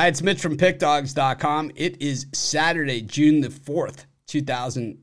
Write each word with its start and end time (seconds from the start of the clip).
Hi, 0.00 0.06
it's 0.06 0.22
Mitch 0.22 0.40
from 0.40 0.56
PickDawgz.com. 0.56 1.72
It 1.76 2.00
is 2.00 2.24
Saturday, 2.32 3.02
June 3.02 3.42
the 3.42 3.48
4th, 3.48 4.06
2000. 4.28 4.96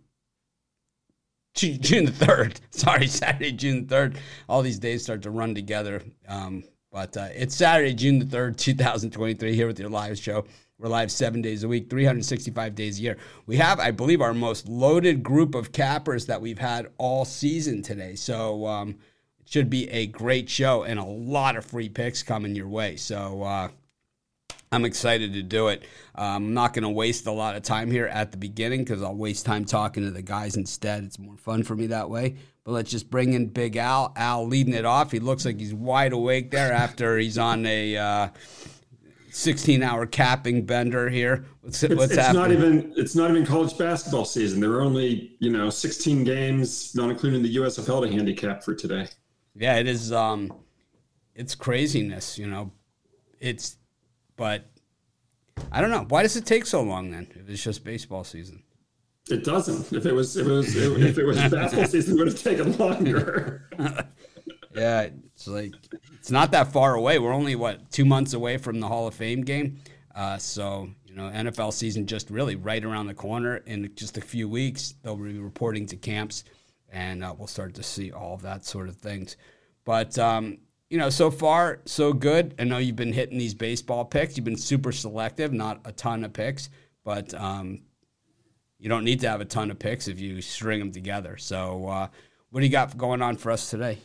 June 1.53 2.05
the 2.05 2.11
3rd. 2.11 2.59
Sorry, 2.71 3.05
Saturday, 3.05 3.51
June 3.51 3.85
the 3.85 3.95
3rd. 3.95 4.15
All 4.49 4.63
these 4.63 4.79
days 4.79 5.03
start 5.03 5.21
to 5.21 5.29
run 5.29 5.53
together. 5.53 6.01
Um, 6.27 6.63
but 6.91 7.15
uh, 7.15 7.27
it's 7.35 7.55
Saturday, 7.55 7.93
June 7.93 8.17
the 8.17 8.25
3rd, 8.25 8.57
2023, 8.57 9.53
here 9.53 9.67
with 9.67 9.79
your 9.79 9.89
live 9.89 10.17
show. 10.17 10.45
We're 10.79 10.89
live 10.89 11.11
seven 11.11 11.43
days 11.43 11.63
a 11.63 11.67
week, 11.67 11.91
365 11.91 12.73
days 12.73 12.97
a 12.97 13.01
year. 13.03 13.17
We 13.45 13.57
have, 13.57 13.79
I 13.79 13.91
believe, 13.91 14.21
our 14.21 14.33
most 14.33 14.67
loaded 14.67 15.21
group 15.21 15.53
of 15.53 15.71
cappers 15.71 16.25
that 16.25 16.41
we've 16.41 16.57
had 16.57 16.87
all 16.97 17.23
season 17.23 17.83
today. 17.83 18.15
So 18.15 18.65
um, 18.65 18.95
it 19.39 19.47
should 19.47 19.69
be 19.69 19.87
a 19.91 20.07
great 20.07 20.49
show 20.49 20.85
and 20.85 20.99
a 20.99 21.05
lot 21.05 21.55
of 21.55 21.65
free 21.65 21.87
picks 21.87 22.23
coming 22.23 22.55
your 22.55 22.67
way. 22.67 22.95
So 22.95 23.43
uh, 23.43 23.67
I'm 24.71 24.85
excited 24.85 25.33
to 25.33 25.43
do 25.43 25.69
it. 25.69 25.83
Um, 26.15 26.47
I'm 26.47 26.53
not 26.53 26.73
going 26.73 26.83
to 26.83 26.89
waste 26.89 27.25
a 27.27 27.31
lot 27.31 27.55
of 27.55 27.63
time 27.63 27.89
here 27.89 28.07
at 28.07 28.31
the 28.31 28.37
beginning 28.37 28.83
because 28.83 29.01
I'll 29.01 29.15
waste 29.15 29.45
time 29.45 29.65
talking 29.65 30.03
to 30.03 30.11
the 30.11 30.21
guys 30.21 30.57
instead. 30.57 31.03
It's 31.03 31.17
more 31.17 31.37
fun 31.37 31.63
for 31.63 31.75
me 31.75 31.87
that 31.87 32.09
way. 32.09 32.35
But 32.65 32.71
let's 32.73 32.91
just 32.91 33.09
bring 33.09 33.33
in 33.33 33.47
Big 33.47 33.77
Al. 33.77 34.11
Al 34.17 34.45
leading 34.45 34.73
it 34.73 34.83
off. 34.83 35.11
He 35.11 35.19
looks 35.19 35.45
like 35.45 35.57
he's 35.57 35.73
wide 35.73 36.11
awake 36.11 36.51
there 36.51 36.73
after 36.73 37.17
he's 37.17 37.37
on 37.37 37.65
a 37.65 37.95
uh, 37.95 38.27
16 39.29 39.83
hour 39.83 40.05
capping 40.05 40.65
bender 40.65 41.09
here. 41.09 41.45
What's, 41.61 41.81
it's, 41.83 41.95
what's 41.95 42.11
it's 42.11 42.21
happening? 42.21 42.41
not 42.41 42.51
even 42.51 42.93
it's 42.97 43.15
not 43.15 43.29
even 43.29 43.45
college 43.45 43.77
basketball 43.77 44.25
season. 44.25 44.59
There 44.59 44.71
are 44.71 44.81
only 44.81 45.37
you 45.39 45.51
know 45.51 45.69
16 45.69 46.23
games, 46.23 46.93
not 46.93 47.09
including 47.09 47.41
the 47.41 47.55
USFL 47.55 48.05
to 48.05 48.11
handicap 48.11 48.63
for 48.63 48.73
today. 48.73 49.07
Yeah, 49.55 49.77
it 49.77 49.87
is. 49.87 50.11
Um, 50.11 50.51
it's 51.35 51.55
craziness. 51.55 52.37
You 52.37 52.47
know, 52.47 52.71
it's 53.39 53.77
but 54.37 54.69
I 55.71 55.81
don't 55.81 55.89
know. 55.89 56.05
Why 56.07 56.21
does 56.21 56.37
it 56.37 56.45
take 56.45 56.65
so 56.65 56.81
long 56.81 57.11
then? 57.11 57.27
If 57.35 57.49
it's 57.49 57.63
just 57.63 57.83
baseball 57.83 58.23
season. 58.23 58.63
It 59.29 59.43
doesn't. 59.43 59.91
If 59.91 60.05
it 60.05 60.13
was, 60.13 60.37
if 60.37 60.47
it 60.47 60.51
was, 60.51 60.75
if 60.75 61.17
it 61.17 61.25
was 61.25 61.37
basketball 61.51 61.87
season, 61.87 62.15
it 62.15 62.19
would 62.19 62.27
have 62.27 62.41
taken 62.41 62.77
longer. 62.77 63.69
yeah, 64.73 65.09
it's 65.33 65.47
like 65.47 65.73
it's 66.13 66.31
not 66.31 66.51
that 66.51 66.71
far 66.71 66.95
away. 66.95 67.19
We're 67.19 67.33
only 67.33 67.55
what 67.55 67.91
two 67.91 68.05
months 68.05 68.33
away 68.33 68.57
from 68.57 68.79
the 68.79 68.87
Hall 68.87 69.07
of 69.07 69.13
Fame 69.13 69.41
game. 69.41 69.79
Uh, 70.15 70.37
so 70.37 70.89
you 71.05 71.15
know, 71.15 71.29
NFL 71.29 71.73
season 71.73 72.07
just 72.07 72.29
really 72.29 72.55
right 72.55 72.83
around 72.83 73.07
the 73.07 73.13
corner. 73.13 73.57
In 73.57 73.91
just 73.95 74.17
a 74.17 74.21
few 74.21 74.47
weeks, 74.47 74.95
they'll 75.03 75.17
be 75.17 75.39
reporting 75.39 75.87
to 75.87 75.97
camps, 75.97 76.45
and 76.89 77.23
uh, 77.23 77.35
we'll 77.37 77.47
start 77.47 77.73
to 77.75 77.83
see 77.83 78.13
all 78.13 78.35
of 78.35 78.43
that 78.43 78.63
sort 78.63 78.87
of 78.87 78.95
things. 78.95 79.35
But 79.83 80.17
um, 80.17 80.59
you 80.89 80.97
know, 80.97 81.09
so 81.09 81.29
far 81.29 81.79
so 81.85 82.13
good. 82.13 82.55
I 82.59 82.63
know 82.63 82.77
you've 82.77 82.95
been 82.95 83.13
hitting 83.13 83.37
these 83.37 83.53
baseball 83.53 84.05
picks. 84.05 84.37
You've 84.37 84.45
been 84.45 84.57
super 84.57 84.91
selective, 84.91 85.51
not 85.51 85.81
a 85.85 85.91
ton 85.91 86.23
of 86.23 86.33
picks, 86.33 86.69
but 87.03 87.33
um, 87.33 87.81
you 88.79 88.87
don't 88.89 89.03
need 89.03 89.19
to 89.21 89.29
have 89.29 89.41
a 89.41 89.45
ton 89.45 89.69
of 89.71 89.79
picks 89.79 90.07
if 90.07 90.19
you 90.19 90.41
string 90.41 90.79
them 90.79 90.91
together. 90.91 91.37
So, 91.37 91.87
uh, 91.87 92.07
what 92.49 92.61
do 92.61 92.65
you 92.65 92.71
got 92.71 92.97
going 92.97 93.21
on 93.21 93.35
for 93.35 93.51
us 93.51 93.69
today? 93.69 93.97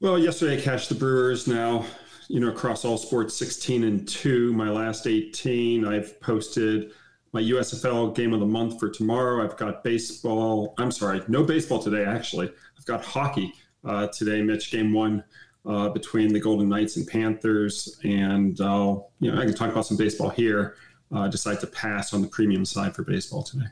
Well, 0.00 0.18
yesterday 0.18 0.56
I 0.56 0.60
cashed 0.62 0.88
the 0.88 0.94
Brewers. 0.94 1.46
Now, 1.46 1.84
you 2.28 2.40
know, 2.40 2.48
across 2.48 2.86
all 2.86 2.96
sports, 2.96 3.36
16 3.36 3.84
and 3.84 4.08
two. 4.08 4.52
My 4.54 4.70
last 4.70 5.06
18, 5.06 5.84
I've 5.84 6.18
posted 6.20 6.92
my 7.32 7.42
USFL 7.42 8.14
game 8.14 8.32
of 8.32 8.40
the 8.40 8.46
month 8.46 8.80
for 8.80 8.88
tomorrow. 8.88 9.44
I've 9.44 9.58
got 9.58 9.84
baseball. 9.84 10.74
I'm 10.78 10.90
sorry, 10.90 11.22
no 11.28 11.44
baseball 11.44 11.82
today. 11.82 12.04
Actually, 12.04 12.50
I've 12.78 12.86
got 12.86 13.04
hockey 13.04 13.52
uh, 13.84 14.06
today. 14.06 14.40
Mitch, 14.40 14.70
game 14.70 14.92
one 14.92 15.22
uh, 15.66 15.88
between 15.90 16.32
the 16.32 16.40
Golden 16.40 16.68
Knights 16.68 16.96
and 16.96 17.06
Panthers. 17.06 17.98
And 18.04 18.60
uh, 18.60 18.98
you 19.20 19.32
know, 19.32 19.40
I 19.40 19.44
can 19.44 19.54
talk 19.54 19.70
about 19.70 19.86
some 19.86 19.96
baseball 19.96 20.30
here. 20.30 20.76
Uh, 21.12 21.26
decide 21.26 21.58
to 21.58 21.66
pass 21.66 22.14
on 22.14 22.22
the 22.22 22.28
premium 22.28 22.64
side 22.64 22.94
for 22.94 23.02
baseball 23.02 23.42
today. 23.42 23.66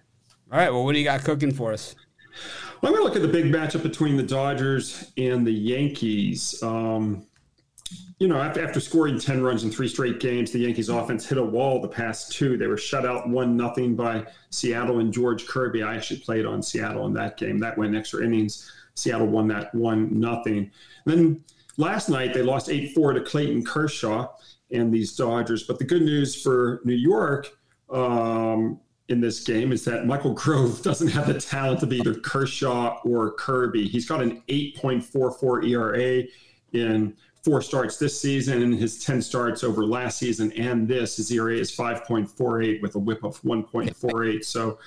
All 0.51 0.59
right. 0.59 0.71
Well, 0.71 0.85
what 0.85 0.95
do 0.95 0.99
you 0.99 1.05
got 1.05 1.23
cooking 1.23 1.53
for 1.53 1.73
us? 1.73 1.95
Well, 2.81 2.93
I'm 2.93 2.99
going 2.99 3.03
to 3.03 3.05
look 3.05 3.17
at 3.17 3.23
the 3.23 3.29
big 3.29 3.53
matchup 3.53 3.83
between 3.83 4.17
the 4.17 4.23
Dodgers 4.23 5.13
and 5.17 5.47
the 5.47 5.53
Yankees. 5.53 6.61
Um, 6.63 7.27
you 8.19 8.27
know, 8.27 8.41
after, 8.41 8.65
after 8.65 8.81
scoring 8.81 9.19
10 9.19 9.43
runs 9.43 9.63
in 9.63 9.71
three 9.71 9.89
straight 9.89 10.19
games, 10.19 10.51
the 10.51 10.59
Yankees 10.59 10.89
offense 10.89 11.27
hit 11.27 11.39
a 11.39 11.43
wall 11.43 11.81
the 11.81 11.89
past 11.89 12.33
two. 12.33 12.57
They 12.57 12.67
were 12.67 12.77
shut 12.77 13.07
out 13.07 13.29
1 13.29 13.57
nothing 13.57 13.95
by 13.95 14.27
Seattle 14.51 14.99
and 14.99 15.13
George 15.13 15.47
Kirby. 15.47 15.83
I 15.83 15.97
actually 15.97 16.21
played 16.21 16.45
on 16.45 16.63
Seattle 16.63 17.07
in 17.07 17.13
that 17.15 17.37
game. 17.37 17.59
That 17.59 17.79
went 17.79 17.97
extra 17.97 18.25
innings. 18.25 18.73
Seattle 18.95 19.29
won 19.29 19.47
that 19.49 19.73
1 19.75 20.19
nothing. 20.19 20.71
Then 21.05 21.45
Last 21.79 22.09
night, 22.09 22.35
they 22.35 22.43
lost 22.43 22.69
8 22.69 22.93
4 22.93 23.15
to 23.15 23.21
Clayton 23.23 23.65
Kershaw 23.65 24.29
and 24.71 24.93
these 24.93 25.17
Dodgers. 25.17 25.63
But 25.63 25.79
the 25.79 25.85
good 25.85 26.03
news 26.03 26.41
for 26.41 26.81
New 26.85 26.95
York 26.95 27.57
um, 27.89 28.81
in 29.09 29.21
this 29.21 29.45
game 29.45 29.73
is 29.73 29.85
that 29.85 30.05
Michael 30.05 30.35
Grove 30.35 30.83
doesn't 30.83 31.09
have 31.09 31.29
the 31.29 31.41
talent 31.41 31.81
to 31.81 31.87
be 31.87 31.99
either 31.99 32.15
Kershaw 32.15 32.99
or 33.05 33.33
Kirby. 33.33 33.87
He's 33.87 34.07
got 34.07 34.21
an 34.21 34.43
8.44 34.49 35.69
ERA 35.69 36.25
in 36.73 37.17
four 37.45 37.63
starts 37.63 37.97
this 37.97 38.21
season 38.21 38.63
and 38.63 38.75
his 38.75 39.03
10 39.05 39.23
starts 39.23 39.63
over 39.63 39.87
last 39.87 40.19
season 40.19 40.53
and 40.53 40.87
this 40.87 41.17
his 41.17 41.31
ERA 41.31 41.57
is 41.57 41.75
5.48 41.75 42.83
with 42.83 42.95
a 42.97 42.99
whip 42.99 43.25
of 43.25 43.41
1.48 43.43 44.45
so 44.45 44.79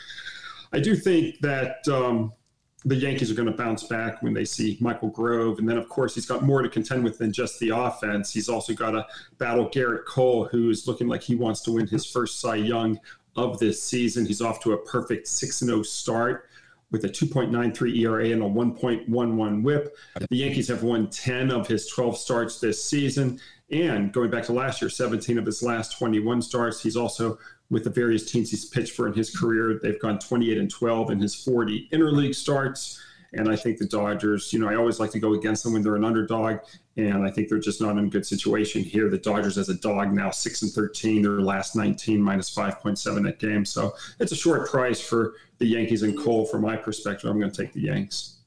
I 0.73 0.79
do 0.79 0.95
think 0.95 1.39
that 1.39 1.87
um, 1.87 2.33
the 2.83 2.95
Yankees 2.95 3.29
are 3.29 3.35
going 3.35 3.47
to 3.47 3.55
bounce 3.55 3.83
back 3.83 4.23
when 4.23 4.33
they 4.33 4.45
see 4.45 4.77
Michael 4.79 5.09
Grove. 5.09 5.59
And 5.59 5.69
then, 5.69 5.77
of 5.77 5.87
course, 5.87 6.15
he's 6.15 6.25
got 6.25 6.43
more 6.43 6.61
to 6.61 6.69
contend 6.69 7.03
with 7.03 7.19
than 7.19 7.31
just 7.31 7.59
the 7.59 7.69
offense. 7.69 8.33
He's 8.33 8.49
also 8.49 8.73
got 8.73 8.91
to 8.91 9.05
battle 9.37 9.69
Gerrit 9.69 10.05
Cole, 10.05 10.45
who 10.45 10.69
is 10.69 10.87
looking 10.87 11.07
like 11.07 11.21
he 11.21 11.35
wants 11.35 11.61
to 11.61 11.71
win 11.73 11.87
his 11.87 12.05
first 12.05 12.39
Cy 12.39 12.55
Young 12.55 12.99
of 13.35 13.59
this 13.59 13.81
season. 13.83 14.25
He's 14.25 14.41
off 14.41 14.59
to 14.61 14.73
a 14.73 14.77
perfect 14.77 15.27
6 15.27 15.59
0 15.59 15.83
start 15.83 16.49
with 16.89 17.05
a 17.05 17.09
2.93 17.09 17.97
ERA 17.99 18.29
and 18.29 18.43
a 18.43 18.45
1.11 18.45 19.63
whip. 19.63 19.95
The 20.29 20.37
Yankees 20.37 20.67
have 20.67 20.83
won 20.83 21.09
10 21.09 21.51
of 21.51 21.67
his 21.67 21.87
12 21.87 22.17
starts 22.17 22.59
this 22.59 22.83
season. 22.83 23.39
And 23.71 24.11
going 24.11 24.29
back 24.29 24.43
to 24.45 24.53
last 24.53 24.81
year, 24.81 24.89
17 24.89 25.37
of 25.37 25.45
his 25.45 25.63
last 25.63 25.97
21 25.97 26.41
starts. 26.41 26.81
He's 26.81 26.97
also 26.97 27.37
with 27.71 27.85
the 27.85 27.89
various 27.89 28.29
teams 28.29 28.51
he's 28.51 28.65
pitched 28.65 28.93
for 28.93 29.07
in 29.07 29.13
his 29.13 29.35
career. 29.35 29.79
They've 29.81 29.99
gone 29.99 30.19
28 30.19 30.57
and 30.57 30.69
12 30.69 31.11
in 31.11 31.19
his 31.19 31.33
40 31.33 31.89
interleague 31.91 32.35
starts. 32.35 33.01
And 33.33 33.49
I 33.49 33.55
think 33.55 33.77
the 33.77 33.85
Dodgers, 33.85 34.51
you 34.51 34.59
know, 34.59 34.67
I 34.67 34.75
always 34.75 34.99
like 34.99 35.09
to 35.11 35.19
go 35.19 35.33
against 35.35 35.63
them 35.63 35.71
when 35.71 35.81
they're 35.81 35.95
an 35.95 36.03
underdog. 36.03 36.59
And 36.97 37.25
I 37.25 37.31
think 37.31 37.47
they're 37.47 37.59
just 37.59 37.79
not 37.79 37.91
in 37.91 37.99
a 37.99 38.09
good 38.09 38.25
situation 38.25 38.83
here. 38.83 39.09
The 39.09 39.17
Dodgers 39.17 39.57
as 39.57 39.69
a 39.69 39.75
dog 39.75 40.11
now 40.11 40.31
6 40.31 40.61
and 40.63 40.71
13, 40.71 41.21
their 41.21 41.39
last 41.39 41.77
19 41.77 42.21
minus 42.21 42.53
5.7 42.53 43.29
at 43.29 43.39
game. 43.39 43.63
So 43.63 43.95
it's 44.19 44.33
a 44.33 44.35
short 44.35 44.69
price 44.69 44.99
for 44.99 45.35
the 45.59 45.65
Yankees 45.65 46.03
and 46.03 46.17
Cole 46.17 46.45
from 46.45 46.63
my 46.63 46.75
perspective. 46.75 47.29
I'm 47.29 47.39
going 47.39 47.51
to 47.51 47.63
take 47.63 47.71
the 47.71 47.83
Yanks. 47.83 48.39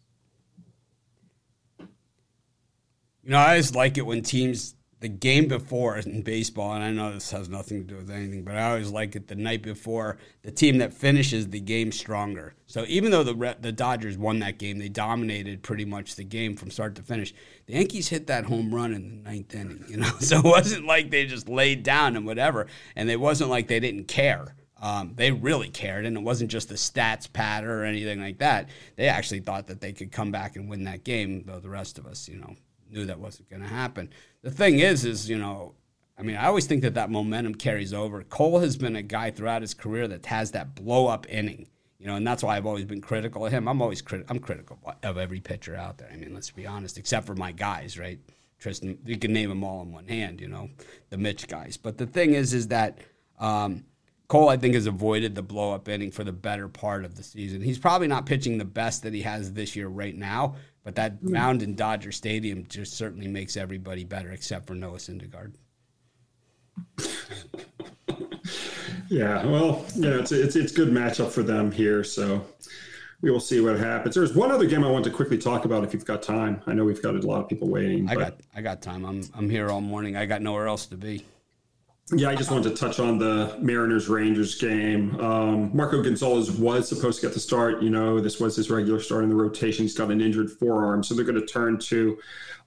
You 1.78 3.30
know, 3.30 3.38
I 3.38 3.52
always 3.52 3.74
like 3.74 3.96
it 3.96 4.04
when 4.04 4.20
teams 4.20 4.74
the 5.00 5.08
game 5.08 5.48
before 5.48 5.96
in 5.98 6.22
baseball, 6.22 6.72
and 6.72 6.82
I 6.82 6.90
know 6.90 7.12
this 7.12 7.30
has 7.30 7.48
nothing 7.48 7.80
to 7.80 7.84
do 7.84 7.96
with 7.96 8.10
anything, 8.10 8.42
but 8.42 8.56
I 8.56 8.70
always 8.70 8.90
like 8.90 9.16
it 9.16 9.28
the 9.28 9.34
night 9.34 9.62
before 9.62 10.18
the 10.42 10.50
team 10.50 10.78
that 10.78 10.92
finishes 10.92 11.48
the 11.48 11.60
game 11.60 11.92
stronger. 11.92 12.54
So 12.66 12.84
even 12.88 13.10
though 13.10 13.22
the 13.22 13.56
the 13.60 13.72
Dodgers 13.72 14.16
won 14.16 14.38
that 14.38 14.58
game, 14.58 14.78
they 14.78 14.88
dominated 14.88 15.62
pretty 15.62 15.84
much 15.84 16.16
the 16.16 16.24
game 16.24 16.56
from 16.56 16.70
start 16.70 16.94
to 16.96 17.02
finish. 17.02 17.34
The 17.66 17.74
Yankees 17.74 18.08
hit 18.08 18.26
that 18.28 18.44
home 18.44 18.74
run 18.74 18.94
in 18.94 19.08
the 19.08 19.30
ninth 19.30 19.54
inning, 19.54 19.84
you 19.88 19.98
know, 19.98 20.10
so 20.20 20.38
it 20.38 20.44
wasn't 20.44 20.86
like 20.86 21.10
they 21.10 21.26
just 21.26 21.48
laid 21.48 21.82
down 21.82 22.16
and 22.16 22.26
whatever, 22.26 22.66
and 22.96 23.10
it 23.10 23.20
wasn't 23.20 23.50
like 23.50 23.68
they 23.68 23.80
didn't 23.80 24.08
care. 24.08 24.54
Um, 24.80 25.12
they 25.16 25.30
really 25.30 25.68
cared, 25.68 26.04
and 26.04 26.16
it 26.16 26.22
wasn't 26.22 26.50
just 26.50 26.70
a 26.70 26.74
stats 26.74 27.32
patter 27.32 27.80
or 27.80 27.84
anything 27.84 28.20
like 28.20 28.38
that. 28.38 28.68
They 28.96 29.08
actually 29.08 29.40
thought 29.40 29.68
that 29.68 29.80
they 29.80 29.92
could 29.94 30.12
come 30.12 30.30
back 30.30 30.56
and 30.56 30.68
win 30.68 30.84
that 30.84 31.04
game, 31.04 31.44
though 31.46 31.60
the 31.60 31.70
rest 31.70 31.98
of 31.98 32.06
us, 32.06 32.28
you 32.28 32.36
know, 32.36 32.54
knew 32.90 33.06
that 33.06 33.18
wasn't 33.18 33.48
going 33.48 33.62
to 33.62 33.68
happen. 33.68 34.10
The 34.44 34.50
thing 34.50 34.78
is, 34.78 35.06
is 35.06 35.28
you 35.28 35.38
know, 35.38 35.74
I 36.18 36.22
mean, 36.22 36.36
I 36.36 36.46
always 36.46 36.66
think 36.66 36.82
that 36.82 36.94
that 36.94 37.10
momentum 37.10 37.54
carries 37.54 37.94
over. 37.94 38.22
Cole 38.24 38.60
has 38.60 38.76
been 38.76 38.94
a 38.94 39.02
guy 39.02 39.30
throughout 39.30 39.62
his 39.62 39.72
career 39.72 40.06
that 40.08 40.26
has 40.26 40.50
that 40.50 40.74
blow 40.74 41.06
up 41.06 41.26
inning, 41.30 41.66
you 41.98 42.06
know, 42.06 42.16
and 42.16 42.26
that's 42.26 42.42
why 42.42 42.58
I've 42.58 42.66
always 42.66 42.84
been 42.84 43.00
critical 43.00 43.46
of 43.46 43.52
him. 43.52 43.66
I'm 43.66 43.80
always 43.80 44.02
critical. 44.02 44.30
I'm 44.30 44.40
critical 44.40 44.78
of 45.02 45.16
every 45.16 45.40
pitcher 45.40 45.74
out 45.74 45.96
there. 45.96 46.10
I 46.12 46.16
mean, 46.16 46.34
let's 46.34 46.50
be 46.50 46.66
honest, 46.66 46.98
except 46.98 47.26
for 47.26 47.34
my 47.34 47.52
guys, 47.52 47.98
right? 47.98 48.20
Triston, 48.60 48.98
you 49.06 49.16
can 49.16 49.32
name 49.32 49.48
them 49.48 49.64
all 49.64 49.80
in 49.80 49.92
one 49.92 50.08
hand, 50.08 50.42
you 50.42 50.48
know, 50.48 50.68
the 51.08 51.16
Mitch 51.16 51.48
guys. 51.48 51.78
But 51.78 51.96
the 51.96 52.06
thing 52.06 52.34
is, 52.34 52.52
is 52.52 52.68
that 52.68 52.98
um, 53.38 53.84
Cole, 54.28 54.50
I 54.50 54.58
think, 54.58 54.74
has 54.74 54.86
avoided 54.86 55.34
the 55.34 55.42
blow 55.42 55.72
up 55.72 55.88
inning 55.88 56.10
for 56.10 56.22
the 56.22 56.32
better 56.32 56.68
part 56.68 57.06
of 57.06 57.16
the 57.16 57.22
season. 57.22 57.62
He's 57.62 57.78
probably 57.78 58.08
not 58.08 58.26
pitching 58.26 58.58
the 58.58 58.64
best 58.66 59.04
that 59.04 59.14
he 59.14 59.22
has 59.22 59.54
this 59.54 59.74
year 59.74 59.88
right 59.88 60.14
now, 60.14 60.56
but 60.84 60.94
that 60.96 61.22
mm. 61.22 61.30
mound 61.30 61.62
in 61.62 61.74
Dodger 61.74 62.12
Stadium 62.12 62.66
just 62.68 62.94
certainly 62.94 63.26
makes 63.26 63.56
everybody 63.56 64.04
better, 64.04 64.30
except 64.30 64.66
for 64.66 64.74
Noah 64.74 64.98
Syndergaard. 64.98 65.54
yeah, 69.08 69.44
well, 69.46 69.84
you 69.94 70.02
know, 70.02 70.18
it's 70.18 70.32
it's 70.32 70.56
it's 70.56 70.72
good 70.72 70.90
matchup 70.90 71.30
for 71.30 71.42
them 71.42 71.72
here, 71.72 72.04
so 72.04 72.44
we 73.22 73.30
will 73.30 73.40
see 73.40 73.60
what 73.60 73.78
happens. 73.78 74.14
There's 74.14 74.34
one 74.34 74.50
other 74.50 74.66
game 74.66 74.84
I 74.84 74.90
want 74.90 75.04
to 75.04 75.10
quickly 75.10 75.38
talk 75.38 75.64
about 75.64 75.82
if 75.84 75.94
you've 75.94 76.04
got 76.04 76.22
time. 76.22 76.60
I 76.66 76.74
know 76.74 76.84
we've 76.84 77.02
got 77.02 77.14
a 77.14 77.18
lot 77.20 77.40
of 77.40 77.48
people 77.48 77.68
waiting. 77.68 78.08
I 78.08 78.14
got 78.14 78.34
I 78.54 78.60
got 78.60 78.82
time. 78.82 79.04
I'm 79.04 79.22
I'm 79.34 79.48
here 79.48 79.70
all 79.70 79.80
morning. 79.80 80.16
I 80.16 80.26
got 80.26 80.42
nowhere 80.42 80.68
else 80.68 80.86
to 80.86 80.96
be. 80.96 81.24
Yeah, 82.12 82.28
I 82.28 82.34
just 82.34 82.50
wanted 82.50 82.68
to 82.68 82.76
touch 82.76 83.00
on 83.00 83.18
the 83.18 83.56
Mariners 83.60 84.10
Rangers 84.10 84.56
game. 84.56 85.18
Um, 85.20 85.74
Marco 85.74 86.02
Gonzalez 86.02 86.50
was 86.50 86.86
supposed 86.86 87.20
to 87.20 87.26
get 87.26 87.32
the 87.32 87.40
start. 87.40 87.82
You 87.82 87.88
know, 87.88 88.20
this 88.20 88.38
was 88.38 88.56
his 88.56 88.70
regular 88.70 89.00
start 89.00 89.24
in 89.24 89.30
the 89.30 89.34
rotation. 89.34 89.84
He's 89.84 89.96
got 89.96 90.10
an 90.10 90.20
injured 90.20 90.50
forearm, 90.50 91.02
so 91.02 91.14
they're 91.14 91.24
going 91.24 91.40
to 91.40 91.46
turn 91.46 91.78
to 91.78 92.18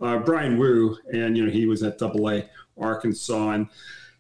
uh, 0.02 0.18
Bryan 0.18 0.58
Woo, 0.58 0.98
and 1.14 1.38
you 1.38 1.46
know 1.46 1.52
he 1.52 1.68
was 1.68 1.84
at 1.84 2.00
Double 2.00 2.28
A 2.32 2.50
Arkansas, 2.80 3.50
and 3.52 3.68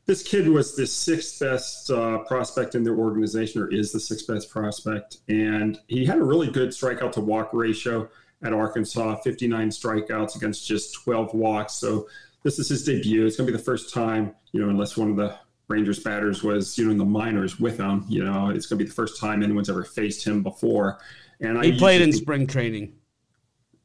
this 0.06 0.22
kid 0.22 0.48
was 0.48 0.76
the 0.76 0.86
sixth 0.86 1.40
best 1.40 1.90
uh, 1.90 2.20
prospect 2.20 2.76
in 2.76 2.84
their 2.84 2.96
organization, 2.96 3.64
or 3.64 3.74
is 3.74 3.92
the 3.92 4.00
sixth 4.00 4.28
best 4.28 4.52
prospect, 4.52 5.18
and 5.30 5.80
he 5.88 6.06
had 6.06 6.20
a 6.20 6.24
really 6.24 6.52
good 6.52 6.70
strikeout 6.70 7.12
to 7.14 7.22
walk 7.22 7.50
ratio 7.54 8.08
at 8.44 8.54
Arkansas, 8.54 9.16
59 9.22 9.70
strikeouts 9.70 10.36
against 10.36 10.68
just 10.68 10.94
12 11.04 11.34
walks. 11.34 11.74
So 11.74 12.08
this 12.44 12.60
is 12.60 12.70
his 12.70 12.84
debut. 12.84 13.26
It's 13.26 13.36
going 13.36 13.48
to 13.48 13.52
be 13.52 13.58
the 13.58 13.64
first 13.64 13.94
time, 13.94 14.34
you 14.52 14.62
know, 14.62 14.70
unless 14.70 14.96
one 14.98 15.10
of 15.10 15.18
the 15.18 15.36
Rangers 15.68 16.00
batters 16.00 16.44
was, 16.44 16.78
you 16.78 16.86
know, 16.86 16.92
in 16.92 16.98
the 16.98 17.06
minors 17.06 17.60
with 17.60 17.78
him. 17.78 18.06
You 18.08 18.24
know, 18.24 18.50
it's 18.50 18.68
going 18.68 18.80
to 18.80 18.86
be 18.86 18.88
the 18.88 18.96
first 18.96 19.20
time 19.20 19.44
anyone's 19.44 19.70
ever 19.70 19.84
faced 19.84 20.26
him 20.26 20.44
before. 20.44 21.00
And 21.42 21.62
he 21.64 21.74
I 21.74 21.78
played 21.78 22.02
in 22.02 22.14
spring 22.14 22.48
training. 22.48 22.94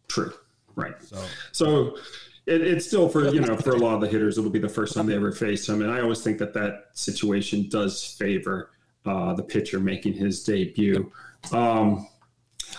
True. 0.09 0.33
Right. 0.75 0.95
So, 1.03 1.25
so 1.53 1.97
it, 2.47 2.61
it's 2.61 2.87
still 2.87 3.09
for 3.09 3.29
you 3.29 3.41
know 3.41 3.57
for 3.57 3.73
a 3.73 3.79
lot 3.79 3.95
of 3.95 4.01
the 4.01 4.09
hitters, 4.09 4.39
it'll 4.39 4.51
be 4.51 4.59
the 4.59 4.69
first 4.69 4.95
time 4.95 5.07
they 5.07 5.15
ever 5.15 5.33
face 5.33 5.69
him. 5.69 5.83
And 5.83 5.91
I 5.91 6.01
always 6.01 6.23
think 6.23 6.39
that 6.39 6.55
that 6.55 6.87
situation 6.93 7.69
does 7.69 8.05
favor 8.05 8.71
uh, 9.05 9.35
the 9.35 9.43
pitcher 9.43 9.81
making 9.81 10.15
his 10.15 10.43
debut. 10.45 11.11
Um, 11.53 12.09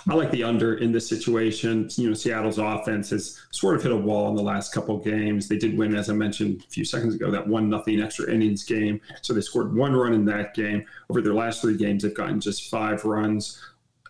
I 0.09 0.15
like 0.15 0.31
the 0.31 0.43
under 0.43 0.75
in 0.75 0.91
this 0.91 1.07
situation. 1.07 1.89
You 1.95 2.09
know, 2.09 2.13
Seattle's 2.13 2.57
offense 2.57 3.09
has 3.11 3.39
sort 3.51 3.75
of 3.75 3.83
hit 3.83 3.91
a 3.91 3.97
wall 3.97 4.29
in 4.29 4.35
the 4.35 4.41
last 4.41 4.73
couple 4.73 4.97
games. 4.97 5.47
They 5.47 5.57
did 5.57 5.77
win, 5.77 5.95
as 5.95 6.09
I 6.09 6.13
mentioned 6.13 6.63
a 6.67 6.69
few 6.69 6.83
seconds 6.83 7.15
ago, 7.15 7.31
that 7.31 7.47
one 7.47 7.69
nothing 7.69 8.01
extra 8.01 8.31
innings 8.31 8.63
game. 8.63 8.99
So 9.21 9.33
they 9.33 9.41
scored 9.41 9.75
one 9.75 9.95
run 9.95 10.13
in 10.13 10.25
that 10.25 10.53
game. 10.53 10.85
Over 11.09 11.21
their 11.21 11.33
last 11.33 11.61
three 11.61 11.77
games, 11.77 12.03
they've 12.03 12.13
gotten 12.13 12.39
just 12.39 12.69
five 12.69 13.05
runs. 13.05 13.61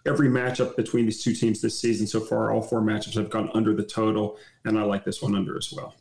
Every 0.06 0.28
matchup 0.28 0.76
between 0.76 1.06
these 1.06 1.24
two 1.24 1.34
teams 1.34 1.62
this 1.62 1.80
season 1.80 2.08
so 2.08 2.20
far, 2.20 2.52
all 2.52 2.62
four 2.62 2.82
matchups 2.82 3.16
have 3.16 3.30
gone 3.30 3.50
under 3.54 3.74
the 3.74 3.84
total, 3.84 4.38
and 4.66 4.78
I 4.78 4.84
like 4.84 5.06
this 5.06 5.22
one 5.22 5.36
under 5.36 5.58
as 5.58 5.72
well. 5.72 5.96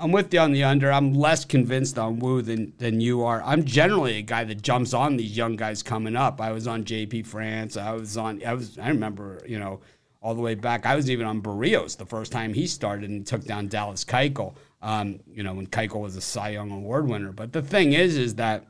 I'm 0.00 0.10
with 0.12 0.34
you 0.34 0.40
on 0.40 0.52
the 0.52 0.64
under. 0.64 0.92
I'm 0.92 1.14
less 1.14 1.44
convinced 1.44 1.98
on 1.98 2.18
Woo 2.18 2.42
than 2.42 2.72
than 2.78 3.00
you 3.00 3.22
are. 3.22 3.42
I'm 3.44 3.64
generally 3.64 4.18
a 4.18 4.22
guy 4.22 4.44
that 4.44 4.62
jumps 4.62 4.92
on 4.92 5.16
these 5.16 5.36
young 5.36 5.56
guys 5.56 5.82
coming 5.82 6.16
up. 6.16 6.40
I 6.40 6.52
was 6.52 6.66
on 6.66 6.84
JP 6.84 7.26
France. 7.26 7.76
I 7.76 7.92
was 7.92 8.16
on. 8.16 8.42
I 8.44 8.54
was. 8.54 8.78
I 8.78 8.88
remember. 8.88 9.40
You 9.46 9.58
know, 9.58 9.80
all 10.24 10.34
the 10.34 10.40
way 10.40 10.54
back. 10.54 10.86
I 10.86 10.96
was 10.96 11.10
even 11.10 11.26
on 11.26 11.42
Berrios 11.42 11.96
the 11.96 12.06
first 12.06 12.32
time 12.32 12.54
he 12.54 12.66
started 12.66 13.10
and 13.10 13.26
took 13.26 13.44
down 13.44 13.68
Dallas 13.68 14.04
Keuchel. 14.04 14.54
Um, 14.82 15.20
you 15.30 15.42
know, 15.42 15.54
when 15.54 15.66
Keuchel 15.66 16.00
was 16.00 16.16
a 16.16 16.20
Cy 16.20 16.50
Young 16.50 16.70
Award 16.70 17.08
winner. 17.08 17.30
But 17.30 17.52
the 17.52 17.62
thing 17.62 17.92
is, 17.92 18.16
is 18.16 18.34
that 18.36 18.66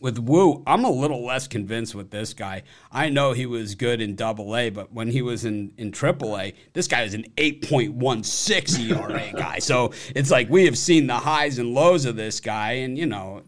with 0.00 0.18
Woo, 0.18 0.62
I'm 0.66 0.84
a 0.84 0.90
little 0.90 1.24
less 1.24 1.48
convinced 1.48 1.94
with 1.94 2.10
this 2.10 2.32
guy. 2.34 2.62
I 2.92 3.08
know 3.08 3.32
he 3.32 3.46
was 3.46 3.74
good 3.74 4.00
in 4.00 4.14
double 4.14 4.56
A, 4.56 4.70
but 4.70 4.92
when 4.92 5.08
he 5.08 5.22
was 5.22 5.44
in, 5.44 5.72
in 5.76 5.92
triple 5.92 6.38
A, 6.38 6.54
this 6.72 6.86
guy 6.86 7.02
is 7.02 7.14
an 7.14 7.24
8.16 7.36 8.90
ERA 8.90 9.32
guy. 9.32 9.58
So 9.58 9.92
it's 10.14 10.30
like 10.30 10.48
we 10.48 10.64
have 10.66 10.78
seen 10.78 11.06
the 11.06 11.16
highs 11.16 11.58
and 11.58 11.74
lows 11.74 12.04
of 12.04 12.16
this 12.16 12.40
guy. 12.40 12.72
And, 12.72 12.96
you 12.96 13.06
know, 13.06 13.42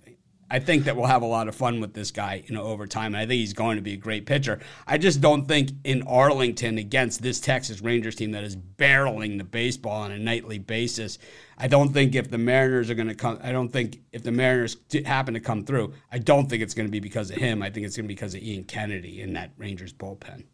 I 0.51 0.59
think 0.59 0.85
that 0.85 0.97
we'll 0.97 1.07
have 1.07 1.23
a 1.23 1.27
lot 1.27 1.47
of 1.47 1.55
fun 1.55 1.81
with 1.81 1.95
this 1.95 2.11
guy, 2.11 2.43
you 2.47 2.55
know, 2.55 2.65
over 2.65 2.87
time. 2.87 3.15
And 3.15 3.19
I 3.19 3.27
think 3.27 3.39
he's 3.39 3.53
going 3.53 3.77
to 3.77 3.83
be 3.83 3.93
a 3.93 3.97
great 3.97 4.27
pitcher. 4.27 4.59
I 4.87 4.99
just 4.99 5.21
don't 5.21 5.47
think 5.47 5.71
in 5.85 6.03
Arlington 6.03 6.77
against 6.77 7.23
this 7.23 7.39
Texas 7.39 7.81
Rangers 7.81 8.17
team 8.17 8.33
that 8.33 8.43
is 8.43 8.57
barreling 8.57 9.39
the 9.39 9.45
baseball 9.45 10.03
on 10.03 10.11
a 10.11 10.19
nightly 10.19 10.59
basis. 10.59 11.19
I 11.57 11.69
don't 11.69 11.93
think 11.93 12.17
if 12.17 12.31
the 12.31 12.39
Mariners 12.39 12.91
are 12.91 12.95
going 12.95 13.09
to 13.09 13.15
come, 13.15 13.39
I 13.43 13.53
don't 13.53 13.69
think 13.69 14.01
if 14.13 14.25
the 14.25 14.33
Mariners 14.33 14.77
happen 15.07 15.35
to 15.35 15.41
come 15.41 15.65
through, 15.65 15.95
I 16.11 16.19
don't 16.19 16.49
think 16.51 16.63
it's 16.63 16.75
going 16.75 16.89
to 16.89 16.93
be 16.93 17.01
because 17.01 17.31
of 17.31 17.37
him. 17.37 17.63
I 17.63 17.71
think 17.71 17.87
it's 17.87 17.97
going 17.97 18.05
to 18.05 18.09
be 18.09 18.15
because 18.15 18.35
of 18.35 18.43
Ian 18.43 18.65
Kennedy 18.65 19.21
in 19.21 19.35
that 19.35 19.53
Rangers 19.57 19.93
bullpen. 19.93 20.45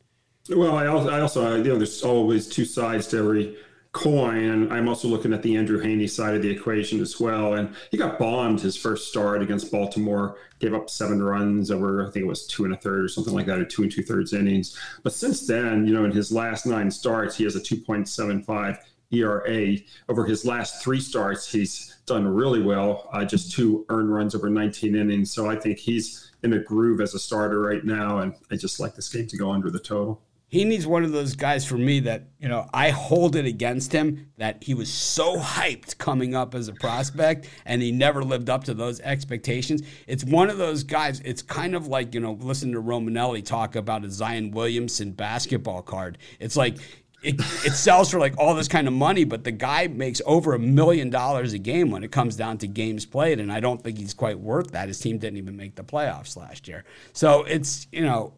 Well, 0.48 0.76
I 0.76 0.86
also, 0.86 1.08
I 1.08 1.20
also, 1.20 1.56
you 1.56 1.64
know, 1.64 1.76
there's 1.76 2.02
always 2.02 2.48
two 2.48 2.64
sides 2.64 3.06
to 3.08 3.18
every 3.18 3.56
coin. 3.96 4.50
And 4.50 4.72
I'm 4.72 4.88
also 4.88 5.08
looking 5.08 5.32
at 5.32 5.42
the 5.42 5.56
Andrew 5.56 5.82
Heaney 5.82 6.08
side 6.08 6.34
of 6.34 6.42
the 6.42 6.50
equation 6.50 7.00
as 7.00 7.18
well. 7.18 7.54
And 7.54 7.74
he 7.90 7.96
got 7.96 8.18
bombed 8.18 8.60
his 8.60 8.76
first 8.76 9.08
start 9.08 9.40
against 9.42 9.72
Baltimore, 9.72 10.36
gave 10.58 10.74
up 10.74 10.90
seven 10.90 11.22
runs 11.22 11.70
over, 11.70 12.06
I 12.06 12.10
think 12.10 12.24
it 12.24 12.28
was 12.28 12.46
two 12.46 12.66
and 12.66 12.74
a 12.74 12.76
third 12.76 13.04
or 13.04 13.08
something 13.08 13.32
like 13.32 13.46
that, 13.46 13.58
or 13.58 13.64
two 13.64 13.82
and 13.82 13.90
two 13.90 14.02
thirds 14.02 14.34
innings. 14.34 14.78
But 15.02 15.14
since 15.14 15.46
then, 15.46 15.86
you 15.86 15.94
know, 15.94 16.04
in 16.04 16.12
his 16.12 16.30
last 16.30 16.66
nine 16.66 16.90
starts, 16.90 17.36
he 17.36 17.44
has 17.44 17.56
a 17.56 17.60
2.75 17.60 18.78
ERA. 19.12 19.76
Over 20.10 20.26
his 20.26 20.44
last 20.44 20.82
three 20.82 21.00
starts, 21.00 21.50
he's 21.50 21.96
done 22.04 22.28
really 22.28 22.62
well, 22.62 23.08
uh, 23.12 23.24
just 23.24 23.52
two 23.52 23.86
earned 23.88 24.12
runs 24.12 24.34
over 24.34 24.50
19 24.50 24.94
innings. 24.94 25.32
So 25.32 25.50
I 25.50 25.56
think 25.56 25.78
he's 25.78 26.32
in 26.42 26.52
a 26.52 26.58
groove 26.58 27.00
as 27.00 27.14
a 27.14 27.18
starter 27.18 27.60
right 27.60 27.84
now. 27.84 28.18
And 28.18 28.34
I 28.50 28.56
just 28.56 28.78
like 28.78 28.94
this 28.94 29.08
game 29.08 29.26
to 29.28 29.38
go 29.38 29.50
under 29.50 29.70
the 29.70 29.80
total 29.80 30.20
he 30.56 30.64
needs 30.64 30.86
one 30.86 31.04
of 31.04 31.12
those 31.12 31.36
guys 31.36 31.66
for 31.66 31.76
me 31.76 32.00
that 32.00 32.28
you 32.38 32.48
know 32.48 32.68
I 32.72 32.88
hold 32.88 33.36
it 33.36 33.44
against 33.44 33.92
him 33.92 34.30
that 34.38 34.62
he 34.62 34.72
was 34.72 34.90
so 34.90 35.36
hyped 35.36 35.98
coming 35.98 36.34
up 36.34 36.54
as 36.54 36.68
a 36.68 36.72
prospect 36.72 37.48
and 37.66 37.82
he 37.82 37.92
never 37.92 38.24
lived 38.24 38.48
up 38.48 38.64
to 38.64 38.74
those 38.74 39.00
expectations. 39.00 39.82
It's 40.06 40.24
one 40.24 40.48
of 40.48 40.56
those 40.56 40.82
guys. 40.82 41.20
It's 41.24 41.42
kind 41.42 41.74
of 41.74 41.88
like 41.88 42.14
you 42.14 42.20
know 42.20 42.32
listen 42.32 42.72
to 42.72 42.80
Romanelli 42.80 43.44
talk 43.44 43.76
about 43.76 44.04
a 44.04 44.10
Zion 44.10 44.50
Williamson 44.50 45.12
basketball 45.12 45.82
card. 45.82 46.18
It's 46.40 46.56
like. 46.56 46.78
It, 47.22 47.40
it 47.64 47.72
sells 47.72 48.10
for 48.10 48.20
like 48.20 48.38
all 48.38 48.54
this 48.54 48.68
kind 48.68 48.86
of 48.86 48.92
money, 48.92 49.24
but 49.24 49.42
the 49.42 49.50
guy 49.50 49.88
makes 49.88 50.20
over 50.26 50.54
a 50.54 50.60
million 50.60 51.10
dollars 51.10 51.54
a 51.54 51.58
game 51.58 51.90
when 51.90 52.04
it 52.04 52.12
comes 52.12 52.36
down 52.36 52.58
to 52.58 52.68
games 52.68 53.04
played, 53.04 53.40
and 53.40 53.50
I 53.50 53.58
don't 53.58 53.82
think 53.82 53.98
he's 53.98 54.14
quite 54.14 54.38
worth 54.38 54.70
that. 54.72 54.86
His 54.86 55.00
team 55.00 55.18
didn't 55.18 55.38
even 55.38 55.56
make 55.56 55.74
the 55.74 55.82
playoffs 55.82 56.36
last 56.36 56.68
year, 56.68 56.84
so 57.14 57.42
it's 57.42 57.88
you 57.90 58.02
know 58.02 58.34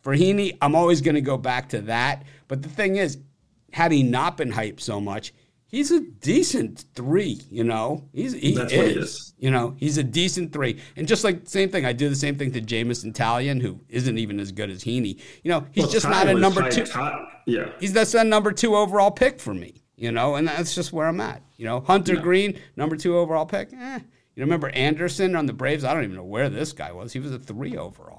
for 0.00 0.14
Heaney, 0.14 0.56
I'm 0.60 0.74
always 0.74 1.00
going 1.00 1.14
to 1.16 1.20
go 1.20 1.36
back 1.36 1.70
to 1.70 1.82
that. 1.82 2.24
But 2.46 2.62
the 2.62 2.68
thing 2.68 2.96
is, 2.96 3.18
had 3.72 3.92
he 3.92 4.02
not 4.02 4.36
been 4.36 4.52
hyped 4.52 4.80
so 4.80 5.00
much, 5.00 5.32
he's 5.66 5.90
a 5.90 6.00
decent 6.00 6.84
three. 6.94 7.40
You 7.50 7.64
know, 7.64 8.08
he's 8.12 8.32
he 8.32 8.54
That's 8.54 8.72
is, 8.72 8.94
he 8.94 9.00
is. 9.00 9.34
You 9.38 9.50
know, 9.50 9.74
he's 9.78 9.98
a 9.98 10.02
decent 10.02 10.52
three. 10.52 10.80
And 10.96 11.06
just 11.06 11.24
like 11.24 11.48
same 11.48 11.68
thing, 11.70 11.84
I 11.84 11.92
do 11.92 12.08
the 12.08 12.16
same 12.16 12.36
thing 12.36 12.52
to 12.52 12.60
Jameson 12.60 13.12
Taillon, 13.12 13.62
who 13.62 13.80
isn't 13.88 14.18
even 14.18 14.40
as 14.40 14.52
good 14.52 14.70
as 14.70 14.82
Heaney. 14.82 15.20
You 15.42 15.50
know, 15.50 15.66
he's 15.72 15.84
well, 15.84 15.92
just 15.92 16.08
not 16.08 16.28
a 16.28 16.34
number 16.34 16.68
two. 16.70 16.84
yeah, 17.46 17.70
he's 17.78 17.92
that's 17.92 18.14
a 18.14 18.24
number 18.24 18.52
two 18.52 18.74
overall 18.74 19.10
pick 19.10 19.40
for 19.40 19.54
me. 19.54 19.84
You 19.96 20.12
know, 20.12 20.36
and 20.36 20.46
that's 20.46 20.74
just 20.74 20.92
where 20.92 21.08
I'm 21.08 21.20
at. 21.20 21.42
You 21.56 21.64
know, 21.64 21.80
Hunter 21.80 22.14
yeah. 22.14 22.20
Greene, 22.20 22.60
number 22.76 22.96
two 22.96 23.18
overall 23.18 23.46
pick. 23.46 23.72
Eh. 23.72 23.98
You 24.36 24.44
remember 24.44 24.68
Anderson 24.68 25.34
on 25.34 25.46
the 25.46 25.52
Braves? 25.52 25.82
I 25.82 25.92
don't 25.92 26.04
even 26.04 26.14
know 26.14 26.22
where 26.22 26.48
this 26.48 26.72
guy 26.72 26.92
was. 26.92 27.12
He 27.12 27.18
was 27.18 27.32
a 27.32 27.40
three 27.40 27.76
overall. 27.76 28.17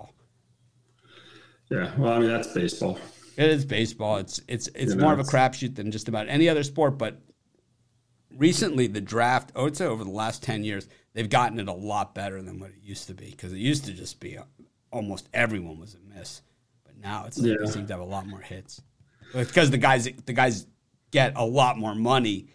Yeah, 1.70 1.92
well, 1.98 2.14
I 2.14 2.20
mean 2.20 2.30
that's 2.30 2.48
baseball. 2.48 3.00
It 3.38 3.50
is 3.50 3.66
baseball. 3.66 4.18
It's 4.18 4.42
it's 4.48 4.68
it's 4.76 4.94
you 4.94 5.00
more 5.00 5.14
of 5.14 5.20
a 5.20 5.24
crapshoot 5.24 5.76
than 5.76 5.92
just 5.92 6.08
about 6.08 6.28
any 6.28 6.50
other 6.50 6.64
sport. 6.64 6.98
But 6.98 7.22
recently, 8.36 8.88
the 8.88 9.02
draft, 9.02 9.52
I 9.56 9.62
would 9.62 9.78
say 9.78 9.86
over 9.86 10.04
the 10.04 10.10
last 10.10 10.44
ten 10.44 10.64
years, 10.64 10.88
they've 11.14 11.30
gotten 11.30 11.60
it 11.60 11.68
a 11.68 11.74
lot 11.74 12.16
better 12.16 12.42
than 12.42 12.60
what 12.60 12.72
it 12.72 12.82
used 12.82 13.08
to 13.08 13.14
be. 13.14 13.30
Because 13.32 13.54
it 13.54 13.60
used 13.60 13.86
to 13.86 13.94
just 13.94 14.20
be 14.20 14.38
uh, 14.38 14.44
almost 14.92 15.30
everyone 15.34 15.80
was 15.80 15.96
a 15.96 16.18
miss, 16.18 16.42
but 16.84 16.98
now 16.98 17.26
it's 17.28 17.38
like 17.38 17.52
yeah. 17.52 17.56
they 17.64 17.72
seem 17.72 17.86
to 17.88 17.94
have 17.94 18.02
a 18.02 18.06
lot 18.06 18.26
more 18.26 18.42
hits. 18.42 18.82
Because 19.34 19.70
the 19.70 19.78
guys 19.78 20.10
the 20.26 20.34
guys 20.34 20.66
get 21.12 21.34
a 21.36 21.46
lot 21.46 21.78
more 21.78 21.94
money 21.94 22.48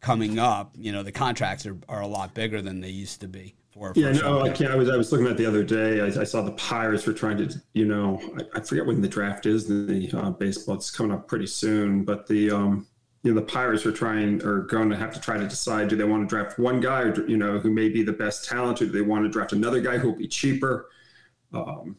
coming 0.00 0.38
up. 0.38 0.74
You 0.76 0.92
know, 0.92 1.02
the 1.04 1.12
contracts 1.12 1.66
are, 1.66 1.78
are 1.88 2.00
a 2.00 2.06
lot 2.06 2.34
bigger 2.34 2.60
than 2.60 2.80
they 2.80 2.90
used 2.90 3.20
to 3.20 3.28
be 3.28 3.54
for. 3.76 3.92
Yeah, 3.94 4.12
no, 4.12 4.42
I 4.42 4.50
can't. 4.50 4.70
I 4.70 4.76
was 4.76 4.88
I 4.88 4.96
was 4.96 5.12
looking 5.12 5.26
at 5.26 5.36
the 5.36 5.46
other 5.46 5.62
day. 5.62 6.00
I, 6.00 6.06
I 6.06 6.24
saw 6.24 6.42
the 6.42 6.52
Pirates 6.52 7.06
were 7.06 7.12
trying 7.12 7.36
to, 7.38 7.62
you 7.74 7.86
know, 7.86 8.20
I, 8.38 8.58
I 8.58 8.60
forget 8.60 8.86
when 8.86 9.00
the 9.00 9.08
draft 9.08 9.46
is. 9.46 9.66
The 9.66 10.10
uh, 10.14 10.30
baseball 10.30 10.76
it's 10.76 10.90
coming 10.90 11.12
up 11.12 11.28
pretty 11.28 11.46
soon, 11.46 12.04
but 12.04 12.26
the 12.26 12.50
um, 12.50 12.86
you 13.22 13.32
know 13.32 13.40
the 13.40 13.46
Pirates 13.46 13.84
are 13.86 13.92
trying 13.92 14.42
are 14.44 14.62
going 14.62 14.90
to 14.90 14.96
have 14.96 15.12
to 15.14 15.20
try 15.20 15.36
to 15.36 15.46
decide: 15.46 15.88
do 15.88 15.96
they 15.96 16.04
want 16.04 16.28
to 16.28 16.34
draft 16.34 16.58
one 16.58 16.80
guy, 16.80 17.02
or, 17.02 17.26
you 17.28 17.36
know, 17.36 17.58
who 17.58 17.70
may 17.70 17.88
be 17.88 18.02
the 18.02 18.12
best 18.12 18.48
talent, 18.48 18.80
or 18.80 18.86
do 18.86 18.92
they 18.92 19.02
want 19.02 19.24
to 19.24 19.30
draft 19.30 19.52
another 19.52 19.80
guy 19.80 19.98
who 19.98 20.08
will 20.08 20.18
be 20.18 20.28
cheaper? 20.28 20.88
Um, 21.52 21.96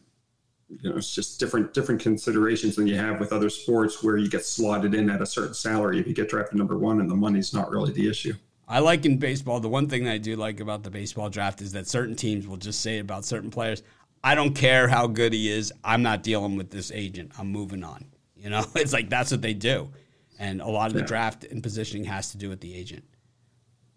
you 0.68 0.90
know, 0.90 0.96
it's 0.98 1.14
just 1.14 1.40
different 1.40 1.72
different 1.72 2.00
considerations 2.00 2.76
than 2.76 2.86
you 2.86 2.96
have 2.96 3.20
with 3.20 3.32
other 3.32 3.48
sports 3.48 4.02
where 4.02 4.18
you 4.18 4.28
get 4.28 4.44
slotted 4.44 4.94
in 4.94 5.08
at 5.08 5.22
a 5.22 5.26
certain 5.26 5.54
salary 5.54 5.98
if 5.98 6.06
you 6.06 6.14
get 6.14 6.28
drafted 6.28 6.58
number 6.58 6.76
one, 6.76 7.00
and 7.00 7.10
the 7.10 7.16
money's 7.16 7.54
not 7.54 7.70
really 7.70 7.92
the 7.92 8.08
issue. 8.08 8.34
I 8.68 8.80
like 8.80 9.06
in 9.06 9.16
baseball, 9.16 9.60
the 9.60 9.68
one 9.68 9.88
thing 9.88 10.04
that 10.04 10.12
I 10.12 10.18
do 10.18 10.36
like 10.36 10.60
about 10.60 10.82
the 10.82 10.90
baseball 10.90 11.30
draft 11.30 11.62
is 11.62 11.72
that 11.72 11.88
certain 11.88 12.14
teams 12.14 12.46
will 12.46 12.58
just 12.58 12.82
say 12.82 12.98
about 12.98 13.24
certain 13.24 13.50
players, 13.50 13.82
I 14.22 14.34
don't 14.34 14.54
care 14.54 14.88
how 14.88 15.06
good 15.06 15.32
he 15.32 15.50
is. 15.50 15.72
I'm 15.82 16.02
not 16.02 16.22
dealing 16.22 16.56
with 16.56 16.70
this 16.70 16.92
agent. 16.92 17.32
I'm 17.38 17.48
moving 17.48 17.84
on. 17.84 18.06
You 18.40 18.50
know, 18.50 18.64
it's 18.76 18.92
like 18.92 19.10
that's 19.10 19.32
what 19.32 19.42
they 19.42 19.52
do. 19.52 19.90
And 20.38 20.60
a 20.60 20.68
lot 20.68 20.86
of 20.86 20.94
the 20.94 21.02
draft 21.02 21.42
and 21.42 21.60
positioning 21.60 22.04
has 22.04 22.30
to 22.30 22.38
do 22.38 22.48
with 22.48 22.60
the 22.60 22.72
agent. 22.72 23.02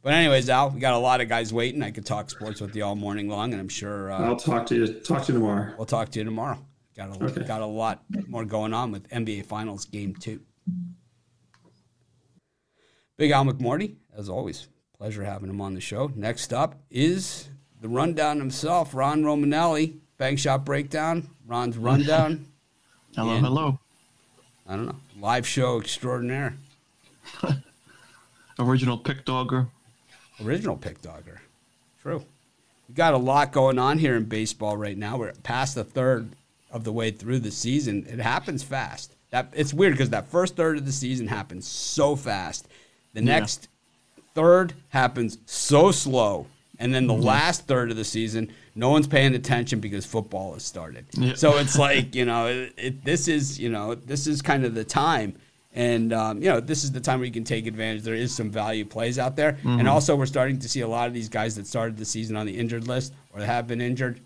But 0.02 0.14
anyways, 0.14 0.50
Al, 0.50 0.72
we 0.72 0.80
got 0.80 0.96
a 0.96 0.98
lot 0.98 1.22
of 1.22 1.30
guys 1.30 1.54
waiting. 1.54 1.84
I 1.84 1.92
could 1.92 2.08
talk 2.08 2.32
sports 2.32 2.60
with 2.60 2.76
you 2.76 2.84
all 2.84 2.96
morning 2.96 3.30
long, 3.30 3.52
and 3.52 3.62
I'm 3.62 3.70
sure 3.70 4.12
uh, 4.12 4.18
I'll 4.18 4.36
talk 4.36 4.66
to 4.66 4.76
you. 4.76 4.88
Talk 4.88 5.26
to 5.26 5.34
you 5.34 5.38
tomorrow. 5.38 5.76
We'll 5.78 5.86
talk 5.86 6.10
to 6.10 6.20
you 6.20 6.26
tomorrow. 6.26 6.58
Got 6.98 7.22
a 7.22 7.24
okay. 7.24 7.44
got 7.44 7.62
a 7.62 7.68
lot 7.68 8.04
more 8.28 8.46
going 8.46 8.74
on 8.74 8.92
with 8.92 9.08
NBA 9.10 9.46
Finals 9.46 9.86
Game 9.86 10.16
Two. 10.16 10.42
Big 13.18 13.30
Al 13.30 13.46
McMordie, 13.46 13.98
as 14.18 14.30
always, 14.30 14.68
Pleasure 15.02 15.24
having 15.24 15.50
him 15.50 15.60
on 15.62 15.74
the 15.74 15.82
show. 15.82 16.12
Next 16.16 16.54
up 16.54 16.76
is 16.92 17.50
the 17.82 17.90
rundown 17.90 18.38
himself, 18.38 18.94
Ron 18.94 19.24
Romanelli. 19.24 19.96
Bank 20.20 20.38
Shot 20.38 20.64
Breakdown. 20.64 21.28
Ron's 21.48 21.76
rundown. 21.76 22.46
hello, 23.16 23.32
and, 23.32 23.44
hello. 23.44 23.80
I 24.68 24.76
don't 24.76 24.86
know. 24.86 24.98
Live 25.20 25.48
show 25.48 25.80
extraordinaire. 25.80 26.56
Original 28.60 28.96
pick 28.96 29.26
dogger. 29.26 29.70
Original 30.46 30.78
pick 30.78 31.02
dogger. 31.02 31.42
True. 32.04 32.24
We 32.88 32.94
got 32.94 33.16
a 33.16 33.18
lot 33.18 33.52
going 33.52 33.80
on 33.80 33.98
here 33.98 34.16
in 34.16 34.26
baseball 34.26 34.78
right 34.78 34.96
now. 34.96 35.18
We're 35.18 35.34
past 35.42 35.74
the 35.74 35.84
third 35.84 36.30
of 36.70 36.84
the 36.84 36.92
way 36.92 37.10
through 37.10 37.40
the 37.40 37.50
season. 37.50 38.06
It 38.08 38.20
happens 38.20 38.62
fast. 38.62 39.16
That 39.32 39.52
it's 39.56 39.74
weird 39.74 39.94
because 39.94 40.12
that 40.12 40.28
first 40.28 40.56
third 40.56 40.78
of 40.78 40.86
the 40.86 40.92
season 40.92 41.26
happens 41.26 41.66
so 41.66 42.16
fast. 42.16 42.68
The 43.16 43.22
next. 43.22 43.68
Third 44.34 44.74
happens 44.90 45.38
so 45.46 45.92
slow. 45.92 46.48
And 46.80 46.94
then 46.94 47.06
the 47.06 47.14
mm-hmm. 47.14 47.24
last 47.24 47.68
third 47.68 47.92
of 47.92 47.98
the 47.98 48.04
season, 48.04 48.52
no 48.74 48.90
one's 48.90 49.08
paying 49.08 49.36
attention 49.36 49.80
because 49.80 50.04
football 50.06 50.54
has 50.54 50.64
started. 50.64 51.06
Yeah. 51.12 51.36
So 51.36 51.58
it's 51.58 51.78
like, 51.78 52.16
you 52.16 52.26
know, 52.26 52.48
it, 52.48 52.74
it, 52.76 53.06
this 53.06 53.28
is, 53.28 53.60
you 53.60 53.70
know, 53.70 53.94
this 53.94 54.26
is 54.26 54.42
kind 54.42 54.66
of 54.66 54.74
the 54.74 54.84
time. 54.84 55.36
And, 55.74 56.12
um, 56.12 56.42
you 56.42 56.50
know, 56.50 56.60
this 56.60 56.84
is 56.84 56.92
the 56.92 57.00
time 57.00 57.20
where 57.20 57.28
you 57.28 57.32
can 57.32 57.44
take 57.44 57.68
advantage. 57.68 58.02
There 58.02 58.16
is 58.16 58.34
some 58.34 58.50
value 58.50 58.84
plays 58.84 59.20
out 59.20 59.36
there. 59.36 59.54
Mm-hmm. 59.54 59.80
And 59.80 59.88
also, 59.88 60.16
we're 60.16 60.26
starting 60.26 60.58
to 60.60 60.68
see 60.68 60.82
a 60.82 60.88
lot 60.88 61.08
of 61.08 61.14
these 61.14 61.30
guys 61.30 61.56
that 61.56 61.68
started 61.68 61.98
the 61.98 62.06
season 62.06 62.36
on 62.36 62.46
the 62.46 62.58
injured 62.58 62.88
list 62.88 63.14
or 63.32 63.42
have 63.42 63.68
been 63.68 63.80
injured 63.80 64.20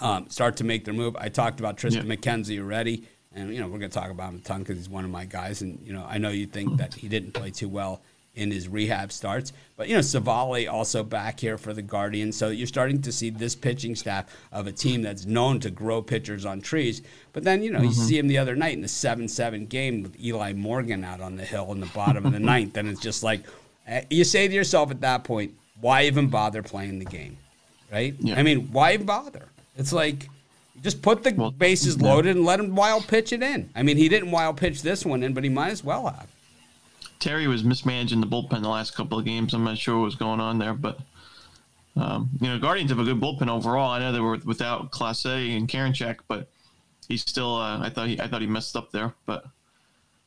um, 0.00 0.28
start 0.30 0.56
to 0.56 0.64
make 0.64 0.84
their 0.84 0.94
move. 0.94 1.16
I 1.16 1.28
talked 1.28 1.60
about 1.60 1.76
Triston 1.76 2.08
yeah. 2.08 2.16
McKenzie 2.16 2.58
already. 2.58 3.04
And, 3.34 3.54
you 3.54 3.60
know, 3.60 3.66
we're 3.66 3.78
going 3.78 3.90
to 3.90 3.98
talk 3.98 4.10
about 4.10 4.30
him 4.30 4.40
a 4.40 4.40
ton 4.40 4.58
because 4.60 4.76
he's 4.76 4.90
one 4.90 5.04
of 5.04 5.10
my 5.10 5.24
guys. 5.24 5.62
And, 5.62 5.80
you 5.86 5.92
know, 5.92 6.04
I 6.06 6.18
know 6.18 6.30
you 6.30 6.46
think 6.46 6.76
that 6.78 6.92
he 6.92 7.08
didn't 7.08 7.32
play 7.32 7.50
too 7.50 7.68
well 7.68 8.02
in 8.34 8.50
his 8.50 8.68
rehab 8.68 9.12
starts. 9.12 9.52
But 9.76 9.88
you 9.88 9.94
know, 9.94 10.00
Civale 10.00 10.70
also 10.70 11.02
back 11.02 11.40
here 11.40 11.58
for 11.58 11.72
the 11.72 11.82
Guardians. 11.82 12.36
So 12.36 12.48
you're 12.48 12.66
starting 12.66 13.02
to 13.02 13.12
see 13.12 13.30
this 13.30 13.54
pitching 13.54 13.94
staff 13.94 14.26
of 14.50 14.66
a 14.66 14.72
team 14.72 15.02
that's 15.02 15.26
known 15.26 15.60
to 15.60 15.70
grow 15.70 16.00
pitchers 16.02 16.44
on 16.44 16.60
trees. 16.60 17.02
But 17.32 17.44
then, 17.44 17.62
you 17.62 17.70
know, 17.70 17.78
mm-hmm. 17.78 17.88
you 17.88 17.92
see 17.92 18.18
him 18.18 18.28
the 18.28 18.38
other 18.38 18.56
night 18.56 18.74
in 18.74 18.82
the 18.82 18.88
seven 18.88 19.28
seven 19.28 19.66
game 19.66 20.02
with 20.02 20.18
Eli 20.22 20.52
Morgan 20.52 21.04
out 21.04 21.20
on 21.20 21.36
the 21.36 21.44
hill 21.44 21.72
in 21.72 21.80
the 21.80 21.86
bottom 21.86 22.24
of 22.24 22.32
the 22.32 22.40
ninth, 22.52 22.76
and 22.76 22.88
it's 22.88 23.00
just 23.00 23.22
like 23.22 23.42
eh, 23.86 24.04
you 24.10 24.24
say 24.24 24.48
to 24.48 24.54
yourself 24.54 24.90
at 24.90 25.00
that 25.02 25.24
point, 25.24 25.54
why 25.80 26.04
even 26.04 26.28
bother 26.28 26.62
playing 26.62 26.98
the 26.98 27.04
game? 27.04 27.36
Right? 27.90 28.14
Yeah. 28.20 28.38
I 28.38 28.42
mean, 28.42 28.72
why 28.72 28.96
bother? 28.96 29.48
It's 29.76 29.92
like 29.92 30.28
just 30.82 31.02
put 31.02 31.22
the 31.22 31.32
well, 31.32 31.50
bases 31.50 32.00
loaded 32.00 32.36
and 32.36 32.44
let 32.44 32.58
him 32.58 32.74
wild 32.74 33.06
pitch 33.06 33.32
it 33.32 33.42
in. 33.42 33.70
I 33.74 33.82
mean, 33.82 33.96
he 33.96 34.08
didn't 34.08 34.30
wild 34.30 34.56
pitch 34.56 34.82
this 34.82 35.04
one 35.04 35.22
in, 35.22 35.34
but 35.34 35.44
he 35.44 35.50
might 35.50 35.70
as 35.70 35.84
well 35.84 36.06
have. 36.06 36.28
Terry 37.22 37.46
was 37.46 37.62
mismanaging 37.62 38.20
the 38.20 38.26
bullpen 38.26 38.62
the 38.62 38.68
last 38.68 38.96
couple 38.96 39.16
of 39.16 39.24
games. 39.24 39.54
I'm 39.54 39.62
not 39.62 39.78
sure 39.78 39.96
what 39.96 40.06
was 40.06 40.16
going 40.16 40.40
on 40.40 40.58
there, 40.58 40.74
but 40.74 40.98
um, 41.94 42.28
you 42.40 42.48
know, 42.48 42.58
Guardians 42.58 42.90
have 42.90 42.98
a 42.98 43.04
good 43.04 43.20
bullpen 43.20 43.48
overall. 43.48 43.92
I 43.92 44.00
know 44.00 44.10
they 44.10 44.18
were 44.18 44.38
without 44.44 44.90
Clase 44.90 45.56
and 45.56 45.68
Karinchak, 45.68 46.18
but 46.26 46.50
he's 47.06 47.20
still. 47.20 47.54
Uh, 47.54 47.78
I 47.78 47.90
thought 47.90 48.08
he, 48.08 48.20
I 48.20 48.26
thought 48.26 48.40
he 48.40 48.48
messed 48.48 48.74
up 48.74 48.90
there, 48.90 49.14
but 49.24 49.44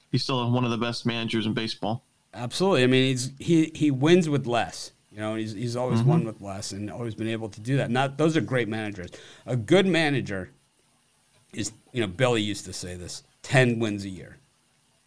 he's 0.09 0.23
still 0.23 0.49
one 0.49 0.63
of 0.63 0.71
the 0.71 0.77
best 0.77 1.05
managers 1.05 1.45
in 1.45 1.53
baseball. 1.53 2.05
Absolutely. 2.33 2.83
I 2.83 2.87
mean, 2.87 3.09
he's 3.09 3.31
he 3.39 3.71
he 3.75 3.91
wins 3.91 4.29
with 4.29 4.47
less. 4.47 4.93
You 5.11 5.19
know, 5.19 5.35
he's 5.35 5.51
he's 5.51 5.75
always 5.75 5.99
mm-hmm. 5.99 6.09
won 6.09 6.23
with 6.23 6.39
less 6.39 6.71
and 6.71 6.89
always 6.89 7.13
been 7.13 7.27
able 7.27 7.49
to 7.49 7.59
do 7.59 7.75
that. 7.75 7.91
Not 7.91 8.17
those 8.17 8.37
are 8.37 8.41
great 8.41 8.69
managers. 8.69 9.11
A 9.45 9.57
good 9.57 9.85
manager 9.85 10.51
is, 11.53 11.73
you 11.91 11.99
know, 11.99 12.07
Billy 12.07 12.41
used 12.41 12.63
to 12.65 12.73
say 12.73 12.95
this: 12.95 13.23
ten 13.41 13.79
wins 13.79 14.05
a 14.05 14.09
year. 14.09 14.37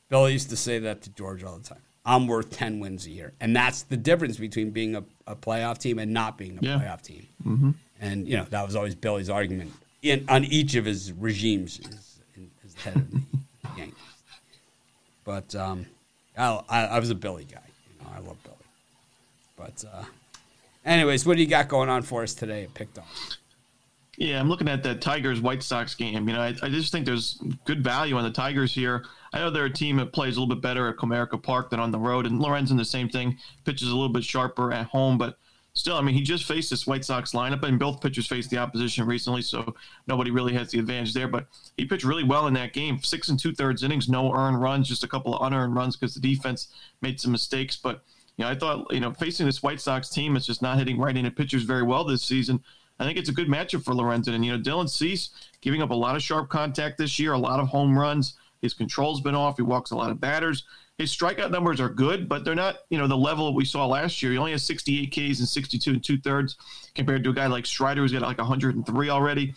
Billy 0.09 0.33
used 0.33 0.51
to 0.51 0.57
say 0.57 0.79
that 0.81 1.03
to 1.03 1.11
George 1.11 1.45
all 1.45 1.59
the 1.59 1.65
time. 1.65 1.83
I'm 2.05 2.27
worth 2.27 2.51
10 2.51 2.81
wins 2.81 3.07
a 3.07 3.11
year. 3.11 3.35
And 3.41 3.55
that's 3.55 3.83
the 3.83 3.97
difference 3.97 4.39
between 4.39 4.71
being 4.71 4.97
a, 4.97 5.05
a 5.27 5.37
playoff 5.37 5.79
team 5.79 5.99
and 5.99 6.13
not 6.13 6.39
being 6.39 6.59
a 6.59 6.63
yeah. 6.63 6.79
playoff 6.79 7.03
team. 7.03 7.27
Mm-hmm. 7.45 7.71
And, 8.01 8.27
you 8.27 8.37
know, 8.37 8.45
that 8.45 8.65
was 8.65 8.75
always 8.75 8.95
Billy's 8.95 9.29
argument 9.29 9.73
in, 10.03 10.25
on 10.29 10.45
each 10.45 10.75
of 10.75 10.87
his 10.87 11.13
regimes 11.13 11.81
as, 11.87 12.21
as 12.65 12.75
head 12.77 12.97
of 12.97 13.11
the 13.11 13.21
Yankees. 13.77 13.95
But 15.25 15.55
um, 15.55 15.85
I, 16.37 16.63
I, 16.71 16.99
was 16.99 17.11
a 17.11 17.15
Billy 17.15 17.45
guy. 17.45 17.61
You 17.91 18.05
know, 18.05 18.11
I 18.15 18.21
love 18.21 18.39
Billy. 18.43 18.57
But, 19.57 19.85
uh, 19.93 20.05
anyways, 20.87 21.27
what 21.27 21.37
do 21.37 21.43
you 21.43 21.49
got 21.49 21.69
going 21.69 21.91
on 21.91 22.01
for 22.03 22.23
us 22.23 22.33
today 22.33 22.63
at 22.63 22.73
Picked 22.73 22.99
Off? 22.99 23.37
Yeah, 24.17 24.41
I'm 24.41 24.49
looking 24.49 24.69
at 24.69 24.83
the 24.83 24.95
Tigers 24.95 25.41
White 25.41 25.63
Sox 25.63 25.95
game. 25.95 26.27
You 26.29 26.35
know, 26.35 26.41
I, 26.41 26.55
I 26.63 26.69
just 26.71 26.91
think 26.91 27.05
there's 27.05 27.41
good 27.67 27.85
value 27.85 28.17
on 28.17 28.25
the 28.25 28.31
Tigers 28.31 28.73
here. 28.73 29.05
I 29.33 29.39
know 29.39 29.51
they're 29.51 29.67
a 29.67 29.73
team 29.73 29.97
that 29.97 30.13
plays 30.13 30.37
a 30.37 30.41
little 30.41 30.55
bit 30.55 30.63
better 30.63 30.89
at 30.89 30.97
Comerica 30.97 31.43
Park 31.43 31.71
than 31.71 31.81
on 31.81 31.91
the 31.91 31.99
road, 31.99 32.27
and 32.27 32.41
Lorenzen 32.41 32.77
the 32.77 32.85
same 32.85 33.09
thing. 33.09 33.39
Pitches 33.65 33.89
a 33.89 33.95
little 33.95 34.09
bit 34.09 34.25
sharper 34.25 34.73
at 34.73 34.87
home, 34.87 35.19
but 35.19 35.39
still, 35.75 35.97
I 35.97 36.01
mean, 36.01 36.15
he 36.15 36.23
just 36.23 36.45
faced 36.45 36.71
this 36.71 36.87
White 36.87 37.05
Sox 37.05 37.33
lineup, 37.33 37.63
and 37.63 37.79
both 37.79 38.01
pitchers 38.01 38.27
faced 38.27 38.51
the 38.51 38.59
opposition 38.59 39.07
recently, 39.07 39.43
so 39.43 39.75
nobody 40.07 40.31
really 40.31 40.53
has 40.55 40.71
the 40.71 40.79
advantage 40.79 41.15
there. 41.15 41.29
But 41.29 41.47
he 41.77 41.85
pitched 41.85 42.05
really 42.05 42.25
well 42.25 42.47
in 42.47 42.55
that 42.55 42.73
game. 42.73 43.01
Six 43.03 43.29
and 43.29 43.39
two 43.39 43.55
thirds 43.55 43.83
innings, 43.83 44.09
no 44.09 44.35
earned 44.35 44.61
runs, 44.61 44.89
just 44.89 45.05
a 45.05 45.09
couple 45.09 45.35
of 45.35 45.47
unearned 45.47 45.75
runs 45.75 45.97
because 45.97 46.15
the 46.15 46.21
defense 46.21 46.69
made 47.01 47.21
some 47.21 47.33
mistakes. 47.33 47.77
But 47.77 48.03
you 48.37 48.45
know, 48.45 48.51
I 48.51 48.55
thought 48.55 48.93
you 48.93 49.01
know 49.01 49.13
facing 49.13 49.47
this 49.47 49.63
White 49.63 49.81
Sox 49.81 50.09
team 50.09 50.37
it's 50.37 50.47
just 50.47 50.63
not 50.63 50.79
hitting 50.79 50.99
right-handed 50.99 51.37
pitchers 51.37 51.63
very 51.63 51.83
well 51.83 52.05
this 52.05 52.23
season. 52.23 52.63
I 53.01 53.05
think 53.05 53.17
it's 53.17 53.29
a 53.29 53.33
good 53.33 53.49
matchup 53.49 53.85
for 53.85 53.95
Lorenzen. 53.95 54.35
And 54.35 54.45
you 54.45 54.57
know, 54.57 54.63
Dylan 54.63 54.89
Cease 54.89 55.31
giving 55.61 55.83
up 55.83 55.91
a 55.91 55.95
lot 55.95 56.17
of 56.17 56.23
sharp 56.23 56.49
contact 56.49 56.99
this 56.99 57.19
year, 57.19 57.33
a 57.33 57.39
lot 57.39 57.61
of 57.61 57.69
home 57.69 57.97
runs. 57.97 58.37
His 58.63 58.75
control's 58.75 59.21
been 59.21 59.35
off. 59.35 59.57
He 59.57 59.63
walks 59.63 59.91
a 59.91 59.97
lot 59.97 60.11
of 60.11 60.21
batters. 60.21 60.65
His 60.99 61.15
strikeout 61.15 61.51
numbers 61.51 61.81
are 61.81 61.89
good, 61.89 62.29
but 62.29 62.45
they're 62.45 62.57
not, 62.57 62.79
you 62.91 62.99
know, 62.99 63.07
the 63.07 63.17
level 63.17 63.55
we 63.55 63.65
saw 63.65 63.87
last 63.87 64.21
year. 64.21 64.33
He 64.33 64.39
only 64.39 64.51
has 64.51 64.65
68 64.65 65.11
Ks 65.11 65.39
and 65.39 65.49
62 65.49 65.91
and 65.93 66.03
two 66.03 66.19
thirds 66.19 66.57
compared 66.95 67.23
to 67.25 67.31
a 67.31 67.33
guy 67.33 67.47
like 67.47 67.67
Strider 67.67 68.03
who's 68.03 68.13
got 68.13 68.23
like 68.23 68.39
103 68.39 69.11
already. 69.11 69.55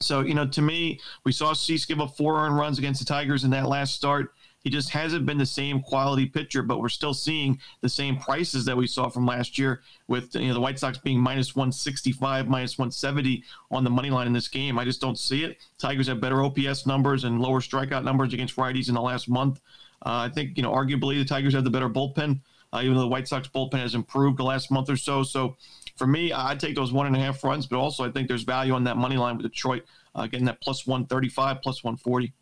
So, 0.00 0.20
you 0.20 0.34
know, 0.34 0.46
to 0.46 0.62
me, 0.62 0.98
we 1.24 1.32
saw 1.32 1.52
Cease 1.52 1.84
give 1.84 2.00
up 2.00 2.16
four 2.16 2.38
earned 2.38 2.56
runs 2.56 2.78
against 2.78 3.00
the 3.00 3.06
Tigers 3.06 3.44
in 3.44 3.50
that 3.50 3.68
last 3.68 3.94
start. 3.94 4.32
He 4.62 4.70
just 4.70 4.90
hasn't 4.90 5.26
been 5.26 5.38
the 5.38 5.46
same 5.46 5.80
quality 5.80 6.26
pitcher, 6.26 6.62
but 6.62 6.80
we're 6.80 6.88
still 6.88 7.14
seeing 7.14 7.58
the 7.80 7.88
same 7.88 8.16
prices 8.16 8.64
that 8.64 8.76
we 8.76 8.86
saw 8.86 9.08
from 9.08 9.26
last 9.26 9.58
year 9.58 9.82
with 10.06 10.34
you 10.34 10.48
know 10.48 10.54
the 10.54 10.60
White 10.60 10.78
Sox 10.78 10.98
being 10.98 11.18
minus 11.18 11.56
165, 11.56 12.48
minus 12.48 12.78
170 12.78 13.42
on 13.70 13.84
the 13.84 13.90
money 13.90 14.10
line 14.10 14.26
in 14.26 14.32
this 14.32 14.48
game. 14.48 14.78
I 14.78 14.84
just 14.84 15.00
don't 15.00 15.18
see 15.18 15.44
it. 15.44 15.58
Tigers 15.78 16.06
have 16.06 16.20
better 16.20 16.42
OPS 16.42 16.86
numbers 16.86 17.24
and 17.24 17.40
lower 17.40 17.60
strikeout 17.60 18.04
numbers 18.04 18.32
against 18.32 18.56
righties 18.56 18.88
in 18.88 18.94
the 18.94 19.02
last 19.02 19.28
month. 19.28 19.60
Uh, 20.04 20.26
I 20.26 20.28
think 20.28 20.56
you 20.56 20.62
know 20.62 20.72
arguably 20.72 21.18
the 21.18 21.24
Tigers 21.24 21.54
have 21.54 21.64
the 21.64 21.70
better 21.70 21.90
bullpen, 21.90 22.40
uh, 22.72 22.80
even 22.82 22.94
though 22.94 23.02
the 23.02 23.08
White 23.08 23.26
Sox 23.26 23.48
bullpen 23.48 23.80
has 23.80 23.94
improved 23.94 24.38
the 24.38 24.44
last 24.44 24.70
month 24.70 24.88
or 24.88 24.96
so. 24.96 25.22
So 25.22 25.56
for 25.96 26.06
me, 26.06 26.32
I'd 26.32 26.60
take 26.60 26.76
those 26.76 26.92
one 26.92 27.06
and 27.06 27.16
a 27.16 27.18
half 27.18 27.42
runs, 27.42 27.66
but 27.66 27.78
also 27.78 28.04
I 28.04 28.10
think 28.10 28.28
there's 28.28 28.44
value 28.44 28.74
on 28.74 28.84
that 28.84 28.96
money 28.96 29.16
line 29.16 29.36
with 29.36 29.46
Detroit 29.46 29.82
uh, 30.14 30.26
getting 30.26 30.46
that 30.46 30.60
plus 30.60 30.86
135, 30.86 31.62
plus 31.62 31.84
140. 31.84 32.32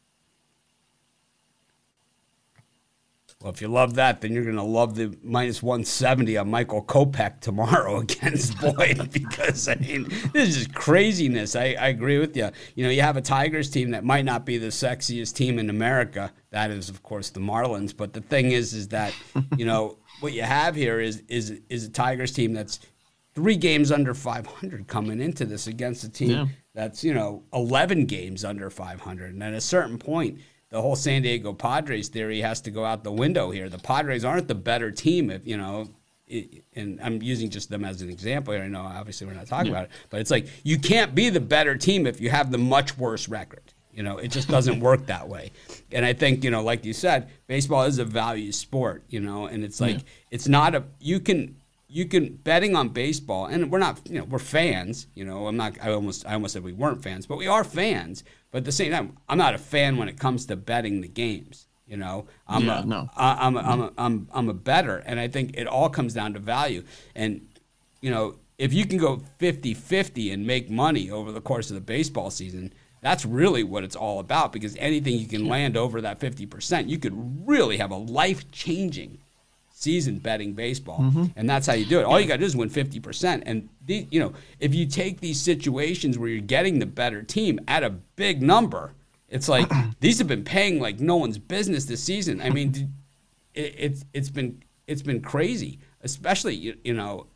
Well, 3.42 3.50
if 3.50 3.62
you 3.62 3.68
love 3.68 3.94
that, 3.94 4.20
then 4.20 4.34
you're 4.34 4.44
going 4.44 4.56
to 4.56 4.62
love 4.62 4.96
the 4.96 5.16
minus 5.22 5.62
170 5.62 6.36
on 6.36 6.50
Michael 6.50 6.84
Kopech 6.84 7.40
tomorrow 7.40 8.00
against 8.00 8.60
Boyd 8.60 9.10
because, 9.12 9.66
I 9.66 9.76
mean, 9.76 10.08
this 10.34 10.54
is 10.56 10.66
craziness. 10.66 11.56
I, 11.56 11.74
I 11.80 11.88
agree 11.88 12.18
with 12.18 12.36
you. 12.36 12.50
You 12.74 12.84
know, 12.84 12.90
you 12.90 13.00
have 13.00 13.16
a 13.16 13.22
Tigers 13.22 13.70
team 13.70 13.92
that 13.92 14.04
might 14.04 14.26
not 14.26 14.44
be 14.44 14.58
the 14.58 14.66
sexiest 14.66 15.34
team 15.36 15.58
in 15.58 15.70
America. 15.70 16.30
That 16.50 16.70
is, 16.70 16.90
of 16.90 17.02
course, 17.02 17.30
the 17.30 17.40
Marlins. 17.40 17.96
But 17.96 18.12
the 18.12 18.20
thing 18.20 18.50
is, 18.50 18.74
is 18.74 18.88
that, 18.88 19.14
you 19.56 19.64
know, 19.64 19.96
what 20.20 20.34
you 20.34 20.42
have 20.42 20.74
here 20.74 21.00
is, 21.00 21.22
is, 21.28 21.62
is 21.70 21.86
a 21.86 21.90
Tigers 21.90 22.32
team 22.32 22.52
that's 22.52 22.78
three 23.34 23.56
games 23.56 23.90
under 23.90 24.12
500 24.12 24.86
coming 24.86 25.18
into 25.18 25.46
this 25.46 25.66
against 25.66 26.04
a 26.04 26.10
team 26.10 26.30
yeah. 26.30 26.46
that's, 26.74 27.02
you 27.02 27.14
know, 27.14 27.42
11 27.54 28.04
games 28.04 28.44
under 28.44 28.68
500. 28.68 29.32
And 29.32 29.42
at 29.42 29.54
a 29.54 29.62
certain 29.62 29.96
point, 29.96 30.40
the 30.70 30.80
whole 30.80 30.96
San 30.96 31.22
Diego 31.22 31.52
Padres 31.52 32.08
theory 32.08 32.40
has 32.40 32.60
to 32.62 32.70
go 32.70 32.84
out 32.84 33.04
the 33.04 33.12
window 33.12 33.50
here. 33.50 33.68
The 33.68 33.78
Padres 33.78 34.24
aren't 34.24 34.48
the 34.48 34.54
better 34.54 34.90
team 34.90 35.30
if 35.30 35.46
you 35.46 35.56
know. 35.56 35.88
and 36.76 37.00
I'm 37.02 37.20
using 37.22 37.50
just 37.50 37.70
them 37.70 37.84
as 37.84 38.02
an 38.02 38.08
example 38.08 38.54
here. 38.54 38.62
I 38.62 38.68
know 38.68 38.82
obviously 38.82 39.26
we're 39.26 39.34
not 39.34 39.48
talking 39.48 39.72
yeah. 39.72 39.78
about 39.78 39.84
it, 39.84 39.90
but 40.10 40.20
it's 40.20 40.30
like 40.30 40.46
you 40.62 40.78
can't 40.78 41.14
be 41.14 41.28
the 41.28 41.40
better 41.40 41.76
team 41.76 42.06
if 42.06 42.20
you 42.20 42.30
have 42.30 42.50
the 42.50 42.58
much 42.58 42.96
worse 42.96 43.28
record. 43.28 43.62
You 43.92 44.04
know, 44.04 44.18
it 44.18 44.28
just 44.28 44.48
doesn't 44.48 44.78
work 44.88 45.06
that 45.06 45.28
way. 45.28 45.50
And 45.90 46.04
I 46.04 46.12
think, 46.12 46.44
you 46.44 46.50
know, 46.50 46.62
like 46.62 46.84
you 46.84 46.92
said, 46.92 47.28
baseball 47.48 47.82
is 47.82 47.98
a 47.98 48.04
value 48.04 48.52
sport, 48.52 49.02
you 49.08 49.18
know, 49.18 49.46
and 49.46 49.64
it's 49.64 49.80
like 49.80 49.96
yeah. 49.96 50.02
it's 50.30 50.46
not 50.46 50.76
a 50.76 50.84
you 51.00 51.18
can 51.18 51.56
you 51.88 52.04
can 52.04 52.34
betting 52.36 52.76
on 52.76 52.90
baseball 52.90 53.46
and 53.46 53.72
we're 53.72 53.78
not, 53.78 54.00
you 54.08 54.20
know, 54.20 54.24
we're 54.24 54.38
fans, 54.38 55.08
you 55.16 55.24
know, 55.24 55.48
I'm 55.48 55.56
not 55.56 55.76
I 55.82 55.90
almost 55.90 56.24
I 56.26 56.34
almost 56.34 56.52
said 56.52 56.62
we 56.62 56.72
weren't 56.72 57.02
fans, 57.02 57.26
but 57.26 57.38
we 57.38 57.48
are 57.48 57.64
fans. 57.64 58.22
But 58.50 58.58
at 58.58 58.64
the 58.64 58.72
same 58.72 58.90
time, 58.92 59.16
I'm 59.28 59.38
not 59.38 59.54
a 59.54 59.58
fan 59.58 59.96
when 59.96 60.08
it 60.08 60.18
comes 60.18 60.46
to 60.46 60.56
betting 60.56 61.00
the 61.00 61.08
games. 61.08 61.66
You 61.86 61.96
know, 61.96 62.26
I'm 62.46 62.66
yeah, 62.66 62.82
a, 62.82 62.86
no. 62.86 63.10
I, 63.16 63.46
I'm 63.46 63.56
a, 63.56 63.60
I'm 63.60 63.80
a, 63.80 63.92
I'm 63.98 64.28
I'm 64.32 64.48
a 64.48 64.54
better, 64.54 64.98
and 64.98 65.18
I 65.18 65.26
think 65.26 65.56
it 65.56 65.66
all 65.66 65.88
comes 65.88 66.14
down 66.14 66.34
to 66.34 66.38
value. 66.38 66.84
And 67.16 67.48
you 68.00 68.10
know, 68.10 68.36
if 68.58 68.72
you 68.72 68.86
can 68.86 68.98
go 68.98 69.22
50-50 69.40 70.32
and 70.32 70.46
make 70.46 70.70
money 70.70 71.10
over 71.10 71.32
the 71.32 71.40
course 71.40 71.70
of 71.70 71.74
the 71.74 71.80
baseball 71.80 72.30
season, 72.30 72.72
that's 73.00 73.24
really 73.24 73.64
what 73.64 73.82
it's 73.82 73.96
all 73.96 74.20
about. 74.20 74.52
Because 74.52 74.76
anything 74.76 75.18
you 75.18 75.26
can 75.26 75.48
land 75.48 75.76
over 75.76 76.00
that 76.00 76.20
fifty 76.20 76.46
percent, 76.46 76.88
you 76.88 76.98
could 76.98 77.46
really 77.46 77.78
have 77.78 77.90
a 77.90 77.96
life 77.96 78.50
changing 78.52 79.18
season 79.80 80.18
betting 80.18 80.52
baseball, 80.52 81.00
mm-hmm. 81.00 81.24
and 81.36 81.48
that's 81.48 81.66
how 81.66 81.72
you 81.72 81.84
do 81.84 82.00
it. 82.00 82.04
All 82.04 82.20
you 82.20 82.26
got 82.26 82.34
to 82.34 82.40
do 82.40 82.44
is 82.44 82.56
win 82.56 82.68
fifty 82.68 83.00
percent. 83.00 83.42
And 83.46 83.68
the, 83.86 84.06
you 84.10 84.20
know, 84.20 84.32
if 84.58 84.74
you 84.74 84.86
take 84.86 85.20
these 85.20 85.40
situations 85.40 86.18
where 86.18 86.28
you're 86.28 86.40
getting 86.40 86.78
the 86.78 86.86
better 86.86 87.22
team 87.22 87.60
at 87.66 87.82
a 87.82 87.90
big 87.90 88.42
number, 88.42 88.92
it's 89.28 89.48
like 89.48 89.70
these 90.00 90.18
have 90.18 90.28
been 90.28 90.44
paying 90.44 90.80
like 90.80 91.00
no 91.00 91.16
one's 91.16 91.38
business 91.38 91.86
this 91.86 92.02
season. 92.02 92.40
I 92.40 92.50
mean, 92.50 92.92
it, 93.54 93.74
it's 93.78 94.04
it's 94.12 94.30
been 94.30 94.62
it's 94.86 95.02
been 95.02 95.22
crazy, 95.22 95.78
especially 96.02 96.54
you, 96.54 96.76
you 96.84 96.94
know, 96.94 97.26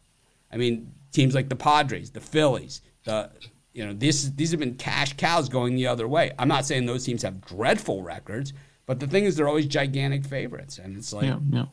I 0.53 0.57
mean, 0.57 0.93
teams 1.13 1.35
like 1.35 1.49
the 1.49 1.57
Padres, 1.57 2.11
the 2.11 2.21
Phillies, 2.21 2.83
the 3.05 3.31
you 3.73 3.85
know, 3.85 3.93
this 3.93 4.31
these 4.37 4.51
have 4.51 4.61
been 4.61 4.75
cash 4.75 5.15
cows 5.15 5.49
going 5.49 5.75
the 5.75 5.87
other 5.87 6.07
way. 6.07 6.33
I'm 6.39 6.49
not 6.49 6.67
saying 6.67 6.87
those 6.87 7.05
teams 7.05 7.23
have 7.23 7.41
dreadful 7.41 8.03
records, 8.03 8.53
but 8.87 9.01
the 9.01 9.07
thing 9.07 9.25
is, 9.25 9.37
they're 9.37 9.49
always 9.49 9.67
gigantic 9.67 10.25
favorites, 10.25 10.79
and 10.79 10.97
it's 10.97 11.13
like, 11.13 11.25
yeah, 11.25 11.39
yeah. 11.51 11.65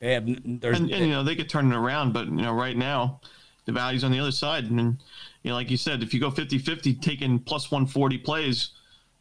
They 0.00 0.14
have, 0.14 0.26
and, 0.26 0.64
and, 0.64 0.90
you 0.90 1.08
know, 1.08 1.22
they 1.22 1.36
could 1.36 1.48
turn 1.48 1.70
it 1.70 1.76
around, 1.76 2.12
but 2.12 2.26
you 2.26 2.32
know, 2.32 2.52
right 2.52 2.76
now, 2.76 3.20
the 3.66 3.72
value's 3.72 4.02
on 4.02 4.10
the 4.10 4.18
other 4.18 4.32
side, 4.32 4.64
and 4.70 4.98
you 5.42 5.50
know, 5.50 5.54
like 5.54 5.70
you 5.70 5.76
said, 5.76 6.02
if 6.02 6.14
you 6.14 6.20
go 6.20 6.30
50-50, 6.30 7.00
taking 7.00 7.38
plus 7.38 7.70
140 7.70 8.18
plays, 8.18 8.70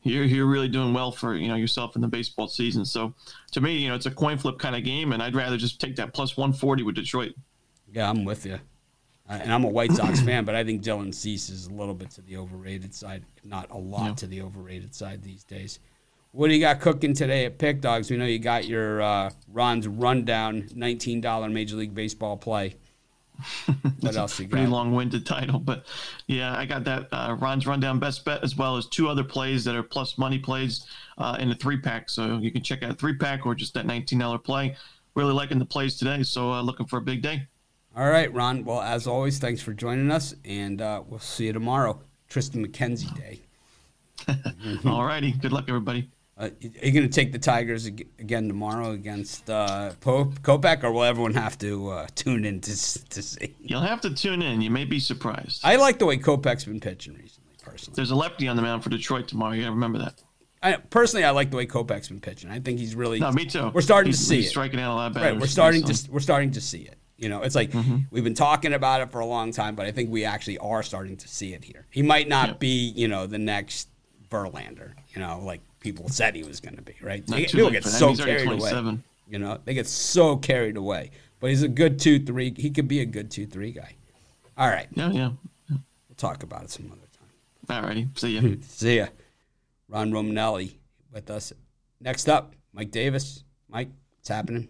you're 0.04 0.24
you're 0.24 0.46
really 0.46 0.70
doing 0.70 0.94
well 0.94 1.12
for 1.12 1.36
you 1.36 1.50
know 1.50 1.56
yourself 1.56 1.96
in 1.96 2.02
the 2.02 2.08
baseball 2.08 2.48
season. 2.48 2.86
So 2.86 3.14
to 3.52 3.62
me, 3.62 3.78
you 3.78 3.90
know, 3.90 3.96
it's 3.96 4.06
a 4.06 4.12
coin 4.12 4.38
flip 4.38 4.58
kind 4.58 4.76
of 4.76 4.84
game, 4.84 5.12
and 5.12 5.22
I'd 5.22 5.36
rather 5.36 5.58
just 5.58 5.82
take 5.82 5.98
that 5.98 6.14
plus 6.14 6.38
140 6.38 6.84
with 6.84 6.96
Detroit. 6.96 7.34
Yeah, 7.92 8.10
I'm 8.10 8.24
with 8.24 8.46
you. 8.46 8.60
Uh, 9.30 9.34
and 9.34 9.54
I'm 9.54 9.64
a 9.64 9.68
White 9.68 9.92
Sox 9.92 10.22
fan, 10.26 10.46
but 10.46 10.56
I 10.56 10.64
think 10.64 10.82
Dylan 10.82 11.14
Cease 11.14 11.50
is 11.50 11.68
a 11.68 11.74
little 11.74 11.94
bit 11.94 12.12
to 12.12 12.22
the 12.22 12.38
overrated 12.38 12.96
side, 12.96 13.24
not 13.44 13.70
a 13.70 13.78
lot 13.78 14.06
yeah. 14.06 14.14
to 14.16 14.28
the 14.28 14.42
overrated 14.42 14.96
side 14.96 15.22
these 15.22 15.44
days. 15.44 15.80
What 16.32 16.50
do 16.50 16.54
you 16.54 16.60
got 16.60 16.80
cooking 16.80 17.16
today 17.16 17.46
at 17.46 17.58
PickDawgz? 17.58 18.12
We 18.12 18.18
know 18.18 18.26
you 18.26 18.38
got 18.38 18.68
your 18.68 19.02
uh, 19.02 19.32
Ron's 19.52 19.88
rundown 19.88 20.64
$19 20.64 21.52
Major 21.52 21.76
League 21.76 21.96
Baseball 21.96 22.38
play. 22.38 22.76
What 24.02 24.16
else 24.16 24.40
you 24.40 24.46
got? 24.46 24.52
Pretty 24.52 24.68
long-winded 24.68 25.26
title, 25.26 25.60
but 25.60 25.86
yeah, 26.28 26.56
I 26.58 26.66
got 26.66 26.84
that 26.86 27.08
uh, 27.12 27.36
Ron's 27.40 27.66
rundown 27.66 28.00
best 28.00 28.24
bet 28.26 28.44
as 28.44 28.56
well 28.56 28.78
as 28.78 28.86
two 28.86 29.10
other 29.10 29.24
plays 29.24 29.64
that 29.66 29.76
are 29.76 29.84
plus 29.84 30.18
money 30.18 30.40
plays 30.40 30.86
uh, 31.18 31.38
in 31.40 31.52
a 31.52 31.56
three-pack. 31.56 32.10
So 32.10 32.38
you 32.38 32.52
can 32.52 32.62
check 32.64 32.84
out 32.84 32.92
a 32.92 32.94
three-pack 32.94 33.46
or 33.46 33.56
just 33.56 33.74
that 33.74 33.86
$19 33.86 34.44
play. 34.44 34.76
Really 35.16 35.34
liking 35.34 35.58
the 35.60 35.66
plays 35.66 35.98
today, 35.98 36.24
so 36.24 36.52
uh, 36.52 36.62
looking 36.62 36.86
for 36.86 36.98
a 36.98 37.02
big 37.02 37.22
day. 37.22 37.48
All 37.96 38.10
right, 38.10 38.32
Ron. 38.34 38.64
Well, 38.64 38.82
as 38.82 39.08
always, 39.08 39.40
thanks 39.40 39.62
for 39.62 39.74
joining 39.74 40.12
us, 40.12 40.36
and 40.46 40.82
uh, 40.82 41.02
we'll 41.06 41.20
see 41.20 41.48
you 41.48 41.54
tomorrow. 41.54 42.02
Triston 42.30 42.66
McKenzie 42.66 43.14
Day. 43.18 43.40
All 44.86 45.04
righty. 45.04 45.32
Good 45.32 45.52
luck, 45.52 45.66
everybody. 45.68 46.10
Uh, 46.40 46.46
are 46.46 46.86
you 46.88 46.94
going 46.94 47.08
to 47.08 47.10
take 47.10 47.34
the 47.34 47.40
Tigers 47.40 47.86
again 47.86 48.48
tomorrow 48.48 48.92
against 48.92 49.50
uh, 49.50 49.92
Pope, 50.00 50.40
Kopech, 50.42 50.84
or 50.84 50.92
will 50.94 51.04
everyone 51.04 51.34
have 51.34 51.58
to 51.58 51.90
uh, 51.90 52.08
tune 52.16 52.46
in 52.46 52.62
to, 52.62 52.72
to 53.10 53.22
see? 53.22 53.56
You'll 53.60 53.82
have 53.82 54.00
to 54.02 54.14
tune 54.14 54.42
in. 54.42 54.62
You 54.62 54.72
may 54.72 54.86
be 54.86 55.02
surprised. 55.02 55.60
I 55.66 55.76
like 55.76 56.00
the 56.00 56.06
way 56.06 56.18
Kopech's 56.18 56.64
been 56.64 56.80
pitching 56.80 57.16
recently, 57.16 57.52
personally. 57.62 57.96
There's 57.98 58.12
a 58.12 58.16
lefty 58.16 58.48
on 58.48 58.56
the 58.56 58.62
mound 58.62 58.86
for 58.86 58.90
Detroit 58.90 59.28
tomorrow. 59.28 59.52
You 59.52 59.64
got 59.64 59.68
to 59.68 59.74
remember 59.74 60.00
that. 60.00 60.24
I, 60.64 60.78
personally, 60.78 61.26
I 61.26 61.32
like 61.32 61.52
the 61.52 61.58
way 61.58 61.66
Kopech's 61.66 62.08
been 62.08 62.22
pitching. 62.22 62.50
I 62.50 62.60
think 62.60 62.80
he's 62.80 62.96
really. 62.96 63.20
No, 63.20 63.34
me 63.34 63.46
too. 63.46 63.70
We're 63.74 63.82
starting 63.82 64.12
he's, 64.12 64.20
to 64.20 64.26
see 64.26 64.36
he's 64.38 64.46
it. 64.48 64.50
striking 64.50 64.80
out 64.80 64.94
a 64.94 64.96
lot 64.96 65.14
better. 65.14 65.34
Right, 65.34 65.40
we're 65.40 65.48
starting 65.48 65.84
to 65.84 66.12
we're 66.12 66.20
starting 66.22 66.52
to 66.52 66.62
see 66.62 66.84
it. 66.84 66.98
You 67.18 67.28
know, 67.28 67.42
it's 67.42 67.56
like 67.56 67.72
mm-hmm. 67.72 67.98
we've 68.12 68.24
been 68.24 68.34
talking 68.34 68.72
about 68.72 69.02
it 69.02 69.12
for 69.12 69.20
a 69.20 69.26
long 69.26 69.52
time, 69.52 69.76
but 69.76 69.86
I 69.86 69.92
think 69.92 70.10
we 70.10 70.24
actually 70.24 70.58
are 70.60 70.84
starting 70.84 71.18
to 71.18 71.28
see 71.28 71.54
it 71.54 71.66
here. 71.66 71.86
He 71.90 72.02
might 72.02 72.30
not 72.30 72.48
yep. 72.48 72.60
be, 72.60 72.94
you 72.96 73.10
know, 73.10 73.28
the 73.28 73.38
next 73.38 73.90
Verlander, 74.30 74.94
you 75.14 75.20
know, 75.20 75.42
like 75.44 75.60
people 75.80 76.10
said 76.10 76.36
he 76.36 76.44
was 76.44 76.60
going 76.60 76.76
to 76.76 76.82
be, 76.82 76.96
right? 77.02 77.26
They, 77.28 77.46
people 77.46 77.70
get 77.70 77.84
so 77.84 78.16
carried 78.16 78.50
away. 78.50 79.02
You 79.28 79.40
know, 79.40 79.60
they 79.64 79.74
get 79.74 79.88
so 79.88 80.38
carried 80.38 80.78
away. 80.78 81.12
But 81.40 81.52
he's 81.52 81.64
a 81.64 81.68
good 81.68 82.00
two 82.00 82.20
three. 82.20 82.54
He 82.58 82.70
could 82.70 82.88
be 82.88 83.00
a 83.00 83.06
good 83.06 83.32
two 83.32 83.46
three 83.46 83.72
guy. 83.72 83.96
All 84.58 84.68
right. 84.68 84.88
Yeah, 84.94 85.12
yeah. 85.12 85.32
yeah. 85.70 85.78
We'll 86.10 86.16
talk 86.18 86.44
about 86.44 86.64
it 86.64 86.72
some 86.72 86.92
other 86.92 87.08
time. 87.18 87.78
All 87.78 87.88
righty. 87.88 88.08
See 88.16 88.38
ya. 88.38 88.56
See 88.62 88.98
ya. 88.98 89.08
Ron 89.88 90.12
Romanelli 90.12 90.74
with 91.14 91.30
us. 91.30 91.54
Next 92.02 92.28
up, 92.28 92.54
Mike 92.74 92.92
Davis. 92.92 93.44
Mike, 93.70 93.90
what's 94.18 94.30
happening? 94.30 94.68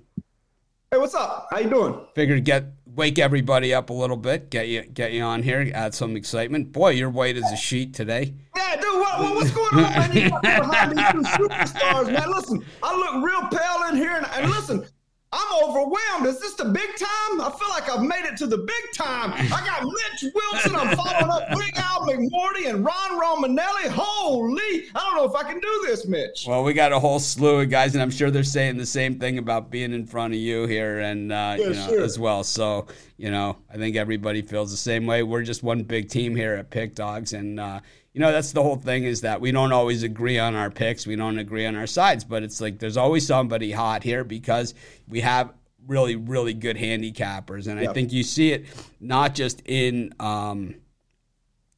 Hey, 0.91 0.97
what's 0.97 1.15
up? 1.15 1.47
How 1.51 1.60
you 1.60 1.69
doing? 1.69 1.99
Figured 2.15 2.43
get 2.45 2.65
wake 2.99 3.17
everybody 3.17 3.73
up 3.73 3.89
a 3.89 3.93
little 3.93 4.17
bit, 4.17 4.49
get 4.49 4.67
you 4.67 4.83
get 4.83 5.13
you 5.13 5.23
on 5.23 5.41
here, 5.41 5.71
add 5.73 5.95
some 5.95 6.17
excitement. 6.17 6.73
Boy, 6.73 6.89
you're 6.89 7.09
white 7.09 7.38
as 7.38 7.49
a 7.49 7.55
sheet 7.55 7.93
today. 7.93 8.33
Yeah, 8.57 8.75
dude, 8.75 8.99
what, 8.99 9.19
what, 9.21 9.35
what's 9.35 9.51
going 9.51 9.85
on, 9.85 9.93
man? 9.93 10.12
You 10.12 10.29
behind 10.41 10.91
two 10.91 11.21
superstars, 11.23 12.12
man. 12.12 12.29
Listen, 12.29 12.65
I 12.83 12.93
look 12.93 13.23
real 13.23 13.47
pale 13.49 13.89
in 13.89 13.95
here, 13.95 14.17
and, 14.17 14.25
and 14.25 14.51
listen, 14.51 14.85
I'm 15.31 15.63
overwhelmed. 15.63 16.25
Is 16.25 16.39
this 16.39 16.55
the 16.55 16.65
big 16.65 16.89
time? 16.97 17.39
I 17.41 17.53
feel 17.57 17.69
like 17.69 17.87
I've 17.87 18.01
made 18.01 18.25
it 18.25 18.35
to 18.37 18.47
the 18.47 18.57
big 18.57 18.91
time. 18.95 19.31
I 19.33 19.63
got 19.63 19.83
Mitch 19.83 20.33
Wilson. 20.33 20.75
I'm 20.75 20.97
following 20.97 21.29
up 21.29 21.47
Big 21.49 21.77
Al 21.77 22.07
McMordie 22.07 22.67
and 22.67 22.83
Ron 22.83 23.21
Romanelli. 23.21 23.89
Holy, 23.89 24.87
I 24.95 24.99
don't 24.99 25.15
know 25.15 25.25
if 25.25 25.35
I 25.35 25.43
can 25.43 25.59
do 25.59 25.85
this, 25.85 26.07
Mitch. 26.07 26.45
Well, 26.47 26.63
we 26.63 26.73
got 26.73 26.91
a 26.91 26.99
whole 26.99 27.19
slew 27.19 27.59
of 27.59 27.69
guys, 27.69 27.93
and 27.93 28.01
I'm 28.01 28.09
sure 28.09 28.31
they're 28.31 28.43
saying 28.43 28.77
the 28.77 28.87
same 28.87 29.19
thing 29.19 29.37
about 29.37 29.69
being 29.69 29.93
in 29.93 30.07
front 30.07 30.33
of 30.33 30.39
you 30.39 30.65
here 30.65 30.99
and 30.99 31.31
uh, 31.31 31.55
yeah, 31.59 31.67
you 31.67 31.73
know, 31.75 31.87
sure. 31.87 32.01
as 32.01 32.17
well. 32.17 32.43
So, 32.43 32.87
you 33.17 33.29
know, 33.29 33.57
I 33.71 33.77
think 33.77 33.97
everybody 33.97 34.41
feels 34.41 34.71
the 34.71 34.77
same 34.77 35.05
way. 35.05 35.21
We're 35.21 35.43
just 35.43 35.61
one 35.61 35.83
big 35.83 36.09
team 36.09 36.35
here 36.35 36.55
at 36.55 36.71
PickDawgz, 36.71 37.37
and 37.37 37.59
uh, 37.59 37.81
you 38.19 38.25
know, 38.25 38.34
that's 38.34 38.51
the 38.51 38.62
whole 38.62 38.75
thing 38.75 39.05
is 39.05 39.21
that 39.21 39.39
we 39.39 39.53
don't 39.53 39.71
always 39.71 40.03
agree 40.03 40.38
on 40.38 40.53
our 40.53 40.69
picks. 40.69 41.08
We 41.08 41.15
don't 41.15 41.39
agree 41.39 41.65
on 41.65 41.77
our 41.77 41.88
sides, 41.88 42.25
but 42.25 42.43
it's 42.43 42.60
like 42.60 42.77
there's 42.77 42.97
always 42.97 43.25
somebody 43.25 43.71
hot 43.71 44.03
here 44.03 44.25
because 44.25 44.73
we 45.08 45.21
have 45.21 45.53
really, 45.88 46.17
really 46.17 46.53
good 46.53 46.75
handicappers. 46.75 47.67
And 47.67 47.79
yep. 47.79 47.91
I 47.91 47.93
think 47.93 48.12
you 48.12 48.23
see 48.23 48.51
it 48.51 48.65
not 48.99 49.36
just 49.36 49.62
in, 49.63 50.13
um, 50.19 50.75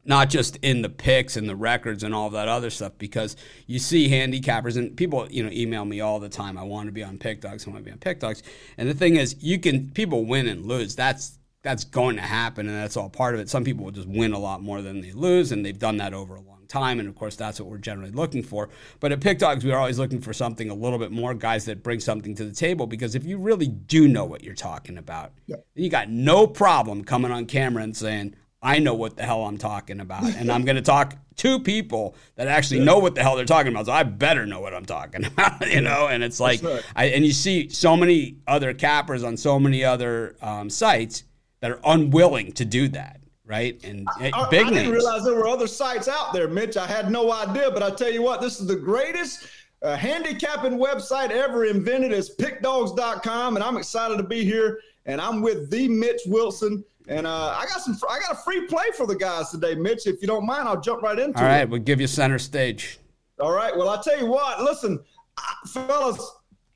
not 0.03 0.31
just 0.31 0.55
in 0.63 0.81
the 0.81 0.89
picks 0.89 1.37
and 1.37 1.47
the 1.47 1.55
records 1.55 2.03
and 2.03 2.15
all 2.15 2.31
that 2.31 2.47
other 2.47 2.71
stuff 2.71 2.93
because 2.97 3.35
you 3.67 3.77
see 3.77 4.09
handicappers 4.09 4.77
and 4.77 4.97
people 4.97 5.27
you 5.29 5.43
know 5.43 5.51
email 5.51 5.85
me 5.85 6.01
all 6.01 6.19
the 6.19 6.27
time 6.27 6.57
i 6.57 6.63
want 6.63 6.87
to 6.87 6.91
be 6.91 7.03
on 7.03 7.19
PickDawgz 7.19 7.67
i 7.67 7.69
want 7.69 7.85
to 7.85 7.85
be 7.85 7.91
on 7.91 7.99
PickDawgz 7.99 8.41
and 8.79 8.89
the 8.89 8.95
thing 8.95 9.15
is 9.15 9.35
you 9.43 9.59
can 9.59 9.91
people 9.91 10.25
win 10.25 10.47
and 10.47 10.65
lose 10.65 10.95
that's 10.95 11.37
that's 11.63 11.83
going 11.83 12.15
to 12.15 12.21
happen 12.21 12.67
and 12.67 12.75
that's 12.75 12.97
all 12.97 13.09
part 13.09 13.35
of 13.35 13.39
it. 13.39 13.49
Some 13.49 13.63
people 13.63 13.85
will 13.85 13.91
just 13.91 14.07
win 14.07 14.33
a 14.33 14.39
lot 14.39 14.61
more 14.61 14.81
than 14.81 15.01
they 15.01 15.11
lose, 15.11 15.51
and 15.51 15.65
they've 15.65 15.77
done 15.77 15.97
that 15.97 16.13
over 16.13 16.35
a 16.35 16.41
long 16.41 16.65
time. 16.67 16.99
And 16.99 17.07
of 17.07 17.15
course, 17.15 17.35
that's 17.35 17.59
what 17.59 17.69
we're 17.69 17.77
generally 17.77 18.11
looking 18.11 18.41
for. 18.41 18.69
But 18.99 19.11
at 19.11 19.19
PickDawgz, 19.19 19.63
we're 19.63 19.77
always 19.77 19.99
looking 19.99 20.21
for 20.21 20.33
something 20.33 20.69
a 20.69 20.73
little 20.73 20.97
bit 20.97 21.11
more, 21.11 21.33
guys 21.33 21.65
that 21.65 21.83
bring 21.83 21.99
something 21.99 22.33
to 22.35 22.45
the 22.45 22.53
table. 22.53 22.87
Because 22.87 23.13
if 23.13 23.25
you 23.25 23.37
really 23.37 23.67
do 23.67 24.07
know 24.07 24.25
what 24.25 24.43
you're 24.43 24.55
talking 24.55 24.97
about, 24.97 25.33
you 25.75 25.89
got 25.89 26.09
no 26.09 26.47
problem 26.47 27.03
coming 27.03 27.31
on 27.31 27.45
camera 27.45 27.83
and 27.83 27.95
saying, 27.95 28.35
I 28.63 28.77
know 28.79 28.93
what 28.93 29.17
the 29.17 29.23
hell 29.23 29.43
I'm 29.45 29.57
talking 29.57 29.99
about. 29.99 30.23
And 30.35 30.51
I'm 30.51 30.65
going 30.65 30.75
to 30.75 30.83
talk 30.83 31.15
to 31.37 31.59
people 31.59 32.15
that 32.35 32.47
actually 32.47 32.81
know 32.81 32.99
what 32.99 33.15
the 33.15 33.23
hell 33.23 33.35
they're 33.35 33.45
talking 33.45 33.71
about. 33.71 33.87
So 33.87 33.91
I 33.91 34.03
better 34.03 34.45
know 34.45 34.59
what 34.61 34.73
I'm 34.75 34.85
talking 34.85 35.25
about, 35.25 35.67
you 35.71 35.81
know? 35.81 36.07
And 36.07 36.23
it's 36.23 36.39
like, 36.39 36.61
right. 36.61 36.83
I, 36.95 37.05
and 37.05 37.25
you 37.25 37.33
see 37.33 37.69
so 37.69 37.97
many 37.97 38.37
other 38.47 38.73
cappers 38.73 39.23
on 39.23 39.35
so 39.37 39.59
many 39.59 39.83
other 39.83 40.35
um, 40.41 40.69
sites 40.69 41.23
that 41.61 41.71
are 41.71 41.79
unwilling 41.85 42.51
to 42.53 42.65
do 42.65 42.87
that, 42.89 43.21
right? 43.45 43.81
And 43.83 44.07
I, 44.19 44.31
I, 44.33 44.49
big 44.49 44.67
I 44.67 44.69
didn't 44.69 44.91
realize 44.91 45.23
there 45.23 45.35
were 45.35 45.47
other 45.47 45.67
sites 45.67 46.07
out 46.07 46.33
there, 46.33 46.47
Mitch. 46.47 46.75
I 46.75 46.85
had 46.85 47.11
no 47.11 47.31
idea, 47.31 47.71
but 47.71 47.81
I 47.81 47.91
tell 47.91 48.11
you 48.11 48.21
what, 48.21 48.41
this 48.41 48.59
is 48.59 48.67
the 48.67 48.75
greatest 48.75 49.47
uh, 49.81 49.95
handicapping 49.95 50.73
website 50.73 51.31
ever 51.31 51.65
invented. 51.65 52.11
Is 52.11 52.35
pickdawgz.com, 52.35 53.55
and 53.55 53.63
I'm 53.63 53.77
excited 53.77 54.17
to 54.17 54.23
be 54.23 54.43
here. 54.43 54.79
And 55.05 55.19
I'm 55.19 55.41
with 55.41 55.71
the 55.71 55.87
Mitch 55.87 56.21
Wilson. 56.27 56.83
And 57.07 57.25
uh, 57.25 57.55
I 57.57 57.65
got 57.65 57.81
some. 57.81 57.97
I 58.09 58.19
got 58.19 58.33
a 58.33 58.35
free 58.35 58.67
play 58.67 58.85
for 58.95 59.07
the 59.07 59.15
guys 59.15 59.49
today, 59.49 59.73
Mitch. 59.73 60.05
If 60.05 60.21
you 60.21 60.27
don't 60.27 60.45
mind, 60.45 60.67
I'll 60.67 60.79
jump 60.79 61.01
right 61.01 61.17
into 61.17 61.31
it. 61.31 61.41
All 61.41 61.43
right, 61.43 61.61
it. 61.61 61.69
we'll 61.69 61.81
give 61.81 61.99
you 61.99 62.07
center 62.07 62.37
stage. 62.37 62.99
All 63.39 63.51
right. 63.51 63.75
Well, 63.75 63.89
I'll 63.89 64.01
tell 64.01 64.19
you 64.19 64.27
what. 64.27 64.61
Listen, 64.61 64.99
fellas, 65.67 66.31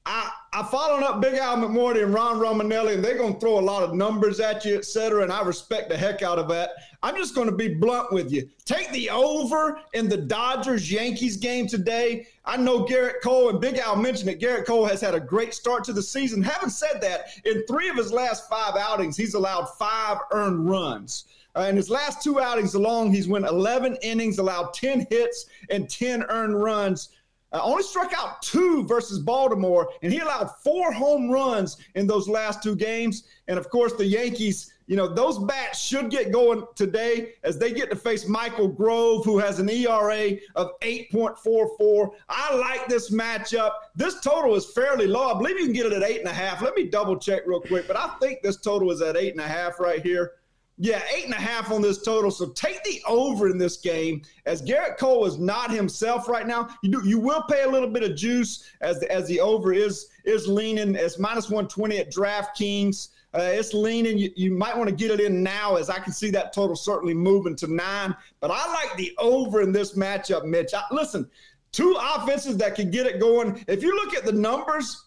I, 0.08 0.30
I 0.54 0.63
followed 0.63 1.04
up 1.04 1.20
Big 1.20 1.34
Al 1.34 1.58
McMordie 1.58 2.04
and 2.04 2.13
Ron 2.13 2.38
Romanelli, 2.38 2.94
and 2.94 3.04
they're 3.04 3.18
going 3.18 3.34
to 3.34 3.39
throw 3.39 3.58
a 3.58 3.62
lot 3.62 3.82
of 3.82 3.96
numbers 3.96 4.39
at 4.39 4.63
you, 4.63 4.76
et 4.76 4.86
cetera. 4.86 5.24
And 5.24 5.32
I 5.32 5.41
respect 5.41 5.89
the 5.89 5.98
heck 5.98 6.22
out 6.22 6.38
of 6.38 6.48
that. 6.50 6.72
I'm 7.02 7.15
just 7.15 7.34
going 7.34 7.50
to 7.50 7.56
be 7.56 7.74
blunt 7.74 8.12
with 8.12 8.32
you. 8.32 8.48
Take 8.65 8.91
the 8.91 9.10
over 9.10 9.80
in 9.94 10.08
the 10.08 10.18
Dodgers 10.18 10.91
Yankees 10.91 11.38
game 11.38 11.68
today. 11.68 12.28
I 12.46 12.58
know 12.58 12.86
Gerrit 12.86 13.22
Cole 13.24 13.50
and 13.50 13.60
Big 13.60 13.80
Al 13.80 13.96
mentioned 13.96 14.30
it. 14.30 14.39
Gerrit 14.39 14.68
Cole 14.68 14.86
has 14.86 15.02
had 15.02 15.15
a 15.15 15.20
great 15.20 15.56
start 15.56 15.84
to 15.86 15.94
the 15.94 16.04
season. 16.04 16.44
Having 16.44 16.70
said 16.70 17.02
that, 17.02 17.30
in 17.44 17.65
three 17.65 17.89
of 17.89 17.96
his 17.96 18.12
last 18.12 18.48
five 18.48 18.76
outings, 18.76 19.18
he's 19.18 19.34
allowed 19.34 19.65
five 19.80 20.20
earned 20.32 20.70
runs. 20.70 21.26
Uh, 21.56 21.62
in 21.62 21.76
his 21.76 21.89
last 21.89 22.22
two 22.22 22.39
outings 22.39 22.74
alone, 22.74 23.12
he's 23.12 23.28
went 23.28 23.46
11 23.46 23.98
innings, 24.02 24.39
allowed 24.39 24.74
10 24.74 25.08
hits 25.10 25.46
and 25.70 25.89
10 25.89 26.24
earned 26.24 26.62
runs. 26.62 27.10
Uh, 27.56 27.62
only 27.63 27.84
struck 27.84 28.12
out 28.18 28.41
two 28.41 28.84
versus 28.86 29.18
Baltimore, 29.18 29.89
and 30.02 30.12
he 30.12 30.20
allowed 30.20 30.52
four 30.62 30.91
home 30.91 31.32
runs 31.32 31.78
in 31.96 32.06
those 32.06 32.28
last 32.28 32.62
two 32.62 32.76
games. 32.76 33.24
And 33.48 33.58
of 33.58 33.70
course, 33.70 33.94
the 33.94 34.06
Yankees 34.06 34.74
you 34.88 34.96
know, 34.96 35.08
those 35.08 35.39
bats 35.39 35.82
should 35.82 36.12
get 36.12 36.32
going 36.32 36.63
today 36.76 37.34
as 37.44 37.58
they 37.58 37.72
get 37.74 37.89
to 37.89 37.96
face 37.96 38.28
Michael 38.28 38.68
Grove, 38.68 39.26
who 39.26 39.39
has 39.39 39.60
an 39.60 39.68
ERA 39.68 40.34
of 40.56 40.80
8.44. 40.82 42.12
I 42.30 42.56
like 42.56 42.88
this 42.88 43.10
matchup. 43.10 43.72
This 43.96 44.22
total 44.22 44.54
is 44.56 44.72
fairly 44.74 45.08
low. 45.08 45.34
I 45.34 45.38
believe 45.38 45.58
you 45.58 45.65
can 45.65 45.74
get 45.74 45.88
it 45.88 45.94
at 45.94 46.04
eight 46.04 46.20
and 46.20 46.28
a 46.28 46.34
half. 46.34 46.62
Let 46.62 46.76
me 46.76 46.84
double 46.84 47.18
check 47.18 47.48
real 47.48 47.62
quick, 47.62 47.88
but 47.88 47.98
I 47.98 48.10
think 48.22 48.44
this 48.44 48.58
total 48.58 48.91
is 48.91 49.02
at 49.02 49.18
eight 49.18 49.32
and 49.32 49.41
a 49.41 49.48
half 49.48 49.80
right 49.80 50.04
here. 50.04 50.34
Yeah, 50.77 51.01
eight 51.15 51.23
and 51.23 51.33
a 51.33 51.38
half 51.38 51.71
on 51.71 51.81
this 51.81 52.03
total. 52.03 52.29
So 52.29 52.47
take 52.49 52.83
the 52.83 53.01
over 53.07 53.47
in 53.47 53.57
this 53.57 53.77
game. 53.77 54.23
As 54.45 54.61
Gerrit 54.61 54.97
Cole 54.97 55.25
is 55.25 55.38
not 55.38 55.71
himself 55.71 56.27
right 56.27 56.45
now, 56.45 56.67
you 56.83 56.91
do 56.91 57.07
you 57.07 57.17
will 57.17 57.43
pay 57.43 57.63
a 57.63 57.69
little 57.69 57.89
bit 57.89 58.03
of 58.03 58.15
juice 58.17 58.69
as 58.81 58.99
the, 58.99 59.09
as 59.09 59.25
the 59.27 59.39
over 59.39 59.71
is 59.71 60.09
is 60.25 60.47
leaning 60.47 60.97
as 60.97 61.17
minus 61.17 61.49
one 61.49 61.69
twenty 61.69 61.97
at 61.99 62.11
DraftKings. 62.11 63.09
Uh, 63.33 63.51
it's 63.53 63.73
leaning. 63.73 64.17
You, 64.17 64.31
you 64.35 64.51
might 64.51 64.77
want 64.77 64.89
to 64.89 64.95
get 64.95 65.11
it 65.11 65.21
in 65.21 65.41
now, 65.41 65.75
as 65.77 65.89
I 65.89 65.99
can 65.99 66.11
see 66.11 66.29
that 66.31 66.51
total 66.51 66.75
certainly 66.75 67.13
moving 67.13 67.55
to 67.57 67.67
nine. 67.67 68.13
But 68.41 68.51
I 68.51 68.67
like 68.73 68.97
the 68.97 69.13
over 69.17 69.61
in 69.61 69.71
this 69.71 69.93
matchup, 69.93 70.43
Mitch. 70.43 70.73
I, 70.73 70.83
listen, 70.91 71.29
two 71.71 71.97
offenses 71.99 72.57
that 72.57 72.75
can 72.75 72.91
get 72.91 73.05
it 73.05 73.19
going. 73.19 73.63
If 73.69 73.81
you 73.81 73.95
look 73.95 74.13
at 74.13 74.25
the 74.25 74.31
numbers, 74.33 75.05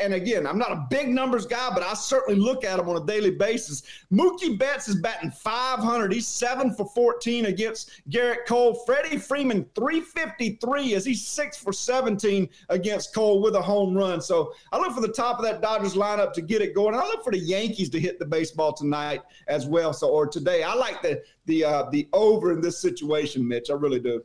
and 0.00 0.14
again, 0.14 0.46
I'm 0.46 0.58
not 0.58 0.72
a 0.72 0.86
big 0.90 1.08
numbers 1.08 1.46
guy, 1.46 1.70
but 1.72 1.82
I 1.82 1.94
certainly 1.94 2.40
look 2.40 2.64
at 2.64 2.76
them 2.76 2.88
on 2.88 2.96
a 2.96 3.04
daily 3.04 3.30
basis. 3.30 3.82
Mookie 4.12 4.58
Betts 4.58 4.88
is 4.88 4.96
batting 4.96 5.30
500. 5.30 6.12
He's 6.12 6.26
seven 6.26 6.74
for 6.74 6.86
14 6.94 7.46
against 7.46 8.02
Gerrit 8.10 8.46
Cole. 8.46 8.74
Freddie 8.86 9.18
Freeman 9.18 9.66
353 9.74 10.94
as 10.94 11.04
he's 11.04 11.26
six 11.26 11.56
for 11.56 11.72
17 11.72 12.48
against 12.68 13.14
Cole 13.14 13.40
with 13.40 13.54
a 13.54 13.62
home 13.62 13.96
run. 13.96 14.20
So 14.20 14.52
I 14.72 14.78
look 14.78 14.92
for 14.92 15.00
the 15.00 15.08
top 15.08 15.38
of 15.38 15.44
that 15.44 15.60
Dodgers 15.60 15.94
lineup 15.94 16.32
to 16.34 16.42
get 16.42 16.62
it 16.62 16.74
going. 16.74 16.94
I 16.94 16.98
look 16.98 17.24
for 17.24 17.32
the 17.32 17.38
Yankees 17.38 17.90
to 17.90 18.00
hit 18.00 18.18
the 18.18 18.26
baseball 18.26 18.72
tonight 18.72 19.22
as 19.48 19.66
well. 19.66 19.92
So 19.92 20.08
or 20.08 20.26
today, 20.26 20.62
I 20.62 20.74
like 20.74 21.02
the 21.02 21.22
the 21.46 21.64
uh, 21.64 21.90
the 21.90 22.08
over 22.12 22.52
in 22.52 22.60
this 22.60 22.78
situation, 22.78 23.46
Mitch. 23.46 23.70
I 23.70 23.74
really 23.74 24.00
do. 24.00 24.22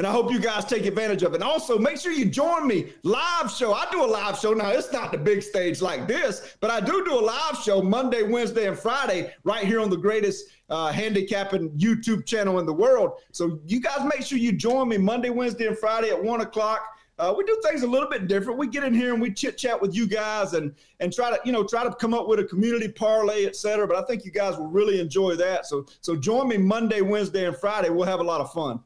And 0.00 0.06
I 0.06 0.12
hope 0.12 0.32
you 0.32 0.38
guys 0.40 0.64
take 0.64 0.86
advantage 0.86 1.22
of 1.24 1.32
it. 1.32 1.42
And 1.42 1.44
also, 1.44 1.78
make 1.78 1.98
sure 1.98 2.10
you 2.10 2.24
join 2.24 2.66
me 2.66 2.94
live 3.02 3.50
show. 3.50 3.74
I 3.74 3.84
do 3.92 4.02
a 4.02 4.06
live 4.06 4.38
show 4.38 4.54
now. 4.54 4.70
It's 4.70 4.90
not 4.94 5.12
the 5.12 5.18
big 5.18 5.42
stage 5.42 5.82
like 5.82 6.08
this, 6.08 6.56
but 6.60 6.70
I 6.70 6.80
do 6.80 7.04
do 7.04 7.18
a 7.18 7.20
live 7.20 7.58
show 7.62 7.82
Monday, 7.82 8.22
Wednesday, 8.22 8.66
and 8.66 8.78
Friday 8.78 9.34
right 9.44 9.62
here 9.62 9.78
on 9.78 9.90
the 9.90 9.98
greatest 9.98 10.46
uh, 10.70 10.90
handicapping 10.90 11.68
YouTube 11.72 12.24
channel 12.24 12.60
in 12.60 12.64
the 12.64 12.72
world. 12.72 13.18
So 13.32 13.60
you 13.66 13.78
guys 13.78 13.98
make 14.04 14.24
sure 14.24 14.38
you 14.38 14.52
join 14.52 14.88
me 14.88 14.96
Monday, 14.96 15.28
Wednesday, 15.28 15.66
and 15.66 15.76
Friday 15.76 16.08
at 16.08 16.24
one 16.24 16.40
o'clock. 16.40 16.80
Uh, 17.18 17.34
we 17.36 17.44
do 17.44 17.60
things 17.62 17.82
a 17.82 17.86
little 17.86 18.08
bit 18.08 18.26
different. 18.26 18.58
We 18.58 18.68
get 18.68 18.84
in 18.84 18.94
here 18.94 19.12
and 19.12 19.20
we 19.20 19.30
chit 19.30 19.58
chat 19.58 19.78
with 19.78 19.94
you 19.94 20.06
guys 20.06 20.54
and 20.54 20.74
and 21.00 21.12
try 21.12 21.28
to 21.28 21.38
you 21.44 21.52
know 21.52 21.62
try 21.62 21.84
to 21.84 21.94
come 21.96 22.14
up 22.14 22.26
with 22.26 22.40
a 22.40 22.44
community 22.44 22.88
parlay, 22.88 23.44
et 23.44 23.54
cetera. 23.54 23.86
But 23.86 23.98
I 23.98 24.06
think 24.06 24.24
you 24.24 24.30
guys 24.30 24.56
will 24.56 24.68
really 24.68 24.98
enjoy 24.98 25.36
that. 25.36 25.66
So 25.66 25.84
so 26.00 26.16
join 26.16 26.48
me 26.48 26.56
Monday, 26.56 27.02
Wednesday, 27.02 27.44
and 27.44 27.54
Friday. 27.54 27.90
We'll 27.90 28.06
have 28.06 28.20
a 28.20 28.24
lot 28.24 28.40
of 28.40 28.50
fun. 28.50 28.80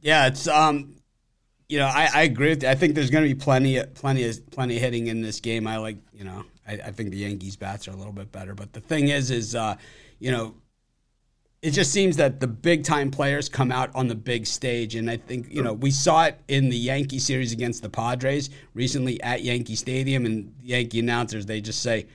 Yeah, 0.00 0.26
it's 0.26 0.46
um, 0.46 0.96
you 1.68 1.78
know, 1.78 1.86
I, 1.86 2.08
I 2.12 2.22
agree. 2.22 2.50
With, 2.50 2.64
I 2.64 2.74
think 2.74 2.94
there's 2.94 3.10
going 3.10 3.24
to 3.24 3.34
be 3.34 3.38
plenty, 3.38 3.82
plenty, 3.94 4.24
of, 4.24 4.50
plenty 4.50 4.78
hitting 4.78 5.08
in 5.08 5.20
this 5.20 5.40
game. 5.40 5.66
I 5.66 5.76
like, 5.76 5.98
you 6.14 6.24
know, 6.24 6.44
I, 6.66 6.74
I, 6.74 6.90
think 6.92 7.10
the 7.10 7.18
Yankees 7.18 7.56
bats 7.56 7.86
are 7.88 7.90
a 7.90 7.96
little 7.96 8.12
bit 8.12 8.32
better. 8.32 8.54
But 8.54 8.72
the 8.72 8.80
thing 8.80 9.08
is, 9.08 9.30
is 9.30 9.54
uh, 9.54 9.76
you 10.18 10.30
know, 10.30 10.54
it 11.60 11.72
just 11.72 11.92
seems 11.92 12.16
that 12.16 12.40
the 12.40 12.46
big 12.46 12.84
time 12.84 13.10
players 13.10 13.48
come 13.48 13.72
out 13.72 13.90
on 13.94 14.08
the 14.08 14.14
big 14.14 14.46
stage, 14.46 14.94
and 14.94 15.10
I 15.10 15.16
think 15.16 15.48
you 15.50 15.62
know 15.62 15.72
we 15.72 15.90
saw 15.90 16.24
it 16.24 16.40
in 16.46 16.68
the 16.68 16.76
Yankee 16.76 17.18
series 17.18 17.52
against 17.52 17.82
the 17.82 17.90
Padres 17.90 18.48
recently 18.74 19.20
at 19.22 19.42
Yankee 19.42 19.74
Stadium, 19.74 20.24
and 20.24 20.54
Yankee 20.62 21.00
announcers 21.00 21.46
they 21.46 21.60
just 21.60 21.82
say, 21.82 22.06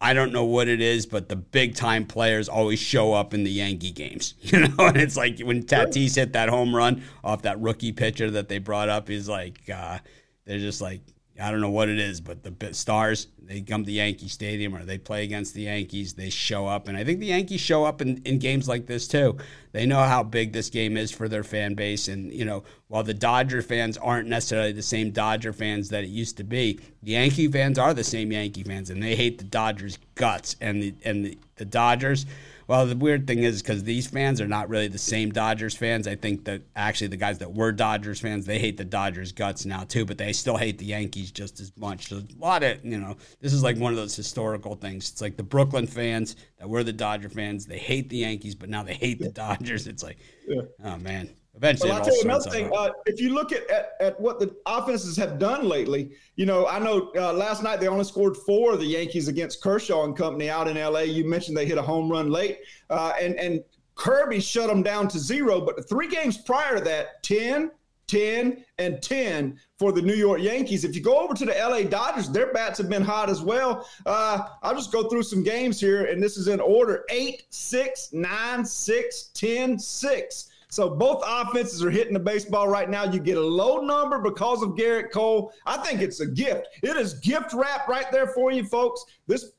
I 0.00 0.14
don't 0.14 0.32
know 0.32 0.44
what 0.44 0.68
it 0.68 0.80
is, 0.80 1.06
but 1.06 1.28
the 1.28 1.36
big 1.36 1.74
time 1.74 2.06
players 2.06 2.48
always 2.48 2.78
show 2.78 3.14
up 3.14 3.34
in 3.34 3.42
the 3.42 3.50
Yankee 3.50 3.90
games. 3.90 4.34
You 4.42 4.60
know, 4.60 4.86
and 4.86 4.96
it's 4.96 5.16
like 5.16 5.40
when 5.40 5.64
Tatis 5.64 6.14
hit 6.14 6.32
that 6.32 6.48
home 6.48 6.74
run 6.74 7.02
off 7.22 7.42
that 7.42 7.60
rookie 7.60 7.92
pitcher 7.92 8.30
that 8.30 8.48
they 8.48 8.58
brought 8.58 8.88
up, 8.88 9.08
he's 9.08 9.28
like, 9.28 9.58
uh, 9.68 9.98
they're 10.46 10.58
just 10.58 10.80
like, 10.80 11.00
I 11.40 11.50
don't 11.50 11.60
know 11.60 11.70
what 11.70 11.88
it 11.88 11.98
is, 11.98 12.20
but 12.20 12.42
the 12.42 12.74
stars 12.74 13.28
they 13.40 13.60
come 13.60 13.84
to 13.84 13.92
Yankee 13.92 14.28
Stadium 14.28 14.74
or 14.74 14.84
they 14.84 14.98
play 14.98 15.24
against 15.24 15.54
the 15.54 15.62
Yankees, 15.62 16.14
they 16.14 16.30
show 16.30 16.66
up, 16.66 16.88
and 16.88 16.96
I 16.96 17.04
think 17.04 17.20
the 17.20 17.26
Yankees 17.26 17.60
show 17.60 17.84
up 17.84 18.02
in, 18.02 18.20
in 18.24 18.38
games 18.38 18.68
like 18.68 18.86
this 18.86 19.06
too. 19.06 19.36
They 19.72 19.86
know 19.86 20.02
how 20.02 20.22
big 20.22 20.52
this 20.52 20.68
game 20.68 20.96
is 20.96 21.12
for 21.12 21.28
their 21.28 21.44
fan 21.44 21.74
base, 21.74 22.08
and 22.08 22.32
you 22.32 22.44
know 22.44 22.64
while 22.88 23.04
the 23.04 23.14
Dodger 23.14 23.62
fans 23.62 23.96
aren't 23.96 24.28
necessarily 24.28 24.72
the 24.72 24.82
same 24.82 25.10
Dodger 25.10 25.52
fans 25.52 25.90
that 25.90 26.04
it 26.04 26.08
used 26.08 26.36
to 26.38 26.44
be, 26.44 26.80
the 27.02 27.12
Yankee 27.12 27.48
fans 27.48 27.78
are 27.78 27.94
the 27.94 28.04
same 28.04 28.32
Yankee 28.32 28.64
fans, 28.64 28.90
and 28.90 29.02
they 29.02 29.14
hate 29.14 29.38
the 29.38 29.44
Dodgers 29.44 29.98
guts, 30.14 30.56
and 30.60 30.82
the 30.82 30.94
and 31.04 31.24
the, 31.24 31.38
the 31.56 31.64
Dodgers 31.64 32.26
well, 32.68 32.86
the 32.86 32.94
weird 32.94 33.26
thing 33.26 33.42
is 33.42 33.62
because 33.62 33.82
these 33.82 34.06
fans 34.06 34.42
are 34.42 34.46
not 34.46 34.68
really 34.68 34.88
the 34.88 34.98
same 34.98 35.30
Dodgers 35.30 35.74
fans. 35.74 36.06
I 36.06 36.16
think 36.16 36.44
that 36.44 36.60
actually 36.76 37.06
the 37.06 37.16
guys 37.16 37.38
that 37.38 37.54
were 37.54 37.72
Dodgers 37.72 38.20
fans, 38.20 38.44
they 38.44 38.58
hate 38.58 38.76
the 38.76 38.84
Dodgers 38.84 39.32
guts 39.32 39.64
now 39.64 39.84
too, 39.84 40.04
but 40.04 40.18
they 40.18 40.34
still 40.34 40.58
hate 40.58 40.76
the 40.76 40.84
Yankees 40.84 41.30
just 41.30 41.60
as 41.60 41.72
much. 41.78 42.08
So 42.08 42.18
a 42.18 42.24
lot 42.38 42.62
of, 42.62 42.84
you 42.84 43.00
know, 43.00 43.16
this 43.40 43.54
is 43.54 43.62
like 43.62 43.78
one 43.78 43.94
of 43.94 43.96
those 43.96 44.14
historical 44.14 44.74
things. 44.74 45.10
It's 45.10 45.22
like 45.22 45.38
the 45.38 45.42
Brooklyn 45.42 45.86
fans 45.86 46.36
that 46.58 46.68
were 46.68 46.84
the 46.84 46.92
Dodger 46.92 47.30
fans, 47.30 47.64
they 47.64 47.78
hate 47.78 48.10
the 48.10 48.18
Yankees, 48.18 48.54
but 48.54 48.68
now 48.68 48.82
they 48.82 48.94
hate 48.94 49.18
the 49.18 49.30
Dodgers. 49.30 49.86
It's 49.86 50.02
like, 50.02 50.18
yeah. 50.46 50.62
oh 50.84 50.98
man. 50.98 51.30
Eventually, 51.58 51.90
well, 51.90 51.98
I'll 51.98 52.04
tell 52.04 52.14
you 52.14 52.22
another 52.22 52.50
thing. 52.50 52.70
Uh, 52.72 52.90
if 53.06 53.20
you 53.20 53.34
look 53.34 53.50
at, 53.50 53.68
at, 53.68 53.90
at, 53.98 54.20
what 54.20 54.38
the 54.38 54.54
offenses 54.64 55.16
have 55.16 55.40
done 55.40 55.68
lately, 55.68 56.12
you 56.36 56.46
know, 56.46 56.68
I 56.68 56.78
know 56.78 57.10
uh, 57.16 57.32
last 57.32 57.64
night 57.64 57.80
they 57.80 57.88
only 57.88 58.04
scored 58.04 58.36
four 58.36 58.74
of 58.74 58.78
the 58.78 58.86
Yankees 58.86 59.26
against 59.26 59.60
Kershaw 59.60 60.04
and 60.04 60.16
company 60.16 60.48
out 60.48 60.68
in 60.68 60.76
LA. 60.76 61.00
You 61.00 61.24
mentioned 61.24 61.56
they 61.56 61.66
hit 61.66 61.76
a 61.76 61.82
home 61.82 62.08
run 62.08 62.30
late, 62.30 62.60
uh, 62.90 63.12
and 63.20 63.34
and 63.40 63.64
Kirby 63.96 64.38
shut 64.38 64.68
them 64.68 64.84
down 64.84 65.08
to 65.08 65.18
zero. 65.18 65.60
But 65.60 65.76
the 65.76 65.82
three 65.82 66.06
games 66.06 66.38
prior 66.38 66.78
to 66.78 66.84
that, 66.84 67.24
10, 67.24 67.72
10, 68.06 68.64
and 68.78 69.02
10 69.02 69.58
for 69.80 69.90
the 69.90 70.00
New 70.00 70.14
York 70.14 70.40
Yankees. 70.40 70.84
If 70.84 70.94
you 70.94 71.02
go 71.02 71.18
over 71.18 71.34
to 71.34 71.44
the 71.44 71.54
LA 71.54 71.82
Dodgers, 71.82 72.30
their 72.30 72.52
bats 72.52 72.78
have 72.78 72.88
been 72.88 73.02
hot 73.02 73.28
as 73.28 73.42
well. 73.42 73.84
Uh, 74.06 74.46
I'll 74.62 74.76
just 74.76 74.92
go 74.92 75.08
through 75.08 75.24
some 75.24 75.42
games 75.42 75.80
here, 75.80 76.04
and 76.04 76.22
this 76.22 76.36
is 76.36 76.46
in 76.46 76.60
order 76.60 77.04
8, 77.10 77.42
6, 77.50 78.10
9, 78.12 78.64
6, 78.64 79.22
10, 79.34 79.78
6. 79.80 80.50
So 80.70 80.90
both 80.90 81.22
offenses 81.26 81.82
are 81.82 81.90
hitting 81.90 82.12
the 82.12 82.20
baseball 82.20 82.68
right 82.68 82.90
now. 82.90 83.04
You 83.04 83.20
get 83.20 83.38
a 83.38 83.42
low 83.42 83.78
number 83.78 84.18
because 84.18 84.62
of 84.62 84.70
Gerrit 84.70 85.10
Cole. 85.10 85.52
I 85.64 85.78
think 85.78 86.02
it's 86.02 86.20
a 86.20 86.26
gift. 86.26 86.68
It 86.82 86.94
is 86.96 87.14
gift 87.14 87.54
wrap 87.54 87.88
right 87.88 88.10
there 88.12 88.26
for 88.26 88.52
you, 88.52 88.64
folks. 88.64 89.02
This, 89.26 89.52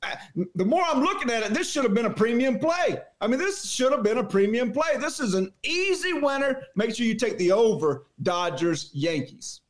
the 0.53 0.65
more 0.65 0.83
I'm 0.85 1.01
looking 1.01 1.31
at 1.31 1.41
it, 1.41 1.53
this 1.53 1.69
should 1.69 1.83
have 1.83 1.95
been 1.95 2.05
a 2.05 2.13
premium 2.13 2.59
play. 2.59 2.99
I 3.21 3.27
mean, 3.27 3.39
this 3.39 3.67
should 3.67 3.91
have 3.91 4.03
been 4.03 4.19
a 4.19 4.23
premium 4.23 4.71
play. 4.71 4.97
This 4.99 5.19
is 5.19 5.33
an 5.33 5.51
easy 5.63 6.13
winner. 6.13 6.61
Make 6.75 6.95
sure 6.95 7.07
you 7.07 7.15
take 7.15 7.39
the 7.39 7.51
over 7.51 8.05
Dodgers 8.21 8.91
Yankees. 8.93 9.61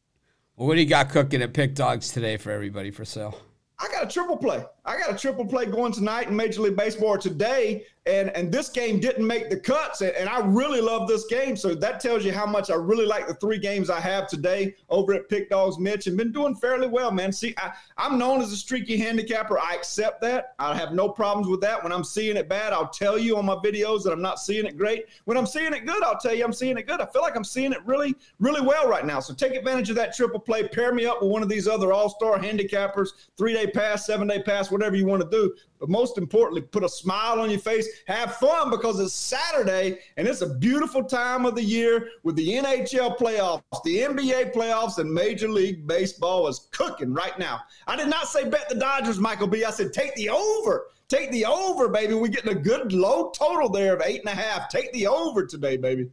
Well, 0.58 0.68
what 0.68 0.76
do 0.76 0.82
you 0.82 0.90
got 0.90 1.08
cooking 1.10 1.42
at 1.42 1.54
PickDawgz 1.54 2.14
today 2.14 2.36
for 2.36 2.52
everybody 2.52 2.92
for 2.92 3.06
sale? 3.06 3.40
I 3.80 3.88
got 3.88 4.04
a 4.04 4.08
triple 4.08 4.36
play. 4.36 4.66
I 4.90 4.98
got 4.98 5.12
a 5.12 5.16
triple 5.16 5.46
play 5.46 5.68
going 5.68 5.92
tonight 5.92 6.30
in 6.30 6.36
Major 6.36 6.62
League 6.62 6.76
Baseball 6.76 7.16
today 7.20 7.86
and 8.10 8.36
and 8.36 8.52
this 8.52 8.70
game 8.70 9.00
didn't 9.00 9.26
make 9.26 9.50
the 9.50 9.60
cuts 9.60 10.02
and, 10.02 10.12
and, 10.16 10.30
i 10.30 10.40
really 10.40 10.82
love 10.82 11.08
this 11.08 11.26
game 11.26 11.56
so 11.56 11.76
that 11.76 12.00
tells 12.00 12.26
you 12.26 12.32
how 12.32 12.46
much 12.46 12.72
i 12.72 12.76
really 12.76 13.06
like 13.06 13.28
the 13.28 13.34
three 13.36 13.58
games 13.58 13.90
i 13.90 14.00
have 14.00 14.28
today 14.28 14.74
over 14.90 15.14
at 15.14 15.30
PickDawgz 15.30 15.78
mitch 15.80 16.08
and 16.08 16.18
been 16.18 16.32
doing 16.32 16.56
fairly 16.56 16.88
well 16.88 17.12
man. 17.12 17.32
See 17.32 17.54
I, 17.58 17.72
i'm 17.98 18.18
known 18.18 18.42
as 18.42 18.52
a 18.52 18.58
streaky 18.58 18.98
handicapper. 18.98 19.60
I 19.60 19.76
accept 19.76 20.22
that. 20.22 20.56
I 20.60 20.76
have 20.76 20.94
no 20.94 21.10
problems 21.10 21.48
with 21.48 21.62
that. 21.62 21.84
When 21.84 21.92
i'm 21.92 22.04
seeing 22.04 22.38
it 22.38 22.50
bad 22.50 22.74
i'll 22.74 22.90
tell 22.90 23.18
you 23.18 23.38
on 23.38 23.46
my 23.46 23.56
videos 23.56 24.04
that 24.04 24.12
i'm 24.12 24.22
not 24.22 24.40
seeing 24.40 24.66
it 24.66 24.78
great. 24.78 25.06
When 25.26 25.38
i'm 25.38 25.46
seeing 25.46 25.74
it 25.74 25.86
good 25.86 26.04
i'll 26.04 26.18
tell 26.18 26.34
you 26.34 26.44
i'm 26.44 26.54
seeing 26.54 26.78
it 26.78 26.88
good. 26.88 27.02
I 27.02 27.06
feel 27.08 27.22
like 27.22 27.36
i'm 27.36 27.44
seeing 27.44 27.74
it 27.74 27.86
really 27.86 28.16
really 28.40 28.62
well 28.62 28.88
right 28.88 29.06
now. 29.06 29.20
So 29.20 29.34
take 29.34 29.54
advantage 29.54 29.90
of 29.90 29.96
that 29.98 30.16
triple 30.16 30.40
play. 30.40 30.68
Pair 30.68 30.94
me 30.94 31.06
up 31.06 31.22
with 31.22 31.32
one 31.32 31.44
of 31.44 31.50
these 31.50 31.68
other 31.68 31.92
all-star 31.92 32.40
handicappers. 32.40 33.10
Three 33.38 33.54
day 33.54 33.68
pass 33.68 34.06
seven 34.06 34.28
day 34.28 34.42
pass 34.42 34.72
whatever 34.80 34.96
you 34.96 35.06
want 35.06 35.22
to 35.22 35.30
do 35.30 35.54
but 35.80 35.90
most 35.90 36.18
importantly, 36.18 36.62
put 36.62 36.84
a 36.84 36.90
smile 36.90 37.40
on 37.40 37.50
your 37.50 37.60
face. 37.60 37.88
Have 38.08 38.36
fun 38.36 38.70
because 38.70 39.00
it's 39.00 39.14
Saturday 39.14 40.00
and 40.18 40.28
it's 40.28 40.42
a 40.42 40.54
beautiful 40.56 41.04
time 41.04 41.46
of 41.46 41.56
the 41.56 41.64
year 41.64 42.10
with 42.24 42.36
the 42.36 42.48
NHL 42.48 43.18
playoffs, 43.18 43.62
the 43.86 44.00
NBA 44.00 44.54
playoffs, 44.54 44.98
and 44.98 45.12
Major 45.12 45.48
League 45.48 45.88
Baseball 45.88 46.48
is 46.48 46.68
cooking 46.72 47.14
right 47.14 47.38
now. 47.40 47.62
I 47.88 47.96
did 47.96 48.10
not 48.10 48.28
say 48.28 48.48
bet 48.50 48.68
the 48.68 48.76
Dodgers, 48.76 49.20
Michael 49.20 49.48
B. 49.48 49.64
I 49.64 49.72
said 49.72 49.94
take 49.94 50.14
the 50.16 50.30
over. 50.30 50.88
Take 51.08 51.32
the 51.32 51.46
over, 51.46 51.90
baby. 51.90 52.14
We're 52.14 52.28
getting 52.28 52.56
a 52.56 52.60
good 52.60 52.94
low 52.94 53.32
total 53.32 53.70
there 53.70 53.96
of 53.96 54.04
eight 54.06 54.20
and 54.20 54.30
a 54.30 54.36
half. 54.36 54.70
Take 54.70 54.94
the 54.94 55.08
over 55.08 55.44
today, 55.44 55.76
baby. 55.76 56.10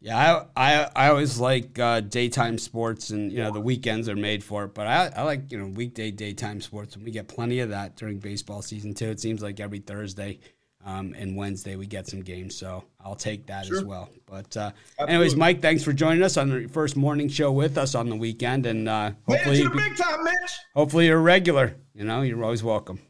Yeah, 0.00 0.44
I, 0.56 0.82
I 0.84 0.90
I 0.94 1.08
always 1.08 1.38
like 1.40 1.78
uh, 1.78 2.00
daytime 2.00 2.58
sports, 2.58 3.10
and 3.10 3.32
you 3.32 3.38
know 3.38 3.50
the 3.50 3.60
weekends 3.60 4.08
are 4.08 4.16
made 4.16 4.44
for 4.44 4.64
it. 4.64 4.74
But 4.74 4.86
I, 4.86 5.10
I 5.16 5.22
like 5.22 5.50
you 5.50 5.58
know 5.58 5.66
weekday 5.66 6.12
daytime 6.12 6.60
sports, 6.60 6.94
and 6.94 7.04
we 7.04 7.10
get 7.10 7.26
plenty 7.26 7.58
of 7.60 7.70
that 7.70 7.96
during 7.96 8.18
baseball 8.18 8.62
season 8.62 8.94
too. 8.94 9.08
It 9.08 9.18
seems 9.20 9.42
like 9.42 9.58
every 9.58 9.80
Thursday 9.80 10.38
Um, 10.84 11.14
and 11.18 11.36
Wednesday 11.36 11.74
we 11.74 11.86
get 11.86 12.06
some 12.06 12.22
games, 12.22 12.54
so 12.54 12.84
I'll 13.04 13.16
take 13.16 13.46
that 13.48 13.66
sure. 13.66 13.78
as 13.78 13.84
well. 13.84 14.08
But 14.26 14.56
uh, 14.56 14.70
anyways, 15.00 15.34
Mike, 15.34 15.60
thanks 15.60 15.82
for 15.82 15.92
joining 15.92 16.22
us 16.22 16.36
on 16.36 16.48
the 16.48 16.68
first 16.68 16.96
morning 16.96 17.28
show 17.28 17.50
with 17.50 17.76
us 17.76 17.96
on 17.96 18.08
the 18.08 18.14
weekend, 18.16 18.64
and 18.66 18.88
uh, 18.88 19.10
hopefully, 19.26 19.58
you 19.58 19.70
big 19.70 19.96
time, 19.96 20.22
Mitch. 20.22 20.52
Hopefully, 20.76 21.06
you're 21.06 21.20
regular. 21.20 21.74
You 21.92 22.04
know, 22.04 22.22
you're 22.22 22.42
always 22.44 22.62
welcome. 22.62 23.00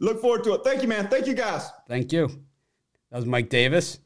Look 0.00 0.20
forward 0.20 0.42
to 0.44 0.54
it. 0.54 0.64
Thank 0.64 0.82
you, 0.82 0.88
man. 0.88 1.06
Thank 1.06 1.28
you, 1.28 1.34
guys. 1.34 1.70
Thank 1.86 2.12
you. 2.12 2.26
That 3.12 3.18
was 3.18 3.26
Mike 3.26 3.48
Davis. 3.48 4.00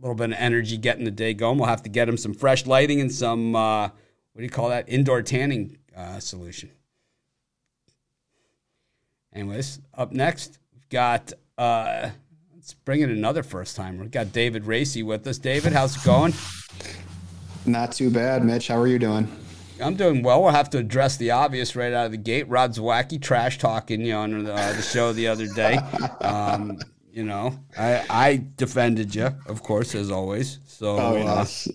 A 0.00 0.02
little 0.02 0.14
bit 0.14 0.30
of 0.30 0.36
energy 0.38 0.78
getting 0.78 1.04
the 1.04 1.10
day 1.10 1.34
going. 1.34 1.58
We'll 1.58 1.68
have 1.68 1.82
to 1.82 1.90
get 1.90 2.08
him 2.08 2.16
some 2.16 2.32
fresh 2.32 2.64
lighting 2.64 3.02
and 3.02 3.12
some 3.12 3.54
uh, 3.54 3.82
what 3.82 4.38
do 4.38 4.42
you 4.42 4.48
call 4.48 4.70
that 4.70 4.88
indoor 4.88 5.20
tanning 5.20 5.76
uh, 5.94 6.20
solution. 6.20 6.70
Anyways, 9.34 9.80
up 9.92 10.12
next 10.12 10.58
we've 10.72 10.88
got 10.88 11.34
uh, 11.58 12.10
let's 12.54 12.72
bring 12.72 13.02
in 13.02 13.10
another 13.10 13.42
first 13.42 13.76
timer. 13.76 14.00
We've 14.00 14.10
got 14.10 14.32
David 14.32 14.64
Racy 14.64 15.02
with 15.02 15.26
us. 15.26 15.36
David, 15.36 15.74
how's 15.74 15.96
it 15.96 16.04
going? 16.04 16.32
Not 17.66 17.92
too 17.92 18.10
bad, 18.10 18.42
Mitch. 18.42 18.68
How 18.68 18.80
are 18.80 18.86
you 18.86 18.98
doing? 18.98 19.28
I'm 19.82 19.96
doing 19.96 20.22
well. 20.22 20.42
We'll 20.42 20.52
have 20.52 20.70
to 20.70 20.78
address 20.78 21.16
the 21.16 21.30
obvious 21.30 21.76
right 21.76 21.92
out 21.92 22.06
of 22.06 22.12
the 22.12 22.18
gate. 22.18 22.48
Rod's 22.48 22.78
wacky 22.78 23.20
trash 23.20 23.58
talking 23.58 24.00
you 24.00 24.12
know, 24.12 24.20
on 24.20 24.44
the, 24.44 24.54
uh, 24.54 24.72
the 24.72 24.82
show 24.82 25.12
the 25.12 25.28
other 25.28 25.46
day. 25.46 25.76
Um, 26.20 26.78
you 27.12 27.24
know, 27.24 27.58
I 27.78 28.04
I 28.08 28.44
defended 28.56 29.14
you, 29.14 29.30
of 29.46 29.62
course, 29.62 29.94
as 29.94 30.10
always. 30.10 30.58
So, 30.66 30.98
oh, 30.98 31.16
yes. 31.16 31.68
uh, 31.68 31.72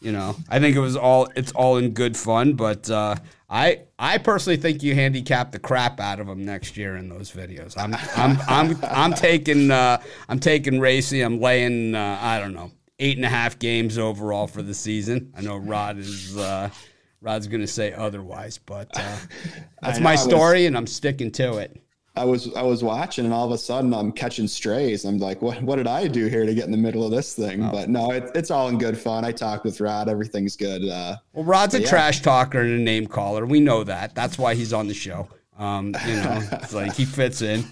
you 0.00 0.12
know, 0.12 0.36
I 0.48 0.60
think 0.60 0.76
it 0.76 0.80
was 0.80 0.96
all 0.96 1.28
it's 1.36 1.52
all 1.52 1.78
in 1.78 1.90
good 1.90 2.16
fun. 2.16 2.54
But 2.54 2.88
uh, 2.90 3.16
I 3.50 3.82
I 3.98 4.18
personally 4.18 4.56
think 4.56 4.82
you 4.82 4.94
handicap 4.94 5.52
the 5.52 5.58
crap 5.58 6.00
out 6.00 6.20
of 6.20 6.28
him 6.28 6.44
next 6.44 6.76
year 6.76 6.96
in 6.96 7.08
those 7.08 7.30
videos. 7.30 7.76
I'm 7.76 7.94
I'm 8.16 8.38
I'm 8.48 8.78
I'm 8.84 9.12
taking 9.12 9.70
uh, 9.70 10.00
I'm 10.28 10.38
taking 10.38 10.80
Racy. 10.80 11.22
I'm 11.22 11.40
laying 11.40 11.94
uh, 11.94 12.18
I 12.20 12.38
don't 12.38 12.54
know 12.54 12.70
eight 12.98 13.16
and 13.16 13.26
a 13.26 13.30
half 13.30 13.58
games 13.58 13.98
overall 13.98 14.46
for 14.46 14.62
the 14.62 14.74
season. 14.74 15.32
I 15.36 15.42
know 15.42 15.56
Rod 15.56 15.98
is. 15.98 16.36
Uh, 16.36 16.70
Rod's 17.22 17.48
going 17.48 17.62
to 17.62 17.66
say 17.66 17.92
otherwise, 17.92 18.58
but 18.58 18.88
uh, 18.94 19.16
that's 19.82 19.98
my 19.98 20.14
story, 20.14 20.60
was, 20.60 20.66
and 20.66 20.76
I'm 20.76 20.86
sticking 20.86 21.32
to 21.32 21.56
it. 21.56 21.76
I 22.16 22.24
was 22.24 22.52
I 22.54 22.62
was 22.62 22.82
watching, 22.82 23.24
and 23.24 23.34
all 23.34 23.44
of 23.44 23.52
a 23.52 23.58
sudden 23.58 23.92
I'm 23.92 24.10
catching 24.10 24.48
strays. 24.48 25.04
I'm 25.04 25.18
like, 25.18 25.42
what 25.42 25.62
What 25.62 25.76
did 25.76 25.86
I 25.86 26.08
do 26.08 26.26
here 26.26 26.46
to 26.46 26.54
get 26.54 26.64
in 26.64 26.70
the 26.70 26.78
middle 26.78 27.04
of 27.04 27.10
this 27.10 27.34
thing? 27.34 27.64
Oh. 27.64 27.70
But 27.70 27.90
no, 27.90 28.10
it, 28.12 28.30
it's 28.34 28.50
all 28.50 28.68
in 28.68 28.78
good 28.78 28.96
fun. 28.96 29.24
I 29.24 29.32
talked 29.32 29.64
with 29.64 29.80
Rod. 29.80 30.08
Everything's 30.08 30.56
good. 30.56 30.88
Uh, 30.88 31.16
well, 31.34 31.44
Rod's 31.44 31.74
a 31.74 31.80
yeah. 31.80 31.88
trash 31.88 32.22
talker 32.22 32.60
and 32.60 32.80
a 32.80 32.82
name 32.82 33.06
caller. 33.06 33.44
We 33.44 33.60
know 33.60 33.84
that. 33.84 34.14
That's 34.14 34.38
why 34.38 34.54
he's 34.54 34.72
on 34.72 34.88
the 34.88 34.94
show. 34.94 35.28
Um, 35.58 35.94
you 36.06 36.14
know, 36.14 36.42
it's 36.52 36.72
like 36.72 36.94
he 36.94 37.04
fits 37.04 37.42
in. 37.42 37.64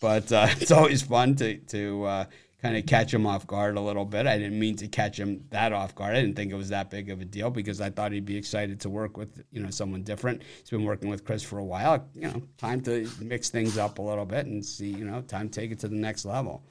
But 0.00 0.32
uh, 0.32 0.48
it's 0.58 0.72
always 0.72 1.02
fun 1.02 1.36
to 1.36 1.58
to 1.58 2.04
uh, 2.04 2.24
kind 2.62 2.76
of 2.76 2.86
catch 2.86 3.12
him 3.12 3.26
off 3.26 3.46
guard 3.46 3.76
a 3.76 3.80
little 3.80 4.04
bit. 4.04 4.26
I 4.26 4.38
didn't 4.38 4.58
mean 4.58 4.76
to 4.76 4.88
catch 4.88 5.18
him 5.18 5.44
that 5.50 5.72
off 5.72 5.94
guard. 5.94 6.14
I 6.14 6.20
didn't 6.20 6.36
think 6.36 6.52
it 6.52 6.56
was 6.56 6.68
that 6.68 6.90
big 6.90 7.10
of 7.10 7.20
a 7.20 7.24
deal 7.24 7.50
because 7.50 7.80
I 7.80 7.90
thought 7.90 8.12
he'd 8.12 8.24
be 8.24 8.36
excited 8.36 8.80
to 8.80 8.90
work 8.90 9.16
with 9.16 9.42
you 9.50 9.60
know 9.60 9.70
someone 9.70 10.02
different. 10.02 10.42
He's 10.60 10.70
been 10.70 10.84
working 10.84 11.10
with 11.10 11.24
Chris 11.24 11.42
for 11.42 11.58
a 11.58 11.64
while. 11.64 12.08
You 12.14 12.28
know, 12.28 12.42
time 12.58 12.80
to 12.82 13.08
mix 13.20 13.50
things 13.50 13.78
up 13.78 13.98
a 13.98 14.02
little 14.02 14.24
bit 14.24 14.46
and 14.46 14.64
see. 14.64 14.88
You 14.88 15.04
know, 15.04 15.22
time 15.22 15.48
to 15.48 15.60
take 15.60 15.72
it 15.72 15.80
to 15.80 15.88
the 15.88 15.96
next 15.96 16.24
level. 16.24 16.62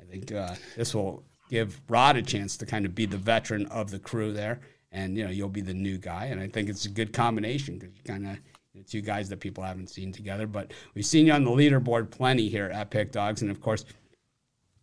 I 0.00 0.04
think 0.04 0.30
uh, 0.32 0.54
this 0.76 0.94
will 0.94 1.24
give 1.48 1.80
Rod 1.88 2.16
a 2.16 2.22
chance 2.22 2.56
to 2.58 2.66
kind 2.66 2.84
of 2.84 2.94
be 2.94 3.06
the 3.06 3.16
veteran 3.16 3.66
of 3.66 3.90
the 3.90 3.98
crew 3.98 4.32
there, 4.32 4.60
and 4.92 5.16
you 5.16 5.24
know 5.24 5.30
you'll 5.30 5.48
be 5.48 5.62
the 5.62 5.74
new 5.74 5.96
guy. 5.96 6.26
And 6.26 6.40
I 6.40 6.48
think 6.48 6.68
it's 6.68 6.84
a 6.84 6.90
good 6.90 7.14
combination 7.14 7.78
because 7.78 7.94
you 7.96 8.02
kind 8.04 8.26
of 8.26 8.38
two 8.86 9.00
guys 9.00 9.28
that 9.30 9.40
people 9.40 9.64
haven't 9.64 9.88
seen 9.88 10.12
together. 10.12 10.46
But 10.46 10.72
we've 10.94 11.06
seen 11.06 11.26
you 11.26 11.32
on 11.32 11.44
the 11.44 11.50
leaderboard 11.50 12.10
plenty 12.10 12.50
here 12.50 12.66
at 12.66 12.90
PickDawgz, 12.90 13.40
and 13.40 13.50
of 13.50 13.62
course, 13.62 13.86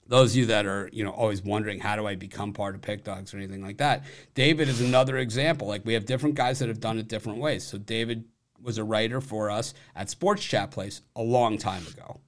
those 0.07 0.31
of 0.31 0.37
you 0.37 0.45
that 0.47 0.65
are 0.65 0.89
you 0.91 1.03
know 1.03 1.11
always 1.11 1.41
wondering 1.41 1.79
how 1.79 1.95
do 1.95 2.05
I 2.05 2.15
become 2.15 2.53
part 2.53 2.75
of 2.75 2.81
PickDawgz 2.81 3.33
or 3.33 3.37
anything 3.37 3.63
like 3.63 3.77
that, 3.77 4.03
David 4.33 4.69
is 4.69 4.81
another 4.81 5.17
example. 5.17 5.67
Like 5.67 5.85
we 5.85 5.93
have 5.93 6.05
different 6.05 6.35
guys 6.35 6.59
that 6.59 6.69
have 6.69 6.79
done 6.79 6.99
it 6.99 7.07
different 7.07 7.39
ways. 7.39 7.63
So 7.63 7.77
David 7.77 8.25
was 8.61 8.77
a 8.77 8.83
writer 8.83 9.21
for 9.21 9.49
us 9.49 9.73
at 9.95 10.09
Sports 10.09 10.43
Chat 10.43 10.71
Place 10.71 11.01
a 11.15 11.21
long 11.21 11.57
time 11.57 11.85
ago. 11.87 12.19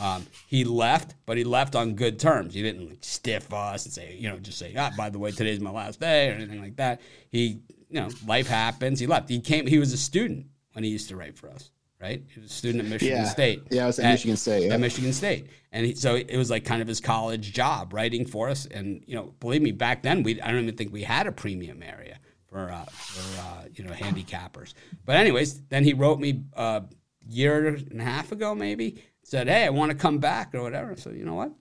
Um, 0.00 0.26
he 0.46 0.64
left, 0.64 1.14
but 1.26 1.36
he 1.36 1.44
left 1.44 1.76
on 1.76 1.94
good 1.94 2.18
terms. 2.18 2.54
He 2.54 2.62
didn't 2.62 2.88
like, 2.88 2.98
stiff 3.02 3.52
us 3.52 3.84
and 3.84 3.92
say, 3.92 4.16
you 4.18 4.28
know, 4.28 4.38
just 4.38 4.58
say, 4.58 4.74
ah, 4.76 4.90
by 4.96 5.10
the 5.10 5.18
way, 5.18 5.32
today's 5.32 5.60
my 5.60 5.70
last 5.70 6.00
day 6.00 6.30
or 6.30 6.32
anything 6.32 6.62
like 6.62 6.76
that. 6.76 7.02
He, 7.30 7.60
you 7.90 8.00
know, 8.00 8.08
life 8.26 8.46
happens. 8.46 9.00
He 9.00 9.06
left. 9.06 9.28
He 9.28 9.40
came. 9.40 9.66
He 9.66 9.78
was 9.78 9.92
a 9.92 9.98
student 9.98 10.46
when 10.72 10.82
he 10.82 10.90
used 10.90 11.10
to 11.10 11.16
write 11.16 11.36
for 11.36 11.50
us 11.50 11.70
right? 12.02 12.22
He 12.28 12.40
was 12.40 12.50
a 12.50 12.54
student 12.54 12.84
at 12.84 12.90
Michigan 12.90 13.18
yeah. 13.18 13.24
State. 13.24 13.62
Yeah, 13.70 13.84
I 13.84 13.86
was 13.86 13.98
at, 14.00 14.06
at 14.06 14.10
Michigan 14.10 14.36
State. 14.36 14.66
Yeah. 14.66 14.74
At 14.74 14.80
Michigan 14.80 15.12
State, 15.12 15.46
and 15.70 15.86
he, 15.86 15.94
so 15.94 16.16
it 16.16 16.36
was 16.36 16.50
like 16.50 16.64
kind 16.64 16.82
of 16.82 16.88
his 16.88 17.00
college 17.00 17.52
job, 17.52 17.94
writing 17.94 18.26
for 18.26 18.48
us. 18.48 18.66
And 18.66 19.02
you 19.06 19.14
know, 19.14 19.32
believe 19.38 19.62
me, 19.62 19.70
back 19.70 20.02
then 20.02 20.22
we 20.22 20.40
I 20.42 20.50
don't 20.50 20.62
even 20.62 20.76
think 20.76 20.92
we 20.92 21.04
had 21.04 21.26
a 21.26 21.32
premium 21.32 21.82
area 21.82 22.18
for 22.48 22.70
uh, 22.70 22.84
for 22.84 23.40
uh, 23.40 23.64
you 23.72 23.84
know 23.84 23.92
handicappers. 23.92 24.74
But 25.04 25.16
anyways, 25.16 25.62
then 25.68 25.84
he 25.84 25.94
wrote 25.94 26.18
me 26.18 26.42
a 26.54 26.82
year 27.26 27.68
and 27.68 28.00
a 28.00 28.04
half 28.04 28.32
ago, 28.32 28.54
maybe 28.54 29.02
said, 29.22 29.48
"Hey, 29.48 29.64
I 29.64 29.70
want 29.70 29.92
to 29.92 29.96
come 29.96 30.18
back 30.18 30.54
or 30.54 30.62
whatever." 30.62 30.96
So 30.96 31.10
you 31.10 31.24
know 31.24 31.34
what? 31.34 31.52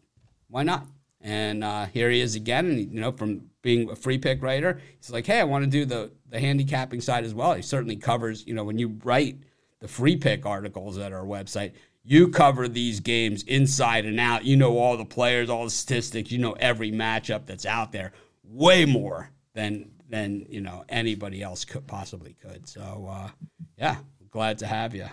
Why 0.48 0.64
not? 0.64 0.88
And 1.24 1.64
uh, 1.64 1.86
here 1.86 2.10
he 2.10 2.20
is 2.20 2.34
again, 2.34 2.66
and 2.66 2.92
you 2.92 3.00
know, 3.00 3.12
from 3.12 3.44
being 3.62 3.92
a 3.92 3.96
free 3.96 4.18
pick 4.18 4.42
writer, 4.42 4.82
he's 4.98 5.12
like, 5.12 5.28
"Hey, 5.28 5.40
I 5.40 5.44
want 5.44 5.64
to 5.64 5.70
do 5.70 5.86
the 5.86 6.12
the 6.30 6.40
handicapping 6.40 7.00
side 7.00 7.26
as 7.26 7.36
well." 7.36 7.54
He 7.54 7.62
certainly 7.62 7.96
covers, 7.96 8.44
you 8.48 8.56
know, 8.56 8.64
when 8.64 8.80
you 8.80 9.00
write 9.04 9.38
the 9.82 9.88
free 9.88 10.16
pick 10.16 10.46
articles 10.46 10.98
at 10.98 11.12
our 11.12 11.26
website. 11.26 11.74
You 12.04 12.30
cover 12.30 12.68
these 12.68 13.00
games 13.00 13.44
inside 13.44 14.06
and 14.06 14.20
out. 14.20 14.46
You 14.46 14.56
know 14.56 14.78
all 14.78 14.98
the 14.98 15.06
players, 15.06 15.50
all 15.50 15.66
the 15.66 15.70
statistics. 15.70 16.32
You 16.32 16.40
know 16.40 16.54
every 16.54 16.92
matchup 16.92 17.46
that's 17.46 17.66
out 17.66 17.92
there, 17.92 18.14
way 18.44 18.86
more 18.86 19.30
than 19.54 19.92
than 20.10 20.46
you 20.50 20.62
know 20.62 20.84
anybody 20.90 21.42
else 21.42 21.66
could 21.66 21.86
possibly 21.88 22.36
could. 22.42 22.68
So 22.68 23.08
uh, 23.10 23.30
yeah, 23.78 23.98
glad 24.30 24.60
to 24.60 24.68
have 24.68 24.96
you. 24.96 25.08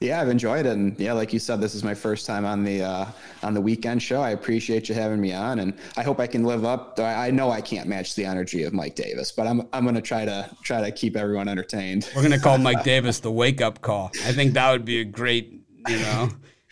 Yeah, 0.00 0.20
I've 0.20 0.28
enjoyed 0.28 0.66
it, 0.66 0.72
and 0.72 0.98
yeah, 0.98 1.12
like 1.12 1.32
you 1.32 1.38
said, 1.38 1.60
this 1.60 1.74
is 1.74 1.84
my 1.84 1.94
first 1.94 2.26
time 2.26 2.44
on 2.44 2.64
the 2.64 2.82
uh, 2.82 3.06
on 3.44 3.54
the 3.54 3.60
weekend 3.60 4.02
show. 4.02 4.20
I 4.20 4.30
appreciate 4.30 4.88
you 4.88 4.94
having 4.94 5.20
me 5.20 5.32
on, 5.32 5.60
and 5.60 5.72
I 5.96 6.02
hope 6.02 6.18
I 6.18 6.26
can 6.26 6.42
live 6.42 6.64
up. 6.64 6.98
I 6.98 7.30
know 7.30 7.50
I 7.50 7.60
can't 7.60 7.88
match 7.88 8.16
the 8.16 8.24
energy 8.24 8.64
of 8.64 8.72
Mike 8.72 8.96
Davis, 8.96 9.30
but 9.30 9.46
I'm 9.46 9.68
I'm 9.72 9.84
going 9.84 9.94
to 9.94 10.02
try 10.02 10.24
to 10.24 10.50
try 10.62 10.82
to 10.82 10.90
keep 10.90 11.16
everyone 11.16 11.48
entertained. 11.48 12.10
We're 12.14 12.22
going 12.22 12.32
to 12.32 12.40
call 12.40 12.58
Mike 12.58 12.82
Davis 12.84 13.20
the 13.20 13.30
wake 13.30 13.60
up 13.60 13.82
call. 13.82 14.10
I 14.24 14.32
think 14.32 14.54
that 14.54 14.70
would 14.72 14.84
be 14.84 15.00
a 15.00 15.04
great, 15.04 15.62
you 15.88 15.98
know, 15.98 16.28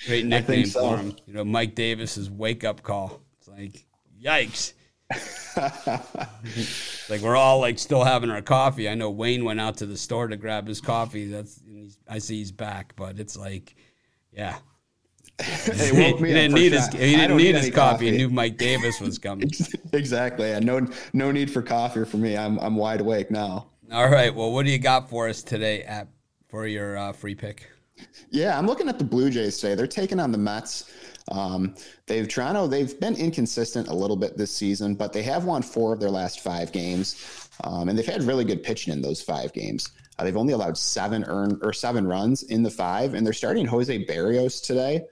great 0.07 0.27
nickname 0.27 0.67
so. 0.67 0.91
for 0.91 0.97
him. 0.97 1.17
You 1.27 1.35
know, 1.35 1.45
Mike 1.45 1.77
Davis's 1.77 2.29
wake 2.29 2.65
up 2.65 2.83
call. 2.83 3.21
It's 3.39 3.49
like, 3.49 3.87
yikes. 4.21 4.73
like 7.09 7.21
we're 7.21 7.37
all 7.37 7.61
like 7.61 7.79
still 7.79 8.05
having 8.05 8.31
our 8.31 8.43
coffee. 8.43 8.89
I 8.89 8.95
know 8.95 9.11
Wayne 9.11 9.45
went 9.45 9.61
out 9.61 9.79
to 9.79 9.87
the 9.87 9.97
store 9.97 10.29
to 10.29 10.37
grab 10.37 10.67
his 10.67 10.81
coffee. 10.81 11.27
That's 11.27 11.61
I 12.09 12.19
see 12.19 12.39
he's 12.39 12.53
back, 12.53 12.95
but 12.97 13.19
it's 13.19 13.37
like, 13.37 13.75
yeah. 14.33 14.57
he, 15.43 15.91
didn't 15.93 16.53
need 16.53 16.73
his 16.73 16.89
he 16.89 17.17
didn't 17.17 17.37
need, 17.37 17.55
his 17.55 17.71
coffee. 17.71 18.07
coffee. 18.07 18.11
He 18.13 18.17
knew 18.19 18.31
Mike 18.31 18.59
Davis 18.59 19.01
was 19.01 19.19
coming. 19.19 19.51
exactly. 19.93 20.53
And 20.53 20.65
no 20.65 20.87
no 21.13 21.33
need 21.33 21.51
for 21.51 21.63
coffee 21.63 22.05
for 22.05 22.19
me. 22.19 22.37
I'm 22.37 22.59
I'm 22.59 22.77
wide 22.77 23.01
awake 23.01 23.31
now. 23.31 23.67
All 23.91 24.09
right. 24.09 24.35
Well, 24.35 24.53
what 24.53 24.65
do 24.65 24.73
you 24.73 24.79
got 24.79 25.11
for 25.11 25.29
us 25.29 25.43
today 25.43 25.83
at 25.83 26.09
for 26.49 26.67
your 26.67 26.97
uh, 26.97 27.13
free 27.13 27.35
pick? 27.35 27.69
Yeah, 28.31 28.59
I'm 28.59 28.67
looking 28.67 28.89
at 28.89 28.99
the 28.99 29.05
Blue 29.05 29.31
Jays 29.31 29.59
today. 29.59 29.75
They're 29.75 29.87
taking 29.87 30.19
on 30.19 30.33
the 30.33 30.39
Mets. 30.39 30.91
Um, 31.31 31.75
they've 32.07 32.29
Toronto. 32.29 32.67
They've 32.67 32.99
been 32.99 33.15
inconsistent 33.17 33.89
a 33.89 33.95
little 33.95 34.17
bit 34.17 34.37
this 34.37 34.51
season, 34.51 34.95
but 34.95 35.13
they 35.13 35.23
have 35.23 35.45
won 35.45 35.63
four 35.63 35.93
of 35.93 36.01
their 36.01 36.11
last 36.11 36.41
five 36.41 36.73
games, 36.73 37.49
um, 37.65 37.89
and 37.89 37.99
they've 37.99 38.07
had 38.07 38.23
really 38.23 38.45
good 38.45 38.63
pitching 38.63 38.93
in 38.93 39.03
those 39.03 39.23
five 39.23 39.53
games. 39.53 39.91
Uh, 40.19 40.25
they've 40.25 40.37
only 40.37 40.53
allowed 40.53 40.77
seven 40.77 41.25
earn 41.29 41.59
or 41.63 41.73
seven 41.73 42.07
runs 42.07 42.43
in 42.45 42.63
the 42.63 42.71
five, 42.71 43.15
and 43.15 43.25
they're 43.25 43.33
starting 43.33 43.67
Jose 43.67 44.05
Berrios 44.05 44.65
today. 44.65 45.03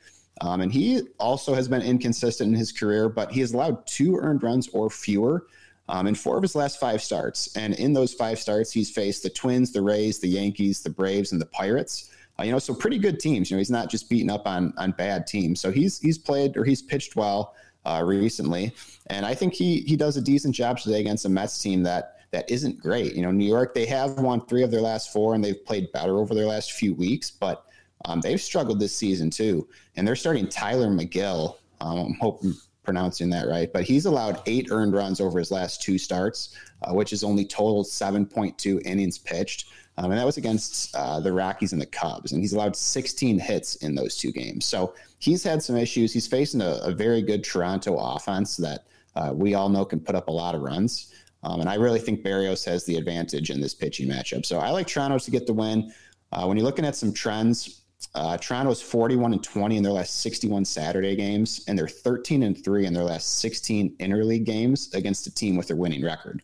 Um, 0.40 0.62
and 0.62 0.72
he 0.72 1.02
also 1.18 1.54
has 1.54 1.68
been 1.68 1.82
inconsistent 1.82 2.48
in 2.52 2.58
his 2.58 2.72
career, 2.72 3.08
but 3.08 3.30
he 3.30 3.40
has 3.40 3.52
allowed 3.52 3.86
two 3.86 4.16
earned 4.16 4.42
runs 4.42 4.68
or 4.68 4.88
fewer 4.88 5.46
um, 5.88 6.06
in 6.06 6.14
four 6.14 6.36
of 6.36 6.42
his 6.42 6.54
last 6.54 6.80
five 6.80 7.02
starts. 7.02 7.54
And 7.56 7.74
in 7.74 7.92
those 7.92 8.14
five 8.14 8.38
starts, 8.38 8.72
he's 8.72 8.90
faced 8.90 9.22
the 9.22 9.30
Twins, 9.30 9.72
the 9.72 9.82
Rays, 9.82 10.18
the 10.18 10.28
Yankees, 10.28 10.82
the 10.82 10.90
Braves, 10.90 11.32
and 11.32 11.40
the 11.40 11.46
Pirates. 11.46 12.10
Uh, 12.40 12.44
you 12.44 12.52
know, 12.52 12.58
so 12.58 12.74
pretty 12.74 12.98
good 12.98 13.20
teams. 13.20 13.50
You 13.50 13.56
know, 13.56 13.58
he's 13.58 13.70
not 13.70 13.90
just 13.90 14.08
beating 14.08 14.30
up 14.30 14.46
on 14.46 14.72
on 14.78 14.92
bad 14.92 15.26
teams. 15.26 15.60
So 15.60 15.70
he's 15.70 15.98
he's 16.00 16.18
played 16.18 16.56
or 16.56 16.64
he's 16.64 16.80
pitched 16.80 17.16
well 17.16 17.54
uh, 17.84 18.02
recently, 18.04 18.72
and 19.08 19.26
I 19.26 19.34
think 19.34 19.54
he 19.54 19.80
he 19.80 19.96
does 19.96 20.16
a 20.16 20.22
decent 20.22 20.54
job 20.54 20.78
today 20.78 21.00
against 21.00 21.24
a 21.24 21.28
Mets 21.28 21.60
team 21.60 21.82
that 21.82 22.16
that 22.30 22.50
isn't 22.50 22.80
great. 22.80 23.14
You 23.14 23.22
know, 23.22 23.30
New 23.30 23.48
York 23.48 23.74
they 23.74 23.86
have 23.86 24.18
won 24.18 24.46
three 24.46 24.62
of 24.62 24.70
their 24.70 24.80
last 24.80 25.12
four, 25.12 25.34
and 25.34 25.44
they've 25.44 25.64
played 25.64 25.92
better 25.92 26.18
over 26.18 26.34
their 26.34 26.46
last 26.46 26.72
few 26.72 26.94
weeks, 26.94 27.30
but 27.30 27.66
um, 28.06 28.20
they've 28.20 28.40
struggled 28.40 28.80
this 28.80 28.96
season 28.96 29.28
too. 29.30 29.68
And 29.96 30.06
they're 30.06 30.16
starting 30.16 30.48
Tylor 30.48 30.88
Megill. 30.88 31.56
Um, 31.80 31.98
I'm 31.98 32.14
hoping 32.14 32.54
pronouncing 32.82 33.28
that 33.30 33.46
right, 33.48 33.72
but 33.72 33.84
he's 33.84 34.06
allowed 34.06 34.40
eight 34.46 34.68
earned 34.70 34.94
runs 34.94 35.20
over 35.20 35.38
his 35.38 35.50
last 35.50 35.82
two 35.82 35.98
starts, 35.98 36.56
uh, 36.82 36.92
which 36.94 37.12
is 37.12 37.22
only 37.22 37.44
total 37.44 37.84
7.2 37.84 38.84
innings 38.86 39.18
pitched. 39.18 39.66
Um, 40.00 40.10
and 40.10 40.18
that 40.18 40.24
was 40.24 40.38
against 40.38 40.96
uh, 40.96 41.20
the 41.20 41.30
Rockies 41.30 41.74
and 41.74 41.80
the 41.80 41.86
Cubs. 41.86 42.32
And 42.32 42.40
he's 42.40 42.54
allowed 42.54 42.74
16 42.74 43.38
hits 43.38 43.76
in 43.76 43.94
those 43.94 44.16
two 44.16 44.32
games. 44.32 44.64
So 44.64 44.94
he's 45.18 45.42
had 45.42 45.62
some 45.62 45.76
issues. 45.76 46.10
He's 46.10 46.26
facing 46.26 46.62
a, 46.62 46.80
a 46.82 46.90
very 46.90 47.20
good 47.20 47.44
Toronto 47.44 47.98
offense 47.98 48.56
that 48.56 48.86
uh, 49.14 49.32
we 49.34 49.52
all 49.52 49.68
know 49.68 49.84
can 49.84 50.00
put 50.00 50.14
up 50.14 50.28
a 50.28 50.32
lot 50.32 50.54
of 50.54 50.62
runs. 50.62 51.12
Um, 51.42 51.60
and 51.60 51.68
I 51.68 51.74
really 51.74 51.98
think 51.98 52.24
Berrios 52.24 52.64
has 52.64 52.84
the 52.86 52.96
advantage 52.96 53.50
in 53.50 53.60
this 53.60 53.74
pitching 53.74 54.08
matchup. 54.08 54.46
So 54.46 54.58
I 54.58 54.70
like 54.70 54.86
Toronto 54.86 55.18
to 55.18 55.30
get 55.30 55.46
the 55.46 55.52
win. 55.52 55.92
Uh, 56.32 56.46
when 56.46 56.56
you're 56.56 56.64
looking 56.64 56.86
at 56.86 56.96
some 56.96 57.12
trends, 57.12 57.82
uh, 58.14 58.38
Toronto's 58.38 58.80
41 58.80 59.34
and 59.34 59.44
20 59.44 59.76
in 59.76 59.82
their 59.82 59.92
last 59.92 60.20
61 60.22 60.64
Saturday 60.64 61.14
games, 61.14 61.62
and 61.68 61.78
they're 61.78 61.88
13 61.88 62.42
and 62.42 62.64
3 62.64 62.86
in 62.86 62.94
their 62.94 63.04
last 63.04 63.40
16 63.40 63.96
interleague 63.98 64.44
games 64.44 64.94
against 64.94 65.26
a 65.26 65.34
team 65.34 65.56
with 65.56 65.70
a 65.70 65.76
winning 65.76 66.02
record. 66.02 66.42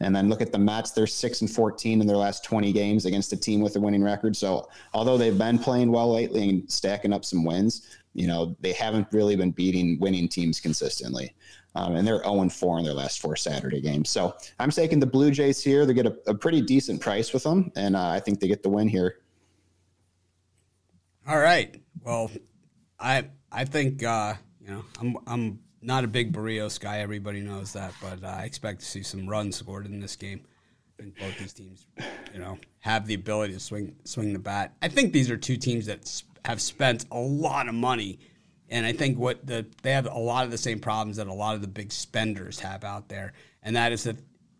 And 0.00 0.14
then 0.14 0.28
look 0.28 0.40
at 0.40 0.52
the 0.52 0.58
Mets; 0.58 0.92
they're 0.92 1.06
six 1.06 1.40
and 1.40 1.50
14 1.50 2.00
in 2.00 2.06
their 2.06 2.16
last 2.16 2.44
20 2.44 2.72
games 2.72 3.04
against 3.04 3.32
a 3.32 3.36
team 3.36 3.60
with 3.60 3.76
a 3.76 3.80
winning 3.80 4.02
record. 4.02 4.36
So 4.36 4.68
although 4.94 5.18
they've 5.18 5.36
been 5.36 5.58
playing 5.58 5.90
well 5.90 6.12
lately 6.12 6.48
and 6.48 6.70
stacking 6.70 7.12
up 7.12 7.24
some 7.24 7.44
wins, 7.44 7.86
you 8.14 8.26
know 8.26 8.56
they 8.60 8.72
haven't 8.72 9.08
really 9.12 9.36
been 9.36 9.50
beating 9.50 9.98
winning 10.00 10.28
teams 10.28 10.60
consistently. 10.60 11.34
Um, 11.74 11.96
and 11.96 12.06
they're 12.06 12.22
0 12.22 12.40
and 12.40 12.52
4 12.52 12.78
in 12.78 12.84
their 12.84 12.94
last 12.94 13.20
four 13.20 13.36
Saturday 13.36 13.80
games. 13.80 14.08
So 14.10 14.34
I'm 14.58 14.70
taking 14.70 14.98
the 14.98 15.06
Blue 15.06 15.30
Jays 15.30 15.62
here. 15.62 15.86
They 15.86 15.94
get 15.94 16.06
a, 16.06 16.16
a 16.26 16.34
pretty 16.34 16.60
decent 16.60 17.00
price 17.00 17.32
with 17.32 17.44
them, 17.44 17.70
and 17.76 17.94
uh, 17.94 18.08
I 18.08 18.20
think 18.20 18.40
they 18.40 18.48
get 18.48 18.62
the 18.62 18.68
win 18.68 18.88
here. 18.88 19.20
All 21.28 21.38
right. 21.38 21.80
Well, 22.02 22.30
I 22.98 23.26
I 23.52 23.64
think 23.64 24.02
uh, 24.02 24.34
you 24.60 24.70
know 24.70 24.84
I'm 25.00 25.16
I'm 25.26 25.58
not 25.88 26.04
a 26.04 26.06
big 26.06 26.34
Berrios 26.34 26.78
guy. 26.78 26.98
Everybody 26.98 27.40
knows 27.40 27.72
that, 27.72 27.94
but 28.00 28.22
uh, 28.22 28.28
I 28.28 28.42
expect 28.44 28.80
to 28.80 28.86
see 28.86 29.02
some 29.02 29.26
runs 29.26 29.56
scored 29.56 29.86
in 29.86 30.00
this 30.00 30.16
game. 30.16 30.42
I 30.98 31.02
think 31.02 31.18
both 31.18 31.38
these 31.38 31.54
teams, 31.54 31.86
you 32.34 32.38
know, 32.38 32.58
have 32.80 33.06
the 33.06 33.14
ability 33.14 33.54
to 33.54 33.60
swing 33.60 33.96
swing 34.04 34.34
the 34.34 34.38
bat. 34.38 34.74
I 34.82 34.88
think 34.88 35.14
these 35.14 35.30
are 35.30 35.36
two 35.38 35.56
teams 35.56 35.86
that 35.86 36.22
have 36.44 36.60
spent 36.60 37.06
a 37.10 37.18
lot 37.18 37.68
of 37.68 37.74
money, 37.74 38.18
and 38.68 38.84
I 38.84 38.92
think 38.92 39.18
what 39.18 39.46
the 39.46 39.64
they 39.82 39.92
have 39.92 40.06
a 40.06 40.18
lot 40.18 40.44
of 40.44 40.50
the 40.50 40.58
same 40.58 40.78
problems 40.78 41.16
that 41.16 41.26
a 41.26 41.32
lot 41.32 41.54
of 41.54 41.62
the 41.62 41.68
big 41.68 41.90
spenders 41.90 42.60
have 42.60 42.84
out 42.84 43.08
there, 43.08 43.32
and 43.62 43.74
that 43.74 43.90
is 43.90 44.04
that 44.04 44.16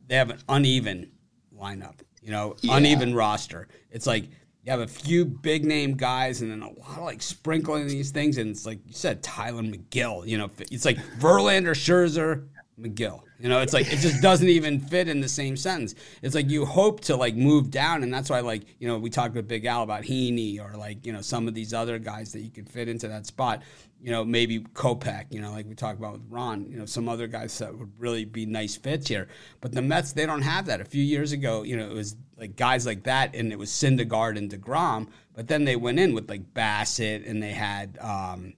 they 0.06 0.16
have 0.16 0.30
an 0.30 0.38
uneven 0.48 1.12
lineup. 1.54 1.96
You 2.22 2.30
know, 2.30 2.56
yeah. 2.62 2.78
uneven 2.78 3.14
roster. 3.14 3.68
It's 3.90 4.06
like 4.06 4.24
you 4.68 4.72
have 4.72 4.80
a 4.80 4.86
few 4.86 5.24
big 5.24 5.64
name 5.64 5.94
guys 5.94 6.42
and 6.42 6.50
then 6.50 6.60
a 6.60 6.68
lot 6.68 6.98
of 6.98 7.04
like 7.04 7.22
sprinkling 7.22 7.86
these 7.86 8.10
things. 8.10 8.36
And 8.36 8.50
it's 8.50 8.66
like 8.66 8.78
you 8.86 8.92
said, 8.92 9.22
Tylor 9.22 9.62
Megill. 9.62 10.26
You 10.26 10.36
know, 10.36 10.50
it's 10.58 10.84
like 10.84 10.98
Verlander, 11.18 11.70
Scherzer, 11.70 12.46
Megill. 12.78 13.22
You 13.40 13.48
know, 13.48 13.62
it's 13.62 13.72
like 13.72 13.90
it 13.90 14.00
just 14.00 14.20
doesn't 14.20 14.48
even 14.48 14.78
fit 14.78 15.08
in 15.08 15.22
the 15.22 15.28
same 15.28 15.56
sentence. 15.56 15.94
It's 16.20 16.34
like 16.34 16.50
you 16.50 16.66
hope 16.66 17.00
to 17.02 17.16
like 17.16 17.34
move 17.34 17.70
down, 17.70 18.02
and 18.02 18.12
that's 18.12 18.28
why 18.28 18.40
like 18.40 18.64
you 18.78 18.88
know 18.88 18.98
we 18.98 19.08
talked 19.08 19.34
with 19.34 19.48
Big 19.48 19.64
Al 19.64 19.84
about 19.84 20.02
Heaney 20.02 20.60
or 20.60 20.76
like 20.76 21.06
you 21.06 21.14
know 21.14 21.22
some 21.22 21.48
of 21.48 21.54
these 21.54 21.72
other 21.72 21.98
guys 21.98 22.32
that 22.32 22.40
you 22.40 22.50
could 22.50 22.68
fit 22.68 22.90
into 22.90 23.08
that 23.08 23.24
spot. 23.24 23.62
You 24.00 24.12
know, 24.12 24.24
maybe 24.24 24.60
Kopech. 24.60 25.26
You 25.30 25.40
know, 25.40 25.50
like 25.50 25.66
we 25.66 25.74
talked 25.74 25.98
about 25.98 26.12
with 26.14 26.22
Ron. 26.28 26.66
You 26.70 26.78
know, 26.78 26.86
some 26.86 27.08
other 27.08 27.26
guys 27.26 27.56
that 27.58 27.76
would 27.76 27.92
really 27.98 28.24
be 28.24 28.46
nice 28.46 28.76
fits 28.76 29.08
here. 29.08 29.28
But 29.60 29.72
the 29.72 29.82
Mets, 29.82 30.12
they 30.12 30.26
don't 30.26 30.42
have 30.42 30.66
that. 30.66 30.80
A 30.80 30.84
few 30.84 31.02
years 31.02 31.32
ago, 31.32 31.62
you 31.62 31.76
know, 31.76 31.88
it 31.90 31.94
was 31.94 32.16
like 32.36 32.56
guys 32.56 32.86
like 32.86 33.04
that, 33.04 33.34
and 33.34 33.52
it 33.52 33.58
was 33.58 33.70
Syndergaard 33.70 34.38
and 34.38 34.50
deGrom. 34.50 35.08
But 35.34 35.48
then 35.48 35.64
they 35.64 35.76
went 35.76 35.98
in 35.98 36.14
with 36.14 36.28
like 36.28 36.54
Bassitt, 36.54 37.28
and 37.28 37.42
they 37.42 37.52
had. 37.52 37.98
Um, 38.00 38.54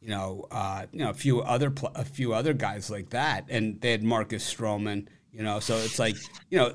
you 0.00 0.10
know, 0.10 0.46
uh, 0.50 0.84
you 0.92 0.98
know, 0.98 1.08
a 1.08 1.14
few 1.14 1.40
other 1.40 1.70
pl- 1.70 1.92
a 1.94 2.04
few 2.04 2.34
other 2.34 2.52
guys 2.52 2.90
like 2.90 3.08
that, 3.10 3.46
and 3.48 3.80
they 3.80 3.90
had 3.90 4.02
Marcus 4.02 4.52
Stroman. 4.52 5.06
You 5.32 5.42
know, 5.42 5.60
so 5.60 5.76
it's 5.78 5.98
like 5.98 6.16
you 6.50 6.58
know 6.58 6.74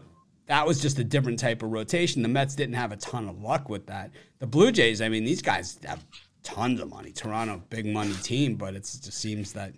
that 0.50 0.66
was 0.66 0.82
just 0.82 0.98
a 0.98 1.04
different 1.04 1.38
type 1.38 1.62
of 1.62 1.70
rotation. 1.70 2.24
The 2.24 2.28
Mets 2.28 2.56
didn't 2.56 2.74
have 2.74 2.92
a 2.92 2.98
ton 2.98 3.30
of 3.30 3.40
luck 3.40 3.70
with 3.70 3.86
that. 3.86 4.10
The 4.40 4.48
Blue 4.48 4.72
Jays, 4.72 5.00
I 5.00 5.08
mean, 5.08 5.24
these 5.24 5.44
guys 5.44 5.80
have 5.86 6.04
tons 6.54 6.80
of 6.80 6.90
money. 6.90 7.12
Toronto, 7.12 7.62
big 7.70 7.86
money 7.86 8.14
team, 8.24 8.56
but 8.56 8.76
it 8.76 8.82
just 8.82 9.14
seems 9.14 9.54
that 9.54 9.74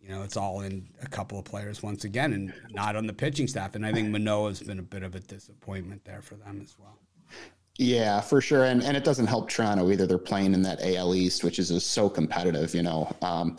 you 0.00 0.08
know 0.08 0.22
it's 0.22 0.36
all 0.36 0.60
in 0.60 0.88
a 1.02 1.08
couple 1.08 1.38
of 1.38 1.44
players 1.44 1.82
once 1.82 2.04
again, 2.04 2.32
and 2.32 2.52
not 2.70 2.96
on 2.96 3.06
the 3.06 3.12
pitching 3.12 3.46
staff. 3.46 3.74
And 3.74 3.86
I 3.86 3.92
think 3.92 4.08
Manoah's 4.08 4.60
been 4.60 4.78
a 4.78 4.82
bit 4.82 5.02
of 5.02 5.14
a 5.14 5.20
disappointment 5.20 6.04
there 6.04 6.22
for 6.22 6.34
them 6.34 6.60
as 6.62 6.76
well. 6.78 6.98
Yeah, 7.78 8.20
for 8.20 8.40
sure. 8.40 8.64
And 8.64 8.82
and 8.82 8.96
it 8.96 9.04
doesn't 9.04 9.26
help 9.26 9.48
Toronto 9.48 9.90
either. 9.90 10.06
They're 10.06 10.18
playing 10.18 10.54
in 10.54 10.62
that 10.62 10.80
AL 10.82 11.14
East, 11.14 11.42
which 11.42 11.58
is, 11.58 11.70
is 11.70 11.84
so 11.84 12.08
competitive, 12.08 12.74
you 12.74 12.82
know. 12.82 13.14
Um, 13.22 13.56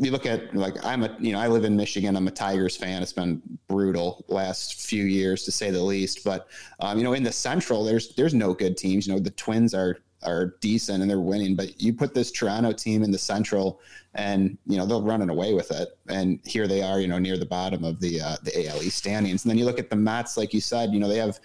you 0.00 0.10
look 0.10 0.26
at 0.26 0.54
like 0.54 0.74
I'm 0.84 1.04
a 1.04 1.16
you 1.20 1.32
know 1.32 1.38
I 1.38 1.48
live 1.48 1.64
in 1.64 1.76
Michigan. 1.76 2.16
I'm 2.16 2.26
a 2.26 2.32
Tigers 2.32 2.76
fan. 2.76 3.02
It's 3.02 3.12
been 3.12 3.42
brutal 3.68 4.24
last 4.28 4.80
few 4.80 5.04
years 5.04 5.44
to 5.44 5.52
say 5.52 5.70
the 5.70 5.82
least. 5.82 6.24
But 6.24 6.48
um, 6.80 6.98
you 6.98 7.04
know 7.04 7.12
in 7.12 7.22
the 7.22 7.32
Central, 7.32 7.84
there's 7.84 8.14
there's 8.14 8.34
no 8.34 8.54
good 8.54 8.76
teams. 8.76 9.06
You 9.06 9.14
know 9.14 9.18
the 9.20 9.30
Twins 9.30 9.74
are 9.74 9.98
are 10.24 10.56
decent 10.60 11.02
and 11.02 11.10
they're 11.10 11.20
winning. 11.20 11.54
But 11.56 11.80
you 11.80 11.92
put 11.92 12.14
this 12.14 12.30
Toronto 12.30 12.72
team 12.72 13.02
in 13.02 13.10
the 13.10 13.18
Central, 13.18 13.80
and 14.14 14.56
you 14.66 14.76
know 14.76 14.86
they'll 14.86 15.02
running 15.02 15.30
away 15.30 15.54
with 15.54 15.70
it. 15.70 15.96
And 16.08 16.40
here 16.44 16.66
they 16.66 16.82
are, 16.82 17.00
you 17.00 17.08
know, 17.08 17.18
near 17.18 17.36
the 17.36 17.46
bottom 17.46 17.84
of 17.84 18.00
the 18.00 18.20
uh, 18.20 18.36
the 18.42 18.68
AL 18.68 18.82
East 18.82 18.98
standings. 18.98 19.44
And 19.44 19.50
then 19.50 19.58
you 19.58 19.64
look 19.64 19.78
at 19.78 19.90
the 19.90 19.96
Mets, 19.96 20.36
like 20.36 20.54
you 20.54 20.60
said, 20.60 20.92
you 20.92 21.00
know 21.00 21.08
they 21.08 21.18
have 21.18 21.40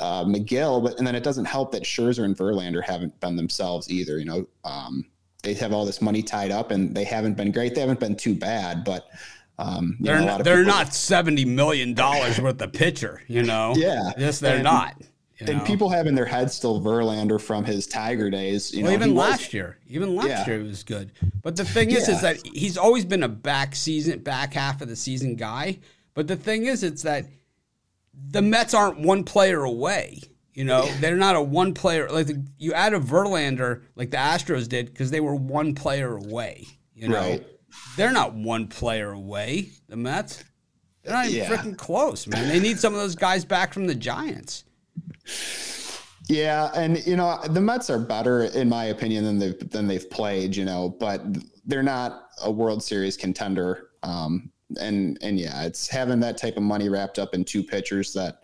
uh, 0.00 0.24
Megill, 0.24 0.82
but 0.82 0.98
and 0.98 1.06
then 1.06 1.14
it 1.14 1.22
doesn't 1.22 1.46
help 1.46 1.72
that 1.72 1.82
Scherzer 1.82 2.24
and 2.24 2.36
Verlander 2.36 2.82
haven't 2.82 3.18
been 3.20 3.36
themselves 3.36 3.90
either. 3.90 4.18
You 4.18 4.24
know, 4.24 4.46
um, 4.64 5.04
they 5.42 5.54
have 5.54 5.72
all 5.72 5.84
this 5.84 6.02
money 6.02 6.22
tied 6.22 6.50
up, 6.50 6.70
and 6.70 6.94
they 6.94 7.04
haven't 7.04 7.36
been 7.36 7.52
great. 7.52 7.74
They 7.74 7.80
haven't 7.80 8.00
been 8.00 8.16
too 8.16 8.34
bad, 8.34 8.84
but 8.84 9.08
um, 9.58 9.96
they're 10.00 10.20
know, 10.20 10.38
they're 10.38 10.64
people, 10.64 10.72
not 10.72 10.94
seventy 10.94 11.44
million 11.44 11.94
dollars 11.94 12.40
worth 12.40 12.60
of 12.60 12.72
pitcher. 12.72 13.22
You 13.26 13.42
know, 13.42 13.74
yeah, 13.76 14.10
yes, 14.18 14.40
they're 14.40 14.56
and, 14.56 14.64
not. 14.64 15.02
You 15.38 15.46
and 15.48 15.58
know? 15.58 15.64
people 15.64 15.90
have 15.90 16.06
in 16.06 16.14
their 16.14 16.24
head 16.24 16.50
still 16.50 16.80
Verlander 16.80 17.38
from 17.38 17.64
his 17.64 17.86
Tiger 17.86 18.30
days. 18.30 18.72
You 18.72 18.84
well, 18.84 18.92
know, 18.92 18.96
even 18.96 19.14
last 19.14 19.40
was, 19.40 19.54
year, 19.54 19.78
even 19.86 20.16
last 20.16 20.28
yeah. 20.28 20.46
year 20.46 20.60
it 20.60 20.66
was 20.66 20.82
good. 20.82 21.12
But 21.42 21.56
the 21.56 21.64
thing 21.64 21.90
is, 21.90 22.08
yeah. 22.08 22.14
is 22.14 22.20
that 22.22 22.46
he's 22.46 22.78
always 22.78 23.04
been 23.04 23.22
a 23.22 23.28
back 23.28 23.74
season, 23.74 24.20
back 24.20 24.54
half 24.54 24.80
of 24.80 24.88
the 24.88 24.96
season 24.96 25.36
guy. 25.36 25.78
But 26.14 26.26
the 26.26 26.36
thing 26.36 26.64
is, 26.64 26.82
it's 26.82 27.02
that 27.02 27.26
the 28.30 28.40
Mets 28.40 28.72
aren't 28.72 28.98
one 28.98 29.24
player 29.24 29.62
away. 29.62 30.22
You 30.54 30.64
know, 30.64 30.86
they're 31.00 31.18
not 31.18 31.36
a 31.36 31.42
one 31.42 31.74
player. 31.74 32.08
Like 32.08 32.28
the, 32.28 32.42
you 32.56 32.72
add 32.72 32.94
a 32.94 32.98
Verlander, 32.98 33.82
like 33.94 34.10
the 34.10 34.16
Astros 34.16 34.66
did, 34.66 34.86
because 34.86 35.10
they 35.10 35.20
were 35.20 35.34
one 35.34 35.74
player 35.74 36.16
away. 36.16 36.66
You 36.94 37.08
know, 37.08 37.20
right. 37.20 37.46
they're 37.98 38.10
not 38.10 38.32
one 38.32 38.68
player 38.68 39.12
away. 39.12 39.68
The 39.90 39.96
Mets, 39.96 40.42
they're 41.02 41.12
not 41.12 41.26
even 41.26 41.36
yeah. 41.36 41.54
freaking 41.54 41.76
close, 41.76 42.26
man. 42.26 42.48
They 42.48 42.58
need 42.58 42.78
some 42.78 42.94
of 42.94 43.00
those 43.00 43.14
guys 43.14 43.44
back 43.44 43.74
from 43.74 43.86
the 43.86 43.94
Giants. 43.94 44.64
Yeah, 46.28 46.70
and 46.74 47.04
you 47.06 47.16
know 47.16 47.38
the 47.48 47.60
Mets 47.60 47.88
are 47.88 47.98
better 47.98 48.44
in 48.44 48.68
my 48.68 48.86
opinion 48.86 49.24
than 49.24 49.38
they've 49.38 49.70
than 49.70 49.86
they've 49.86 50.08
played. 50.10 50.56
You 50.56 50.64
know, 50.64 50.96
but 50.98 51.22
they're 51.64 51.82
not 51.82 52.30
a 52.42 52.50
World 52.50 52.82
Series 52.82 53.16
contender. 53.16 53.90
Um, 54.02 54.50
and 54.80 55.18
and 55.22 55.38
yeah, 55.38 55.64
it's 55.64 55.88
having 55.88 56.20
that 56.20 56.36
type 56.36 56.56
of 56.56 56.62
money 56.62 56.88
wrapped 56.88 57.18
up 57.18 57.34
in 57.34 57.44
two 57.44 57.62
pitchers 57.62 58.12
that 58.14 58.42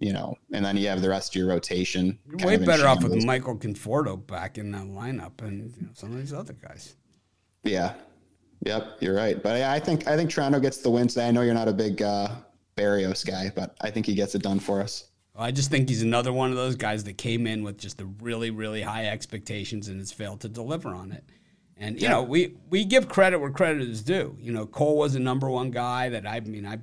you 0.00 0.12
know, 0.12 0.36
and 0.52 0.64
then 0.64 0.76
you 0.76 0.86
have 0.88 1.02
the 1.02 1.08
rest 1.08 1.34
of 1.34 1.38
your 1.40 1.48
rotation. 1.48 2.18
You're 2.28 2.46
way 2.46 2.56
better 2.56 2.86
off 2.86 3.02
with 3.02 3.24
Michael 3.24 3.56
Conforto 3.56 4.24
back 4.24 4.56
in 4.58 4.70
that 4.72 4.84
lineup 4.84 5.42
and 5.42 5.74
you 5.76 5.82
know, 5.82 5.92
some 5.94 6.12
of 6.12 6.18
these 6.18 6.32
other 6.32 6.52
guys. 6.52 6.94
Yeah, 7.64 7.94
yep, 8.64 8.96
you're 9.00 9.14
right. 9.14 9.42
But 9.42 9.60
I 9.62 9.80
think 9.80 10.06
I 10.06 10.16
think 10.16 10.30
Toronto 10.30 10.60
gets 10.60 10.78
the 10.78 10.90
win 10.90 11.08
today. 11.08 11.28
I 11.28 11.30
know 11.32 11.42
you're 11.42 11.54
not 11.54 11.68
a 11.68 11.72
big 11.72 12.00
uh, 12.00 12.28
Berrios 12.76 13.26
guy, 13.26 13.50
but 13.54 13.76
I 13.80 13.90
think 13.90 14.06
he 14.06 14.14
gets 14.14 14.34
it 14.36 14.42
done 14.42 14.60
for 14.60 14.80
us. 14.80 15.07
I 15.38 15.52
just 15.52 15.70
think 15.70 15.88
he's 15.88 16.02
another 16.02 16.32
one 16.32 16.50
of 16.50 16.56
those 16.56 16.74
guys 16.74 17.04
that 17.04 17.16
came 17.16 17.46
in 17.46 17.62
with 17.62 17.78
just 17.78 17.98
the 17.98 18.06
really, 18.20 18.50
really 18.50 18.82
high 18.82 19.06
expectations 19.06 19.88
and 19.88 19.98
has 20.00 20.10
failed 20.12 20.40
to 20.40 20.48
deliver 20.48 20.88
on 20.90 21.12
it. 21.12 21.24
And 21.76 21.96
you 21.96 22.08
yeah. 22.08 22.14
know, 22.14 22.22
we 22.22 22.56
we 22.70 22.84
give 22.84 23.08
credit 23.08 23.38
where 23.38 23.50
credit 23.50 23.82
is 23.82 24.02
due. 24.02 24.36
You 24.40 24.52
know, 24.52 24.66
Cole 24.66 24.96
was 24.96 25.14
a 25.14 25.20
number 25.20 25.48
one 25.48 25.70
guy 25.70 26.08
that 26.08 26.26
I 26.26 26.40
mean 26.40 26.66
I 26.66 26.78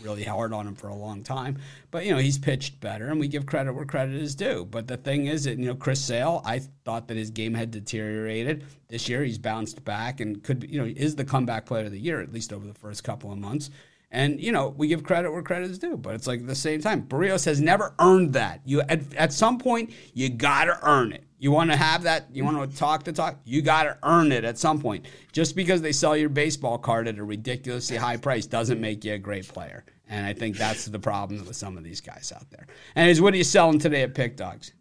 really 0.00 0.22
hard 0.22 0.52
on 0.52 0.66
him 0.66 0.76
for 0.76 0.86
a 0.88 0.94
long 0.94 1.24
time, 1.24 1.58
but 1.90 2.04
you 2.04 2.12
know 2.12 2.18
he's 2.18 2.38
pitched 2.38 2.80
better, 2.80 3.08
and 3.08 3.18
we 3.18 3.26
give 3.26 3.46
credit 3.46 3.72
where 3.72 3.84
credit 3.84 4.14
is 4.14 4.36
due. 4.36 4.64
But 4.64 4.86
the 4.86 4.96
thing 4.96 5.26
is 5.26 5.44
that 5.44 5.58
you 5.58 5.66
know 5.66 5.74
Chris 5.74 6.00
Sale, 6.00 6.42
I 6.44 6.60
thought 6.84 7.08
that 7.08 7.16
his 7.16 7.30
game 7.30 7.54
had 7.54 7.72
deteriorated 7.72 8.64
this 8.86 9.08
year. 9.08 9.24
He's 9.24 9.38
bounced 9.38 9.84
back 9.84 10.20
and 10.20 10.42
could 10.42 10.60
be, 10.60 10.68
you 10.68 10.78
know 10.80 10.86
is 10.86 11.16
the 11.16 11.24
comeback 11.24 11.66
player 11.66 11.86
of 11.86 11.92
the 11.92 11.98
year 11.98 12.20
at 12.20 12.32
least 12.32 12.52
over 12.52 12.66
the 12.66 12.74
first 12.74 13.02
couple 13.02 13.32
of 13.32 13.38
months. 13.38 13.70
And 14.10 14.40
you 14.40 14.52
know 14.52 14.74
we 14.76 14.88
give 14.88 15.02
credit 15.02 15.30
where 15.30 15.42
credit 15.42 15.70
is 15.70 15.78
due, 15.78 15.96
but 15.96 16.14
it's 16.14 16.26
like 16.26 16.40
at 16.40 16.46
the 16.46 16.54
same 16.54 16.80
time, 16.80 17.02
Berrios 17.02 17.44
has 17.44 17.60
never 17.60 17.94
earned 17.98 18.32
that. 18.32 18.60
You 18.64 18.80
at, 18.82 19.14
at 19.14 19.32
some 19.32 19.58
point 19.58 19.90
you 20.14 20.30
gotta 20.30 20.78
earn 20.82 21.12
it. 21.12 21.24
You 21.40 21.52
want 21.52 21.70
to 21.70 21.76
have 21.76 22.02
that? 22.02 22.26
You 22.32 22.44
want 22.44 22.68
to 22.68 22.76
talk 22.76 23.04
the 23.04 23.12
talk? 23.12 23.38
You 23.44 23.62
got 23.62 23.84
to 23.84 23.96
earn 24.02 24.32
it 24.32 24.44
at 24.44 24.58
some 24.58 24.80
point. 24.80 25.06
Just 25.30 25.54
because 25.54 25.80
they 25.80 25.92
sell 25.92 26.16
your 26.16 26.28
baseball 26.28 26.78
card 26.78 27.06
at 27.06 27.16
a 27.16 27.22
ridiculously 27.22 27.96
high 27.96 28.16
price 28.16 28.44
doesn't 28.44 28.80
make 28.80 29.04
you 29.04 29.14
a 29.14 29.18
great 29.18 29.46
player. 29.46 29.84
And 30.08 30.26
I 30.26 30.32
think 30.32 30.56
that's 30.56 30.86
the 30.86 30.98
problem 30.98 31.46
with 31.46 31.54
some 31.54 31.76
of 31.76 31.84
these 31.84 32.00
guys 32.00 32.32
out 32.34 32.50
there. 32.50 32.66
And 32.96 33.16
what 33.20 33.34
are 33.34 33.36
you 33.36 33.44
selling 33.44 33.78
today 33.78 34.02
at 34.02 34.14
PickDawgz? 34.14 34.72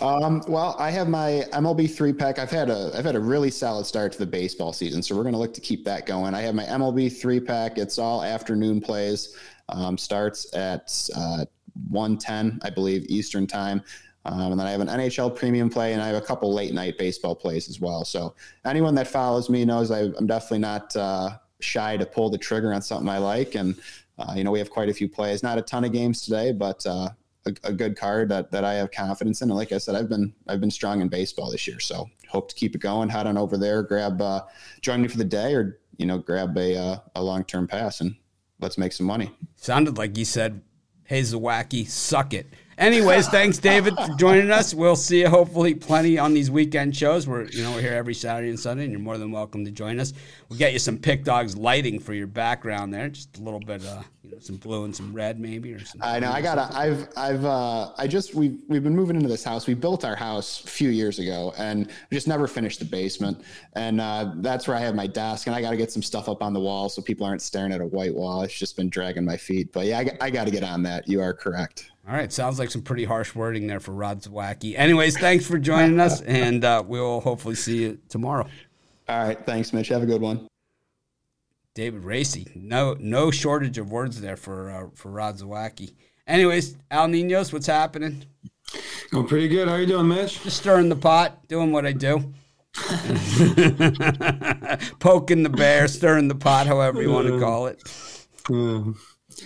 Um, 0.00 0.42
well, 0.48 0.74
I 0.78 0.90
have 0.90 1.08
my 1.08 1.44
MLB 1.52 1.94
three 1.94 2.12
pack. 2.12 2.38
I've 2.38 2.50
had 2.50 2.70
a 2.70 2.90
I've 2.94 3.04
had 3.04 3.16
a 3.16 3.20
really 3.20 3.50
solid 3.50 3.84
start 3.84 4.12
to 4.12 4.18
the 4.18 4.26
baseball 4.26 4.72
season, 4.72 5.02
so 5.02 5.14
we're 5.14 5.22
going 5.22 5.34
to 5.34 5.38
look 5.38 5.54
to 5.54 5.60
keep 5.60 5.84
that 5.84 6.06
going. 6.06 6.34
I 6.34 6.40
have 6.42 6.54
my 6.54 6.64
MLB 6.64 7.20
three 7.20 7.40
pack. 7.40 7.78
It's 7.78 7.98
all 7.98 8.22
afternoon 8.22 8.80
plays. 8.80 9.36
Um, 9.68 9.98
starts 9.98 10.54
at 10.56 11.08
uh, 11.14 11.44
one 11.88 12.16
ten, 12.16 12.58
I 12.62 12.70
believe, 12.70 13.04
Eastern 13.08 13.46
time. 13.46 13.82
Um, 14.24 14.52
and 14.52 14.60
then 14.60 14.66
I 14.66 14.70
have 14.70 14.80
an 14.80 14.88
NHL 14.88 15.34
premium 15.34 15.68
play, 15.68 15.92
and 15.92 16.00
I 16.00 16.06
have 16.06 16.16
a 16.16 16.24
couple 16.24 16.52
late 16.54 16.72
night 16.72 16.96
baseball 16.96 17.34
plays 17.34 17.68
as 17.68 17.80
well. 17.80 18.04
So 18.04 18.34
anyone 18.64 18.94
that 18.94 19.08
follows 19.08 19.50
me 19.50 19.64
knows 19.64 19.90
I, 19.90 20.02
am 20.02 20.26
definitely 20.26 20.60
not 20.60 20.94
uh, 20.94 21.30
shy 21.60 21.96
to 21.96 22.06
pull 22.06 22.30
the 22.30 22.38
trigger 22.38 22.72
on 22.72 22.82
something 22.82 23.08
I 23.08 23.18
like. 23.18 23.56
And 23.56 23.76
uh, 24.18 24.34
you 24.36 24.44
know, 24.44 24.52
we 24.52 24.58
have 24.58 24.70
quite 24.70 24.88
a 24.88 24.94
few 24.94 25.08
plays. 25.08 25.42
Not 25.42 25.58
a 25.58 25.62
ton 25.62 25.84
of 25.84 25.92
games 25.92 26.22
today, 26.22 26.52
but 26.52 26.86
uh, 26.86 27.10
a, 27.46 27.54
a, 27.64 27.72
good 27.72 27.96
card 27.96 28.28
that, 28.28 28.50
that 28.52 28.64
I 28.64 28.74
have 28.74 28.90
confidence 28.90 29.42
in. 29.42 29.50
And 29.50 29.58
like 29.58 29.72
I 29.72 29.78
said, 29.78 29.94
I've 29.94 30.08
been 30.08 30.32
I've 30.48 30.60
been 30.60 30.70
strong 30.70 31.00
in 31.00 31.08
baseball 31.08 31.50
this 31.50 31.66
year, 31.66 31.80
so 31.80 32.08
hope 32.28 32.48
to 32.48 32.54
keep 32.54 32.74
it 32.74 32.80
going. 32.80 33.08
Head 33.08 33.26
on 33.26 33.36
over 33.36 33.56
there, 33.56 33.82
grab 33.82 34.20
uh, 34.20 34.42
join 34.80 35.02
me 35.02 35.08
for 35.08 35.18
the 35.18 35.24
day, 35.24 35.54
or 35.54 35.80
you 35.96 36.06
know, 36.06 36.18
grab 36.18 36.56
a 36.56 36.76
uh, 36.76 36.96
a 37.14 37.22
long 37.22 37.44
term 37.44 37.66
pass 37.66 38.00
and 38.00 38.14
let's 38.60 38.78
make 38.78 38.92
some 38.92 39.06
money. 39.06 39.30
Sounded 39.56 39.98
like 39.98 40.16
you 40.16 40.24
said, 40.24 40.62
"Hey, 41.04 41.22
Zawacki, 41.22 41.88
suck 41.88 42.34
it." 42.34 42.46
Anyways, 42.78 43.28
thanks, 43.28 43.58
David, 43.58 43.94
for 43.94 44.14
joining 44.16 44.50
us. 44.50 44.72
We'll 44.72 44.96
see 44.96 45.20
you 45.20 45.28
hopefully 45.28 45.74
plenty 45.74 46.18
on 46.18 46.32
these 46.32 46.50
weekend 46.50 46.96
shows. 46.96 47.28
We're 47.28 47.44
you 47.44 47.62
know 47.62 47.72
we're 47.72 47.82
here 47.82 47.92
every 47.92 48.14
Saturday 48.14 48.48
and 48.48 48.58
Sunday, 48.58 48.84
and 48.84 48.92
you're 48.92 49.00
more 49.00 49.18
than 49.18 49.30
welcome 49.30 49.64
to 49.64 49.70
join 49.70 50.00
us. 50.00 50.12
We'll 50.48 50.58
get 50.58 50.72
you 50.72 50.78
some 50.78 50.98
PickDawgz 50.98 51.56
lighting 51.56 52.00
for 52.00 52.14
your 52.14 52.26
background 52.26 52.94
there, 52.94 53.08
just 53.10 53.38
a 53.38 53.42
little 53.42 53.60
bit, 53.60 53.84
uh, 53.84 54.02
you 54.22 54.30
know, 54.30 54.38
some 54.38 54.56
blue 54.56 54.84
and 54.84 54.94
some 54.94 55.12
red 55.12 55.40
maybe, 55.40 55.72
or 55.72 55.80
something. 55.80 56.00
I 56.02 56.20
know. 56.20 56.30
I 56.30 56.40
gotta. 56.40 56.68
I've. 56.76 57.08
I've. 57.16 57.44
Uh, 57.44 57.90
I 57.98 58.06
just. 58.06 58.34
We've. 58.34 58.60
We've 58.68 58.82
been 58.82 58.94
moving 58.94 59.16
into 59.16 59.28
this 59.28 59.42
house. 59.42 59.66
We 59.66 59.74
built 59.74 60.04
our 60.04 60.14
house 60.14 60.62
a 60.64 60.68
few 60.68 60.90
years 60.90 61.18
ago, 61.18 61.52
and 61.58 61.90
just 62.12 62.28
never 62.28 62.46
finished 62.46 62.78
the 62.78 62.84
basement. 62.84 63.42
And 63.74 64.00
uh, 64.00 64.32
that's 64.36 64.68
where 64.68 64.76
I 64.76 64.80
have 64.80 64.94
my 64.94 65.08
desk, 65.08 65.48
and 65.48 65.56
I 65.56 65.60
got 65.60 65.70
to 65.70 65.76
get 65.76 65.90
some 65.90 66.02
stuff 66.02 66.28
up 66.28 66.42
on 66.42 66.52
the 66.52 66.60
wall 66.60 66.88
so 66.88 67.02
people 67.02 67.26
aren't 67.26 67.42
staring 67.42 67.72
at 67.72 67.80
a 67.80 67.86
white 67.86 68.14
wall. 68.14 68.42
It's 68.42 68.56
just 68.56 68.76
been 68.76 68.88
dragging 68.88 69.24
my 69.24 69.36
feet. 69.36 69.72
But 69.72 69.86
yeah, 69.86 69.98
I, 69.98 70.26
I 70.26 70.30
got 70.30 70.44
to 70.44 70.52
get 70.52 70.62
on 70.62 70.84
that. 70.84 71.08
You 71.08 71.20
are 71.20 71.34
correct. 71.34 71.90
All 72.08 72.14
right, 72.14 72.32
sounds 72.32 72.58
like 72.58 72.70
some 72.70 72.82
pretty 72.82 73.04
harsh 73.04 73.34
wording 73.34 73.66
there 73.66 73.80
for 73.80 73.92
Rod 73.92 74.22
Zawacki. 74.22 74.76
Anyways, 74.76 75.18
thanks 75.18 75.46
for 75.46 75.58
joining 75.58 75.98
us, 76.00 76.20
and 76.26 76.64
uh, 76.64 76.82
we'll 76.86 77.20
hopefully 77.20 77.54
see 77.54 77.82
you 77.82 77.98
tomorrow. 78.08 78.48
All 79.08 79.24
right, 79.24 79.44
thanks, 79.46 79.72
Mitch. 79.72 79.88
Have 79.88 80.02
a 80.02 80.06
good 80.06 80.20
one. 80.20 80.48
David 81.74 82.04
Racy, 82.04 82.46
no 82.54 82.96
no 82.98 83.30
shortage 83.30 83.78
of 83.78 83.90
words 83.90 84.20
there 84.20 84.36
for 84.36 84.70
uh, 84.70 84.86
for 84.94 85.10
Rod 85.10 85.38
Zawacki. 85.38 85.94
Anyways, 86.26 86.76
Al 86.90 87.08
Ninos, 87.08 87.52
what's 87.52 87.66
happening? 87.66 88.24
Going 89.10 89.26
pretty 89.26 89.48
good. 89.48 89.68
How 89.68 89.76
you 89.76 89.86
doing, 89.86 90.08
Mitch? 90.08 90.42
Just 90.42 90.58
stirring 90.58 90.88
the 90.88 90.96
pot, 90.96 91.46
doing 91.48 91.72
what 91.72 91.86
I 91.86 91.92
do. 91.92 92.32
Poking 94.98 95.42
the 95.42 95.50
bear, 95.50 95.88
stirring 95.88 96.28
the 96.28 96.34
pot, 96.34 96.66
however 96.66 97.02
you 97.02 97.10
want 97.10 97.28
to 97.28 97.40
call 97.40 97.66
it. 97.66 97.82
You 98.48 98.94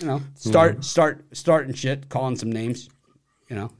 know, 0.03 0.21
start 0.35 0.83
start 0.83 1.25
starting 1.33 1.73
shit, 1.73 2.09
calling 2.09 2.35
some 2.35 2.51
names. 2.51 2.89
You 3.49 3.55
know, 3.55 3.71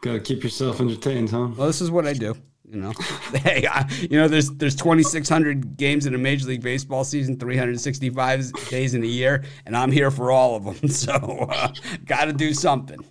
gotta 0.00 0.20
keep 0.20 0.42
yourself 0.42 0.80
entertained, 0.80 1.30
huh? 1.30 1.48
Well, 1.56 1.68
this 1.68 1.80
is 1.80 1.90
what 1.90 2.06
I 2.06 2.12
do. 2.12 2.36
You 2.68 2.80
know, 2.80 2.92
hey, 3.32 3.66
I, 3.66 3.88
you 4.10 4.18
know, 4.18 4.26
there's 4.26 4.50
there's 4.50 4.74
2,600 4.74 5.76
games 5.76 6.06
in 6.06 6.14
a 6.14 6.18
Major 6.18 6.48
League 6.48 6.62
Baseball 6.62 7.04
season, 7.04 7.38
365 7.38 8.52
days 8.68 8.94
in 8.94 9.04
a 9.04 9.06
year, 9.06 9.44
and 9.66 9.76
I'm 9.76 9.92
here 9.92 10.10
for 10.10 10.32
all 10.32 10.56
of 10.56 10.64
them. 10.64 10.88
So, 10.96 11.12
uh, 11.12 11.72
got 12.04 12.24
to 12.24 12.32
do 12.32 12.52
something. 12.54 13.04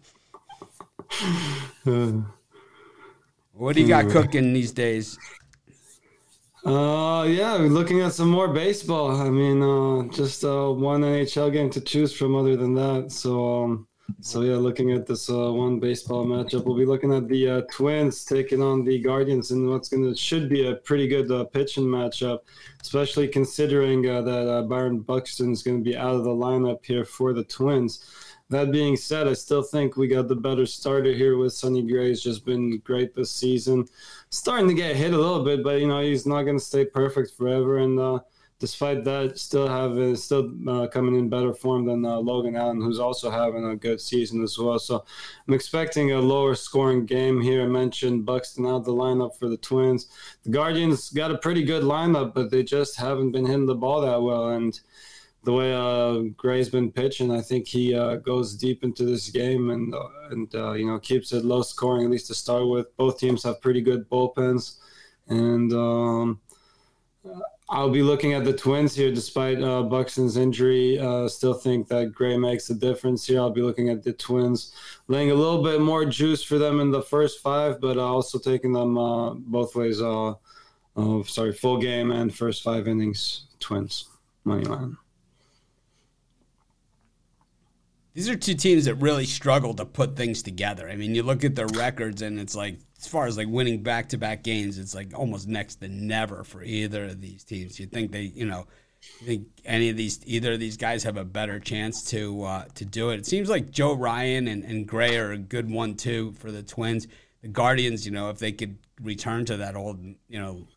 What 3.58 3.74
do 3.78 3.82
you 3.82 3.88
got 3.88 4.10
cooking 4.10 4.52
these 4.52 4.74
days? 4.74 5.18
Uh, 6.66 7.24
yeah, 7.24 7.54
looking 7.54 8.02
at 8.02 8.12
some 8.12 8.30
more 8.30 8.50
baseball. 8.50 9.12
I 9.12 9.30
mean, 9.30 9.62
uh, 9.62 10.12
just 10.12 10.44
uh, 10.44 10.72
one 10.72 11.02
NHL 11.02 11.54
game 11.54 11.70
to 11.70 11.80
choose 11.80 12.12
from. 12.12 12.36
Other 12.36 12.58
than 12.58 12.74
that, 12.74 13.14
so 13.14 13.64
um, 13.64 13.88
so 14.22 14.42
yeah, 14.42 14.56
looking 14.56 14.92
at 14.92 15.06
this 15.06 15.30
uh, 15.30 15.52
one 15.52 15.80
baseball 15.80 16.26
matchup, 16.26 16.66
we'll 16.66 16.78
be 16.78 16.86
looking 16.86 17.14
at 17.14 17.28
the 17.28 17.50
uh, 17.50 17.62
Twins 17.72 18.24
taking 18.24 18.62
on 18.62 18.84
the 18.84 19.00
Guardians, 19.00 19.52
and 19.52 19.70
what's 19.70 19.90
gonna 19.90 20.16
should 20.16 20.48
be 20.48 20.68
a 20.68 20.76
pretty 20.76 21.08
good 21.08 21.32
uh, 21.32 21.44
pitching 21.46 21.86
matchup, 21.86 22.40
especially 22.82 23.28
considering 23.28 24.08
uh, 24.08 24.22
that 24.22 24.48
uh, 24.48 24.62
Byron 24.64 25.00
Buxton 25.00 25.52
is 25.52 25.64
going 25.64 25.84
to 25.84 25.84
be 25.84 25.98
out 25.98 26.16
of 26.16 26.24
the 26.24 26.30
lineup 26.30 26.86
here 26.86 27.06
for 27.06 27.34
the 27.34 27.44
Twins. 27.44 28.06
That 28.50 28.72
being 28.72 28.96
said, 28.96 29.28
I 29.28 29.34
still 29.34 29.64
think 29.64 29.98
we 29.98 30.08
got 30.08 30.28
the 30.28 30.36
better 30.36 30.68
starter 30.68 31.12
here 31.12 31.38
with 31.38 31.54
Sonny 31.54 31.82
Gray. 31.82 32.10
He's 32.10 32.22
just 32.22 32.46
been 32.46 32.78
great 32.80 33.16
this 33.16 33.32
season. 33.32 33.88
Starting 34.30 34.68
to 34.68 34.76
get 34.76 34.96
hit 34.96 35.14
a 35.16 35.18
little 35.18 35.44
bit, 35.44 35.64
but 35.64 35.80
you 35.80 35.88
know 35.88 36.02
he's 36.02 36.28
not 36.28 36.44
going 36.44 36.58
to 36.58 36.64
stay 36.64 36.86
perfect 36.86 37.32
forever. 37.36 37.80
And 37.80 38.00
uh, 38.00 38.20
despite 38.66 39.04
that, 39.04 39.38
still 39.38 39.68
have 39.68 39.96
uh, 39.96 40.16
still 40.16 40.52
uh, 40.68 40.88
coming 40.88 41.16
in 41.20 41.30
better 41.30 41.54
form 41.54 41.86
than 41.86 42.04
uh, 42.04 42.18
Logan 42.18 42.56
Allen, 42.56 42.82
who's 42.82 43.00
also 43.00 43.30
having 43.30 43.64
a 43.64 43.76
good 43.76 44.02
season 44.02 44.42
as 44.42 44.58
well. 44.58 44.80
So 44.80 45.06
I'm 45.48 45.54
expecting 45.54 46.14
a 46.14 46.20
lower 46.20 46.56
scoring 46.56 47.06
game 47.06 47.40
here. 47.40 47.62
I 47.62 47.68
mentioned 47.68 48.26
Buxton 48.26 48.66
out 48.66 48.84
the 48.84 48.92
lineup 48.92 49.38
for 49.38 49.50
the 49.50 49.58
Twins. 49.58 50.08
The 50.42 50.50
Guardians 50.50 51.12
got 51.12 51.30
a 51.30 51.38
pretty 51.38 51.64
good 51.64 51.84
lineup, 51.84 52.34
but 52.34 52.50
they 52.50 52.64
just 52.64 52.96
haven't 52.96 53.34
been 53.34 53.46
hitting 53.46 53.68
the 53.68 53.76
ball 53.76 54.02
that 54.02 54.20
well. 54.20 54.50
And 54.50 54.80
the 55.44 55.54
way 55.54 55.72
uh, 55.72 56.32
Gray's 56.36 56.70
been 56.70 56.92
pitching, 56.92 57.30
I 57.30 57.42
think 57.42 57.68
he 57.68 57.94
uh, 57.94 58.16
goes 58.16 58.56
deep 58.56 58.84
into 58.84 59.06
this 59.06 59.30
game 59.30 59.70
and 59.70 59.94
uh, 59.94 60.10
and 60.32 60.56
uh, 60.56 60.72
you 60.72 60.88
know 60.88 60.98
keeps 60.98 61.34
it 61.34 61.46
low 61.46 61.62
scoring 61.62 62.04
at 62.04 62.10
least 62.10 62.28
to 62.28 62.34
start 62.34 62.68
with. 62.68 62.98
Both 62.98 63.20
teams 63.20 63.44
have 63.44 63.62
pretty 63.62 63.82
good 63.82 64.10
bullpens, 64.10 64.80
and 65.28 65.72
um, 65.72 66.40
I'll 67.68 67.90
be 67.90 68.04
looking 68.04 68.34
at 68.34 68.46
the 68.46 68.54
Twins 68.54 68.96
here 68.96 69.12
despite 69.12 69.62
uh, 69.62 69.82
Buxton's 69.84 70.38
injury. 70.38 71.00
Uh, 71.00 71.28
still 71.28 71.54
think 71.54 71.88
that 71.88 72.14
Gray 72.14 72.38
makes 72.38 72.70
a 72.70 72.76
difference 72.76 73.26
here. 73.26 73.40
I'll 73.40 73.50
be 73.50 73.64
looking 73.64 73.90
at 73.90 74.04
the 74.04 74.14
Twins, 74.14 74.74
laying 75.08 75.32
a 75.32 75.36
little 75.36 75.64
bit 75.64 75.82
more 75.82 76.06
juice 76.06 76.44
for 76.44 76.60
them 76.60 76.80
in 76.80 76.92
the 76.92 77.02
first 77.02 77.42
five, 77.42 77.82
but 77.82 77.98
also 77.98 78.38
taking 78.38 78.72
them 78.72 78.96
both 79.48 79.76
ways. 79.76 79.98
sorry, 79.98 81.54
full 81.54 81.80
game 81.80 82.12
and 82.12 82.36
first 82.36 82.62
five 82.62 82.88
innings. 82.88 83.48
Twins 83.60 84.10
money 84.44 84.64
line. 84.66 84.96
these 88.16 88.30
are 88.30 88.36
two 88.38 88.56
teams 88.56 88.86
that 88.86 88.96
really 88.96 89.26
struggle 89.26 89.74
to 89.74 89.86
put 89.86 90.16
things 90.16 90.42
together. 90.42 90.90
I 90.90 90.96
mean, 90.96 91.14
you 91.14 91.22
look 91.22 91.44
at 91.44 91.56
their 91.56 91.68
records, 91.68 92.22
and 92.22 92.40
it's 92.40 92.56
like, 92.56 92.80
as 93.00 93.08
far 93.08 93.26
as 93.26 93.38
like 93.38 93.48
winning 93.48 93.84
back 93.84 94.10
to 94.10 94.18
back 94.18 94.44
games, 94.44 94.78
it's 94.78 94.96
like 94.96 95.18
almost 95.18 95.48
next 95.48 95.76
to 95.76 95.88
never 95.88 96.44
for 96.44 96.64
either 96.64 97.06
of 97.06 97.22
these 97.22 97.44
teams. 97.44 97.80
You 97.80 97.88
think 97.88 98.12
they, 98.12 98.22
you 98.22 98.46
know, 98.46 98.68
you 99.20 99.28
think 99.28 99.48
any 99.66 99.90
of 99.90 99.98
these, 99.98 100.20
either 100.26 100.54
of 100.54 100.60
these 100.60 100.78
guys 100.78 101.04
have 101.04 101.18
a 101.18 101.26
better 101.26 101.60
chance 101.60 102.04
to 102.06 102.44
uh, 102.44 102.66
to 102.76 102.86
do 102.86 103.10
it? 103.12 103.20
It 103.20 103.26
seems 103.26 103.50
like 103.50 103.72
Joe 103.72 103.94
Ryan 103.94 104.48
and, 104.48 104.64
and 104.64 104.88
Gray 104.88 105.18
are 105.18 105.32
a 105.32 105.38
good 105.38 105.70
one 105.70 105.96
too 105.96 106.34
for 106.34 106.52
the 106.52 106.64
Twins. 106.64 107.08
The 107.42 107.50
Guardians, 107.50 108.06
you 108.06 108.12
know, 108.12 108.30
if 108.30 108.40
they 108.40 108.52
could 108.52 108.78
return 109.02 109.46
to 109.46 109.58
that 109.58 109.76
old, 109.76 110.00
you 110.30 110.40
know, 110.40 110.68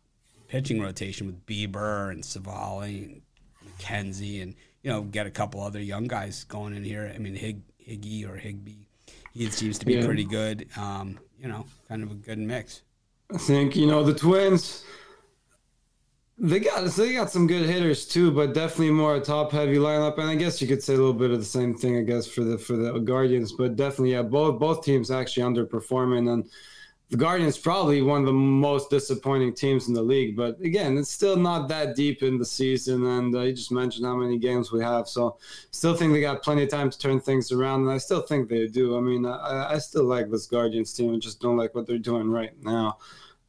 pitching 0.47 0.81
rotation 0.81 1.27
with 1.27 1.45
Bieber 1.45 2.11
and 2.11 2.23
Civale 2.23 2.81
and 2.81 3.21
McKenzie 3.65 4.43
and 4.43 4.55
you 4.83 4.91
know, 4.91 5.01
get 5.01 5.27
a 5.27 5.31
couple 5.31 5.61
other 5.61 5.81
young 5.81 6.07
guys 6.07 6.43
going 6.45 6.75
in 6.75 6.83
here. 6.83 7.11
I 7.13 7.17
mean, 7.17 7.35
Hig, 7.35 7.61
Higgy 7.85 8.27
or 8.27 8.37
Higby, 8.37 8.87
he 9.33 9.49
seems 9.49 9.79
to 9.79 9.85
be 9.85 9.95
yeah. 9.95 10.05
pretty 10.05 10.23
good. 10.23 10.67
Um, 10.77 11.19
you 11.41 11.47
know, 11.47 11.65
kind 11.87 12.03
of 12.03 12.11
a 12.11 12.15
good 12.15 12.39
mix. 12.39 12.81
I 13.33 13.37
think 13.37 13.75
you 13.75 13.87
know 13.87 14.03
the 14.03 14.13
Twins. 14.13 14.83
They 16.37 16.59
got 16.59 16.89
they 16.91 17.13
got 17.13 17.31
some 17.31 17.47
good 17.47 17.65
hitters 17.65 18.07
too, 18.07 18.31
but 18.31 18.53
definitely 18.53 18.91
more 18.91 19.15
a 19.15 19.19
top 19.19 19.51
heavy 19.51 19.75
lineup. 19.75 20.17
And 20.17 20.29
I 20.29 20.35
guess 20.35 20.61
you 20.61 20.67
could 20.67 20.81
say 20.81 20.93
a 20.93 20.97
little 20.97 21.13
bit 21.13 21.31
of 21.31 21.39
the 21.39 21.45
same 21.45 21.75
thing, 21.75 21.97
I 21.97 22.01
guess, 22.01 22.27
for 22.27 22.43
the 22.43 22.57
for 22.57 22.77
the 22.77 22.97
Guardians. 22.99 23.51
But 23.51 23.75
definitely, 23.75 24.13
yeah, 24.13 24.21
both 24.21 24.59
both 24.59 24.83
teams 24.83 25.11
actually 25.11 25.43
underperforming 25.43 26.31
and 26.31 26.49
the 27.09 27.17
Guardians 27.17 27.57
probably 27.57 28.03
one 28.03 28.21
of 28.21 28.27
the 28.27 28.33
most 28.33 28.91
disappointing 28.91 29.53
teams 29.55 29.87
in 29.87 29.95
the 29.95 30.01
league. 30.01 30.35
But 30.35 30.59
again, 30.61 30.95
it's 30.97 31.09
still 31.09 31.35
not 31.35 31.67
that 31.69 31.95
deep 31.95 32.21
in 32.21 32.37
the 32.37 32.45
season, 32.45 33.03
and 33.05 33.35
uh, 33.35 33.41
you 33.41 33.53
just 33.53 33.71
mentioned 33.71 34.05
how 34.05 34.15
many 34.15 34.37
games 34.37 34.71
we 34.71 34.81
have. 34.81 35.07
So, 35.07 35.37
still 35.71 35.95
think 35.95 36.13
they 36.13 36.21
got 36.21 36.43
plenty 36.43 36.63
of 36.63 36.69
time 36.69 36.89
to 36.89 36.99
turn 36.99 37.19
things 37.19 37.51
around, 37.51 37.81
and 37.81 37.91
I 37.91 37.97
still 37.97 38.21
think 38.21 38.47
they 38.47 38.67
do. 38.67 38.95
I 38.95 39.01
mean, 39.01 39.25
I, 39.25 39.73
I 39.73 39.77
still 39.79 40.03
like 40.03 40.29
this 40.29 40.45
Guardians 40.45 40.93
team. 40.93 41.15
I 41.15 41.17
just 41.17 41.41
don't 41.41 41.57
like 41.57 41.73
what 41.73 41.87
they're 41.87 41.97
doing 41.97 42.29
right 42.29 42.53
now, 42.63 42.99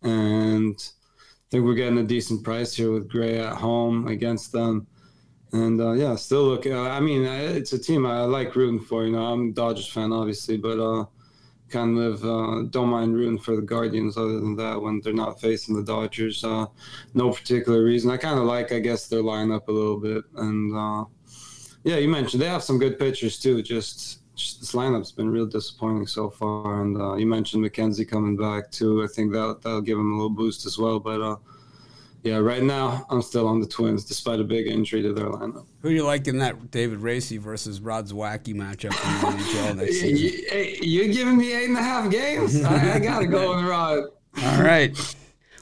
and 0.02 0.76
I 0.78 1.46
think 1.50 1.64
we're 1.66 1.74
getting 1.74 1.98
a 1.98 2.04
decent 2.04 2.42
price 2.42 2.74
here 2.74 2.90
with 2.90 3.10
Gray 3.10 3.40
at 3.40 3.56
home 3.56 4.08
against 4.08 4.52
them. 4.52 4.86
And 5.52 5.80
uh, 5.80 5.92
yeah, 5.92 6.14
still 6.14 6.44
look. 6.44 6.64
Uh, 6.64 6.88
I 6.88 7.00
mean, 7.00 7.24
it's 7.24 7.74
a 7.74 7.78
team 7.78 8.06
I 8.06 8.22
like 8.22 8.56
rooting 8.56 8.80
for. 8.80 9.04
You 9.04 9.12
know, 9.12 9.26
I'm 9.26 9.50
a 9.50 9.52
Dodgers 9.52 9.88
fan, 9.88 10.12
obviously, 10.12 10.56
but 10.56 10.78
uh, 10.78 11.04
kind 11.70 11.98
of 11.98 12.24
uh, 12.24 12.62
don't 12.70 12.88
mind 12.88 13.14
rooting 13.14 13.38
for 13.38 13.56
the 13.56 13.62
Guardians. 13.62 14.16
Other 14.16 14.40
than 14.40 14.56
that, 14.56 14.80
when 14.80 15.00
they're 15.00 15.12
not 15.12 15.40
facing 15.40 15.74
the 15.74 15.82
Dodgers, 15.82 16.44
uh, 16.44 16.66
no 17.14 17.30
particular 17.32 17.82
reason. 17.84 18.10
I 18.10 18.16
kind 18.16 18.38
of 18.38 18.44
like, 18.44 18.72
I 18.72 18.80
guess, 18.80 19.06
their 19.06 19.22
lineup 19.22 19.68
a 19.68 19.72
little 19.72 19.98
bit. 19.98 20.24
And 20.36 20.76
uh, 20.76 21.04
yeah, 21.84 21.96
you 21.96 22.08
mentioned 22.08 22.42
they 22.42 22.48
have 22.48 22.62
some 22.62 22.78
good 22.78 22.98
pitchers 22.98 23.38
too. 23.38 23.62
Just, 23.62 24.20
just 24.34 24.60
this 24.60 24.72
lineup's 24.72 25.12
been 25.12 25.30
real 25.30 25.46
disappointing 25.46 26.06
so 26.06 26.30
far. 26.30 26.82
And 26.82 27.00
uh, 27.00 27.14
you 27.14 27.26
mentioned 27.26 27.64
McKenzie 27.64 28.08
coming 28.08 28.36
back 28.36 28.70
too. 28.70 29.02
I 29.02 29.06
think 29.06 29.32
that 29.32 29.60
that'll 29.62 29.80
give 29.80 29.98
him 29.98 30.12
a 30.12 30.16
little 30.16 30.30
boost 30.30 30.66
as 30.66 30.78
well. 30.78 31.00
But 31.00 31.20
uh, 31.20 31.36
yeah, 32.22 32.36
right 32.36 32.62
now 32.62 33.06
I'm 33.10 33.22
still 33.22 33.46
on 33.48 33.60
the 33.60 33.66
Twins 33.66 34.04
despite 34.04 34.40
a 34.40 34.44
big 34.44 34.66
injury 34.66 35.02
to 35.02 35.12
their 35.12 35.26
lineup. 35.26 35.66
Who 35.82 35.88
do 35.88 35.94
you 35.94 36.04
like 36.04 36.26
in 36.28 36.38
that 36.38 36.70
David 36.70 36.98
Racy 37.00 37.38
versus 37.38 37.80
Rod 37.80 38.06
Zawacki 38.06 38.54
matchup 38.54 38.84
in 38.84 39.36
the 39.38 39.42
NHL 39.42 39.76
next 39.76 39.92
season? 40.00 40.44
Hey, 40.50 40.78
you're 40.82 41.08
giving 41.12 41.36
me 41.36 41.52
eight 41.54 41.68
and 41.68 41.76
a 41.78 41.82
half 41.82 42.10
games. 42.10 42.62
I, 42.62 42.94
I 42.94 42.98
gotta 42.98 43.26
go 43.26 43.56
with 43.56 43.64
Rod. 43.64 44.04
All 44.42 44.62
right. 44.62 44.96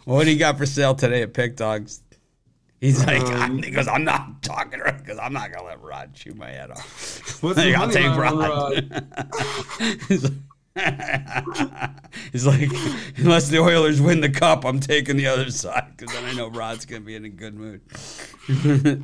Well, 0.06 0.16
what 0.16 0.24
do 0.24 0.32
you 0.32 0.38
got 0.38 0.56
for 0.58 0.66
sale 0.66 0.94
today 0.94 1.22
at 1.22 1.32
PickDawgz? 1.32 2.00
He's 2.80 3.04
like, 3.04 3.22
Um, 3.22 3.62
he 3.62 3.70
goes, 3.70 3.88
I'm 3.88 4.04
not 4.04 4.42
talking 4.42 4.80
to 4.84 4.92
because 4.92 5.18
I'm 5.18 5.32
not 5.32 5.52
gonna 5.52 5.66
let 5.66 5.82
Rod 5.82 6.14
chew 6.14 6.32
my 6.34 6.48
head 6.50 6.70
off. 6.70 7.42
What's 7.42 7.58
Like, 7.64 7.74
I'll 7.74 7.90
take 7.90 8.06
on 8.06 8.18
Rod. 8.18 9.06
He's 12.32 12.46
like- 12.46 12.70
unless 13.16 13.48
the 13.48 13.58
Oilers 13.60 14.00
win 14.00 14.20
the 14.20 14.30
cup, 14.30 14.64
I'm 14.64 14.80
taking 14.80 15.16
the 15.16 15.26
other 15.26 15.50
side 15.50 15.92
because 15.96 16.14
then 16.14 16.24
I 16.24 16.32
know 16.34 16.48
Rod's 16.48 16.84
gonna 16.86 17.00
be 17.02 17.14
in 17.16 17.24
a 17.24 17.28
good 17.28 17.54
mood. 17.54 17.80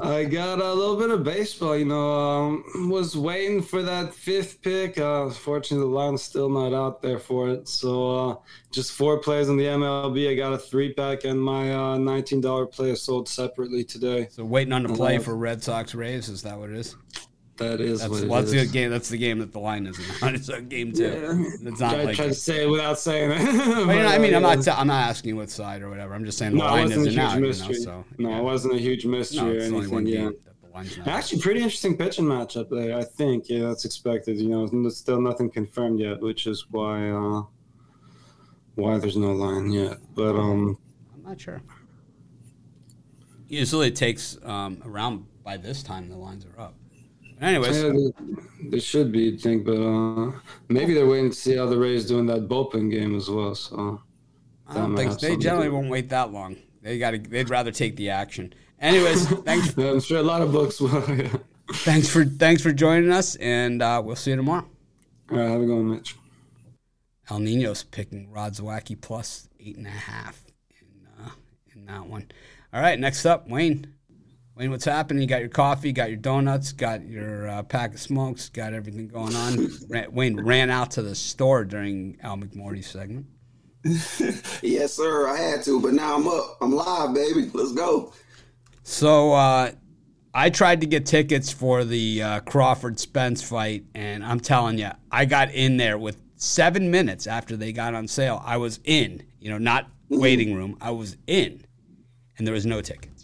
I 0.00 0.24
got 0.24 0.60
a 0.60 0.72
little 0.72 0.96
bit 0.96 1.10
of 1.10 1.24
baseball. 1.24 1.76
You 1.76 1.86
know, 1.86 2.10
um, 2.20 2.90
was 2.90 3.16
waiting 3.16 3.62
for 3.62 3.82
that 3.82 4.14
fifth 4.14 4.60
pick. 4.62 4.98
Uh, 4.98 5.24
unfortunately, 5.26 5.86
the 5.86 5.92
line's 5.94 6.22
still 6.22 6.48
not 6.50 6.72
out 6.74 7.02
there 7.02 7.18
for 7.18 7.48
it. 7.48 7.68
So 7.68 8.30
uh, 8.30 8.36
just 8.70 8.92
four 8.92 9.18
plays 9.18 9.48
in 9.48 9.56
the 9.56 9.64
MLB. 9.64 10.30
I 10.30 10.34
got 10.34 10.52
a 10.52 10.58
three 10.58 10.92
pack, 10.92 11.24
and 11.24 11.40
my 11.40 11.72
uh, 11.74 11.96
nineteen 11.98 12.40
dollar 12.40 12.66
play 12.66 12.90
is 12.90 13.02
sold 13.02 13.28
separately 13.28 13.84
today. 13.84 14.28
So 14.30 14.44
waiting 14.44 14.72
on 14.72 14.82
the 14.82 14.90
play 14.94 15.16
Uh-huh. 15.16 15.24
for 15.24 15.36
Red 15.36 15.62
Sox 15.62 15.94
Rays 15.94 16.28
is 16.28 16.42
that 16.42 16.58
what 16.58 16.70
it 16.70 16.76
is? 16.76 16.94
That 17.58 17.80
is 17.80 18.00
That's 18.00 18.10
what 18.10 18.22
it 18.22 18.28
what's 18.28 18.52
is. 18.52 18.66
the 18.66 18.72
game? 18.72 18.90
That's 18.90 19.08
the 19.08 19.16
game 19.16 19.38
that 19.38 19.50
the 19.52 19.58
line 19.60 19.86
isn't 19.86 20.22
on. 20.22 20.34
It's 20.34 20.48
a 20.50 20.60
game 20.60 20.92
two. 20.92 21.04
Yeah. 21.04 21.68
It's 21.70 21.80
not 21.80 21.94
I 21.94 22.04
like. 22.04 22.16
tried 22.16 22.26
to 22.28 22.34
say 22.34 22.64
it 22.64 22.66
without 22.68 22.98
saying 22.98 23.30
it. 23.30 23.38
Well, 23.86 23.96
you 23.96 24.02
know, 24.02 24.08
I 24.08 24.18
mean, 24.18 24.34
I'm 24.34 24.42
not. 24.42 24.62
T- 24.62 24.70
I'm 24.70 24.88
not 24.88 25.08
asking 25.08 25.36
what 25.36 25.48
side 25.48 25.80
or 25.80 25.88
whatever. 25.88 26.12
I'm 26.14 26.24
just 26.26 26.36
saying 26.36 26.52
the 26.52 26.58
No, 26.58 26.66
it 26.66 26.70
line 26.70 26.82
wasn't 26.82 26.98
a 26.98 27.08
isn't 27.08 27.12
huge 27.12 27.18
out. 27.18 27.34
You 27.34 27.40
know, 27.40 27.46
mystery. 27.48 27.74
so 27.76 28.04
no, 28.18 28.28
yeah. 28.30 28.38
it 28.38 28.42
wasn't 28.42 28.74
a 28.74 28.78
huge 28.78 29.06
mystery 29.06 29.40
No, 29.42 29.46
or 29.50 29.54
it's 29.54 29.64
only 29.66 29.76
anything. 29.78 29.94
one 29.94 30.06
Yeah. 30.06 30.16
game 30.16 30.34
that 30.44 30.60
the 30.62 30.68
line's 30.74 30.98
not. 30.98 31.08
out. 31.08 31.14
Actually, 31.14 31.40
pretty 31.40 31.60
interesting 31.60 31.96
pitching 31.96 32.24
matchup 32.26 32.68
there. 32.68 32.98
I 32.98 33.04
think, 33.04 33.48
yeah, 33.48 33.60
that's 33.68 33.86
expected. 33.86 34.38
You 34.38 34.48
know, 34.50 34.66
there's 34.66 34.96
still 34.98 35.20
nothing 35.22 35.50
confirmed 35.50 35.98
yet, 35.98 36.20
which 36.20 36.46
is 36.46 36.66
why 36.70 37.08
uh, 37.08 37.42
why 38.74 38.98
there's 38.98 39.16
no 39.16 39.32
line 39.32 39.72
yet. 39.72 39.96
But 40.14 40.36
um, 40.36 40.76
I'm 41.14 41.22
not 41.22 41.40
sure. 41.40 41.62
Usually 43.48 43.88
it 43.88 43.96
takes 43.96 44.36
um, 44.42 44.82
around 44.84 45.24
by 45.44 45.56
this 45.56 45.82
time 45.82 46.08
the 46.10 46.16
lines 46.16 46.44
are 46.44 46.60
up. 46.60 46.74
Anyways, 47.40 47.82
yeah, 47.82 47.90
they, 47.90 48.70
they 48.70 48.78
should 48.78 49.12
be, 49.12 49.20
you'd 49.20 49.40
think, 49.40 49.66
but 49.66 49.76
uh, 49.76 50.32
maybe 50.68 50.94
they're 50.94 51.06
waiting 51.06 51.30
to 51.30 51.36
see 51.36 51.56
how 51.56 51.66
the 51.66 51.78
Rays 51.78 52.06
do 52.06 52.18
in 52.18 52.26
that 52.26 52.48
bullpen 52.48 52.90
game 52.90 53.14
as 53.14 53.28
well. 53.28 53.54
So 53.54 54.00
I 54.66 54.74
don't 54.74 54.96
think 54.96 55.20
they 55.20 55.36
generally 55.36 55.68
won't 55.68 55.90
wait 55.90 56.08
that 56.10 56.32
long. 56.32 56.56
They 56.82 56.98
got 56.98 57.10
to. 57.10 57.18
They'd 57.18 57.50
rather 57.50 57.72
take 57.72 57.96
the 57.96 58.10
action. 58.10 58.54
Anyways, 58.80 59.28
thanks. 59.44 59.76
I'm 59.76 60.00
sure 60.00 60.18
a 60.18 60.22
lot 60.22 60.40
of 60.40 60.52
books 60.52 60.80
will. 60.80 61.04
yeah. 61.14 61.28
thanks 61.72 62.08
for 62.08 62.24
thanks 62.24 62.62
for 62.62 62.72
joining 62.72 63.10
us, 63.10 63.36
and 63.36 63.82
uh, 63.82 64.00
we'll 64.04 64.16
see 64.16 64.30
you 64.30 64.36
tomorrow. 64.36 64.66
All 65.30 65.36
right, 65.36 65.50
have 65.50 65.60
a 65.60 65.66
good 65.66 65.74
one, 65.74 65.90
Mitch. 65.90 66.16
El 67.28 67.40
Nino's 67.40 67.82
picking 67.82 68.30
Rod 68.30 68.52
Zawacki 68.52 69.00
plus 69.00 69.48
eight 69.58 69.76
and 69.76 69.86
a 69.86 69.90
half 69.90 70.42
in 70.80 71.24
uh, 71.24 71.30
in 71.74 71.86
that 71.86 72.06
one. 72.06 72.30
All 72.72 72.80
right, 72.80 72.98
next 72.98 73.26
up, 73.26 73.48
Wayne. 73.48 73.92
Wayne, 74.56 74.70
what's 74.70 74.86
happening? 74.86 75.20
You 75.20 75.28
got 75.28 75.40
your 75.40 75.50
coffee, 75.50 75.92
got 75.92 76.08
your 76.08 76.16
donuts, 76.16 76.72
got 76.72 77.06
your 77.06 77.46
uh, 77.46 77.62
pack 77.62 77.92
of 77.92 78.00
smokes, 78.00 78.48
got 78.48 78.72
everything 78.72 79.06
going 79.06 79.36
on. 79.36 79.68
Ran, 79.90 80.10
Wayne 80.12 80.40
ran 80.40 80.70
out 80.70 80.92
to 80.92 81.02
the 81.02 81.14
store 81.14 81.62
during 81.62 82.16
Al 82.22 82.38
McMordie's 82.38 82.86
segment. 82.86 83.26
Yes, 84.62 84.94
sir. 84.94 85.28
I 85.28 85.38
had 85.38 85.62
to, 85.64 85.78
but 85.78 85.92
now 85.92 86.16
I'm 86.16 86.26
up. 86.26 86.56
I'm 86.62 86.72
live, 86.72 87.14
baby. 87.14 87.50
Let's 87.52 87.72
go. 87.72 88.14
So 88.82 89.34
uh, 89.34 89.72
I 90.34 90.48
tried 90.48 90.80
to 90.80 90.86
get 90.86 91.04
tickets 91.04 91.52
for 91.52 91.84
the 91.84 92.22
uh, 92.22 92.40
Crawford 92.40 92.98
Spence 92.98 93.42
fight, 93.42 93.84
and 93.94 94.24
I'm 94.24 94.40
telling 94.40 94.78
you, 94.78 94.90
I 95.12 95.26
got 95.26 95.52
in 95.52 95.76
there 95.76 95.98
with 95.98 96.16
seven 96.36 96.90
minutes 96.90 97.26
after 97.26 97.56
they 97.56 97.72
got 97.72 97.94
on 97.94 98.08
sale. 98.08 98.42
I 98.44 98.56
was 98.56 98.80
in, 98.84 99.22
you 99.38 99.50
know, 99.50 99.58
not 99.58 99.88
waiting 100.08 100.54
room. 100.54 100.78
I 100.80 100.90
was 100.92 101.18
in, 101.26 101.64
and 102.38 102.46
there 102.46 102.54
was 102.54 102.66
no 102.66 102.80
tickets. 102.80 103.15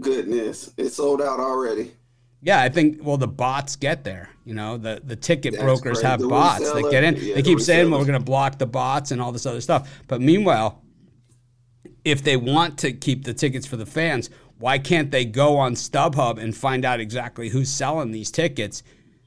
Goodness, 0.00 0.72
it's 0.76 0.96
sold 0.96 1.20
out 1.22 1.40
already. 1.40 1.92
Yeah, 2.40 2.60
I 2.60 2.68
think 2.68 2.98
well 3.02 3.16
the 3.16 3.28
bots 3.28 3.76
get 3.76 4.04
there. 4.04 4.30
You 4.44 4.54
know, 4.54 4.76
the 4.76 5.00
the 5.04 5.16
ticket 5.16 5.52
That's 5.54 5.64
brokers 5.64 5.98
crazy. 5.98 6.06
have 6.06 6.20
The 6.20 6.28
bots 6.28 6.70
that 6.72 6.90
get 6.90 7.04
in. 7.04 7.16
yeah, 7.16 7.20
they 7.34 7.34
the 7.34 7.42
keep 7.42 7.60
saying 7.60 7.90
well, 7.90 8.00
we're 8.00 8.06
going 8.06 8.18
to 8.18 8.24
block 8.24 8.58
the 8.58 8.66
bots 8.66 9.10
and 9.10 9.20
all 9.20 9.32
this 9.32 9.44
other 9.46 9.60
stuff. 9.60 10.02
But 10.06 10.20
meanwhile, 10.20 10.82
if 12.04 12.22
they 12.22 12.36
want 12.36 12.78
to 12.78 12.92
keep 12.92 13.24
the 13.24 13.34
tickets 13.34 13.66
for 13.66 13.76
the 13.76 13.86
fans, 13.86 14.30
why 14.58 14.78
can't 14.78 15.10
they 15.10 15.24
go 15.24 15.56
on 15.56 15.74
StubHub 15.74 16.38
and 16.38 16.56
find 16.56 16.84
out 16.84 17.00
exactly 17.00 17.48
who's 17.48 17.68
selling 17.70 18.12
these 18.12 18.30
tickets 18.30 18.82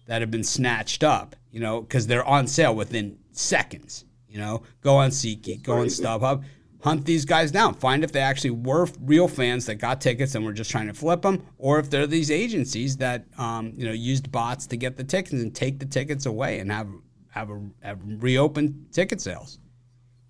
that 0.08 0.22
have 0.22 0.32
been 0.32 0.44
snatched 0.44 1.04
up? 1.04 1.36
You 1.52 1.60
know, 1.60 1.82
because 1.82 2.08
they're 2.08 2.26
on 2.26 2.48
sale 2.48 2.76
within 2.76 3.18
seconds. 3.32 4.06
You 4.30 4.40
know, 4.40 4.64
go 4.80 4.96
on 4.96 5.10
SeatGeek, 5.10 5.64
go 5.64 5.74
on. 5.80 5.88
StubHub, 5.88 6.46
hunt 6.84 7.06
these 7.06 7.26
guys 7.26 7.52
down, 7.52 7.74
find 7.76 8.04
if 8.04 8.12
they 8.12 8.20
actually 8.22 8.52
were 8.52 8.88
real 9.02 9.28
fans 9.28 9.66
that 9.68 9.76
got 9.76 10.02
tickets 10.02 10.36
and 10.36 10.46
were 10.46 10.54
just 10.54 10.72
trying 10.72 10.88
to 10.88 10.94
flip 10.94 11.22
them, 11.22 11.46
or 11.58 11.80
if 11.80 11.90
they're 11.90 12.08
these 12.08 12.32
agencies 12.32 12.98
that 12.98 13.26
um, 13.38 13.74
you 13.78 13.86
know 13.86 13.92
used 13.94 14.32
bots 14.32 14.68
to 14.68 14.78
get 14.78 14.98
the 14.98 15.04
tickets 15.04 15.34
and 15.34 15.54
take 15.56 15.80
the 15.80 15.86
tickets 15.86 16.26
away 16.26 16.60
and 16.60 16.72
have 16.72 16.90
have 17.30 17.50
a 17.50 17.62
have 17.82 18.00
reopened 18.04 18.88
ticket 18.92 19.22
sales. 19.22 19.60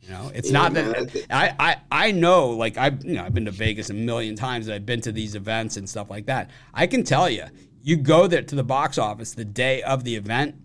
You 0.01 0.09
know, 0.09 0.31
it's 0.33 0.49
Yeah, 0.49 0.53
not 0.53 0.73
I 0.73 0.73
that 0.73 1.27
I, 1.29 1.53
I 1.59 1.75
I 2.07 2.11
know 2.11 2.49
like 2.49 2.77
I've 2.77 3.03
you 3.05 3.13
know 3.13 3.23
I've 3.23 3.33
been 3.33 3.45
to 3.45 3.51
Vegas 3.51 3.89
a 3.89 3.93
million 3.93 4.35
times. 4.35 4.67
I've 4.69 4.85
been 4.85 5.01
to 5.01 5.11
these 5.11 5.35
events 5.35 5.77
and 5.77 5.87
stuff 5.87 6.09
like 6.09 6.25
that. 6.25 6.49
I 6.73 6.87
can 6.87 7.03
tell 7.03 7.29
you, 7.29 7.45
you 7.81 7.97
go 7.97 8.27
there 8.27 8.41
to 8.41 8.55
the 8.55 8.63
box 8.63 8.97
office 8.97 9.33
the 9.33 9.45
day 9.45 9.81
of 9.83 10.03
the 10.03 10.15
event, 10.15 10.55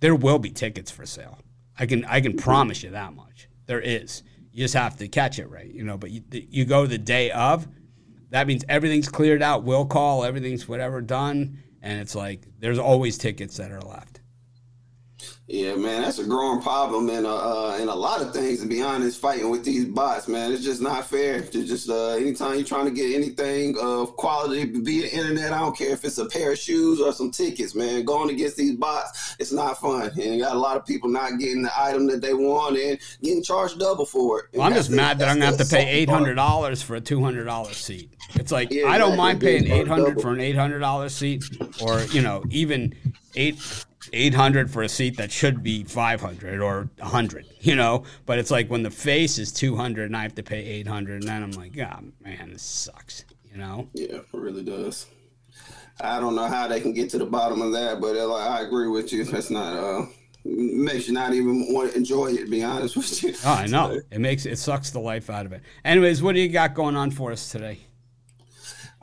there 0.00 0.14
will 0.14 0.38
be 0.38 0.50
tickets 0.50 0.90
for 0.90 1.06
sale. 1.06 1.38
I 1.76 1.86
can 1.86 2.04
I 2.04 2.20
can 2.20 2.36
promise 2.36 2.82
you 2.84 2.90
that 2.90 3.14
much. 3.14 3.48
There 3.66 3.80
is. 3.80 4.22
You 4.54 4.62
just 4.62 4.74
have 4.74 4.96
to 4.98 5.08
catch 5.08 5.40
it 5.40 5.50
right, 5.50 5.66
you 5.66 5.82
know. 5.82 5.98
But 5.98 6.12
you, 6.12 6.22
you 6.30 6.64
go 6.64 6.86
the 6.86 6.96
day 6.96 7.32
of, 7.32 7.66
that 8.30 8.46
means 8.46 8.64
everything's 8.68 9.08
cleared 9.08 9.42
out. 9.42 9.64
Will 9.64 9.84
call, 9.84 10.24
everything's 10.24 10.68
whatever 10.68 11.00
done, 11.00 11.58
and 11.82 12.00
it's 12.00 12.14
like 12.14 12.46
there's 12.60 12.78
always 12.78 13.18
tickets 13.18 13.56
that 13.56 13.72
are 13.72 13.80
left. 13.80 14.13
Yeah, 15.46 15.74
man, 15.74 16.00
that's 16.00 16.18
a 16.18 16.24
growing 16.24 16.62
problem 16.62 17.10
and 17.10 17.26
uh, 17.26 17.76
and 17.78 17.90
a 17.90 17.94
lot 17.94 18.22
of 18.22 18.32
things. 18.32 18.62
To 18.62 18.66
be 18.66 18.80
honest, 18.80 19.20
fighting 19.20 19.50
with 19.50 19.62
these 19.62 19.84
bots, 19.84 20.26
man, 20.26 20.50
it's 20.52 20.64
just 20.64 20.80
not 20.80 21.04
fair. 21.04 21.42
To 21.42 21.64
just 21.66 21.90
uh, 21.90 22.12
anytime 22.12 22.54
you're 22.54 22.64
trying 22.64 22.86
to 22.86 22.90
get 22.90 23.14
anything 23.14 23.76
of 23.78 24.16
quality 24.16 24.64
via 24.64 25.06
internet, 25.08 25.52
I 25.52 25.58
don't 25.58 25.76
care 25.76 25.90
if 25.90 26.02
it's 26.02 26.16
a 26.16 26.24
pair 26.24 26.52
of 26.52 26.58
shoes 26.58 26.98
or 26.98 27.12
some 27.12 27.30
tickets, 27.30 27.74
man. 27.74 28.06
Going 28.06 28.30
against 28.30 28.56
these 28.56 28.74
bots, 28.76 29.36
it's 29.38 29.52
not 29.52 29.78
fun, 29.78 30.08
and 30.12 30.34
you 30.34 30.40
got 30.40 30.56
a 30.56 30.58
lot 30.58 30.78
of 30.78 30.86
people 30.86 31.10
not 31.10 31.38
getting 31.38 31.62
the 31.62 31.72
item 31.78 32.06
that 32.06 32.22
they 32.22 32.32
want 32.32 32.78
and 32.78 32.98
getting 33.22 33.42
charged 33.42 33.78
double 33.78 34.06
for 34.06 34.40
it. 34.40 34.46
Well, 34.54 34.66
I'm 34.66 34.72
just 34.72 34.88
mad 34.90 35.18
that 35.18 35.28
I'm 35.28 35.34
gonna 35.36 35.44
have 35.44 35.58
to 35.58 35.66
pay 35.66 35.86
eight 35.86 36.08
hundred 36.08 36.36
dollars 36.36 36.80
for 36.80 36.94
a 36.96 37.02
two 37.02 37.22
hundred 37.22 37.44
dollar 37.44 37.74
seat. 37.74 38.10
It's 38.36 38.50
like 38.50 38.70
Yeah, 38.70 38.86
I 38.88 38.96
don't 38.96 39.12
exactly. 39.12 39.16
mind 39.18 39.40
paying 39.42 39.70
eight 39.70 39.88
hundred 39.88 40.22
for 40.22 40.32
an 40.32 40.40
eight 40.40 40.56
hundred 40.56 40.78
dollar 40.78 41.10
seat, 41.10 41.44
or 41.82 42.00
you 42.04 42.22
know 42.22 42.42
even 42.48 42.94
eight 43.34 43.58
eight 44.12 44.34
hundred 44.34 44.70
for 44.70 44.82
a 44.82 44.88
seat 44.88 45.16
that 45.16 45.32
should 45.32 45.62
be 45.62 45.84
five 45.84 46.20
hundred 46.20 46.60
or 46.60 46.88
hundred. 47.00 47.46
You 47.60 47.76
know, 47.76 48.04
but 48.26 48.38
it's 48.38 48.50
like 48.50 48.68
when 48.68 48.82
the 48.82 48.90
face 48.90 49.38
is 49.38 49.52
two 49.52 49.76
hundred 49.76 50.06
and 50.06 50.16
I 50.16 50.22
have 50.22 50.34
to 50.34 50.42
pay 50.42 50.64
eight 50.64 50.86
hundred, 50.86 51.22
and 51.22 51.28
then 51.28 51.42
I'm 51.42 51.52
like, 51.52 51.72
ah, 51.80 52.00
man, 52.22 52.52
this 52.52 52.62
sucks. 52.62 53.24
You 53.50 53.58
know. 53.58 53.88
Yeah, 53.94 54.16
it 54.16 54.26
really 54.32 54.64
does. 54.64 55.06
I 56.00 56.18
don't 56.18 56.34
know 56.34 56.46
how 56.46 56.66
they 56.66 56.80
can 56.80 56.92
get 56.92 57.08
to 57.10 57.18
the 57.18 57.26
bottom 57.26 57.62
of 57.62 57.72
that, 57.72 58.00
but 58.00 58.16
uh, 58.16 58.26
like, 58.26 58.50
I 58.50 58.62
agree 58.62 58.88
with 58.88 59.12
you. 59.12 59.24
That's 59.24 59.50
not 59.50 59.76
uh 59.76 60.06
makes 60.44 61.08
you 61.08 61.14
not 61.14 61.32
even 61.32 61.72
want 61.72 61.92
to 61.92 61.96
enjoy 61.96 62.26
it. 62.26 62.44
To 62.44 62.50
be 62.50 62.62
honest 62.62 62.96
with 62.96 63.22
you. 63.22 63.34
Oh, 63.44 63.54
I 63.54 63.66
know. 63.66 64.00
It 64.10 64.20
makes 64.20 64.46
it 64.46 64.58
sucks 64.58 64.90
the 64.90 65.00
life 65.00 65.30
out 65.30 65.46
of 65.46 65.52
it. 65.52 65.62
Anyways, 65.84 66.22
what 66.22 66.34
do 66.34 66.40
you 66.40 66.48
got 66.48 66.74
going 66.74 66.96
on 66.96 67.10
for 67.10 67.32
us 67.32 67.50
today? 67.50 67.80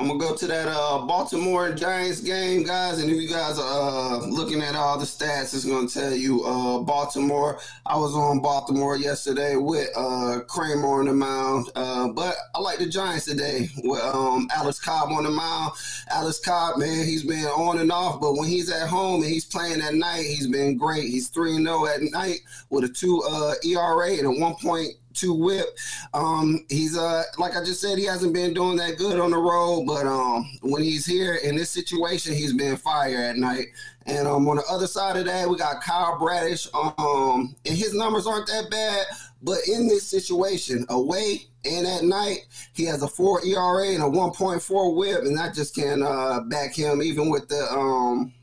I'm 0.02 0.08
gonna 0.08 0.20
go 0.20 0.36
to 0.36 0.48
that 0.48 0.68
uh, 0.68 1.06
Baltimore 1.06 1.72
Giants 1.74 2.22
game, 2.22 2.64
guys, 2.64 3.00
and 3.00 3.12
if 3.12 3.22
you 3.22 3.30
guys 3.30 3.60
are 3.60 4.16
uh, 4.16 4.26
looking 4.26 4.60
at 4.60 4.74
all 4.74 4.98
the 4.98 5.06
stats, 5.06 5.54
it's 5.54 5.64
gonna 5.64 5.88
tell 5.88 6.12
you 6.12 6.44
uh, 6.44 6.80
Baltimore. 6.80 7.60
I 7.86 7.98
was 7.98 8.16
on 8.16 8.42
Baltimore 8.42 8.98
yesterday 8.98 9.58
with 9.58 9.90
uh, 9.96 10.40
Kremer 10.48 11.02
on 11.02 11.06
the 11.06 11.14
mound, 11.14 11.70
uh, 11.76 12.08
but 12.08 12.36
I 12.56 12.60
like 12.62 12.80
the 12.80 12.88
Giants 12.88 13.26
today 13.26 13.70
with 13.84 14.02
um, 14.02 14.50
Alex 14.56 14.80
Cobb 14.80 15.12
on 15.12 15.24
the 15.24 15.30
mound. 15.30 15.74
Alex 16.10 16.40
Cobb, 16.40 16.80
man, 16.80 17.06
he's 17.06 17.24
been 17.24 17.46
on 17.46 17.78
and 17.78 17.92
off, 17.92 18.20
but 18.20 18.34
when 18.34 18.50
he's 18.50 18.72
at 18.72 18.90
home 18.90 19.22
and 19.22 19.32
he's 19.32 19.46
playing 19.46 19.82
at 19.82 19.94
night, 19.94 20.26
he's 20.26 20.48
been 20.48 20.78
great. 20.78 21.04
He's 21.04 21.28
three 21.28 21.56
and 21.56 21.68
zero 21.68 21.86
at 21.86 22.02
night 22.02 22.40
with 22.72 22.86
a 22.86 22.90
two 22.90 23.22
uh, 23.30 23.54
ERA 23.64 24.14
and 24.14 24.26
a 24.26 24.32
one 24.32 24.56
point 24.56 24.96
two 25.14 25.34
whip. 25.34 25.66
Um, 26.14 26.66
he's 26.70 26.98
uh 26.98 27.24
like 27.38 27.56
I 27.56 27.64
just 27.64 27.82
said, 27.82 27.98
he 27.98 28.06
hasn't 28.06 28.34
been 28.34 28.54
doing 28.54 28.78
that 28.78 28.98
good 28.98 29.20
on 29.20 29.32
the 29.32 29.38
road, 29.38 29.86
but 29.86 30.06
um 30.06 30.50
when 30.62 30.84
he's 30.84 31.06
here 31.06 31.36
in 31.36 31.56
this 31.56 31.70
situation, 31.70 32.34
he's 32.34 32.54
been 32.54 32.78
fire 32.78 33.18
at 33.18 33.38
night. 33.38 33.68
And 34.06 34.28
um 34.28 34.48
on 34.50 34.58
the 34.58 34.66
other 34.70 34.88
side 34.88 35.18
of 35.18 35.26
that, 35.26 35.50
we 35.50 35.58
got 35.58 35.82
Kyle 35.84 36.18
Bradish. 36.20 36.68
Um 36.74 37.56
and 37.66 37.78
his 37.78 37.94
numbers 37.94 38.28
aren't 38.28 38.48
that 38.48 38.70
bad, 38.70 39.06
But 39.42 39.60
in 39.68 39.88
this 39.88 40.08
situation, 40.08 40.86
away 40.90 41.48
and 41.64 41.86
at 41.86 42.04
night, 42.04 42.48
he 42.74 42.86
has 42.86 43.04
a 43.04 43.08
four 43.08 43.46
ERA 43.46 43.90
and 43.90 44.02
a 44.04 44.08
1.4 44.08 44.96
WHIP, 44.96 45.24
and 45.26 45.40
I 45.40 45.52
just 45.52 45.76
can't 45.76 46.02
uh, 46.02 46.42
back 46.42 46.74
him 46.74 47.04
even 47.04 47.30
with 47.30 47.48
the 47.50 47.62
um, 47.72 48.34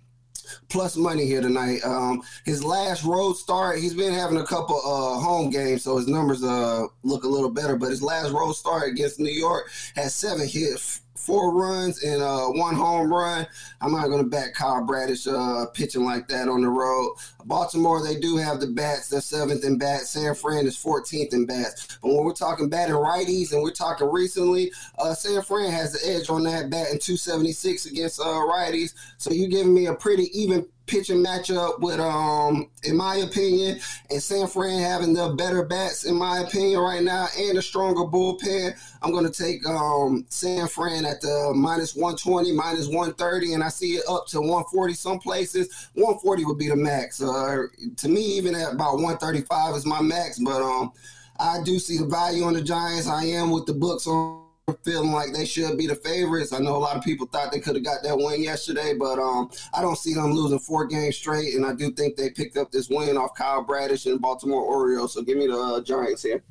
plus 0.68 0.96
money 0.96 1.26
here 1.26 1.40
tonight. 1.40 1.80
Um, 1.84 2.22
his 2.44 2.64
last 2.64 3.05
road 3.05 3.34
start, 3.34 3.78
he's 3.78 3.94
been 3.94 4.12
having 4.12 4.38
a 4.38 4.44
couple 4.46 4.76
uh, 4.76 5.20
home 5.20 5.51
games, 5.51 5.84
so 5.84 5.96
his 5.96 6.09
numbers 6.09 6.42
uh, 6.42 6.86
look 7.03 7.24
a 7.24 7.28
little 7.28 7.51
better. 7.51 7.76
But 7.76 7.90
his 7.90 8.03
last 8.03 8.30
road 8.32 8.53
start 8.53 8.88
against 8.88 9.20
New 9.20 9.32
York 9.32 9.70
has 9.94 10.14
seven 10.14 10.46
hits, 10.46 11.03
four 11.19 11.53
runs 11.55 12.03
and 12.03 12.23
uh, 12.23 12.47
one 12.47 12.75
home 12.75 13.12
run. 13.12 13.47
I'm 13.81 13.93
not 13.93 14.09
going 14.09 14.23
to 14.23 14.29
back 14.29 14.55
Kyle 14.55 14.85
Bradish 14.85 15.27
uh, 15.27 15.66
pitching 15.75 16.05
like 16.05 16.29
that 16.29 16.49
on 16.49 16.62
the 16.62 16.69
road. 16.69 17.16
Baltimore, 17.45 18.03
they 18.03 18.19
do 18.19 18.37
have 18.37 18.61
the 18.61 18.66
bats. 18.66 19.09
They're 19.09 19.21
seventh 19.21 19.64
in 19.64 19.79
bats. 19.79 20.11
San 20.11 20.35
Fran 20.35 20.66
is 20.66 20.77
14th 20.77 21.33
in 21.33 21.47
bats. 21.47 21.99
But 22.01 22.09
when 22.09 22.25
we're 22.25 22.33
talking 22.33 22.69
batting 22.69 22.95
righties 22.95 23.53
and 23.53 23.62
we're 23.62 23.73
talking 23.73 24.11
recently, 24.11 24.73
uh, 24.99 25.14
San 25.14 25.43
Fran 25.43 25.71
has 25.71 25.93
the 25.93 26.11
edge 26.11 26.31
on 26.31 26.45
that 26.45 26.71
bat 26.71 26.91
in 26.93 26.99
276 26.99 27.87
against 27.87 28.21
uh, 28.21 28.25
righties. 28.25 28.95
So 29.19 29.31
you're 29.31 29.49
giving 29.49 29.75
me 29.75 29.87
a 29.87 29.95
pretty 29.95 30.31
even 30.39 30.66
pitching 30.89 31.24
matchup 31.24 31.78
with, 31.80 32.01
um, 32.01 32.68
in 32.82 32.97
my 32.97 33.16
opinion, 33.16 33.78
and 34.11 34.22
San 34.22 34.47
Fran 34.49 34.80
having 34.80 35.12
the 35.12 35.34
better 35.36 35.62
bats, 35.64 36.05
in 36.05 36.16
my 36.16 36.41
opinion, 36.41 36.80
right 36.80 37.03
now, 37.03 37.28
and 37.39 37.59
a 37.59 37.62
stronger 37.62 38.03
bullpen. 38.03 38.72
I'm 39.03 39.12
going 39.12 39.30
to 39.30 39.43
take 39.43 39.64
um, 39.66 40.24
San 40.28 40.66
Fran 40.66 41.05
at 41.05 41.20
the 41.20 41.53
minus 41.55 41.95
120, 41.95 42.53
minus 42.53 42.86
130, 42.89 43.55
and 43.55 43.62
I 43.62 43.68
see 43.68 43.93
it 43.93 44.05
up 44.09 44.26
to 44.28 44.41
140 44.41 44.95
some 44.95 45.18
places. 45.20 45.91
140 45.95 46.45
would 46.47 46.59
be 46.59 46.68
the 46.68 46.76
max. 46.76 47.22
Uh, 47.22 47.66
to 47.97 48.09
me, 48.09 48.22
even 48.22 48.55
at 48.55 48.72
about 48.72 48.95
135 48.95 49.76
is 49.76 49.86
my 49.86 50.01
max, 50.01 50.39
but 50.41 50.62
um, 50.62 50.93
I 51.39 51.62
do 51.62 51.78
see 51.78 51.99
the 51.99 52.07
value 52.07 52.45
on 52.45 52.55
the 52.55 52.62
Giants. 52.62 53.07
I 53.07 53.24
am 53.26 53.51
with 53.51 53.66
the 53.66 53.74
books 53.74 54.07
on 54.07 54.47
feeling 54.85 55.12
like 55.12 55.33
they 55.33 55.45
should 55.45 55.77
be 55.79 55.87
the 55.87 55.95
favorites. 55.95 56.53
I 56.53 56.59
know 56.59 56.77
a 56.77 56.79
lot 56.79 56.97
of 56.97 57.03
people 57.03 57.27
thought 57.27 57.53
they 57.53 57.61
could 57.61 57.75
have 57.77 57.85
got 57.85 58.03
that 58.03 58.16
win 58.16 58.43
yesterday, 58.43 58.95
but 58.99 59.19
um, 59.19 59.51
I 59.75 59.81
don't 59.81 59.99
see 59.99 60.14
them 60.14 60.33
losing 60.33 60.59
four 60.59 60.87
games 60.87 61.16
straight, 61.16 61.55
and 61.55 61.64
I 61.64 61.75
do 61.75 61.91
think 61.91 62.16
they 62.16 62.31
picked 62.31 62.57
up 62.57 62.71
this 62.71 62.89
win 62.89 63.16
off 63.16 63.35
Kyle 63.35 63.62
Bradish 63.62 64.07
and 64.07 64.21
Baltimore 64.21 64.62
Orioles. 64.62 65.14
So 65.14 65.23
give 65.23 65.39
me 65.39 65.47
the 65.47 65.59
uh, 65.59 65.81
Giants 65.81 66.23
here. 66.23 66.43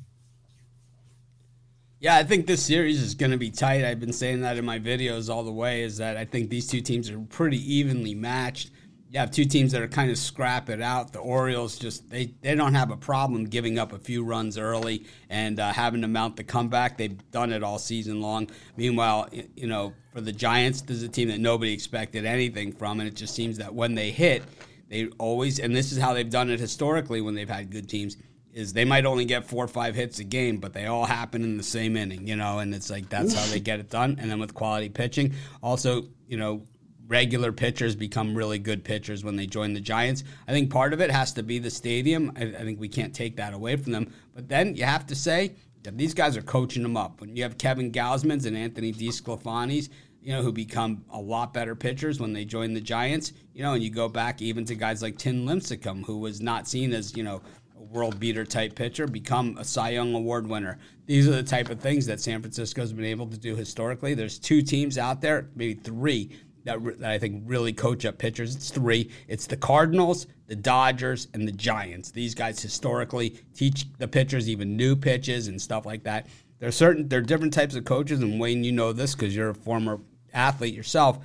Yeah, 2.00 2.16
I 2.16 2.22
think 2.22 2.46
this 2.46 2.62
series 2.62 3.02
is 3.02 3.14
going 3.14 3.32
to 3.32 3.36
be 3.36 3.50
tight. 3.50 3.84
I've 3.84 3.98
been 3.98 4.12
saying 4.12 4.42
that 4.42 4.56
in 4.56 4.64
my 4.64 4.78
videos 4.78 5.28
all 5.28 5.42
the 5.42 5.52
way. 5.52 5.82
Is 5.82 5.96
that 5.96 6.16
I 6.16 6.24
think 6.24 6.48
these 6.48 6.68
two 6.68 6.80
teams 6.80 7.10
are 7.10 7.18
pretty 7.18 7.58
evenly 7.74 8.14
matched. 8.14 8.70
You 9.10 9.20
have 9.20 9.30
two 9.30 9.46
teams 9.46 9.72
that 9.72 9.80
are 9.80 9.88
kind 9.88 10.10
of 10.10 10.18
scrap 10.18 10.68
it 10.68 10.82
out. 10.82 11.12
The 11.12 11.18
Orioles 11.18 11.78
just 11.78 12.10
they 12.10 12.34
they 12.42 12.54
don't 12.54 12.74
have 12.74 12.90
a 12.90 12.96
problem 12.96 13.46
giving 13.46 13.78
up 13.78 13.92
a 13.92 13.98
few 13.98 14.22
runs 14.22 14.58
early 14.58 15.06
and 15.30 15.58
uh, 15.58 15.72
having 15.72 16.02
to 16.02 16.08
mount 16.08 16.36
the 16.36 16.44
comeback. 16.44 16.98
They've 16.98 17.30
done 17.30 17.52
it 17.52 17.62
all 17.62 17.78
season 17.78 18.20
long. 18.20 18.50
Meanwhile, 18.76 19.30
you 19.56 19.66
know, 19.66 19.94
for 20.12 20.20
the 20.20 20.32
Giants, 20.32 20.82
this 20.82 20.98
is 20.98 21.02
a 21.04 21.08
team 21.08 21.28
that 21.28 21.40
nobody 21.40 21.72
expected 21.72 22.26
anything 22.26 22.72
from, 22.72 23.00
and 23.00 23.08
it 23.08 23.14
just 23.14 23.34
seems 23.34 23.56
that 23.58 23.74
when 23.74 23.94
they 23.94 24.10
hit, 24.10 24.42
they 24.88 25.06
always 25.18 25.58
and 25.58 25.74
this 25.74 25.90
is 25.90 25.98
how 25.98 26.12
they've 26.12 26.28
done 26.28 26.50
it 26.50 26.60
historically 26.60 27.22
when 27.22 27.34
they've 27.34 27.48
had 27.48 27.70
good 27.70 27.88
teams 27.88 28.18
is 28.52 28.72
they 28.72 28.84
might 28.84 29.06
only 29.06 29.24
get 29.24 29.44
four 29.44 29.64
or 29.64 29.68
five 29.68 29.94
hits 29.94 30.18
a 30.18 30.24
game, 30.24 30.58
but 30.58 30.72
they 30.72 30.86
all 30.86 31.04
happen 31.04 31.44
in 31.44 31.56
the 31.56 31.62
same 31.62 31.96
inning, 31.96 32.26
you 32.26 32.34
know, 32.34 32.58
and 32.58 32.74
it's 32.74 32.90
like 32.90 33.08
that's 33.08 33.32
how 33.32 33.46
they 33.52 33.60
get 33.60 33.78
it 33.78 33.88
done. 33.88 34.16
And 34.18 34.30
then 34.30 34.40
with 34.40 34.52
quality 34.52 34.88
pitching, 34.88 35.34
also, 35.62 36.08
you 36.26 36.36
know, 36.36 36.62
regular 37.08 37.50
pitchers 37.50 37.96
become 37.96 38.34
really 38.34 38.58
good 38.58 38.84
pitchers 38.84 39.24
when 39.24 39.34
they 39.34 39.46
join 39.46 39.72
the 39.72 39.80
Giants. 39.80 40.24
I 40.46 40.52
think 40.52 40.70
part 40.70 40.92
of 40.92 41.00
it 41.00 41.10
has 41.10 41.32
to 41.32 41.42
be 41.42 41.58
the 41.58 41.70
stadium. 41.70 42.32
I, 42.36 42.42
I 42.44 42.62
think 42.62 42.78
we 42.78 42.88
can't 42.88 43.14
take 43.14 43.36
that 43.36 43.54
away 43.54 43.76
from 43.76 43.92
them. 43.92 44.12
But 44.34 44.48
then 44.48 44.76
you 44.76 44.84
have 44.84 45.06
to 45.06 45.14
say 45.16 45.54
that 45.82 45.96
these 45.96 46.14
guys 46.14 46.36
are 46.36 46.42
coaching 46.42 46.82
them 46.82 46.96
up. 46.96 47.20
When 47.20 47.34
you 47.34 47.42
have 47.42 47.58
Kevin 47.58 47.90
Gausman's 47.90 48.44
and 48.44 48.56
Anthony 48.56 48.92
DeSclafani's, 48.92 49.88
you 50.20 50.32
know, 50.34 50.42
who 50.42 50.52
become 50.52 51.04
a 51.10 51.20
lot 51.20 51.54
better 51.54 51.74
pitchers 51.74 52.20
when 52.20 52.32
they 52.32 52.44
join 52.44 52.74
the 52.74 52.80
Giants, 52.80 53.32
you 53.54 53.62
know, 53.62 53.72
and 53.72 53.82
you 53.82 53.88
go 53.88 54.08
back 54.08 54.42
even 54.42 54.64
to 54.66 54.74
guys 54.74 55.00
like 55.00 55.16
Tim 55.16 55.46
Lincecum, 55.46 56.04
who 56.04 56.18
was 56.18 56.40
not 56.40 56.68
seen 56.68 56.92
as, 56.92 57.16
you 57.16 57.22
know, 57.22 57.40
a 57.78 57.82
world 57.82 58.20
beater 58.20 58.44
type 58.44 58.74
pitcher, 58.74 59.06
become 59.06 59.56
a 59.58 59.64
Cy 59.64 59.90
Young 59.90 60.14
Award 60.14 60.46
winner. 60.46 60.78
These 61.06 61.28
are 61.28 61.32
the 61.32 61.42
type 61.42 61.70
of 61.70 61.80
things 61.80 62.04
that 62.06 62.20
San 62.20 62.42
Francisco's 62.42 62.92
been 62.92 63.04
able 63.04 63.28
to 63.28 63.38
do 63.38 63.56
historically. 63.56 64.12
There's 64.12 64.38
two 64.38 64.60
teams 64.60 64.98
out 64.98 65.22
there, 65.22 65.48
maybe 65.54 65.74
three, 65.74 66.36
that, 66.64 67.00
that 67.00 67.10
I 67.10 67.18
think 67.18 67.42
really 67.46 67.72
coach 67.72 68.04
up 68.04 68.18
pitchers. 68.18 68.54
It's 68.54 68.70
three. 68.70 69.10
It's 69.26 69.46
the 69.46 69.56
Cardinals, 69.56 70.26
the 70.46 70.56
Dodgers, 70.56 71.28
and 71.34 71.46
the 71.46 71.52
Giants. 71.52 72.10
These 72.10 72.34
guys 72.34 72.60
historically 72.60 73.30
teach 73.54 73.86
the 73.98 74.08
pitchers 74.08 74.48
even 74.48 74.76
new 74.76 74.96
pitches 74.96 75.48
and 75.48 75.60
stuff 75.60 75.86
like 75.86 76.04
that. 76.04 76.26
There 76.58 76.68
are 76.68 76.72
certain 76.72 77.08
there 77.08 77.20
are 77.20 77.22
different 77.22 77.54
types 77.54 77.74
of 77.74 77.84
coaches, 77.84 78.20
and 78.20 78.40
Wayne, 78.40 78.64
you 78.64 78.72
know 78.72 78.92
this 78.92 79.14
because 79.14 79.34
you're 79.34 79.50
a 79.50 79.54
former 79.54 80.00
athlete 80.34 80.74
yourself 80.74 81.18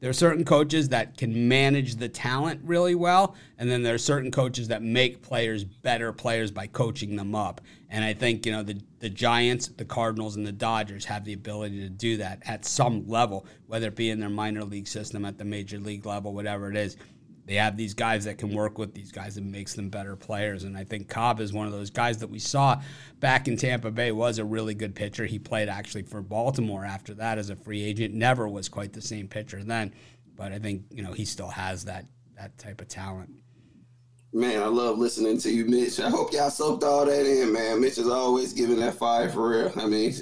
there 0.00 0.10
are 0.10 0.14
certain 0.14 0.44
coaches 0.44 0.88
that 0.88 1.16
can 1.18 1.48
manage 1.48 1.96
the 1.96 2.08
talent 2.08 2.60
really 2.64 2.94
well, 2.94 3.34
and 3.58 3.70
then 3.70 3.82
there 3.82 3.94
are 3.94 3.98
certain 3.98 4.30
coaches 4.30 4.68
that 4.68 4.82
make 4.82 5.22
players 5.22 5.62
better 5.64 6.12
players 6.12 6.50
by 6.50 6.66
coaching 6.66 7.16
them 7.16 7.34
up. 7.34 7.60
And 7.90 8.04
I 8.04 8.14
think 8.14 8.46
you 8.46 8.52
know 8.52 8.62
the 8.62 8.80
the 8.98 9.10
Giants, 9.10 9.68
the 9.68 9.84
Cardinals, 9.84 10.36
and 10.36 10.46
the 10.46 10.52
Dodgers 10.52 11.04
have 11.04 11.24
the 11.24 11.34
ability 11.34 11.80
to 11.80 11.90
do 11.90 12.16
that 12.18 12.42
at 12.46 12.64
some 12.64 13.06
level, 13.08 13.46
whether 13.66 13.88
it 13.88 13.96
be 13.96 14.10
in 14.10 14.20
their 14.20 14.30
minor 14.30 14.64
league 14.64 14.88
system, 14.88 15.24
at 15.24 15.38
the 15.38 15.44
major 15.44 15.78
league 15.78 16.06
level, 16.06 16.32
whatever 16.32 16.70
it 16.70 16.76
is 16.76 16.96
they 17.50 17.56
have 17.56 17.76
these 17.76 17.94
guys 17.94 18.26
that 18.26 18.38
can 18.38 18.54
work 18.54 18.78
with 18.78 18.94
these 18.94 19.10
guys 19.10 19.36
and 19.36 19.50
makes 19.50 19.74
them 19.74 19.88
better 19.88 20.14
players. 20.14 20.62
And 20.62 20.76
I 20.76 20.84
think 20.84 21.08
Cobb 21.08 21.40
is 21.40 21.52
one 21.52 21.66
of 21.66 21.72
those 21.72 21.90
guys 21.90 22.18
that 22.18 22.30
we 22.30 22.38
saw 22.38 22.80
back 23.18 23.48
in 23.48 23.56
Tampa 23.56 23.90
Bay 23.90 24.12
was 24.12 24.38
a 24.38 24.44
really 24.44 24.72
good 24.72 24.94
pitcher. 24.94 25.26
He 25.26 25.40
played 25.40 25.68
actually 25.68 26.02
for 26.02 26.22
Baltimore 26.22 26.84
after 26.84 27.12
that 27.14 27.38
as 27.38 27.50
a 27.50 27.56
free 27.56 27.82
agent. 27.82 28.14
Never 28.14 28.48
was 28.48 28.68
quite 28.68 28.92
the 28.92 29.02
same 29.02 29.26
pitcher 29.26 29.64
then, 29.64 29.92
but 30.36 30.52
I 30.52 30.60
think 30.60 30.84
you 30.92 31.02
know 31.02 31.12
he 31.12 31.24
still 31.24 31.48
has 31.48 31.86
that 31.86 32.06
that 32.36 32.56
type 32.56 32.80
of 32.80 32.86
talent. 32.86 33.30
Man, 34.32 34.62
I 34.62 34.66
love 34.66 34.96
listening 34.96 35.38
to 35.38 35.50
you, 35.50 35.64
Mitch. 35.64 35.98
I 35.98 36.08
hope 36.08 36.32
y'all 36.32 36.50
soaked 36.50 36.84
all 36.84 37.04
that 37.04 37.26
in, 37.26 37.52
man. 37.52 37.80
Mitch 37.80 37.98
is 37.98 38.06
always 38.06 38.52
giving 38.52 38.78
that 38.78 38.94
fire 38.94 39.28
for 39.28 39.48
real. 39.48 39.72
I 39.74 39.86
mean, 39.86 40.14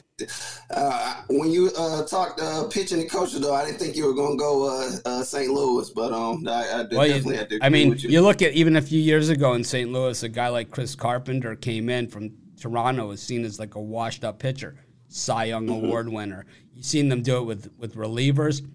uh, 0.70 1.22
when 1.28 1.50
you 1.50 1.70
uh, 1.76 2.04
talked 2.06 2.40
uh, 2.40 2.64
pitching 2.68 3.00
and 3.00 3.10
coaching, 3.10 3.42
though, 3.42 3.54
I 3.54 3.66
didn't 3.66 3.78
think 3.78 3.96
you 3.96 4.06
were 4.06 4.14
going 4.14 4.38
to 4.38 4.42
go 4.42 4.66
uh, 4.66 4.90
uh 5.04 5.22
St. 5.22 5.50
Louis, 5.50 5.90
but 5.90 6.14
um, 6.14 6.48
I, 6.48 6.52
I 6.52 6.76
well, 6.90 7.06
definitely 7.06 7.34
you, 7.34 7.38
had 7.38 7.50
to. 7.50 7.58
I 7.60 7.68
mean, 7.68 7.98
you. 7.98 8.08
you. 8.08 8.20
look 8.22 8.40
at 8.40 8.54
even 8.54 8.76
a 8.76 8.82
few 8.82 8.98
years 8.98 9.28
ago 9.28 9.52
in 9.52 9.62
St. 9.62 9.92
Louis, 9.92 10.22
a 10.22 10.28
guy 10.30 10.48
like 10.48 10.70
Chris 10.70 10.94
Carpenter 10.94 11.54
came 11.54 11.90
in 11.90 12.08
from 12.08 12.30
Toronto, 12.58 13.08
was 13.08 13.20
seen 13.20 13.44
as 13.44 13.58
like 13.58 13.74
a 13.74 13.80
washed-up 13.80 14.38
pitcher, 14.38 14.76
Cy 15.08 15.44
Young 15.44 15.66
mm-hmm. 15.66 15.84
Award 15.84 16.08
winner. 16.08 16.46
You've 16.72 16.86
seen 16.86 17.10
them 17.10 17.20
do 17.20 17.36
it 17.38 17.44
with 17.44 17.70
with 17.76 17.94
relievers, 17.94 18.66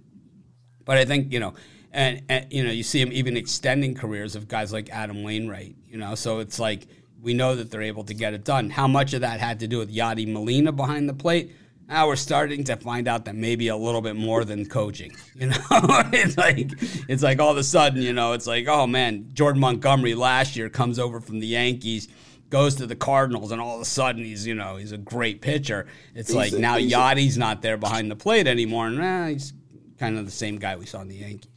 but 0.85 0.99
I 0.99 1.05
think 1.05 1.33
you 1.33 1.39
know 1.39 1.55
and, 1.93 2.23
and, 2.27 2.51
you 2.51 2.63
know 2.63 2.71
you 2.71 2.83
see 2.83 2.99
him 2.99 3.11
even 3.11 3.37
extending 3.37 3.95
careers 3.95 4.35
of 4.35 4.47
guys 4.47 4.73
like 4.73 4.89
Adam 4.89 5.23
Wainwright. 5.23 5.75
You 5.87 5.97
know, 5.97 6.15
so 6.15 6.39
it's 6.39 6.59
like 6.59 6.87
we 7.21 7.33
know 7.33 7.55
that 7.55 7.71
they're 7.71 7.83
able 7.83 8.03
to 8.05 8.13
get 8.13 8.33
it 8.33 8.43
done. 8.43 8.69
How 8.69 8.87
much 8.87 9.13
of 9.13 9.21
that 9.21 9.39
had 9.39 9.59
to 9.61 9.67
do 9.67 9.77
with 9.77 9.93
Yadi 9.93 10.31
Molina 10.31 10.71
behind 10.71 11.07
the 11.07 11.13
plate? 11.13 11.51
Now 11.87 12.07
we're 12.07 12.15
starting 12.15 12.63
to 12.65 12.77
find 12.77 13.07
out 13.07 13.25
that 13.25 13.35
maybe 13.35 13.67
a 13.67 13.75
little 13.75 14.01
bit 14.01 14.15
more 14.15 14.43
than 14.43 14.65
coaching. 14.65 15.15
You 15.35 15.47
know, 15.47 15.57
it's 16.13 16.37
like 16.37 16.71
it's 17.09 17.23
like 17.23 17.39
all 17.39 17.51
of 17.51 17.57
a 17.57 17.63
sudden, 17.63 18.01
you 18.01 18.13
know, 18.13 18.33
it's 18.33 18.47
like 18.47 18.67
oh 18.67 18.87
man, 18.87 19.29
Jordan 19.33 19.61
Montgomery 19.61 20.15
last 20.15 20.55
year 20.55 20.69
comes 20.69 20.99
over 20.99 21.19
from 21.19 21.39
the 21.39 21.47
Yankees 21.47 22.07
goes 22.53 22.75
to 22.75 22.85
the 22.85 22.95
Cardinals, 22.95 23.51
and 23.51 23.59
all 23.59 23.77
of 23.77 23.81
a 23.81 23.85
sudden 23.85 24.23
he's 24.23 24.45
you 24.45 24.53
know 24.53 24.75
he's 24.77 24.91
a 24.91 24.97
great 24.97 25.41
pitcher. 25.41 25.87
It's 26.13 26.29
he's 26.29 26.35
like 26.35 26.53
a, 26.53 26.59
now 26.59 26.77
Yadi's 26.77 27.35
a, 27.35 27.39
not 27.39 27.63
there 27.63 27.77
behind 27.77 28.11
the 28.11 28.15
plate 28.15 28.45
anymore, 28.45 28.87
and 28.87 29.01
eh, 29.01 29.29
he's 29.29 29.53
kind 29.97 30.19
of 30.19 30.25
the 30.25 30.31
same 30.31 30.59
guy 30.59 30.75
we 30.75 30.85
saw 30.85 31.01
in 31.01 31.07
the 31.07 31.15
Yankees. 31.15 31.52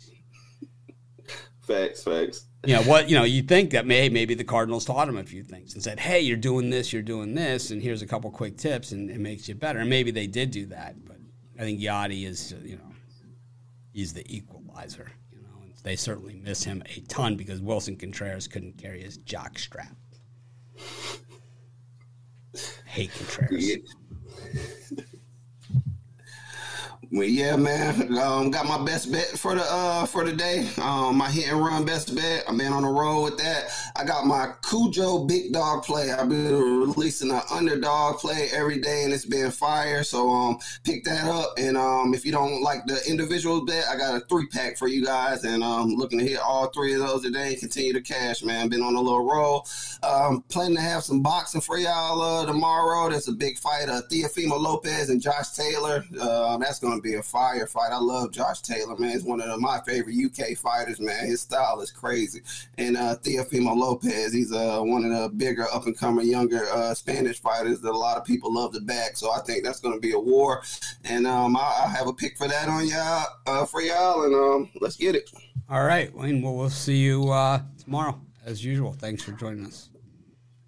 Facts, 1.67 2.05
facts. 2.05 2.45
You 2.65 2.75
know 2.75 2.83
what? 2.83 3.09
You 3.09 3.17
know, 3.17 3.25
you 3.25 3.43
think 3.43 3.71
that 3.71 3.87
may 3.87 4.09
maybe 4.09 4.35
the 4.35 4.45
Cardinals 4.45 4.85
taught 4.85 5.09
him 5.09 5.17
a 5.17 5.25
few 5.25 5.43
things 5.43 5.75
and 5.75 5.83
said, 5.83 5.99
"Hey, 5.99 6.21
you're 6.21 6.37
doing 6.37 6.71
this, 6.71 6.93
you're 6.93 7.03
doing 7.03 7.35
this, 7.35 7.71
and 7.71 7.83
here's 7.83 8.03
a 8.03 8.07
couple 8.07 8.31
quick 8.31 8.57
tips, 8.57 8.93
and 8.93 9.11
it 9.11 9.19
makes 9.19 9.49
you 9.49 9.57
better." 9.57 9.81
And 9.81 9.91
maybe 9.91 10.13
they 10.13 10.29
did 10.29 10.53
do 10.53 10.67
that, 10.67 11.05
but 11.05 11.17
I 11.59 11.63
think 11.63 11.81
Yadi 11.81 12.25
is, 12.25 12.55
you 12.65 12.77
know, 12.77 12.93
he's 13.93 14.13
the 14.13 14.25
equalizer. 14.33 15.11
You 15.33 15.39
know, 15.41 15.63
and 15.63 15.73
they 15.83 15.97
certainly 15.97 16.35
miss 16.35 16.63
him 16.63 16.85
a 16.87 17.01
ton 17.03 17.37
because 17.37 17.61
Willson 17.61 17.99
Contreras 17.99 18.47
couldn't 18.47 18.79
carry 18.79 19.03
his 19.03 19.17
jock 19.17 19.59
strap. 19.59 19.97
Hate 22.85 23.11
Contreras. 23.13 23.79
Yeah. 27.17 27.21
Well, 27.21 27.29
yeah, 27.29 27.57
man. 27.57 28.19
Um, 28.19 28.51
got 28.51 28.67
my 28.67 28.83
best 28.85 29.11
bet 29.11 29.27
for 29.39 29.55
the 29.55 29.63
uh 29.63 30.07
for 30.07 30.25
the 30.25 30.33
day. 30.33 30.69
Um, 30.79 31.17
my 31.17 31.31
hit 31.31 31.51
and 31.51 31.61
run 31.61 31.85
best 31.85 32.15
bet. 32.15 32.45
I've 32.49 32.59
been 32.59 32.73
on 32.73 32.83
the 32.83 32.89
road 32.89 33.23
with 33.23 33.39
that. 33.39 33.71
I 33.95 34.05
got 34.05 34.27
my 34.27 34.53
Cujo 34.69 35.25
big 35.25 35.53
dog 35.53 35.85
play. 35.85 36.11
I've 36.11 36.29
been 36.29 36.81
releasing 36.81 37.31
an 37.31 37.43
underdog 37.51 38.19
play 38.19 38.49
every 38.53 38.79
day, 38.81 39.05
and 39.05 39.13
it's 39.13 39.25
been 39.25 39.51
fire. 39.51 40.03
So 40.03 40.29
um, 40.31 40.59
pick 40.85 41.05
that 41.05 41.27
up. 41.27 41.55
And 41.59 41.77
um, 41.77 42.15
if 42.15 42.27
you 42.27 42.33
don't 42.33 42.63
like 42.63 42.85
the 42.87 43.01
individual 43.09 43.65
bet, 43.65 43.85
I 43.89 43.97
got 43.97 44.17
a 44.17 44.21
three 44.21 44.47
pack 44.49 44.77
for 44.77 44.89
you 44.89 45.05
guys, 45.05 45.45
and 45.45 45.63
um, 45.63 45.95
looking 45.95 46.19
to 46.19 46.27
hit 46.27 46.39
all 46.39 46.69
three 46.69 46.95
of 46.95 47.01
those 47.01 47.23
today 47.23 47.51
and 47.51 47.59
continue 47.59 47.93
to 47.93 48.01
cash, 48.03 48.43
man. 48.43 48.69
Been 48.69 48.83
on 48.83 48.95
a 48.95 49.01
little 49.01 49.25
roll. 49.25 49.67
Um, 50.03 50.43
planning 50.49 50.77
to 50.77 50.83
have 50.83 51.05
some 51.05 51.23
boxing 51.23 51.61
for 51.61 51.79
y'all 51.79 52.21
uh, 52.21 52.47
tomorrow. 52.47 53.09
There's 53.09 53.29
a 53.29 53.33
big 53.33 53.59
fight. 53.59 53.89
Uh, 53.89 54.03
Teofimo 54.11 54.61
Lopez 54.61 55.11
and 55.11 55.21
Josh 55.21 55.51
Taylor. 55.53 56.05
Uh, 56.21 56.57
that's 56.59 56.79
gonna 56.79 57.01
be 57.01 57.06
a 57.15 57.23
fire 57.23 57.67
fight. 57.67 57.93
I 57.93 57.99
love 57.99 58.33
Josh 58.33 58.61
Taylor, 58.61 58.97
man. 58.97 59.13
He's 59.13 59.25
one 59.25 59.41
of 59.41 59.61
my 59.61 59.81
favorite 59.87 60.17
UK 60.17 60.57
fighters, 60.57 61.01
man. 61.01 61.27
His 61.27 61.41
style 61.41 61.81
is 61.81 61.91
crazy. 61.91 62.43
And 62.79 62.97
uh, 62.97 63.17
Teofimo 63.23 63.77
Lopez, 63.77 64.33
he's 64.33 64.53
uh, 64.53 64.81
one 64.81 65.05
of 65.05 65.11
the 65.11 65.29
bigger, 65.37 65.67
up 65.73 65.87
and 65.87 65.97
coming, 65.97 66.29
younger 66.29 66.67
uh, 66.73 66.95
Spanish 66.95 67.41
fighters 67.41 67.81
that 67.81 67.91
a 67.91 67.97
lot 67.97 68.17
of 68.17 68.25
people 68.25 68.53
love 68.53 68.73
to 68.75 68.81
back. 68.81 69.17
So 69.17 69.33
I 69.33 69.41
think 69.41 69.65
that's 69.65 69.81
going 69.81 69.95
to 69.95 70.01
be 70.01 70.13
a 70.13 70.19
war. 70.19 70.63
And 71.05 71.27
um, 71.27 71.57
I, 71.57 71.85
I, 71.85 71.89
have 71.89 72.09
a 72.09 72.13
pick 72.13 72.37
for 72.37 72.49
that 72.49 72.69
on 72.69 72.87
y'all, 72.87 73.27
uh, 73.47 73.65
for 73.65 73.81
y'all. 73.81 74.25
And 74.25 74.35
um, 74.35 74.71
let's 74.81 74.97
get 74.97 75.15
it. 75.15 75.31
All 75.69 75.85
right, 75.85 76.15
Wayne. 76.15 76.43
Well, 76.43 76.55
we'll 76.55 76.71
see 76.71 76.97
you 76.97 77.31
uh, 77.31 77.61
tomorrow 77.79 78.21
as 78.45 78.65
usual. 78.65 78.93
Thanks 78.93 79.23
for 79.23 79.33
joining 79.33 79.67
us. 79.67 79.91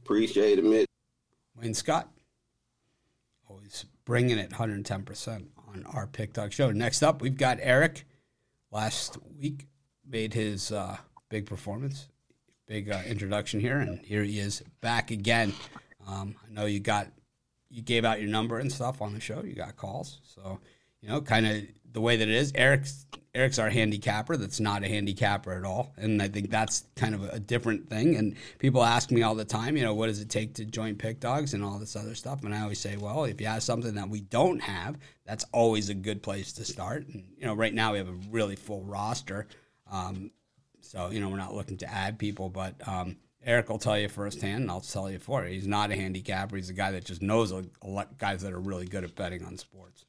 Appreciate 0.02 0.58
it, 0.58 0.64
Mitch. 0.64 0.86
Wayne 1.60 1.74
Scott. 1.74 2.08
Always 3.48 3.84
bringing 4.04 4.38
it 4.38 4.50
110% 4.50 5.46
on 5.68 5.84
our 5.92 6.06
Pick 6.06 6.32
Dog 6.32 6.52
Show. 6.52 6.70
Next 6.70 7.02
up, 7.02 7.20
we've 7.20 7.36
got 7.36 7.58
Eric. 7.60 8.04
Last 8.70 9.18
week 9.38 9.66
made 10.06 10.34
his 10.34 10.72
uh, 10.72 10.96
big 11.28 11.46
performance, 11.46 12.08
big 12.66 12.90
uh, 12.90 13.00
introduction 13.06 13.60
here, 13.60 13.78
and 13.78 14.04
here 14.04 14.22
he 14.22 14.38
is 14.38 14.62
back 14.80 15.10
again. 15.10 15.52
Um, 16.06 16.34
I 16.46 16.52
know 16.52 16.66
you 16.66 16.80
got 16.80 17.08
you 17.70 17.82
gave 17.82 18.04
out 18.04 18.20
your 18.20 18.30
number 18.30 18.58
and 18.58 18.70
stuff 18.70 19.02
on 19.02 19.14
the 19.14 19.20
show. 19.20 19.42
You 19.42 19.54
got 19.54 19.76
calls, 19.76 20.20
so 20.22 20.60
you 21.00 21.08
know, 21.08 21.20
kind 21.20 21.46
of 21.46 21.62
the 21.92 22.00
way 22.00 22.16
that 22.16 22.28
it 22.28 22.34
is. 22.34 22.52
Eric's 22.54 23.06
Eric's 23.34 23.58
our 23.58 23.68
handicapper. 23.68 24.36
That's 24.36 24.58
not 24.58 24.82
a 24.82 24.88
handicapper 24.88 25.52
at 25.52 25.64
all, 25.64 25.92
and 25.96 26.22
I 26.22 26.28
think 26.28 26.50
that's 26.50 26.84
kind 26.96 27.14
of 27.14 27.24
a 27.24 27.38
different 27.38 27.88
thing. 27.88 28.16
And 28.16 28.36
people 28.58 28.82
ask 28.82 29.10
me 29.10 29.22
all 29.22 29.34
the 29.34 29.44
time, 29.44 29.76
you 29.76 29.84
know, 29.84 29.94
what 29.94 30.06
does 30.06 30.20
it 30.20 30.30
take 30.30 30.54
to 30.54 30.64
join 30.64 30.96
PickDawgz 30.96 31.54
and 31.54 31.62
all 31.62 31.78
this 31.78 31.94
other 31.94 32.14
stuff? 32.14 32.42
And 32.42 32.54
I 32.54 32.62
always 32.62 32.80
say, 32.80 32.96
well, 32.96 33.24
if 33.24 33.40
you 33.40 33.46
have 33.46 33.62
something 33.62 33.94
that 33.94 34.08
we 34.08 34.22
don't 34.22 34.60
have, 34.60 34.98
that's 35.26 35.44
always 35.52 35.90
a 35.90 35.94
good 35.94 36.22
place 36.22 36.52
to 36.54 36.64
start. 36.64 37.06
And 37.06 37.24
you 37.38 37.46
know, 37.46 37.54
right 37.54 37.74
now 37.74 37.92
we 37.92 37.98
have 37.98 38.08
a 38.08 38.18
really 38.30 38.56
full 38.56 38.82
roster, 38.82 39.46
um, 39.90 40.30
so 40.80 41.10
you 41.10 41.20
know 41.20 41.28
we're 41.28 41.36
not 41.36 41.54
looking 41.54 41.78
to 41.78 41.92
add 41.92 42.18
people, 42.18 42.48
but. 42.48 42.76
Um, 42.86 43.16
Eric 43.44 43.68
will 43.68 43.78
tell 43.78 43.96
you 43.96 44.08
firsthand, 44.08 44.62
and 44.62 44.70
I'll 44.70 44.80
tell 44.80 45.08
you 45.08 45.20
for 45.20 45.44
it. 45.44 45.52
He's 45.52 45.66
not 45.66 45.92
a 45.92 45.94
handicapper. 45.94 46.56
He's 46.56 46.70
a 46.70 46.74
guy 46.74 46.90
that 46.90 47.04
just 47.04 47.22
knows 47.22 47.52
a, 47.52 47.64
a 47.82 47.88
lot 47.88 48.18
guys 48.18 48.42
that 48.42 48.52
are 48.52 48.60
really 48.60 48.84
good 48.84 49.04
at 49.04 49.14
betting 49.14 49.44
on 49.44 49.56
sports. 49.56 50.04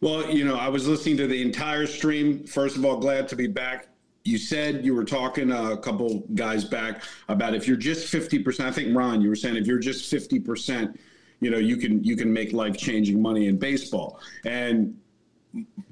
Well, 0.00 0.30
you 0.30 0.44
know, 0.44 0.56
I 0.56 0.68
was 0.68 0.86
listening 0.86 1.16
to 1.18 1.26
the 1.26 1.40
entire 1.40 1.86
stream. 1.86 2.44
First 2.44 2.76
of 2.76 2.84
all, 2.84 2.98
glad 2.98 3.28
to 3.28 3.36
be 3.36 3.46
back. 3.46 3.88
You 4.24 4.38
said 4.38 4.84
you 4.84 4.94
were 4.94 5.04
talking 5.04 5.50
a 5.50 5.76
couple 5.76 6.20
guys 6.34 6.64
back 6.64 7.02
about 7.28 7.54
if 7.54 7.66
you're 7.66 7.76
just 7.76 8.12
50%, 8.12 8.60
I 8.60 8.70
think 8.70 8.96
Ron, 8.96 9.20
you 9.20 9.28
were 9.28 9.36
saying 9.36 9.56
if 9.56 9.66
you're 9.66 9.78
just 9.78 10.12
50%, 10.12 10.96
you 11.40 11.50
know, 11.50 11.58
you 11.58 11.76
can 11.76 12.02
you 12.04 12.16
can 12.16 12.32
make 12.32 12.52
life-changing 12.52 13.20
money 13.20 13.48
in 13.48 13.58
baseball. 13.58 14.20
And 14.44 14.96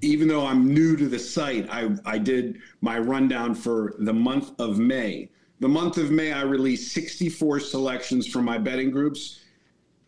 even 0.01 0.29
though 0.29 0.47
I'm 0.47 0.73
new 0.73 0.97
to 0.97 1.09
the 1.09 1.19
site, 1.19 1.69
I 1.69 1.91
I 2.07 2.19
did 2.19 2.61
my 2.81 2.99
rundown 2.99 3.57
for 3.57 3.95
the 3.99 4.13
month 4.13 4.53
of 4.61 4.79
May. 4.79 5.29
The 5.59 5.69
month 5.69 5.99
of 5.99 6.13
May 6.13 6.33
I 6.33 6.43
released 6.43 6.93
64 6.93 7.61
selections 7.61 8.27
from 8.29 8.45
my 8.45 8.59
betting 8.59 8.93
groups. 8.93 9.41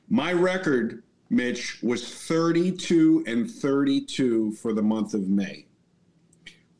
My 0.08 0.32
record 0.32 1.02
Mitch, 1.32 1.82
was 1.82 2.06
32 2.08 3.24
and 3.26 3.50
32 3.50 4.52
for 4.52 4.74
the 4.74 4.82
month 4.82 5.14
of 5.14 5.28
May, 5.28 5.66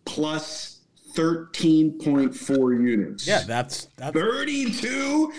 plus 0.05 0.80
13.4 1.14 2.82
units. 2.82 3.26
Yeah, 3.26 3.42
that's, 3.46 3.86
that's 3.96 4.12
32. 4.12 5.32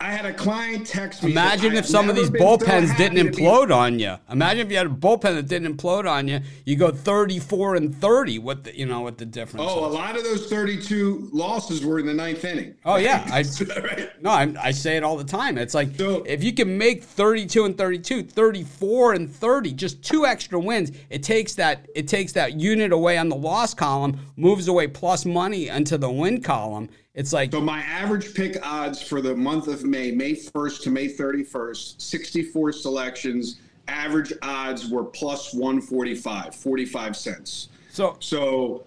I 0.00 0.12
had 0.12 0.26
a 0.26 0.32
client 0.32 0.86
text 0.86 1.24
me. 1.24 1.32
Imagine 1.32 1.74
if 1.74 1.84
some 1.84 2.08
of 2.08 2.14
these 2.14 2.30
bullpens 2.30 2.88
so 2.88 2.96
didn't 2.96 3.18
implode 3.18 3.74
on 3.74 3.98
you. 3.98 4.16
Imagine 4.30 4.64
if 4.64 4.70
you 4.70 4.76
had 4.76 4.86
a 4.86 4.90
bullpen 4.90 5.34
that 5.34 5.48
didn't 5.48 5.76
implode 5.76 6.08
on 6.08 6.28
you. 6.28 6.40
You 6.64 6.76
go 6.76 6.92
34 6.92 7.74
and 7.74 7.92
30. 7.92 8.38
What 8.38 8.62
the 8.62 8.78
you 8.78 8.86
know 8.86 9.00
what 9.00 9.18
the 9.18 9.26
difference? 9.26 9.66
Oh, 9.68 9.88
is. 9.88 9.92
a 9.92 9.98
lot 9.98 10.16
of 10.16 10.22
those 10.22 10.46
32 10.46 11.30
losses 11.32 11.84
were 11.84 11.98
in 11.98 12.06
the 12.06 12.14
ninth 12.14 12.44
inning. 12.44 12.76
Oh 12.84 12.94
yeah, 12.94 13.26
I 13.32 13.42
right? 13.82 14.22
no, 14.22 14.30
I, 14.30 14.54
I, 14.62 14.70
say 14.70 14.96
it 14.96 15.02
all 15.02 15.16
the 15.16 15.24
time. 15.24 15.58
It's 15.58 15.74
like 15.74 15.96
so, 15.96 16.22
if 16.22 16.44
you 16.44 16.52
can 16.52 16.78
make 16.78 17.02
32 17.02 17.64
and 17.64 17.76
32, 17.76 18.22
34 18.22 19.14
and 19.14 19.28
30, 19.28 19.72
just 19.72 20.04
two 20.04 20.26
extra 20.26 20.60
wins. 20.60 20.92
It 21.10 21.24
takes 21.24 21.54
that 21.54 21.88
it 21.96 22.06
takes 22.06 22.30
that 22.32 22.60
unit 22.60 22.92
away 22.92 23.18
on 23.18 23.28
the 23.28 23.36
loss 23.36 23.74
column, 23.74 24.20
moves 24.36 24.68
away 24.68 24.86
plus 24.86 25.24
money 25.24 25.66
into 25.66 25.98
the 25.98 26.10
win 26.10 26.40
column 26.40 26.88
it's 27.18 27.32
like 27.32 27.50
so. 27.50 27.60
My 27.60 27.80
average 27.80 28.32
pick 28.32 28.64
odds 28.64 29.02
for 29.02 29.20
the 29.20 29.34
month 29.34 29.66
of 29.66 29.84
May, 29.84 30.12
May 30.12 30.34
first 30.34 30.84
to 30.84 30.90
May 30.90 31.08
thirty 31.08 31.42
first, 31.42 32.00
sixty 32.00 32.44
four 32.44 32.70
selections. 32.70 33.60
Average 33.88 34.34
odds 34.42 34.88
were 34.88 35.02
plus 35.02 35.54
145, 35.54 36.54
45 36.54 37.16
cents. 37.16 37.70
So, 37.90 38.18
so 38.20 38.84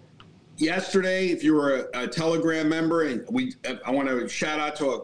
yesterday, 0.58 1.26
if 1.26 1.42
you 1.42 1.54
were 1.54 1.88
a, 1.92 2.04
a 2.04 2.08
Telegram 2.08 2.68
member, 2.68 3.02
and 3.02 3.24
we, 3.28 3.54
I 3.84 3.90
want 3.90 4.08
to 4.08 4.28
shout 4.28 4.60
out 4.60 4.76
to 4.76 4.90
a, 4.90 4.98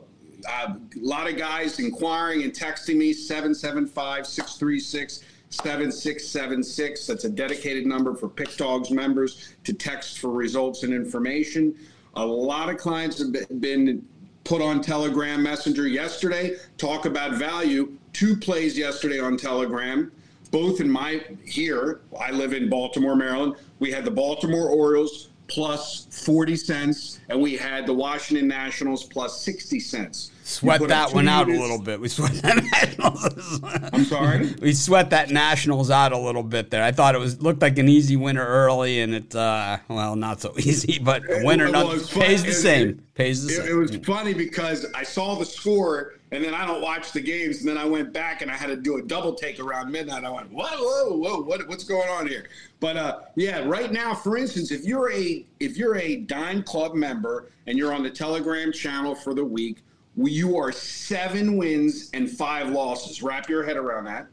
a 0.49 0.79
lot 0.95 1.29
of 1.29 1.37
guys 1.37 1.81
inquiring 1.81 2.45
and 2.45 2.53
texting 2.53 2.97
me 2.97 3.13
775 3.13 4.25
636 4.25 5.25
7676. 5.51 7.07
That's 7.07 7.25
a 7.25 7.31
dedicated 7.31 7.85
number 7.85 8.15
for 8.15 8.29
PickDawgz 8.29 8.91
members 8.91 9.55
to 9.65 9.73
text 9.73 10.21
for 10.21 10.31
results 10.31 10.85
and 10.85 10.95
information. 10.95 11.75
A 12.15 12.25
lot 12.25 12.69
of 12.69 12.79
clients 12.79 13.19
have 13.19 13.33
been 13.61 14.05
put 14.45 14.63
on 14.63 14.81
Telegram 14.81 15.43
Messenger 15.43 15.87
yesterday. 15.87 16.57
Talk 16.79 17.05
about 17.05 17.37
value. 17.37 17.93
Two 18.13 18.37
plays 18.37 18.77
yesterday 18.77 19.21
on 19.21 19.37
Telegram, 19.37 20.11
both 20.51 20.81
in 20.81 20.91
my 20.91 21.23
here. 21.45 22.01
I 22.19 22.31
live 22.31 22.53
in 22.55 22.69
Baltimore, 22.69 23.15
Maryland. 23.15 23.57
We 23.79 23.93
had 23.93 24.05
the 24.05 24.11
Baltimore 24.11 24.69
Orioles 24.69 25.29
plus 25.47 26.07
40 26.11 26.57
cents, 26.57 27.21
and 27.29 27.41
we 27.41 27.57
had 27.57 27.87
the 27.87 27.95
Washington 27.95 28.49
Nationals 28.49 29.05
plus 29.05 29.41
60 29.43 29.81
cents. 29.81 30.31
Sweat 30.49 30.81
that 30.89 31.13
one 31.13 31.29
out 31.29 31.47
units. 31.47 31.59
a 31.59 31.63
little 31.63 31.85
bit. 31.85 32.01
We 32.01 32.09
sweat 32.09 32.33
that 32.43 32.65
Nationals. 32.65 33.61
I'm 33.93 34.05
sorry. 34.07 34.55
we 34.63 34.73
sweat 34.73 35.11
that 35.11 35.29
Nationals 35.29 35.91
out 35.91 36.13
a 36.13 36.19
little 36.19 36.43
bit 36.43 36.71
there. 36.71 36.83
I 36.83 36.91
thought 36.91 37.15
it 37.15 37.19
was 37.19 37.43
looked 37.43 37.61
like 37.61 37.77
an 37.77 37.87
easy 37.87 38.17
winner 38.17 38.47
early, 38.47 39.01
and 39.01 39.15
it 39.15 39.35
uh, 39.35 39.77
well 39.89 40.17
not 40.17 40.41
so 40.41 40.55
easy, 40.59 41.01
but 41.01 41.23
a 41.31 41.45
winner 41.45 41.71
well, 41.71 41.91
pays 41.91 42.43
the 42.45 42.53
same. 42.53 42.89
It, 42.89 43.15
pays 43.15 43.47
the 43.47 43.53
it, 43.53 43.57
same. 43.57 43.69
It 43.69 43.75
was 43.75 43.97
funny 43.97 44.33
because 44.33 44.87
I 44.95 45.03
saw 45.03 45.35
the 45.35 45.45
score, 45.45 46.15
and 46.33 46.43
then 46.43 46.55
I 46.55 46.67
don't 46.67 46.81
watch 46.81 47.13
the 47.13 47.21
games, 47.21 47.61
and 47.61 47.69
then 47.69 47.77
I 47.77 47.85
went 47.85 48.15
back 48.15 48.41
and 48.41 48.51
I 48.51 48.55
had 48.55 48.69
to 48.69 48.77
do 48.77 48.97
a 48.97 49.03
double 49.03 49.35
take 49.35 49.61
around 49.61 49.93
midnight. 49.93 50.25
I 50.25 50.31
went, 50.31 50.51
whoa, 50.51 50.65
whoa, 50.65 51.15
whoa, 51.15 51.43
what, 51.43 51.69
what's 51.69 51.85
going 51.85 52.09
on 52.09 52.27
here? 52.27 52.49
But 52.81 52.97
uh, 52.97 53.21
yeah, 53.35 53.65
right 53.67 53.93
now, 53.93 54.15
for 54.15 54.39
instance, 54.39 54.73
if 54.73 54.87
you're 54.87 55.13
a 55.13 55.45
if 55.61 55.77
you're 55.77 55.99
a 55.99 56.17
Dime 56.17 56.63
Club 56.63 56.95
member 56.95 57.51
and 57.67 57.77
you're 57.77 57.93
on 57.93 58.03
the 58.03 58.11
Telegram 58.11 58.73
channel 58.73 59.15
for 59.15 59.35
the 59.35 59.45
week 59.45 59.83
you 60.27 60.57
are 60.57 60.73
seven 60.73 61.57
wins 61.57 62.11
and 62.13 62.31
five 62.31 62.71
losses. 62.71 63.23
Wrap 63.23 63.49
your 63.49 63.65
head 63.65 63.77
around 63.77 64.05
that, 64.05 64.27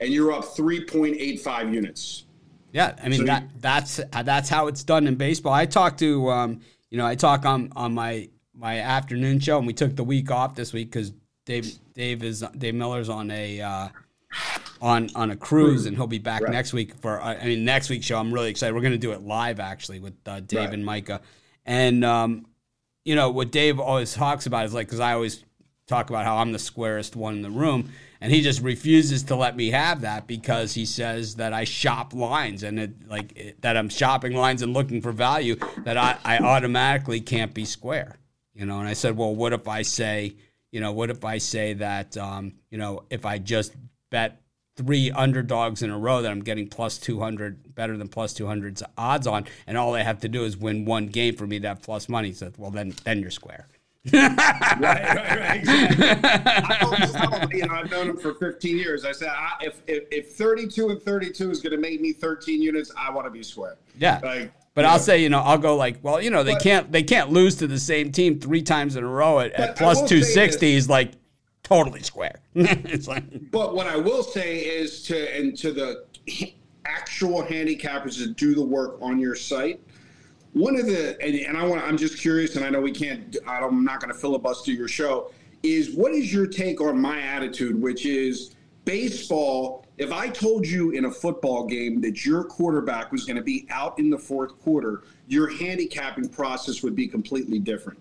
and 0.00 0.12
you're 0.12 0.32
up 0.32 0.44
3.85 0.44 1.74
units. 1.74 2.24
Yeah, 2.72 2.94
I 3.02 3.08
mean 3.08 3.20
so 3.20 3.24
that 3.26 3.48
that's 3.58 4.00
that's 4.22 4.48
how 4.48 4.68
it's 4.68 4.84
done 4.84 5.06
in 5.06 5.16
baseball. 5.16 5.52
I 5.52 5.66
talked 5.66 5.98
to 6.00 6.30
um, 6.30 6.60
you 6.88 6.98
know 6.98 7.06
I 7.06 7.16
talk 7.16 7.44
on 7.44 7.72
on 7.74 7.92
my 7.92 8.28
my 8.54 8.78
afternoon 8.78 9.40
show, 9.40 9.58
and 9.58 9.66
we 9.66 9.72
took 9.72 9.96
the 9.96 10.04
week 10.04 10.30
off 10.30 10.54
this 10.54 10.72
week 10.72 10.90
because 10.90 11.12
Dave 11.46 11.78
Dave 11.94 12.22
is 12.22 12.44
Dave 12.56 12.74
Miller's 12.76 13.08
on 13.08 13.30
a 13.32 13.60
uh, 13.60 13.88
on 14.80 15.10
on 15.16 15.32
a 15.32 15.36
cruise, 15.36 15.86
and 15.86 15.96
he'll 15.96 16.06
be 16.06 16.18
back 16.18 16.42
right. 16.42 16.52
next 16.52 16.72
week 16.72 16.94
for 16.94 17.20
I 17.20 17.44
mean 17.44 17.64
next 17.64 17.90
week's 17.90 18.06
show. 18.06 18.18
I'm 18.18 18.32
really 18.32 18.50
excited. 18.50 18.72
We're 18.72 18.82
going 18.82 18.92
to 18.92 18.98
do 18.98 19.12
it 19.12 19.22
live 19.22 19.58
actually 19.58 19.98
with 19.98 20.14
uh, 20.26 20.40
Dave 20.40 20.66
right. 20.66 20.74
and 20.74 20.84
Micah, 20.84 21.20
and 21.66 22.04
um, 22.04 22.46
you 23.10 23.16
know, 23.16 23.28
what 23.28 23.50
Dave 23.50 23.80
always 23.80 24.14
talks 24.14 24.46
about 24.46 24.66
is 24.66 24.72
like, 24.72 24.86
because 24.86 25.00
I 25.00 25.14
always 25.14 25.42
talk 25.88 26.10
about 26.10 26.24
how 26.24 26.36
I'm 26.36 26.52
the 26.52 26.60
squarest 26.60 27.16
one 27.16 27.34
in 27.34 27.42
the 27.42 27.50
room. 27.50 27.90
And 28.20 28.32
he 28.32 28.40
just 28.40 28.62
refuses 28.62 29.24
to 29.24 29.34
let 29.34 29.56
me 29.56 29.70
have 29.70 30.02
that 30.02 30.28
because 30.28 30.74
he 30.74 30.86
says 30.86 31.34
that 31.34 31.52
I 31.52 31.64
shop 31.64 32.14
lines 32.14 32.62
and 32.62 32.78
it, 32.78 33.08
like 33.08 33.36
it, 33.36 33.62
that 33.62 33.76
I'm 33.76 33.88
shopping 33.88 34.36
lines 34.36 34.62
and 34.62 34.72
looking 34.72 35.02
for 35.02 35.10
value 35.10 35.56
that 35.78 35.96
I, 35.96 36.18
I 36.24 36.38
automatically 36.38 37.20
can't 37.20 37.52
be 37.52 37.64
square. 37.64 38.14
You 38.54 38.64
know, 38.64 38.78
and 38.78 38.88
I 38.88 38.92
said, 38.92 39.16
well, 39.16 39.34
what 39.34 39.52
if 39.52 39.66
I 39.66 39.82
say, 39.82 40.36
you 40.70 40.80
know, 40.80 40.92
what 40.92 41.10
if 41.10 41.24
I 41.24 41.38
say 41.38 41.72
that, 41.72 42.16
um, 42.16 42.52
you 42.70 42.78
know, 42.78 43.02
if 43.10 43.26
I 43.26 43.38
just 43.38 43.74
bet 44.12 44.40
three 44.76 45.10
underdogs 45.10 45.82
in 45.82 45.90
a 45.90 45.98
row 45.98 46.22
that 46.22 46.30
I'm 46.30 46.40
getting 46.40 46.68
plus 46.68 46.98
200, 46.98 47.74
better 47.74 47.96
than 47.96 48.08
plus 48.08 48.32
200 48.32 48.80
odds 48.96 49.26
on, 49.26 49.46
and 49.66 49.76
all 49.76 49.94
I 49.94 50.02
have 50.02 50.20
to 50.20 50.28
do 50.28 50.44
is 50.44 50.56
win 50.56 50.84
one 50.84 51.06
game 51.08 51.36
for 51.36 51.46
me 51.46 51.60
to 51.60 51.68
have 51.68 51.82
plus 51.82 52.08
money. 52.08 52.32
So, 52.32 52.50
well, 52.56 52.70
then 52.70 52.94
then 53.04 53.20
you're 53.20 53.30
square. 53.30 53.66
right, 54.14 54.38
right, 54.80 55.38
right, 55.38 55.56
exactly. 55.58 56.06
I 56.24 56.78
always 56.82 57.12
tell 57.12 57.30
them, 57.30 57.50
you 57.52 57.66
know, 57.66 57.74
I've 57.74 57.90
known 57.90 58.08
him 58.08 58.16
for 58.16 58.32
15 58.32 58.78
years. 58.78 59.04
I 59.04 59.12
said, 59.12 59.28
I, 59.28 59.56
if, 59.60 59.82
if 59.86 60.04
if 60.10 60.32
32 60.36 60.88
and 60.88 61.02
32 61.02 61.50
is 61.50 61.60
going 61.60 61.72
to 61.72 61.76
make 61.78 62.00
me 62.00 62.12
13 62.14 62.62
units, 62.62 62.90
I 62.96 63.10
want 63.10 63.26
to 63.26 63.30
be 63.30 63.42
square. 63.42 63.76
Yeah. 63.98 64.20
Like, 64.22 64.52
but 64.74 64.86
I'll 64.86 64.96
know. 64.96 65.02
say, 65.02 65.22
you 65.22 65.28
know, 65.28 65.40
I'll 65.40 65.58
go 65.58 65.76
like, 65.76 65.98
well, 66.02 66.22
you 66.22 66.30
know, 66.30 66.42
they 66.42 66.54
But- 66.54 66.62
can't 66.62 66.92
they 66.92 67.02
can't 67.02 67.30
lose 67.30 67.56
to 67.56 67.66
the 67.66 67.78
same 67.78 68.10
team 68.10 68.40
three 68.40 68.62
times 68.62 68.96
in 68.96 69.04
a 69.04 69.08
row 69.08 69.40
at, 69.40 69.52
at 69.52 69.76
plus 69.76 70.08
two 70.08 70.22
sixty 70.22 70.74
is 70.74 70.88
like 70.88 71.12
totally 71.62 72.02
square. 72.02 72.40
like 72.54 73.50
But 73.50 73.74
what 73.74 73.86
I 73.86 73.96
will 73.96 74.22
say 74.22 74.60
is 74.60 75.02
to 75.04 75.36
and 75.36 75.56
to 75.58 75.72
the 75.72 76.04
actual 76.84 77.42
handicappers 77.42 78.18
that 78.18 78.36
do 78.36 78.54
the 78.54 78.64
work 78.64 78.98
on 79.00 79.18
your 79.18 79.34
site. 79.34 79.80
One 80.52 80.76
of 80.76 80.86
the 80.86 81.20
and, 81.22 81.34
and 81.34 81.56
I 81.56 81.64
want 81.64 81.82
I'm 81.82 81.96
just 81.96 82.18
curious, 82.18 82.56
and 82.56 82.64
I 82.64 82.70
know 82.70 82.80
we 82.80 82.92
can't. 82.92 83.36
I'm 83.46 83.84
not 83.84 84.00
going 84.00 84.12
to 84.12 84.18
filibuster 84.18 84.72
your 84.72 84.88
show. 84.88 85.32
Is 85.62 85.94
what 85.94 86.12
is 86.12 86.32
your 86.32 86.46
take 86.46 86.80
on 86.80 87.00
my 87.00 87.20
attitude, 87.20 87.80
which 87.80 88.06
is 88.06 88.56
baseball? 88.84 89.86
If 89.98 90.12
I 90.12 90.28
told 90.28 90.66
you 90.66 90.92
in 90.92 91.04
a 91.04 91.10
football 91.10 91.66
game 91.66 92.00
that 92.00 92.24
your 92.24 92.42
quarterback 92.42 93.12
was 93.12 93.24
going 93.24 93.36
to 93.36 93.42
be 93.42 93.66
out 93.70 93.98
in 93.98 94.08
the 94.08 94.18
fourth 94.18 94.58
quarter, 94.58 95.02
your 95.28 95.50
handicapping 95.50 96.30
process 96.30 96.82
would 96.82 96.96
be 96.96 97.06
completely 97.06 97.58
different. 97.58 97.98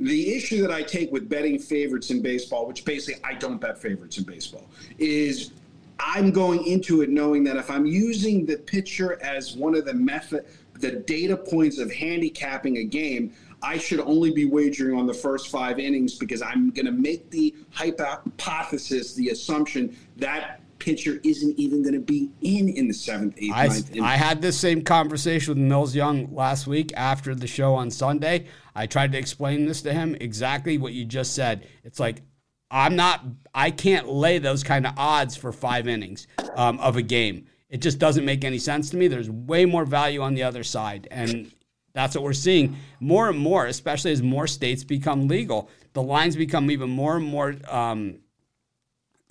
The 0.00 0.34
issue 0.34 0.60
that 0.62 0.70
I 0.70 0.82
take 0.82 1.12
with 1.12 1.28
betting 1.28 1.58
favorites 1.58 2.10
in 2.10 2.20
baseball, 2.20 2.66
which 2.66 2.84
basically 2.84 3.22
I 3.24 3.34
don't 3.34 3.60
bet 3.60 3.78
favorites 3.78 4.18
in 4.18 4.24
baseball, 4.24 4.68
is 4.98 5.52
I'm 5.98 6.30
going 6.32 6.66
into 6.66 7.02
it 7.02 7.10
knowing 7.10 7.44
that 7.44 7.56
if 7.56 7.70
I'm 7.70 7.86
using 7.86 8.44
the 8.44 8.56
pitcher 8.56 9.22
as 9.22 9.56
one 9.56 9.74
of 9.74 9.84
the 9.84 9.94
method, 9.94 10.46
the 10.74 10.92
data 10.92 11.36
points 11.36 11.78
of 11.78 11.92
handicapping 11.92 12.78
a 12.78 12.84
game, 12.84 13.32
I 13.62 13.78
should 13.78 14.00
only 14.00 14.30
be 14.30 14.44
wagering 14.44 14.98
on 14.98 15.06
the 15.06 15.14
first 15.14 15.48
five 15.48 15.78
innings 15.78 16.14
because 16.14 16.42
I'm 16.42 16.70
going 16.70 16.86
to 16.86 16.92
make 16.92 17.30
the 17.30 17.54
hypothesis, 17.70 19.14
the 19.14 19.30
assumption 19.30 19.96
that 20.16 20.60
pitcher 20.78 21.18
isn't 21.22 21.58
even 21.58 21.82
going 21.82 21.94
to 21.94 22.00
be 22.00 22.30
in 22.42 22.68
in 22.68 22.88
the 22.88 22.92
seventh, 22.92 23.34
eighth, 23.38 23.54
I, 23.54 23.68
ninth. 23.68 24.00
I 24.02 24.16
had 24.16 24.42
this 24.42 24.58
same 24.58 24.82
conversation 24.82 25.52
with 25.52 25.58
Mills 25.58 25.94
Young 25.94 26.34
last 26.34 26.66
week 26.66 26.92
after 26.94 27.34
the 27.34 27.46
show 27.46 27.74
on 27.74 27.90
Sunday. 27.90 28.46
I 28.74 28.86
tried 28.86 29.12
to 29.12 29.18
explain 29.18 29.66
this 29.66 29.82
to 29.82 29.92
him 29.92 30.16
exactly 30.20 30.78
what 30.78 30.92
you 30.92 31.04
just 31.04 31.34
said. 31.34 31.68
It's 31.84 32.00
like 32.00 32.22
I'm 32.70 32.96
not, 32.96 33.24
I 33.54 33.70
can't 33.70 34.08
lay 34.08 34.38
those 34.38 34.64
kind 34.64 34.86
of 34.86 34.94
odds 34.96 35.36
for 35.36 35.52
five 35.52 35.86
innings 35.86 36.26
um, 36.56 36.80
of 36.80 36.96
a 36.96 37.02
game. 37.02 37.46
It 37.68 37.80
just 37.80 37.98
doesn't 37.98 38.24
make 38.24 38.44
any 38.44 38.58
sense 38.58 38.90
to 38.90 38.96
me. 38.96 39.06
There's 39.06 39.30
way 39.30 39.64
more 39.64 39.84
value 39.84 40.22
on 40.22 40.34
the 40.34 40.42
other 40.42 40.64
side, 40.64 41.06
and 41.10 41.52
that's 41.92 42.16
what 42.16 42.24
we're 42.24 42.32
seeing 42.32 42.76
more 43.00 43.28
and 43.28 43.38
more, 43.38 43.66
especially 43.66 44.10
as 44.10 44.22
more 44.22 44.46
states 44.48 44.82
become 44.82 45.28
legal. 45.28 45.70
The 45.92 46.02
lines 46.02 46.34
become 46.34 46.70
even 46.70 46.90
more 46.90 47.16
and 47.16 47.24
more 47.24 47.54
um, 47.68 48.18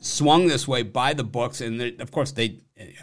swung 0.03 0.47
this 0.47 0.67
way 0.67 0.83
by 0.83 1.13
the 1.13 1.23
books, 1.23 1.61
and 1.61 1.81
of 2.01 2.11
course 2.11 2.31
they 2.31 2.59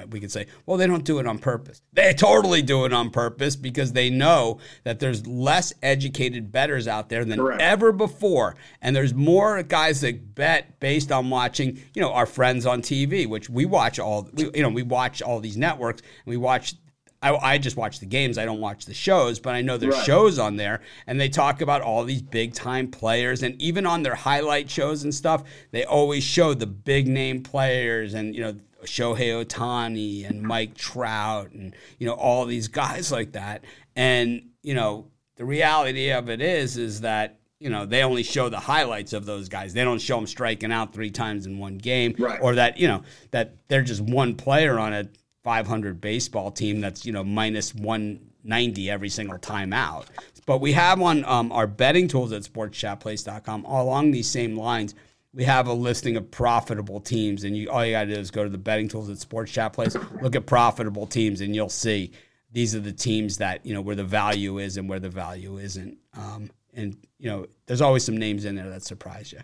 we 0.09 0.20
could 0.20 0.32
say, 0.32 0.46
well, 0.66 0.76
they 0.76 0.86
don't 0.86 1.05
do 1.05 1.18
it 1.20 1.26
on 1.26 1.38
purpose. 1.38 1.80
They 1.92 2.12
totally 2.12 2.61
do 2.61 2.84
it 2.84 2.92
on 2.92 3.11
purpose 3.11 3.57
because 3.57 3.92
they 3.92 4.11
know 4.11 4.59
that 4.84 5.01
there's 5.01 5.26
less 5.26 5.72
educated 5.82 6.53
betters 6.53 6.88
out 6.88 7.09
there 7.09 7.24
than 7.24 7.38
Correct. 7.38 7.62
ever 7.62 7.92
before, 7.92 8.57
and 8.82 8.94
there's 8.94 9.14
more 9.14 9.62
guys 9.62 10.01
that 10.03 10.34
bet 10.34 10.80
based 10.80 11.12
on 11.12 11.30
watching, 11.30 11.80
you 11.94 12.03
know, 12.03 12.12
our 12.12 12.26
friends 12.26 12.66
on 12.66 12.82
TV, 12.82 13.26
which 13.28 13.48
we 13.48 13.64
watch 13.64 13.98
all, 13.98 14.28
we, 14.34 14.51
you 14.55 14.62
know, 14.62 14.68
we 14.68 14.82
watch 14.82 15.22
all 15.22 15.40
these 15.40 15.57
networks, 15.57 16.03
and 16.03 16.26
we 16.26 16.36
watch. 16.36 16.74
I, 17.22 17.34
I 17.36 17.58
just 17.58 17.76
watch 17.76 18.00
the 18.00 18.06
games. 18.06 18.38
I 18.38 18.44
don't 18.46 18.60
watch 18.60 18.86
the 18.86 18.94
shows, 18.94 19.38
but 19.40 19.54
I 19.54 19.60
know 19.60 19.76
there's 19.76 19.94
Right. 19.96 20.04
shows 20.06 20.38
on 20.38 20.56
there, 20.56 20.80
and 21.06 21.20
they 21.20 21.28
talk 21.28 21.60
about 21.60 21.82
all 21.82 22.04
these 22.04 22.22
big 22.22 22.54
time 22.54 22.90
players, 22.90 23.42
and 23.42 23.60
even 23.60 23.84
on 23.86 24.02
their 24.02 24.14
highlight 24.14 24.70
shows 24.70 25.04
and 25.04 25.14
stuff, 25.14 25.42
they 25.70 25.84
always 25.84 26.24
show 26.24 26.54
the 26.54 26.66
big 26.66 27.06
name 27.06 27.42
players, 27.42 28.14
and 28.14 28.34
you 28.34 28.40
know 28.40 28.54
Shohei 28.84 29.44
Ohtani 29.44 30.26
and 30.28 30.42
Mike 30.42 30.74
Trout, 30.74 31.50
and 31.52 31.74
you 31.98 32.06
know 32.06 32.14
all 32.14 32.46
these 32.46 32.68
guys 32.82 33.12
like 33.12 33.32
that. 33.32 33.64
And 33.94 34.48
you 34.62 34.72
know 34.74 35.08
the 35.36 35.44
reality 35.44 36.10
of 36.12 36.30
it 36.30 36.40
is, 36.40 36.78
is 36.78 37.02
that 37.02 37.38
you 37.58 37.68
know 37.68 37.84
they 37.84 38.02
only 38.02 38.22
show 38.22 38.48
the 38.48 38.60
highlights 38.60 39.12
of 39.12 39.26
those 39.26 39.50
guys. 39.50 39.74
They 39.74 39.84
don't 39.84 40.00
show 40.00 40.16
them 40.16 40.26
striking 40.26 40.72
out 40.72 40.94
three 40.94 41.10
times 41.10 41.44
in 41.44 41.58
one 41.58 41.76
game, 41.76 42.14
Right. 42.18 42.40
or 42.40 42.54
that 42.54 42.78
you 42.78 42.88
know 42.88 43.02
that 43.32 43.56
they're 43.68 43.82
just 43.82 44.00
one 44.00 44.34
player 44.36 44.78
on 44.78 44.94
a 44.94 45.04
500 45.43 46.01
baseball 46.01 46.51
team 46.51 46.80
that's 46.80 47.07
you 47.07 47.12
know 47.12 47.24
minus 47.24 47.74
190 47.74 48.91
every 48.91 49.09
single 49.09 49.38
time 49.38 49.72
out. 49.72 50.07
But 50.47 50.61
we 50.61 50.72
have 50.72 51.01
on 51.01 51.24
um, 51.24 51.53
our 51.53 51.66
betting 51.66 52.09
tools 52.09 52.32
at 52.32 52.43
sportschatplace.com 52.43 53.64
along 53.64 54.11
these 54.11 54.28
same 54.28 54.57
lines. 54.57 54.95
We 55.32 55.45
have 55.45 55.68
a 55.68 55.72
listing 55.72 56.16
of 56.16 56.30
profitable 56.30 57.01
teams, 57.01 57.45
and 57.45 57.57
you 57.57 57.70
all 57.70 57.84
you 57.84 57.93
got 57.93 58.05
to 58.05 58.14
do 58.14 58.20
is 58.20 58.30
go 58.30 58.43
to 58.43 58.51
the 58.51 58.59
betting 58.59 58.88
tools 58.88 59.09
at 59.09 59.18
Sports 59.18 59.53
Chat 59.53 59.72
Place, 59.72 59.97
look 60.20 60.34
at 60.34 60.47
profitable 60.47 61.07
teams, 61.07 61.41
and 61.41 61.55
you'll 61.55 61.68
see 61.68 62.11
these 62.53 62.74
are 62.74 62.80
the 62.80 62.93
teams 62.93 63.38
that 63.38 63.64
you 63.64 63.72
know 63.72 63.80
where 63.80 63.97
the 63.97 64.05
value 64.05 64.59
is 64.59 64.76
and 64.76 64.88
where 64.88 64.99
the 64.99 65.09
value 65.09 65.59
isn't. 65.59 65.97
Um, 66.14 66.51
and 66.74 66.97
you 67.18 67.30
know, 67.30 67.47
there's 67.66 67.80
always 67.80 68.05
some 68.05 68.16
names 68.16 68.45
in 68.45 68.57
there 68.57 68.68
that 68.70 68.82
surprise 68.82 69.32
you. 69.32 69.41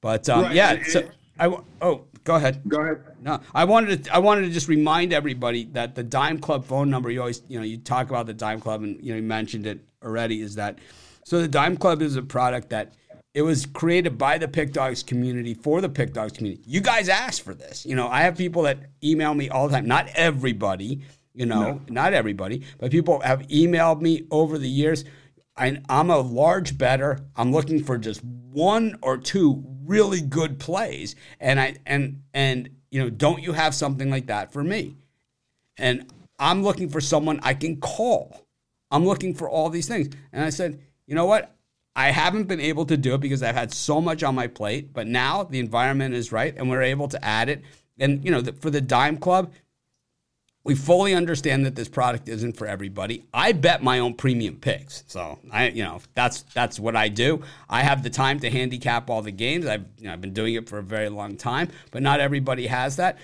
But 0.00 0.28
um, 0.28 0.42
Right, 0.42 0.54
yeah, 0.54 0.82
so 0.82 1.08
I 1.38 1.44
w- 1.44 1.64
oh 1.80 2.04
go 2.24 2.34
ahead. 2.34 2.60
Go 2.66 2.80
ahead. 2.80 3.04
No, 3.22 3.40
I 3.54 3.64
wanted 3.64 4.04
to. 4.04 4.14
I 4.14 4.18
wanted 4.18 4.42
to 4.42 4.50
just 4.50 4.66
remind 4.66 5.12
everybody 5.12 5.64
that 5.72 5.94
the 5.94 6.02
Dime 6.02 6.38
Club 6.38 6.64
phone 6.64 6.90
number. 6.90 7.08
You 7.08 7.20
always, 7.20 7.42
you 7.46 7.56
know, 7.56 7.64
you 7.64 7.78
talk 7.78 8.10
about 8.10 8.26
the 8.26 8.34
Dime 8.34 8.60
Club, 8.60 8.82
and 8.82 9.00
you 9.00 9.12
know, 9.12 9.16
you 9.16 9.22
mentioned 9.22 9.64
it 9.64 9.80
already. 10.02 10.40
Is 10.40 10.56
that 10.56 10.80
so? 11.24 11.40
The 11.40 11.46
Dime 11.46 11.76
Club 11.76 12.02
is 12.02 12.16
a 12.16 12.22
product 12.22 12.70
that 12.70 12.94
it 13.32 13.42
was 13.42 13.64
created 13.64 14.18
by 14.18 14.38
the 14.38 14.48
PickDawgz 14.48 15.06
community 15.06 15.54
for 15.54 15.80
the 15.80 15.88
PickDawgz 15.88 16.36
community. 16.36 16.64
You 16.66 16.80
guys 16.80 17.08
asked 17.08 17.42
for 17.42 17.54
this. 17.54 17.86
You 17.86 17.94
know, 17.94 18.08
I 18.08 18.22
have 18.22 18.36
people 18.36 18.62
that 18.62 18.78
email 19.04 19.34
me 19.34 19.48
all 19.48 19.68
the 19.68 19.74
time. 19.74 19.86
Not 19.86 20.08
everybody, 20.16 21.02
you 21.32 21.46
know, 21.46 21.80
not 21.88 22.14
everybody, 22.14 22.64
but 22.78 22.90
people 22.90 23.20
have 23.20 23.42
emailed 23.42 24.00
me 24.00 24.26
over 24.32 24.58
the 24.58 24.68
years. 24.68 25.04
I, 25.56 25.80
I'm 25.88 26.10
a 26.10 26.18
large 26.18 26.76
better. 26.76 27.20
I'm 27.36 27.52
looking 27.52 27.84
for 27.84 27.98
just 27.98 28.24
one 28.24 28.98
or 29.00 29.16
two 29.16 29.62
really 29.84 30.20
good 30.20 30.58
plays, 30.58 31.14
and 31.38 31.60
I 31.60 31.76
and 31.86 32.22
and 32.34 32.70
you 32.92 33.00
know, 33.00 33.10
don't 33.10 33.42
you 33.42 33.52
have 33.52 33.74
something 33.74 34.10
like 34.10 34.26
that 34.26 34.52
for 34.52 34.62
me? 34.62 34.94
And 35.78 36.08
I'm 36.38 36.62
looking 36.62 36.90
for 36.90 37.00
someone 37.00 37.40
I 37.42 37.54
can 37.54 37.80
call. 37.80 38.46
I'm 38.90 39.06
looking 39.06 39.34
for 39.34 39.48
all 39.48 39.70
these 39.70 39.88
things, 39.88 40.10
and 40.32 40.44
I 40.44 40.50
said, 40.50 40.78
you 41.06 41.14
know 41.14 41.24
what? 41.24 41.56
I 41.96 42.10
haven't 42.10 42.44
been 42.44 42.60
able 42.60 42.84
to 42.86 42.96
do 42.96 43.14
it 43.14 43.20
because 43.20 43.42
I've 43.42 43.54
had 43.54 43.72
so 43.72 44.00
much 44.00 44.22
on 44.22 44.34
my 44.34 44.46
plate, 44.46 44.92
but 44.92 45.06
now 45.06 45.44
the 45.44 45.58
environment 45.58 46.14
is 46.14 46.30
right, 46.30 46.54
and 46.56 46.68
we're 46.68 46.82
able 46.82 47.08
to 47.08 47.24
add 47.24 47.48
it. 47.48 47.62
And 47.98 48.22
you 48.24 48.30
know, 48.30 48.42
the, 48.42 48.52
for 48.52 48.70
the 48.70 48.80
Dime 48.80 49.16
Club, 49.16 49.52
we 50.64 50.74
fully 50.74 51.14
understand 51.14 51.66
that 51.66 51.74
this 51.74 51.88
product 51.88 52.28
isn't 52.28 52.56
for 52.56 52.66
everybody. 52.66 53.24
I 53.34 53.52
bet 53.52 53.82
my 53.82 53.98
own 53.98 54.14
premium 54.14 54.56
picks. 54.56 55.02
So 55.08 55.38
I, 55.50 55.68
you 55.68 55.82
know, 55.82 56.00
that's 56.14 56.42
that's 56.54 56.78
what 56.78 56.94
I 56.94 57.08
do. 57.08 57.42
I 57.68 57.82
have 57.82 58.02
the 58.02 58.10
time 58.10 58.38
to 58.40 58.50
handicap 58.50 59.10
all 59.10 59.22
the 59.22 59.32
games. 59.32 59.66
I've 59.66 59.84
you 59.98 60.06
know, 60.06 60.12
I've 60.12 60.20
been 60.20 60.32
doing 60.32 60.54
it 60.54 60.68
for 60.68 60.78
a 60.78 60.82
very 60.82 61.08
long 61.08 61.36
time, 61.36 61.68
but 61.90 62.02
not 62.02 62.20
everybody 62.20 62.66
has 62.66 62.96
that. 62.96 63.18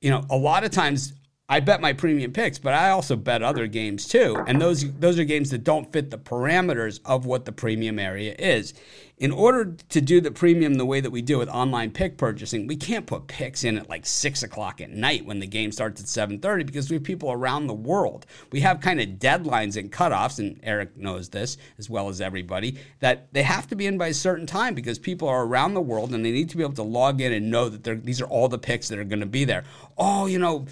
You 0.00 0.10
know, 0.10 0.24
a 0.30 0.36
lot 0.36 0.64
of 0.64 0.70
times 0.70 1.14
I 1.52 1.60
bet 1.60 1.82
my 1.82 1.92
premium 1.92 2.32
picks, 2.32 2.58
but 2.58 2.72
I 2.72 2.88
also 2.92 3.14
bet 3.14 3.42
other 3.42 3.66
games 3.66 4.08
too. 4.08 4.42
And 4.46 4.58
those 4.58 4.90
those 4.94 5.18
are 5.18 5.24
games 5.24 5.50
that 5.50 5.62
don't 5.62 5.92
fit 5.92 6.10
the 6.10 6.16
parameters 6.16 6.98
of 7.04 7.26
what 7.26 7.44
the 7.44 7.52
premium 7.52 7.98
area 7.98 8.34
is. 8.38 8.72
In 9.18 9.30
order 9.30 9.76
to 9.90 10.00
do 10.00 10.22
the 10.22 10.30
premium 10.30 10.74
the 10.74 10.86
way 10.86 11.00
that 11.00 11.10
we 11.10 11.20
do 11.20 11.36
with 11.38 11.50
online 11.50 11.90
pick 11.90 12.16
purchasing, 12.16 12.66
we 12.66 12.74
can't 12.74 13.06
put 13.06 13.26
picks 13.26 13.64
in 13.64 13.76
at 13.76 13.90
like 13.90 14.06
six 14.06 14.42
o'clock 14.42 14.80
at 14.80 14.90
night 14.90 15.26
when 15.26 15.40
the 15.40 15.46
game 15.46 15.72
starts 15.72 16.00
at 16.00 16.08
seven 16.08 16.38
thirty 16.38 16.64
because 16.64 16.88
we 16.88 16.94
have 16.94 17.04
people 17.04 17.30
around 17.30 17.66
the 17.66 17.74
world. 17.74 18.24
We 18.50 18.60
have 18.60 18.80
kind 18.80 18.98
of 18.98 19.08
deadlines 19.18 19.76
and 19.76 19.92
cutoffs, 19.92 20.38
and 20.38 20.58
Eric 20.62 20.96
knows 20.96 21.28
this 21.28 21.58
as 21.78 21.90
well 21.90 22.08
as 22.08 22.22
everybody 22.22 22.78
that 23.00 23.30
they 23.34 23.42
have 23.42 23.68
to 23.68 23.76
be 23.76 23.86
in 23.86 23.98
by 23.98 24.06
a 24.06 24.14
certain 24.14 24.46
time 24.46 24.74
because 24.74 24.98
people 24.98 25.28
are 25.28 25.44
around 25.44 25.74
the 25.74 25.82
world 25.82 26.14
and 26.14 26.24
they 26.24 26.32
need 26.32 26.48
to 26.48 26.56
be 26.56 26.62
able 26.62 26.72
to 26.72 26.82
log 26.82 27.20
in 27.20 27.30
and 27.30 27.50
know 27.50 27.68
that 27.68 28.06
these 28.06 28.22
are 28.22 28.26
all 28.26 28.48
the 28.48 28.58
picks 28.58 28.88
that 28.88 28.98
are 28.98 29.04
going 29.04 29.20
to 29.20 29.26
be 29.26 29.44
there. 29.44 29.64
Oh, 29.98 30.24
you 30.24 30.38
know. 30.38 30.66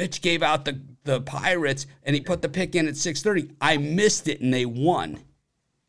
Mitch 0.00 0.22
gave 0.22 0.42
out 0.42 0.64
the, 0.64 0.80
the 1.04 1.20
Pirates 1.20 1.86
and 2.04 2.14
he 2.16 2.22
put 2.22 2.40
the 2.40 2.48
pick 2.48 2.74
in 2.74 2.88
at 2.88 2.94
6:30. 2.94 3.52
I 3.60 3.76
missed 3.76 4.28
it 4.28 4.40
and 4.40 4.52
they 4.52 4.64
won. 4.64 5.18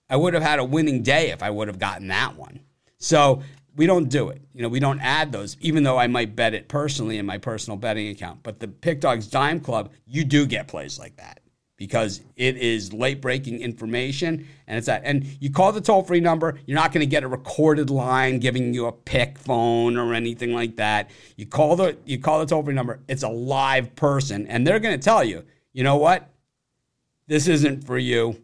I 0.09 0.17
would 0.17 0.33
have 0.33 0.43
had 0.43 0.59
a 0.59 0.65
winning 0.65 1.01
day 1.01 1.31
if 1.31 1.41
I 1.41 1.49
would 1.49 1.69
have 1.69 1.79
gotten 1.79 2.09
that 2.09 2.35
one. 2.35 2.59
So 2.97 3.41
we 3.77 3.85
don't 3.85 4.09
do 4.09 4.27
it. 4.27 4.41
You 4.53 4.63
know, 4.63 4.67
we 4.67 4.81
don't 4.81 4.99
add 4.99 5.31
those, 5.31 5.55
even 5.61 5.83
though 5.83 5.97
I 5.97 6.07
might 6.07 6.35
bet 6.35 6.53
it 6.53 6.67
personally 6.67 7.19
in 7.19 7.25
my 7.25 7.37
personal 7.37 7.77
betting 7.77 8.09
account. 8.09 8.43
But 8.43 8.59
the 8.59 8.67
PickDawgz 8.67 9.31
Dime 9.31 9.61
Club, 9.61 9.93
you 10.05 10.25
do 10.25 10.45
get 10.45 10.67
plays 10.67 10.99
like 10.99 11.15
that 11.15 11.39
because 11.81 12.21
it 12.35 12.57
is 12.57 12.93
late 12.93 13.19
breaking 13.19 13.59
information 13.59 14.47
and 14.67 14.77
it's 14.77 14.85
that 14.85 15.01
and 15.03 15.25
you 15.39 15.49
call 15.49 15.71
the 15.71 15.81
toll 15.81 16.03
free 16.03 16.19
number 16.19 16.59
you're 16.67 16.75
not 16.75 16.91
going 16.91 16.99
to 16.99 17.07
get 17.07 17.23
a 17.23 17.27
recorded 17.27 17.89
line 17.89 18.37
giving 18.37 18.71
you 18.71 18.85
a 18.85 18.91
pick 18.91 19.35
phone 19.39 19.97
or 19.97 20.13
anything 20.13 20.53
like 20.53 20.75
that. 20.75 21.09
You 21.37 21.47
call 21.47 21.75
the 21.75 21.97
you 22.05 22.19
call 22.19 22.37
the 22.37 22.45
toll 22.45 22.61
free 22.61 22.75
number 22.75 22.99
it's 23.07 23.23
a 23.23 23.29
live 23.29 23.95
person 23.95 24.45
and 24.45 24.65
they're 24.65 24.79
going 24.79 24.95
to 24.95 25.03
tell 25.03 25.23
you 25.23 25.43
you 25.73 25.83
know 25.83 25.97
what? 25.97 26.29
This 27.25 27.47
isn't 27.47 27.87
for 27.87 27.97
you. 27.97 28.39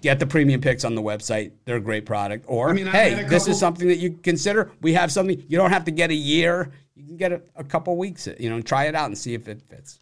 Get 0.00 0.20
the 0.20 0.26
premium 0.26 0.60
picks 0.60 0.84
on 0.84 0.94
the 0.94 1.02
website. 1.02 1.50
They're 1.64 1.78
a 1.78 1.80
great 1.80 2.06
product. 2.06 2.44
Or 2.46 2.70
I 2.70 2.74
mean, 2.74 2.86
hey 2.86 3.24
this 3.24 3.48
is 3.48 3.58
something 3.58 3.88
that 3.88 3.98
you 3.98 4.12
consider. 4.22 4.70
We 4.82 4.92
have 4.92 5.10
something 5.10 5.44
you 5.48 5.58
don't 5.58 5.72
have 5.72 5.84
to 5.86 5.90
get 5.90 6.12
a 6.12 6.14
year. 6.14 6.70
You 6.94 7.04
can 7.04 7.16
get 7.16 7.32
a, 7.32 7.42
a 7.56 7.64
couple 7.64 7.96
weeks 7.96 8.28
you 8.38 8.48
know 8.48 8.60
try 8.60 8.84
it 8.84 8.94
out 8.94 9.06
and 9.06 9.18
see 9.18 9.34
if 9.34 9.48
it 9.48 9.62
fits 9.68 9.98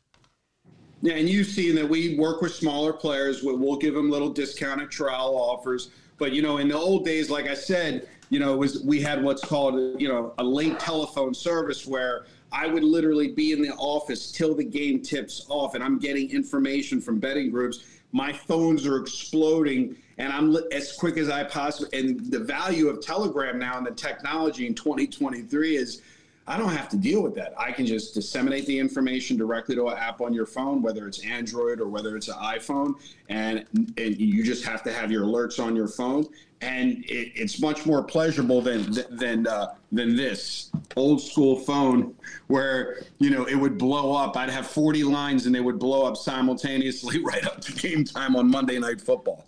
Yeah, 1.02 1.14
and 1.14 1.28
you've 1.28 1.46
seen 1.46 1.74
that 1.76 1.88
we 1.88 2.16
work 2.18 2.40
with 2.40 2.54
smaller 2.54 2.92
players. 2.92 3.42
We- 3.42 3.54
We'll 3.54 3.76
give 3.76 3.94
them 3.94 4.10
little 4.10 4.30
discounted 4.30 4.90
trial 4.90 5.36
offers. 5.36 5.90
But 6.18 6.32
you 6.32 6.42
know, 6.42 6.58
in 6.58 6.68
the 6.68 6.76
old 6.76 7.04
days, 7.04 7.28
like 7.30 7.46
I 7.46 7.54
said, 7.54 8.08
you 8.30 8.38
know, 8.40 8.54
it 8.54 8.56
was 8.56 8.82
we 8.82 9.00
had 9.00 9.22
what's 9.22 9.42
called 9.44 10.00
you 10.00 10.08
know 10.08 10.32
a 10.38 10.44
late 10.44 10.78
telephone 10.80 11.34
service 11.34 11.86
where 11.86 12.24
I 12.52 12.66
would 12.66 12.82
literally 12.84 13.28
be 13.32 13.52
in 13.52 13.60
the 13.60 13.72
office 13.74 14.32
till 14.32 14.54
the 14.54 14.64
game 14.64 15.00
tips 15.02 15.44
off, 15.48 15.74
and 15.74 15.84
I'm 15.84 15.98
getting 15.98 16.30
information 16.30 17.00
from 17.00 17.18
betting 17.18 17.50
groups. 17.50 17.84
My 18.12 18.32
phones 18.32 18.86
are 18.86 18.96
exploding, 18.96 19.96
and 20.16 20.32
I'm 20.32 20.56
as 20.72 20.92
quick 20.92 21.18
as 21.18 21.28
I 21.28 21.44
possibly. 21.44 21.98
And 21.98 22.20
the 22.32 22.38
value 22.38 22.88
of 22.88 23.00
Telegram 23.02 23.58
now 23.58 23.76
and 23.76 23.86
the 23.86 23.90
technology 23.90 24.66
in 24.66 24.74
2023 24.74 25.76
is 25.76 26.00
I 26.48 26.56
don't 26.56 26.70
have 26.70 26.88
to 26.90 26.96
deal 26.96 27.22
with 27.22 27.34
that. 27.34 27.54
I 27.58 27.72
can 27.72 27.86
just 27.86 28.14
disseminate 28.14 28.66
the 28.66 28.78
information 28.78 29.36
directly 29.36 29.74
to 29.74 29.88
an 29.88 29.98
app 29.98 30.20
on 30.20 30.32
your 30.32 30.46
phone, 30.46 30.80
whether 30.80 31.08
it's 31.08 31.24
Android 31.24 31.80
or 31.80 31.88
whether 31.88 32.16
it's 32.16 32.28
an 32.28 32.34
iPhone, 32.34 32.94
and, 33.28 33.66
and 33.74 34.20
you 34.20 34.44
just 34.44 34.64
have 34.64 34.82
to 34.84 34.92
have 34.92 35.10
your 35.10 35.24
alerts 35.24 35.62
on 35.62 35.74
your 35.74 35.88
phone. 35.88 36.24
And 36.60 37.04
it, 37.04 37.32
it's 37.34 37.60
much 37.60 37.84
more 37.84 38.02
pleasurable 38.02 38.62
than 38.62 38.90
than 39.10 39.46
uh, 39.46 39.74
than 39.92 40.16
this 40.16 40.70
old 40.96 41.20
school 41.20 41.56
phone 41.56 42.14
where 42.46 43.02
you 43.18 43.28
know 43.28 43.44
it 43.44 43.56
would 43.56 43.76
blow 43.76 44.14
up. 44.14 44.38
I'd 44.38 44.48
have 44.48 44.66
40 44.66 45.02
lines 45.02 45.44
and 45.44 45.54
they 45.54 45.60
would 45.60 45.78
blow 45.78 46.06
up 46.06 46.16
simultaneously 46.16 47.18
right 47.22 47.44
up 47.44 47.60
to 47.60 47.72
game 47.72 48.04
time 48.04 48.36
on 48.36 48.50
Monday 48.50 48.78
Night 48.78 49.02
Football. 49.02 49.44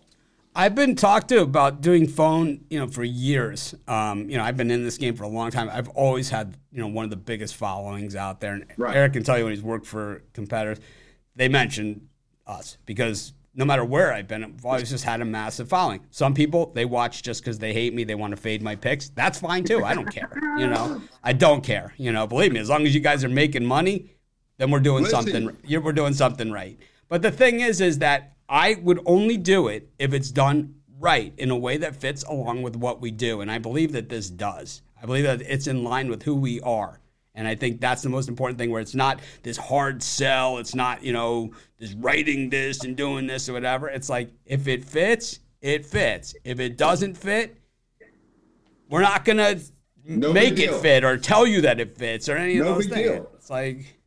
I've 0.59 0.75
been 0.75 0.97
talked 0.97 1.29
to 1.29 1.41
about 1.41 1.83
doing 1.83 2.09
phone, 2.09 2.65
you 2.69 2.81
know, 2.81 2.89
for 2.89 3.05
years. 3.05 3.77
Um, 3.87 4.29
you 4.29 4.37
know, 4.37 4.43
I've 4.43 4.57
been 4.57 4.73
in 4.73 4.83
this 4.83 4.99
game 4.99 5.15
for 5.15 5.23
a 5.23 5.29
long 5.29 5.53
time. 5.53 5.71
I've 5.73 5.89
always 5.91 6.31
had, 6.31 6.57
you 6.73 6.81
know, 6.81 6.89
one 6.89 7.05
of 7.05 7.11
the 7.11 7.17
biggest 7.17 7.55
followings 7.55 8.17
out 8.17 8.41
there. 8.41 8.55
And 8.55 8.67
Right. 8.77 8.97
Eric 8.97 9.13
can 9.13 9.23
tell 9.23 9.39
you 9.39 9.45
when 9.45 9.53
he's 9.53 9.63
worked 9.63 9.87
for 9.87 10.25
competitors, 10.33 10.85
they 11.37 11.49
mentioned 11.49 12.09
us 12.45 12.77
because 12.87 13.35
no 13.55 13.65
matter 13.65 13.85
where 13.85 14.13
I've 14.13 14.27
been, 14.27 14.43
I've 14.43 14.67
always 14.67 14.91
just 14.91 15.05
had 15.05 15.21
a 15.21 15.25
massive 15.25 15.69
following. 15.69 16.01
Some 16.11 16.35
people 16.35 16.73
they 16.75 16.85
watch 16.85 17.23
just 17.23 17.41
because 17.41 17.61
they 17.61 17.73
hate 17.73 17.95
me, 17.95 18.03
they 18.03 18.17
want 18.17 18.33
to 18.33 18.37
fade 18.37 18.61
my 18.61 18.75
picks. 18.75 19.11
That's 19.11 19.39
fine 19.39 19.63
too. 19.63 19.85
I 19.85 19.95
don't 19.95 20.11
care. 20.13 20.33
You 20.59 20.67
know, 20.67 21.01
I 21.23 21.35
don't 21.35 21.63
care. 21.63 21.95
You 21.99 22.11
know, 22.11 22.27
believe 22.27 22.53
me, 22.53 22.59
as 22.59 22.69
long 22.69 22.85
as 22.85 22.93
you 22.93 23.01
guys 23.01 23.23
are 23.23 23.29
making 23.29 23.65
money, 23.65 24.11
then 24.57 24.73
we're 24.73 24.81
doing 24.81 25.05
Listen. 25.05 25.23
something. 25.23 25.57
We're 25.81 25.93
doing 25.93 26.15
something 26.15 26.51
right. 26.51 26.77
But 27.09 27.23
the 27.23 27.31
thing 27.31 27.61
is, 27.61 27.81
is 27.81 27.99
that 28.01 28.38
I 28.49 28.78
would 28.82 29.01
only 29.07 29.36
do 29.36 29.68
it 29.68 29.90
if 29.99 30.12
it's 30.12 30.30
done 30.30 30.74
right 31.01 31.32
in 31.36 31.51
a 31.51 31.57
way 31.57 31.76
that 31.76 31.96
fits 31.96 32.22
along 32.24 32.62
with 32.62 32.76
what 32.76 33.01
we 33.01 33.11
do, 33.11 33.40
and 33.40 33.51
I 33.51 33.59
believe 33.59 33.92
that 33.92 34.09
this 34.09 34.30
does. 34.30 34.82
I 35.01 35.07
believe 35.07 35.24
that 35.24 35.42
it's 35.42 35.66
in 35.66 35.84
line 35.84 36.09
with 36.09 36.22
who 36.22 36.34
we 36.34 36.61
are. 36.62 37.01
And 37.34 37.46
I 37.46 37.55
think 37.55 37.80
that's 37.80 38.03
the 38.03 38.09
most 38.09 38.28
important 38.28 38.59
thing 38.59 38.72
where 38.72 38.80
it's 38.80 38.96
not 38.96 39.20
this 39.44 39.57
hard 39.57 40.03
sell. 40.03 40.59
It's 40.59 40.74
not, 40.74 41.05
you 41.05 41.12
know, 41.12 41.53
just 41.78 41.94
writing 42.01 42.51
this 42.51 42.82
and 42.82 42.96
doing 42.96 43.28
this 43.28 43.49
or 43.49 43.53
whatever. 43.53 43.88
It's 43.88 44.09
like, 44.09 44.32
if 44.44 44.66
it 44.66 44.82
fits, 44.82 45.38
it 45.61 45.86
fits. 45.86 46.34
If 46.42 46.59
it 46.59 46.76
doesn't 46.76 47.16
fit, 47.16 47.57
we're 48.90 49.03
not 49.03 49.24
going 49.24 49.36
to 49.36 49.61
No 50.05 50.32
make 50.32 50.59
it 50.59 50.74
fit 50.80 51.05
or 51.05 51.16
tell 51.16 51.46
you 51.46 51.61
that 51.61 51.78
it 51.78 51.96
fits 51.96 52.28
or 52.28 52.36
any 52.36 52.59
of 52.59 52.64
those 52.66 52.86
things. 52.86 53.09
deal. 53.09 53.30
It's 53.36 53.51
like, 53.51 53.97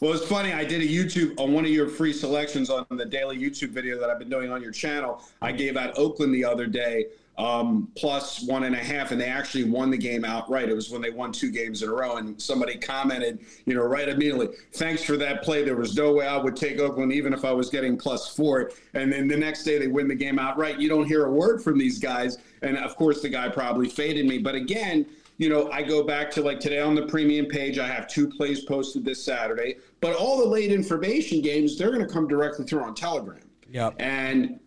Well, 0.00 0.14
it's 0.14 0.26
funny. 0.26 0.54
I 0.54 0.64
did 0.64 0.80
a 0.80 0.86
YouTube 0.86 1.38
on 1.38 1.52
one 1.52 1.66
of 1.66 1.70
your 1.70 1.86
free 1.86 2.14
selections 2.14 2.70
on 2.70 2.86
the 2.88 3.04
daily 3.04 3.36
YouTube 3.36 3.68
video 3.68 4.00
that 4.00 4.08
I've 4.08 4.18
been 4.18 4.30
doing 4.30 4.50
on 4.50 4.62
your 4.62 4.72
channel. 4.72 5.22
I 5.42 5.52
gave 5.52 5.76
out 5.76 5.98
Oakland 5.98 6.32
the 6.32 6.42
other 6.42 6.66
day, 6.66 7.08
um, 7.36 7.86
plus 7.96 8.42
one 8.44 8.64
and 8.64 8.74
a 8.74 8.78
half, 8.78 9.12
and 9.12 9.20
they 9.20 9.26
actually 9.26 9.64
won 9.64 9.90
the 9.90 9.98
game 9.98 10.24
outright. 10.24 10.70
It 10.70 10.74
was 10.74 10.88
when 10.88 11.02
they 11.02 11.10
won 11.10 11.32
two 11.32 11.50
games 11.50 11.82
in 11.82 11.90
a 11.90 11.92
row, 11.92 12.16
and 12.16 12.40
somebody 12.40 12.78
commented, 12.78 13.40
you 13.66 13.74
know, 13.74 13.82
right 13.82 14.08
immediately, 14.08 14.48
"Thanks 14.72 15.04
for 15.04 15.18
that 15.18 15.42
play. 15.42 15.64
There 15.64 15.76
was 15.76 15.94
no 15.94 16.14
way 16.14 16.26
I 16.26 16.38
would 16.38 16.56
take 16.56 16.78
Oakland, 16.78 17.12
even 17.12 17.34
if 17.34 17.44
I 17.44 17.52
was 17.52 17.68
getting 17.68 18.00
four. 18.00 18.70
And 18.94 19.12
then 19.12 19.28
the 19.28 19.36
next 19.36 19.64
day 19.64 19.76
they 19.76 19.88
win 19.88 20.08
the 20.08 20.14
game 20.14 20.38
outright. 20.38 20.80
You 20.80 20.88
don't 20.88 21.06
hear 21.06 21.26
a 21.26 21.30
word 21.30 21.62
from 21.62 21.78
these 21.78 21.98
guys, 21.98 22.38
and 22.62 22.78
of 22.78 22.96
course 22.96 23.20
the 23.20 23.28
guy 23.28 23.50
probably 23.50 23.90
faded 23.90 24.24
me. 24.24 24.38
But 24.38 24.54
again 24.54 25.04
you 25.40 25.48
know, 25.48 25.70
I 25.70 25.82
go 25.82 26.02
back 26.02 26.30
to 26.32 26.42
like 26.42 26.60
today 26.60 26.80
on 26.80 26.94
the 26.94 27.06
premium 27.06 27.46
page, 27.46 27.78
I 27.78 27.86
have 27.86 28.06
two 28.06 28.28
plays 28.28 28.60
posted 28.60 29.06
this 29.06 29.24
Saturday, 29.24 29.76
but 30.00 30.16
all 30.16 30.38
the 30.38 30.46
late 30.46 30.72
information 30.72 31.40
games, 31.42 31.76
they're 31.76 31.90
going 31.92 32.06
to 32.06 32.12
come 32.12 32.26
directly 32.26 32.64
through 32.64 32.82
on 32.82 32.94
Telegram. 32.94 33.42
Yep. 33.70 33.96
And 33.98 34.58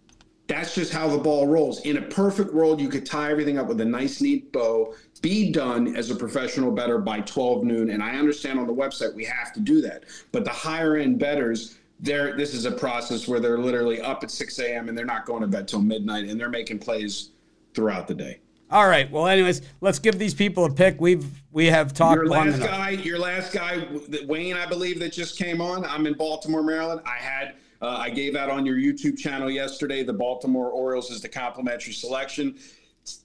that's 0.48 0.76
just 0.76 0.94
how 0.94 1.08
the 1.08 1.18
ball 1.18 1.48
rolls. 1.48 1.82
In 1.82 1.98
a 1.98 2.02
perfect 2.02 2.54
world, 2.54 2.80
you 2.80 2.90
could 2.90 3.06
tie 3.06 3.32
everything 3.32 3.58
up 3.58 3.68
with 3.68 3.82
a 3.82 3.86
nice, 3.86 4.22
neat 4.22 4.52
bow, 4.52 4.94
be 5.22 5.52
done 5.52 5.96
as 5.96 6.12
a 6.12 6.16
professional 6.16 6.72
better 6.72 7.00
by 7.00 7.22
12 7.22 7.64
noon. 7.64 7.90
And 7.90 8.04
I 8.04 8.18
understand 8.18 8.60
on 8.60 8.68
the 8.68 8.74
website 8.74 9.14
we 9.16 9.26
have 9.26 9.54
to 9.54 9.60
do 9.60 9.82
that. 9.82 10.04
But 10.32 10.44
the 10.44 10.52
higher 10.52 10.98
end 10.98 11.18
betters, 11.18 11.78
they're, 12.00 12.36
this 12.36 12.54
is 12.54 12.66
a 12.66 12.72
process 12.72 13.28
where 13.28 13.40
they're 13.40 13.58
literally 13.58 14.02
up 14.02 14.24
at 14.24 14.32
6 14.32 14.60
a.m. 14.60 14.90
and 14.90 14.98
they're 14.98 15.06
not 15.06 15.26
going 15.26 15.42
to 15.42 15.48
bed 15.48 15.68
till 15.68 15.82
midnight 15.82 16.26
and 16.26 16.40
they're 16.40 16.50
making 16.50 16.80
plays 16.80 17.32
throughout 17.74 18.08
the 18.08 18.16
day. 18.16 18.40
All 18.74 18.88
right. 18.88 19.09
Well, 19.11 19.28
anyways, 19.28 19.61
let's 19.82 19.99
give 19.99 20.17
these 20.17 20.34
people 20.34 20.65
a 20.65 20.74
pick. 20.74 20.99
We've 20.99 21.26
we 21.51 21.67
have 21.67 21.93
talked 21.93 22.15
Your 22.15 22.28
last 22.28 22.59
guy, 22.59 22.89
your 22.89 23.19
last 23.19 23.53
guy, 23.53 23.88
Wayne, 24.26 24.55
I 24.55 24.65
believe 24.65 24.99
that 24.99 25.13
just 25.13 25.38
came 25.38 25.61
on. 25.61 25.86
I'm 25.86 26.07
in 26.07 26.13
Baltimore, 26.13 26.63
Maryland. 26.63 27.01
I 27.05 27.17
had, 27.17 27.53
uh, 27.84 27.89
I 27.89 28.09
gave 28.09 28.36
out 28.36 28.49
on 28.49 28.65
your 28.65 28.76
YouTube 28.76 29.19
channel 29.19 29.51
yesterday. 29.51 30.01
The 30.01 30.13
Baltimore 30.13 30.69
Orioles 30.71 31.11
is 31.11 31.21
the 31.21 31.30
complimentary 31.30 31.93
selection. 31.93 32.57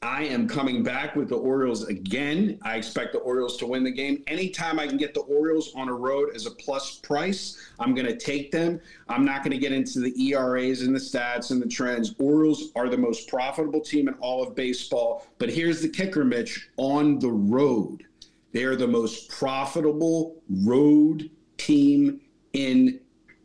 I 0.03 0.25
am 0.25 0.49
coming 0.49 0.83
back 0.83 1.15
with 1.15 1.29
the 1.29 1.37
Orioles 1.37 1.87
again. 1.87 2.59
I 2.63 2.77
expect 2.77 3.13
the 3.13 3.21
Orioles 3.21 3.57
to 3.59 3.67
win 3.67 3.85
the 3.85 3.93
game. 3.93 4.25
Anytime 4.27 4.81
I 4.81 4.89
can 4.89 4.97
get 4.97 5.15
the 5.15 5.21
Orioles 5.21 5.73
on 5.77 5.89
a 5.89 5.95
road 5.95 6.35
as 6.35 6.47
a 6.47 6.51
plus 6.51 6.97
price, 6.97 7.71
I'm 7.79 7.95
going 7.95 8.07
to 8.07 8.17
take 8.17 8.51
them. 8.51 8.81
I'm 9.09 9.25
not 9.25 9.45
going 9.45 9.53
to 9.53 9.59
get 9.59 9.71
into 9.71 10.01
the 10.01 10.13
ERAs 10.31 10.83
and 10.83 10.95
the 10.95 10.99
stats 11.01 11.53
and 11.53 11.63
the 11.63 11.69
trends. 11.69 12.15
Orioles 12.19 12.73
are 12.75 12.89
the 12.89 12.99
most 12.99 13.29
profitable 13.29 13.81
team 13.81 14.09
in 14.09 14.15
all 14.15 14.43
of 14.43 14.57
baseball. 14.57 15.27
But 15.39 15.49
here's 15.49 15.81
the 15.81 15.89
kicker, 15.89 16.25
Mitch 16.25 16.71
on 16.77 17.21
the 17.21 17.31
road. 17.31 18.05
They 18.53 18.65
are 18.65 18.77
the 18.77 18.89
most 18.89 19.29
profitable 19.29 20.43
road 20.49 21.31
team 21.57 22.21
in 22.53 22.99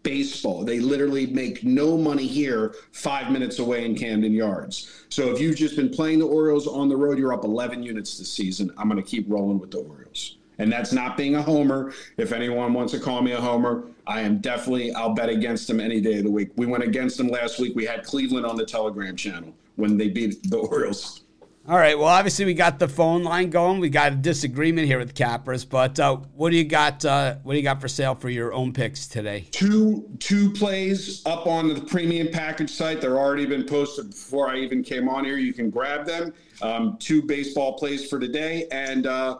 baseball. 0.04 0.64
They 0.64 0.80
literally 0.80 1.26
make 1.28 1.64
no 1.64 1.98
money 1.98 2.28
here 2.28 2.76
five 2.92 3.32
minutes 3.32 3.60
away 3.60 3.86
in 3.86 3.96
Camden 3.96 4.34
Yards. 4.34 5.06
So 5.10 5.32
if 5.32 5.40
you've 5.40 5.56
just 5.56 5.76
been 5.76 5.90
playing 5.90 6.20
the 6.20 6.28
Orioles 6.28 6.68
on 6.68 6.90
the 6.90 6.96
road, 6.96 7.18
you're 7.18 7.34
up 7.34 7.44
11 7.44 7.82
units 7.82 8.18
this 8.18 8.32
season. 8.32 8.72
I'm 8.78 8.90
going 8.90 9.02
to 9.02 9.10
keep 9.10 9.26
rolling 9.30 9.60
with 9.60 9.72
the 9.72 9.80
Orioles. 9.80 10.38
And 10.60 10.72
that's 10.72 10.94
not 10.94 11.18
being 11.18 11.36
a 11.36 11.42
homer. 11.42 11.94
If 12.18 12.32
anyone 12.32 12.74
wants 12.74 12.94
to 12.94 13.00
call 13.00 13.22
me 13.22 13.32
a 13.32 13.42
homer, 13.42 13.86
I 14.06 14.22
am 14.22 14.38
definitely, 14.38 14.94
I'll 14.94 15.14
bet 15.14 15.30
against 15.30 15.68
them 15.68 15.80
any 15.80 16.00
day 16.00 16.20
of 16.20 16.26
the 16.26 16.32
week. 16.32 16.52
We 16.56 16.68
went 16.68 16.84
against 16.84 17.18
them 17.18 17.28
last 17.28 17.60
week. 17.60 17.76
We 17.76 17.86
had 17.86 18.04
Cleveland 18.04 18.46
on 18.46 18.56
the 18.56 18.66
Telegram 18.66 19.16
channel 19.16 19.54
when 19.78 19.98
they 19.98 20.10
beat 20.10 20.44
the 20.44 20.58
Orioles. 20.58 21.23
All 21.66 21.78
right. 21.78 21.98
Well, 21.98 22.10
obviously 22.10 22.44
we 22.44 22.56
got 22.56 22.78
the 22.78 22.90
phone 22.90 23.24
line 23.24 23.50
going. 23.50 23.80
We 23.80 23.88
got 23.88 24.12
a 24.12 24.16
disagreement 24.16 24.86
here 24.86 25.00
with 25.00 25.16
Capras, 25.16 25.64
but 25.68 25.98
uh, 25.98 26.18
what 26.36 26.50
do 26.50 26.58
you 26.58 26.66
got? 26.66 27.06
Uh, 27.06 27.36
what 27.44 27.54
do 27.54 27.58
you 27.58 27.64
got 27.64 27.80
for 27.80 27.88
sale 27.88 28.16
for 28.16 28.30
your 28.30 28.52
own 28.52 28.74
picks 28.74 29.08
today? 29.08 29.48
two 29.52 30.10
two 30.20 30.52
plays 30.52 31.26
up 31.26 31.48
on 31.48 31.74
the 31.74 31.80
premium 31.80 32.28
package 32.28 32.70
site. 32.70 33.00
They're 33.00 33.18
already 33.18 33.46
been 33.46 33.64
posted 33.64 34.10
before 34.10 34.50
I 34.50 34.58
even 34.58 34.84
came 34.84 35.08
on 35.08 35.24
here. 35.24 35.38
You 35.38 35.54
can 35.54 35.70
grab 35.70 36.06
them. 36.06 36.34
Um, 36.62 36.98
two 37.00 37.22
baseball 37.22 37.78
plays 37.78 38.10
for 38.10 38.20
today, 38.20 38.68
and 38.70 39.08
uh, 39.08 39.38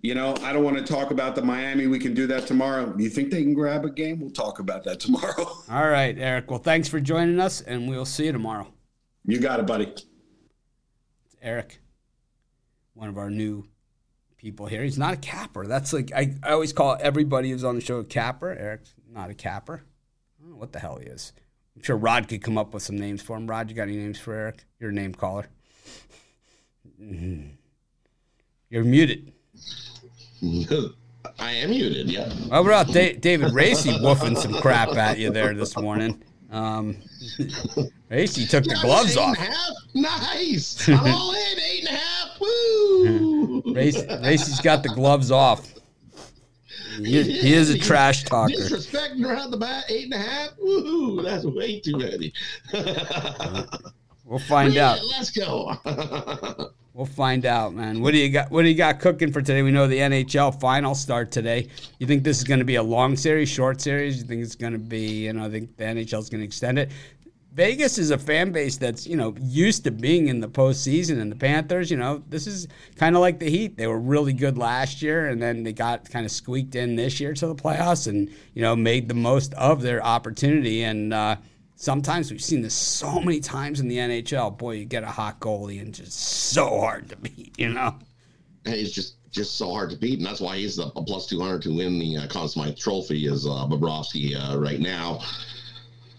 you 0.00 0.14
know 0.14 0.34
I 0.42 0.54
don't 0.54 0.64
want 0.64 0.78
to 0.78 0.82
talk 0.82 1.10
about 1.10 1.34
the 1.34 1.42
Miami. 1.42 1.88
We 1.88 1.98
can 1.98 2.14
do 2.14 2.26
that 2.28 2.46
tomorrow. 2.46 2.94
You 2.96 3.10
think 3.10 3.30
they 3.30 3.42
can 3.42 3.52
grab 3.52 3.84
a 3.84 3.90
game? 3.90 4.18
We'll 4.18 4.30
talk 4.30 4.60
about 4.60 4.82
that 4.84 4.98
tomorrow. 5.00 5.46
All 5.70 5.88
right, 5.88 6.16
Eric. 6.16 6.50
Well, 6.50 6.58
thanks 6.60 6.88
for 6.88 7.00
joining 7.00 7.38
us, 7.38 7.60
and 7.60 7.86
we'll 7.86 8.06
see 8.06 8.24
you 8.24 8.32
tomorrow. 8.32 8.66
you 9.26 9.38
got 9.40 9.60
it, 9.60 9.66
buddy. 9.66 9.92
Eric, 11.42 11.80
one 12.94 13.08
of 13.08 13.16
our 13.18 13.30
new 13.30 13.64
people 14.36 14.66
here. 14.66 14.82
He's 14.82 14.98
not 14.98 15.14
a 15.14 15.16
capper. 15.16 15.66
That's 15.66 15.92
like 15.92 16.12
I, 16.14 16.34
I 16.42 16.50
always 16.52 16.72
call 16.72 16.96
everybody 17.00 17.50
who's 17.50 17.64
on 17.64 17.74
the 17.74 17.80
show 17.80 17.98
a 17.98 18.04
capper. 18.04 18.50
Eric's 18.50 18.94
not 19.10 19.30
a 19.30 19.34
capper. 19.34 19.82
I 20.38 20.42
don't 20.42 20.52
know 20.52 20.58
what 20.58 20.72
the 20.72 20.78
hell 20.78 20.98
he 20.98 21.06
is. 21.06 21.32
I'm 21.76 21.82
sure 21.82 21.96
Rod 21.96 22.28
could 22.28 22.42
come 22.42 22.58
up 22.58 22.74
with 22.74 22.82
some 22.82 22.98
names 22.98 23.22
for 23.22 23.36
him. 23.36 23.46
Rod, 23.46 23.70
you 23.70 23.76
got 23.76 23.84
any 23.84 23.96
names 23.96 24.18
for 24.18 24.34
Eric? 24.34 24.64
You're 24.78 24.90
a 24.90 24.92
name 24.92 25.14
caller. 25.14 25.46
You're 28.70 28.84
muted. 28.84 29.32
I 31.38 31.52
am 31.52 31.70
muted. 31.70 32.10
Yeah. 32.10 32.28
Well, 32.48 32.64
what 32.64 32.82
about 32.82 32.94
Da- 32.94 33.16
David 33.16 33.52
Racy 33.52 33.90
woofing 33.90 34.36
some 34.36 34.54
crap 34.54 34.90
at 34.96 35.18
you 35.18 35.30
there 35.30 35.54
this 35.54 35.76
morning? 35.76 36.22
Um, 36.50 36.96
Racy 38.10 38.46
took 38.46 38.64
the 38.64 38.78
gloves 38.82 39.16
off. 39.16 39.36
Nice. 39.94 40.88
I'm 40.88 41.14
all 41.14 41.32
in. 41.32 41.60
Eight 41.60 41.88
and 41.88 41.96
a 41.96 41.98
half. 41.98 42.40
Woo. 42.40 43.62
Racy's 43.74 44.60
got 44.60 44.82
the 44.82 44.88
gloves 44.88 45.30
off. 45.30 45.72
He 46.98 47.16
is, 47.16 47.26
he 47.26 47.54
is 47.54 47.70
a 47.70 47.78
trash 47.86 48.24
talker. 48.24 48.52
Disrespecting 48.52 49.24
around 49.24 49.52
the 49.52 49.56
bat. 49.56 49.84
Eight 49.88 50.04
and 50.04 50.14
a 50.14 50.18
half. 50.18 50.50
Woohoo. 50.56 51.22
That's 51.22 51.44
way 51.44 51.80
too 51.80 51.96
many. 51.96 52.32
We'll 54.24 54.38
find 54.40 54.76
out. 54.76 54.98
Let's 55.04 55.30
go. 55.30 55.76
We'll 56.92 57.06
find 57.06 57.46
out, 57.46 57.72
man. 57.72 58.00
What 58.00 58.10
do 58.12 58.18
you 58.18 58.30
got? 58.30 58.50
What 58.50 58.62
do 58.62 58.68
you 58.68 58.74
got 58.74 58.98
cooking 58.98 59.32
for 59.32 59.40
today? 59.40 59.62
We 59.62 59.70
know 59.70 59.86
the 59.86 59.98
NHL 59.98 60.60
final 60.60 60.96
start 60.96 61.30
today. 61.30 61.68
You 62.00 62.06
think 62.06 62.24
this 62.24 62.38
is 62.38 62.44
going 62.44 62.58
to 62.58 62.64
be 62.64 62.74
a 62.74 62.82
long 62.82 63.16
series, 63.16 63.48
short 63.48 63.80
series? 63.80 64.18
You 64.18 64.24
think 64.24 64.42
it's 64.42 64.56
going 64.56 64.72
to 64.72 64.78
be? 64.78 65.26
You 65.26 65.32
know, 65.32 65.44
I 65.44 65.50
think 65.50 65.76
the 65.76 65.84
NHL 65.84 66.18
is 66.18 66.28
going 66.28 66.40
to 66.40 66.44
extend 66.44 66.80
it. 66.80 66.90
Vegas 67.52 67.98
is 67.98 68.10
a 68.10 68.18
fan 68.18 68.50
base 68.50 68.76
that's 68.76 69.06
you 69.06 69.16
know 69.16 69.36
used 69.40 69.84
to 69.84 69.92
being 69.92 70.26
in 70.26 70.40
the 70.40 70.48
postseason, 70.48 71.20
and 71.20 71.30
the 71.30 71.36
Panthers, 71.36 71.92
you 71.92 71.96
know, 71.96 72.24
this 72.28 72.48
is 72.48 72.66
kind 72.96 73.14
of 73.14 73.20
like 73.20 73.38
the 73.38 73.48
Heat. 73.48 73.76
They 73.76 73.86
were 73.86 73.98
really 73.98 74.32
good 74.32 74.58
last 74.58 75.00
year, 75.00 75.28
and 75.28 75.40
then 75.40 75.62
they 75.62 75.72
got 75.72 76.10
kind 76.10 76.26
of 76.26 76.32
squeaked 76.32 76.74
in 76.74 76.96
this 76.96 77.20
year 77.20 77.34
to 77.34 77.46
the 77.46 77.54
playoffs, 77.54 78.08
and 78.08 78.28
you 78.54 78.62
know 78.62 78.74
made 78.74 79.08
the 79.08 79.14
most 79.14 79.54
of 79.54 79.82
their 79.82 80.04
opportunity. 80.04 80.82
And 80.82 81.14
uh, 81.14 81.36
sometimes 81.80 82.30
we've 82.30 82.42
seen 82.42 82.60
this 82.60 82.74
so 82.74 83.20
many 83.20 83.40
times 83.40 83.80
in 83.80 83.88
the 83.88 83.96
NHL. 83.96 84.56
Boy, 84.56 84.72
you 84.72 84.84
get 84.84 85.02
a 85.02 85.08
hot 85.08 85.40
goalie 85.40 85.80
and 85.80 85.92
just 85.92 86.12
so 86.12 86.78
hard 86.78 87.08
to 87.08 87.16
beat. 87.16 87.58
You 87.58 87.70
know. 87.70 87.96
And 88.66 88.74
he's 88.74 88.92
just 88.92 89.16
just 89.32 89.56
so 89.56 89.72
hard 89.72 89.90
to 89.90 89.96
beat, 89.96 90.18
and 90.18 90.26
that's 90.26 90.40
why 90.40 90.56
he's 90.58 90.78
a, 90.78 90.86
a 90.94 91.02
plus 91.02 91.26
two 91.26 91.40
hundred 91.40 91.62
to 91.62 91.74
win 91.74 91.98
the 91.98 92.18
uh, 92.18 92.26
Conn 92.28 92.48
Smythe 92.48 92.76
Trophy 92.76 93.26
is 93.26 93.46
uh, 93.46 93.66
Bobrovsky 93.66 94.36
uh, 94.36 94.58
right 94.58 94.80
now. 94.80 95.20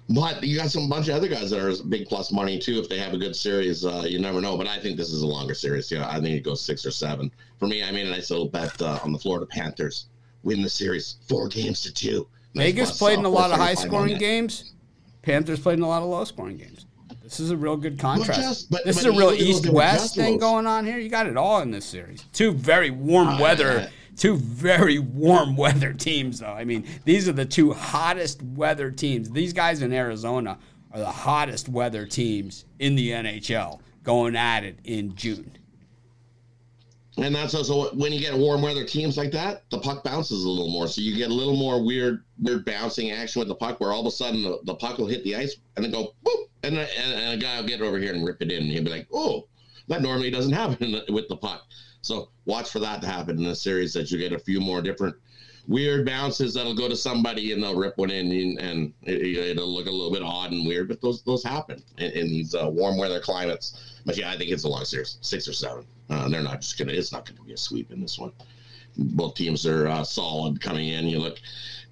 But 0.09 0.43
you 0.43 0.57
got 0.57 0.72
some 0.72 0.89
bunch 0.89 1.07
of 1.07 1.16
other 1.16 1.30
guys 1.30 1.51
that 1.51 1.62
are 1.62 1.84
big 1.86 2.07
plus 2.07 2.34
money 2.34 2.59
too. 2.59 2.80
If 2.80 2.89
they 2.89 2.97
have 2.97 3.14
a 3.14 3.18
good 3.18 3.36
series, 3.36 3.86
uh, 3.86 4.03
you 4.05 4.20
never 4.20 4.41
know. 4.41 4.57
But 4.57 4.68
I 4.68 4.80
think 4.80 4.97
this 4.97 5.12
is 5.12 5.22
a 5.22 5.28
longer 5.28 5.53
series. 5.53 5.89
Yeah, 5.91 6.09
I 6.09 6.20
think 6.20 6.36
it 6.36 6.43
goes 6.43 6.62
six 6.62 6.86
or 6.86 6.91
seven. 6.91 7.32
For 7.59 7.68
me, 7.68 7.84
I 7.84 7.91
made 7.91 8.07
a 8.07 8.09
nice 8.09 8.30
little 8.32 8.49
bet 8.49 8.82
uh, 8.82 8.99
on 9.03 9.14
the 9.14 9.20
Florida 9.20 9.45
Panthers 9.45 10.07
win 10.43 10.64
the 10.64 10.70
series 10.70 11.18
four 11.30 11.47
games 11.47 11.82
to 11.84 11.93
two. 11.93 12.28
Nice 12.55 12.72
Vegas 12.72 12.89
plus, 12.89 12.97
played 12.97 13.20
in 13.20 13.26
uh, 13.26 13.30
a 13.30 13.32
lot 13.32 13.51
of 13.51 13.57
high 13.57 13.76
scoring 13.76 14.18
games. 14.18 14.74
Panthers 15.22 15.59
played 15.59 15.78
in 15.78 15.84
a 15.84 15.88
lot 15.88 16.01
of 16.01 16.09
low 16.09 16.24
scoring 16.24 16.57
games. 16.57 16.86
This 17.24 17.39
is 17.39 17.51
a 17.51 17.57
real 17.57 17.78
good 17.78 17.99
contrast. 17.99 18.39
just- 18.41 18.72
but- 18.72 18.84
this 18.86 18.97
but 18.97 19.05
is 19.09 19.15
a 19.15 19.17
real 19.17 19.32
East 19.32 19.69
West 19.69 20.15
thing 20.15 20.38
going 20.38 20.65
on 20.67 20.86
here. 20.86 20.97
You 20.97 21.09
got 21.09 21.28
it 21.28 21.38
all 21.38 21.61
in 21.61 21.72
this 21.72 21.86
series. 21.86 22.26
Two 22.34 22.51
very 22.51 22.89
warm 22.89 23.28
Uh, 23.30 23.39
weather, 23.41 23.89
two 24.17 24.36
very 24.38 24.99
warm 24.99 25.55
weather 25.65 25.93
teams, 25.93 26.39
though. 26.39 26.47
I 26.51 26.65
mean, 26.65 26.86
these 27.05 27.30
are 27.30 27.34
the 27.34 27.45
two 27.45 27.72
hottest 27.74 28.41
weather 28.41 28.91
teams. 28.91 29.30
These 29.30 29.53
guys 29.53 29.82
in 29.82 29.93
Arizona 29.93 30.57
are 30.91 30.99
the 30.99 31.05
hottest 31.11 31.69
weather 31.69 32.05
teams 32.05 32.65
in 32.80 32.95
the 32.95 33.11
NHL 33.11 33.80
going 34.03 34.36
at 34.36 34.63
it 34.65 34.80
in 34.84 35.15
June. 35.15 35.51
And 37.18 37.36
that's 37.36 37.53
also 37.53 37.93
when 37.95 38.14
you 38.14 38.20
get 38.20 38.34
warm 38.34 38.62
weather 38.62 38.86
teams 38.86 39.18
like 39.18 39.32
that, 39.32 39.70
the 39.70 39.80
puck 39.80 40.03
bounces 40.03 40.45
a 40.45 40.49
little 40.49 40.72
more. 40.72 40.88
So 40.88 41.01
you 41.01 41.16
get 41.16 41.30
a 41.30 41.34
little 41.34 41.57
more 41.57 41.84
weird, 41.84 42.24
weird 42.39 42.64
bouncing 42.64 43.12
action 43.12 43.39
with 43.39 43.49
the 43.49 43.55
puck, 43.55 43.82
where 43.82 43.91
all 43.91 43.99
of 43.99 44.05
a 44.05 44.12
sudden 44.12 44.43
the, 44.43 44.59
the 44.64 44.76
puck 44.76 44.97
will 44.97 45.07
hit 45.07 45.24
the 45.26 45.36
ice 45.36 45.57
and 45.76 45.84
then 45.84 45.91
go 45.91 46.14
boop, 46.26 46.45
and, 46.64 46.78
and, 46.78 46.89
and 47.14 47.41
a 47.41 47.43
guy 47.43 47.59
will 47.59 47.68
get 47.68 47.82
over 47.82 47.99
here 47.99 48.14
and 48.14 48.26
rip 48.26 48.41
it 48.41 48.51
in, 48.51 48.64
and 48.64 48.72
he'll 48.72 48.84
be 48.84 48.89
like, 48.89 49.07
"Oh, 49.12 49.47
that 49.88 50.01
normally 50.01 50.32
doesn't 50.32 50.53
happen 50.64 51.01
with 51.09 51.28
the 51.28 51.36
puck." 51.36 51.64
So 52.01 52.30
watch 52.45 52.70
for 52.70 52.80
that 52.80 53.01
to 53.01 53.07
happen 53.07 53.38
in 53.38 53.43
this 53.43 53.62
series. 53.62 53.93
That 53.93 54.09
you 54.09 54.18
get 54.18 54.32
a 54.32 54.39
few 54.39 54.62
more 54.62 54.82
different 54.82 55.16
weird 55.72 56.05
bounces 56.05 56.53
that'll 56.53 56.76
go 56.76 56.89
to 56.89 56.95
somebody 56.95 57.53
and 57.53 57.63
they'll 57.63 57.76
rip 57.76 57.97
one 57.97 58.11
in, 58.11 58.32
and, 58.32 58.59
and 58.59 58.93
it, 59.03 59.57
will 59.57 59.74
look 59.74 59.88
a 59.88 59.91
little 59.91 60.11
bit 60.11 60.22
odd 60.22 60.51
and 60.51 60.67
weird. 60.67 60.88
But 60.88 61.01
those 61.01 61.24
those 61.24 61.43
happen 61.43 61.82
in, 61.97 62.11
in 62.11 62.28
these 62.28 62.53
uh, 62.53 62.69
warm 62.69 62.97
weather 62.97 63.19
climates. 63.19 64.01
But 64.05 64.17
yeah, 64.17 64.30
I 64.30 64.38
think 64.38 64.51
it's 64.51 64.65
a 64.65 64.67
long 64.67 64.86
series, 64.86 65.17
six 65.22 65.47
or 65.47 65.53
seven. 65.53 65.86
Uh, 66.09 66.28
they're 66.28 66.43
not 66.43 66.61
just 66.61 66.78
gonna. 66.78 66.91
It's 66.91 67.11
not 67.11 67.26
gonna 67.26 67.41
be 67.41 67.53
a 67.53 67.57
sweep 67.57 67.91
in 67.91 68.01
this 68.01 68.19
one. 68.19 68.34
Both 68.97 69.36
teams 69.36 69.65
are 69.65 69.88
uh, 69.88 70.03
solid 70.03 70.59
coming 70.59 70.89
in. 70.89 71.07
You 71.07 71.19
look, 71.19 71.39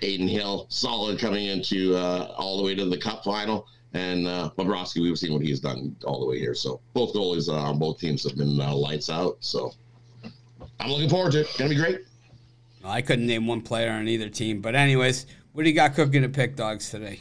Adin 0.02 0.28
Hill 0.28 0.68
solid 0.70 1.18
coming 1.18 1.46
into 1.46 1.96
uh, 1.96 2.34
all 2.38 2.58
the 2.58 2.64
way 2.64 2.76
to 2.76 2.86
the 2.86 2.98
Cup 2.98 3.24
final, 3.24 3.68
and 3.94 4.28
uh, 4.28 4.52
Bobrovsky. 4.58 5.02
We've 5.02 5.18
seen 5.18 5.34
what 5.34 5.42
he's 5.42 5.62
done 5.62 5.96
all 6.04 6.20
the 6.20 6.26
way 6.26 6.38
here. 6.38 6.54
So 6.54 6.82
both 6.94 7.14
goalies 7.14 7.48
uh, 7.48 7.56
on 7.56 7.80
both 7.80 8.00
teams 8.00 8.24
have 8.24 8.38
been 8.38 8.60
uh, 8.60 8.76
lights 8.76 9.10
out. 9.10 9.38
So 9.40 9.72
I'm 10.82 10.92
looking 10.92 11.10
forward 11.10 11.32
to 11.34 11.42
it. 11.42 11.56
Gonna 11.58 11.70
be 11.70 11.76
great. 11.78 12.02
Well, 12.84 12.92
I 12.92 13.02
couldn't 13.02 13.28
name 13.28 13.48
one 13.48 13.62
player 13.62 13.92
on 13.92 14.08
either 14.08 14.30
team. 14.30 14.62
But, 14.62 14.76
anyways, 14.76 15.26
what 15.54 15.64
do 15.64 15.70
you 15.70 15.76
got 15.76 15.96
cooking 15.96 16.24
at 16.24 16.32
PickDawgz 16.32 16.90
today? 16.92 17.20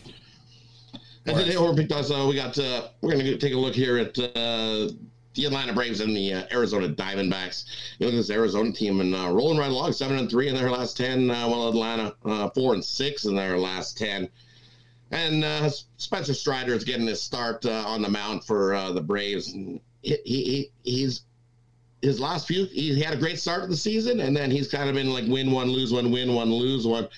And 1.27 1.37
today 1.37 1.57
over 1.57 1.75
picked 1.75 1.93
us. 1.93 2.11
Uh, 2.11 2.27
we 2.29 2.37
got. 2.37 2.59
Uh, 2.59 2.89
we're 3.01 3.13
going 3.13 3.25
to 3.25 3.37
take 3.37 3.53
a 3.53 3.57
look 3.57 3.75
here 3.75 3.99
at 3.99 4.19
uh, 4.19 4.89
the 5.35 5.45
Atlanta 5.45 5.73
Braves 5.75 6.01
and 6.01 6.17
the 6.17 6.33
uh, 6.33 6.43
Arizona 6.53 6.89
Diamondbacks. 6.89 7.67
You 7.99 8.07
look 8.07 8.15
at 8.15 8.19
this 8.19 8.31
Arizona 8.31 8.73
team 8.73 9.01
and 9.01 9.15
uh, 9.15 9.31
rolling 9.31 9.59
right 9.59 9.71
along, 9.71 9.93
seven 9.93 10.19
and 10.19 10.31
three 10.31 10.49
in 10.49 10.55
their 10.55 10.71
last 10.71 10.97
ten. 10.97 11.31
Uh, 11.31 11.49
while 11.49 11.69
Atlanta 11.69 12.15
uh, 12.25 12.49
four 12.51 12.75
and 12.75 12.85
six 12.85 13.27
in 13.27 13.35
their 13.35 13.59
last 13.59 13.99
ten. 13.99 14.29
And 15.11 15.45
uh, 15.45 15.71
Spencer 15.97 16.35
Strider 16.35 16.75
is 16.75 16.85
getting 16.85 17.07
his 17.07 17.21
start 17.21 17.65
uh, 17.67 17.85
on 17.87 18.01
the 18.01 18.09
mound 18.09 18.45
for 18.45 18.93
the 18.93 19.01
Braves. 19.01 19.53
He, 19.53 19.81
he 20.03 20.71
he's 20.83 21.23
his 22.03 22.21
last 22.21 22.47
few. 22.47 22.67
He 22.67 23.01
had 23.01 23.15
a 23.15 23.17
great 23.17 23.39
start 23.39 23.63
of 23.63 23.71
the 23.71 23.77
season, 23.77 24.21
and 24.21 24.37
then 24.37 24.51
he's 24.51 24.71
kind 24.71 24.89
of 24.89 24.95
been 24.95 25.13
like 25.13 25.27
win 25.27 25.51
one, 25.51 25.69
lose 25.69 25.93
one, 25.93 26.11
win 26.11 26.35
one, 26.35 26.53
lose 26.53 26.87
one. 26.87 27.09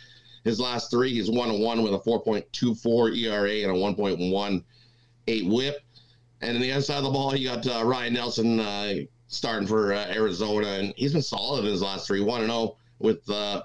His 0.45 0.59
last 0.59 0.91
three, 0.91 1.12
he's 1.12 1.31
one 1.31 1.51
and 1.51 1.62
one 1.62 1.83
with 1.83 1.93
a 1.93 1.99
4.24 1.99 3.16
ERA 3.16 3.51
and 3.51 3.70
a 3.70 3.74
1.18 3.74 5.51
WHIP. 5.51 5.76
And 6.41 6.57
on 6.57 6.62
the 6.62 6.72
other 6.72 6.83
side 6.83 6.99
of 6.99 7.05
the 7.05 7.11
ball, 7.11 7.37
you 7.37 7.49
got 7.49 7.66
uh, 7.66 7.85
Ryne 7.85 8.14
Nelson 8.14 8.59
uh, 8.59 8.95
starting 9.28 9.68
for 9.68 9.93
uh, 9.93 10.07
Arizona, 10.07 10.66
and 10.66 10.95
he's 10.97 11.12
been 11.12 11.22
solid 11.22 11.64
in 11.64 11.70
his 11.70 11.83
last 11.83 12.07
three, 12.07 12.20
one 12.20 12.41
and 12.41 12.51
zero 12.51 12.76
with 13.01 13.28
uh, 13.28 13.62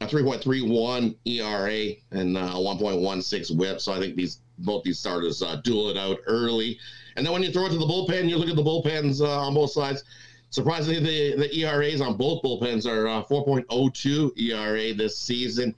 a 0.00 0.06
3.31 0.06 1.16
ERA 1.26 1.94
and 2.10 2.36
uh, 2.36 2.54
1.16 2.54 3.56
WHIP. 3.56 3.80
So 3.80 3.92
I 3.92 4.00
think 4.00 4.16
these 4.16 4.40
both 4.58 4.82
these 4.84 4.98
starters 4.98 5.42
uh, 5.42 5.56
duel 5.56 5.90
it 5.90 5.98
out 5.98 6.18
early. 6.26 6.78
And 7.16 7.24
then 7.24 7.32
when 7.32 7.42
you 7.42 7.52
throw 7.52 7.66
it 7.66 7.70
to 7.70 7.78
the 7.78 7.86
bullpen, 7.86 8.28
you 8.28 8.36
look 8.36 8.48
at 8.48 8.56
the 8.56 8.62
bullpens 8.62 9.20
on 9.20 9.54
both 9.54 9.70
sides. 9.70 10.04
Surprisingly, 10.50 11.00
the, 11.00 11.36
the 11.36 11.56
ERAs 11.60 12.00
on 12.00 12.16
both 12.16 12.42
bullpens 12.42 12.86
are 12.86 13.08
uh, 13.08 13.24
4.02 13.24 14.38
ERA 14.40 14.94
this 14.94 15.18
season. 15.18 15.74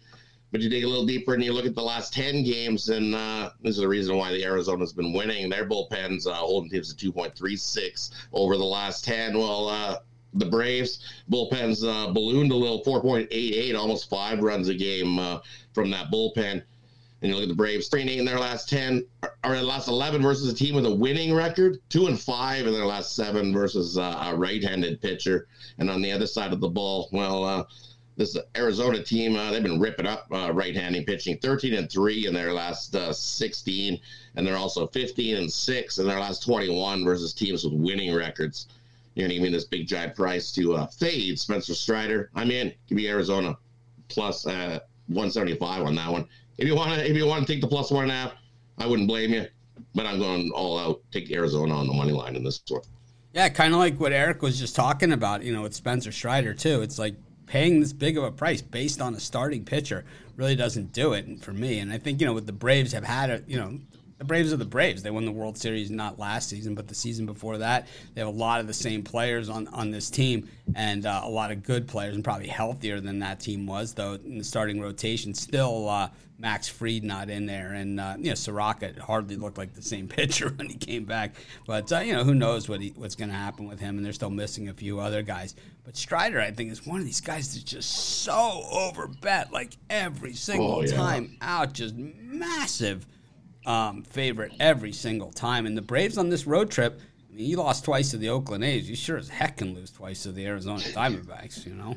But 0.51 0.62
you 0.62 0.71
dig 0.71 0.85
a 0.85 0.89
little 0.89 1.05
deeper 1.05 1.35
and 1.35 1.45
you 1.45 1.53
look 1.53 1.66
at 1.66 1.75
the 1.75 1.83
last 1.83 2.12
10 2.14 2.43
games, 2.43 2.89
and 2.89 3.14
uh, 3.14 3.51
this 3.62 3.73
is 3.75 3.83
the 3.83 3.89
reason 3.89 4.16
why 4.16 4.33
the 4.33 4.45
Arizona's 4.45 4.95
been 4.95 5.12
winning. 5.12 5.51
Their 5.51 5.69
bullpens 5.69 6.27
uh, 6.27 6.33
holding 6.33 6.71
teams 6.71 6.91
at 6.91 6.99
2.36 6.99 8.11
over 8.33 8.57
the 8.57 8.64
last 8.64 9.05
10. 9.05 9.37
Well, 9.37 9.69
uh, 9.69 9.99
the 10.35 10.47
Braves 10.47 11.01
bullpens 11.31 11.87
uh, 11.87 12.12
ballooned 12.12 12.53
a 12.53 12.57
little, 12.57 12.83
4.88, 12.83 13.79
almost 13.79 14.09
five 14.09 14.41
runs 14.41 14.69
a 14.69 14.75
game 14.75 15.19
uh, 15.19 15.41
from 15.75 15.91
that 15.91 16.11
bullpen. 16.11 16.62
And 17.21 17.31
you 17.31 17.35
look 17.35 17.43
at 17.43 17.49
the 17.49 17.55
Braves, 17.55 17.89
three 17.89 18.03
and 18.03 18.11
eight 18.11 18.19
in 18.19 18.25
their 18.25 18.39
last 18.39 18.69
ten, 18.69 19.05
or 19.45 19.55
in 19.55 19.61
the 19.61 19.66
last 19.66 19.89
eleven 19.89 20.23
versus 20.23 20.53
a 20.53 20.55
team 20.55 20.77
with 20.77 20.87
a 20.87 20.95
winning 20.95 21.35
record, 21.35 21.81
two 21.89 22.07
and 22.07 22.21
five 22.21 22.66
in 22.66 22.73
their 22.73 22.87
last 22.87 23.16
seven 23.16 23.53
versus 23.53 23.99
uh, 23.99 24.25
a 24.27 24.37
right-handed 24.37 25.01
pitcher. 25.01 25.49
And 25.79 25.91
on 25.91 26.01
the 26.01 26.12
other 26.12 26.27
side 26.27 26.53
of 26.53 26.61
the 26.61 26.69
ball, 26.69 27.09
well, 27.11 27.45
uh, 27.45 27.64
this 28.16 28.37
Arizona 28.57 29.03
team, 29.03 29.37
uh, 29.37 29.51
they've 29.51 29.62
been 29.62 29.81
ripping 29.81 30.07
up 30.07 30.27
uh, 30.33 30.53
right-handed 30.53 31.07
pitching, 31.07 31.39
thirteen 31.39 31.75
and 31.75 31.91
three 31.91 32.27
in 32.27 32.35
their 32.35 32.53
last 32.53 32.95
uh, 32.95 33.12
sixteen, 33.12 33.99
and 34.37 34.47
they're 34.47 34.57
also 34.57 34.87
fifteen 34.87 35.37
and 35.39 35.53
six 35.53 35.99
in 35.99 36.07
their 36.07 36.21
last 36.21 36.45
twenty-one 36.45 37.05
versus 37.05 37.33
teams 37.33 37.64
with 37.64 37.75
winning 37.75 38.14
records. 38.14 38.69
You're 39.14 39.27
gonna 39.27 39.35
give 39.35 39.43
me 39.43 39.51
this 39.51 39.64
big 39.64 39.89
giant 39.89 40.14
price 40.14 40.53
to 40.53 40.87
fade 40.97 41.41
Spencer 41.41 41.75
Strider. 41.75 42.31
I'm 42.37 42.53
in. 42.53 42.73
Give 42.89 42.97
me 42.97 43.09
Arizona 43.09 43.57
plus 44.09 44.47
uh, 44.47 44.81
175 45.09 45.87
on 45.87 45.95
that 45.95 46.11
one. 46.11 46.29
If 46.59 46.66
you 46.66 46.74
want 46.74 46.94
to, 46.94 47.09
if 47.09 47.16
you 47.16 47.26
want 47.26 47.46
to 47.46 47.52
take 47.52 47.62
the 47.62 47.68
plus 47.68 47.90
one 47.90 48.04
and 48.04 48.12
a 48.12 48.14
half, 48.14 48.32
I 48.78 48.86
wouldn't 48.86 49.09
blame 49.09 49.32
you. 49.32 49.46
But 49.94 50.06
I'm 50.06 50.18
going 50.18 50.50
all 50.50 50.78
out. 50.78 51.00
Take 51.12 51.30
Arizona 51.30 51.74
on 51.74 51.86
the 51.86 51.94
money 51.94 52.12
line 52.12 52.36
in 52.36 52.44
this 52.44 52.61
one. 52.68 52.82
Yeah, 53.32 53.48
kind 53.48 53.72
of 53.72 53.78
like 53.78 53.98
what 54.00 54.12
Eric 54.12 54.42
was 54.42 54.59
just 54.59 54.74
talking 54.74 55.12
about, 55.12 55.42
you 55.42 55.52
know, 55.52 55.62
with 55.62 55.74
Spencer 55.74 56.12
Strider, 56.12 56.54
too. 56.54 56.82
It's 56.82 56.98
like 56.98 57.16
paying 57.46 57.80
this 57.80 57.92
big 57.92 58.18
of 58.18 58.24
a 58.24 58.30
price 58.30 58.61
based 58.61 59.00
on 59.00 59.14
a 59.14 59.20
starting 59.20 59.64
pitcher 59.64 60.04
really 60.36 60.56
doesn't 60.56 60.92
do 60.92 61.12
it 61.12 61.42
for 61.42 61.52
me. 61.52 61.78
And 61.78 61.92
I 61.92 61.98
think, 61.98 62.20
you 62.20 62.26
know, 62.26 62.32
with 62.32 62.46
the 62.46 62.52
Braves 62.52 62.92
have 62.92 63.04
had, 63.04 63.30
a, 63.30 63.42
you 63.46 63.56
know, 63.56 63.78
the 64.19 64.25
Braves 64.25 64.53
are 64.53 64.57
the 64.57 64.64
Braves. 64.64 65.03
They 65.03 65.11
won 65.11 65.25
the 65.25 65.33
World 65.33 65.57
Series 65.57 65.91
not 65.91 66.19
last 66.19 66.49
season, 66.49 66.75
but 66.75 66.89
the 66.89 66.95
season 66.95 67.25
before 67.25 67.59
that. 67.59 67.87
They 68.14 68.21
have 68.21 68.29
a 68.29 68.33
lot 68.37 68.61
of 68.61 68.66
the 68.66 68.75
same 68.75 69.03
players 69.03 69.49
on, 69.49 69.69
on 69.69 69.91
this 69.91 70.11
team 70.11 70.49
and 70.75 71.07
uh, 71.07 71.21
a 71.25 71.29
lot 71.31 71.51
of 71.53 71.62
good 71.62 71.87
players, 71.87 72.14
and 72.14 72.25
probably 72.25 72.49
healthier 72.49 73.01
than 73.01 73.21
that 73.21 73.41
team 73.41 73.66
was, 73.66 73.95
though, 73.95 74.14
in 74.14 74.39
the 74.39 74.45
starting 74.45 74.81
rotation. 74.81 75.33
Still, 75.35 75.89
uh, 75.89 76.11
Max 76.41 76.69
Fried 76.69 77.03
not 77.05 77.31
in 77.31 77.47
there. 77.47 77.73
And, 77.73 77.99
uh, 77.99 78.15
you 78.19 78.28
know, 78.31 78.35
Soroka 78.35 78.93
hardly 79.01 79.36
looked 79.36 79.57
like 79.59 79.74
the 79.74 79.82
same 79.82 80.07
pitcher 80.09 80.49
when 80.51 80.69
he 80.69 80.74
came 80.77 81.05
back. 81.05 81.35
But, 81.66 81.90
uh, 81.93 82.01
you 82.01 82.12
know, 82.12 82.24
who 82.24 82.35
knows 82.35 82.69
what 82.69 82.81
he, 82.81 82.93
what's 82.97 83.15
going 83.15 83.31
to 83.31 83.36
happen 83.36 83.66
with 83.69 83.81
him. 83.81 83.97
And 83.97 84.05
they're 84.05 84.12
still 84.12 84.31
missing 84.31 84.69
a 84.69 84.73
few 84.74 85.01
other 85.01 85.23
guys. 85.23 85.55
But 85.85 85.97
Strider, 85.97 86.40
I 86.40 86.51
think, 86.51 86.70
is 86.70 86.86
one 86.86 87.01
of 87.01 87.07
these 87.07 87.20
guys 87.20 87.53
that's 87.55 87.65
just 87.65 87.90
so 88.23 88.62
overbet, 88.73 89.53
like 89.53 89.77
every 89.90 90.35
single 90.35 90.77
Oh, 90.77 90.82
yeah. 90.82 90.97
time 90.97 91.36
out, 91.40 91.73
just 91.73 91.95
massive 91.97 93.07
um, 93.66 94.02
favorite 94.02 94.52
every 94.60 94.93
single 94.93 95.30
time. 95.30 95.66
And 95.66 95.76
the 95.76 95.82
Braves 95.82 96.18
on 96.18 96.28
this 96.28 96.47
road 96.47 96.70
trip, 96.70 97.01
I 97.30 97.36
mean, 97.36 97.47
you 97.47 97.56
lost 97.56 97.85
twice 97.85 98.10
to 98.10 98.16
the 98.16 98.28
Oakland 98.28 98.64
A's. 98.64 98.89
You 98.89 98.97
sure 98.97 99.18
as 99.18 99.28
heck 99.28 99.59
can 99.59 99.74
lose 99.74 99.90
twice 99.90 100.22
to 100.24 100.32
the 100.32 100.47
Arizona 100.47 100.80
Diamondbacks, 100.80 101.66
you 101.66 101.74
know? 101.74 101.97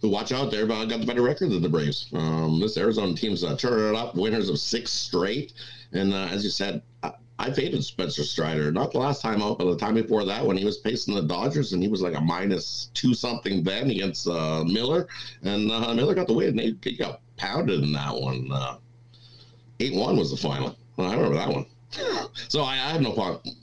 So 0.00 0.08
watch 0.08 0.32
out 0.32 0.50
there, 0.50 0.66
but 0.66 0.74
I 0.74 0.84
got 0.84 1.00
the 1.00 1.06
better 1.06 1.22
record 1.22 1.50
than 1.50 1.62
the 1.62 1.68
Braves. 1.68 2.10
Um, 2.12 2.60
this 2.60 2.76
Arizona 2.76 3.14
team's 3.14 3.42
uh, 3.42 3.56
turning 3.56 3.88
it 3.88 3.96
up, 3.96 4.14
winners 4.14 4.50
of 4.50 4.58
six 4.58 4.92
straight. 4.92 5.54
And 5.92 6.12
uh, 6.12 6.28
as 6.30 6.44
you 6.44 6.50
said, 6.50 6.82
I, 7.02 7.12
I 7.38 7.50
faded 7.50 7.82
Spencer 7.82 8.22
Strider. 8.22 8.70
Not 8.70 8.92
the 8.92 8.98
last 8.98 9.22
time 9.22 9.42
out, 9.42 9.58
but 9.58 9.64
the 9.64 9.78
time 9.78 9.94
before 9.94 10.24
that 10.26 10.44
when 10.44 10.58
he 10.58 10.64
was 10.64 10.78
pacing 10.78 11.14
the 11.14 11.22
Dodgers 11.22 11.72
and 11.72 11.82
he 11.82 11.88
was 11.88 12.02
like 12.02 12.14
a 12.14 12.20
minus 12.20 12.90
two 12.92 13.14
something 13.14 13.62
then 13.62 13.90
against 13.90 14.28
uh, 14.28 14.62
Miller. 14.64 15.08
And 15.42 15.72
uh, 15.72 15.94
Miller 15.94 16.14
got 16.14 16.26
the 16.26 16.34
win. 16.34 16.58
He, 16.58 16.76
he 16.82 16.96
got 16.96 17.22
pounded 17.36 17.82
in 17.82 17.92
that 17.94 18.14
one. 18.14 18.52
8 19.80 19.94
1 19.94 20.16
was 20.16 20.30
the 20.30 20.36
final. 20.36 20.76
I 20.98 21.14
remember 21.14 21.34
that 21.36 21.48
one. 21.48 21.66
so 22.48 22.62
I, 22.62 22.72
I 22.74 22.90
have 22.90 23.00
no 23.00 23.12
problem 23.12 23.54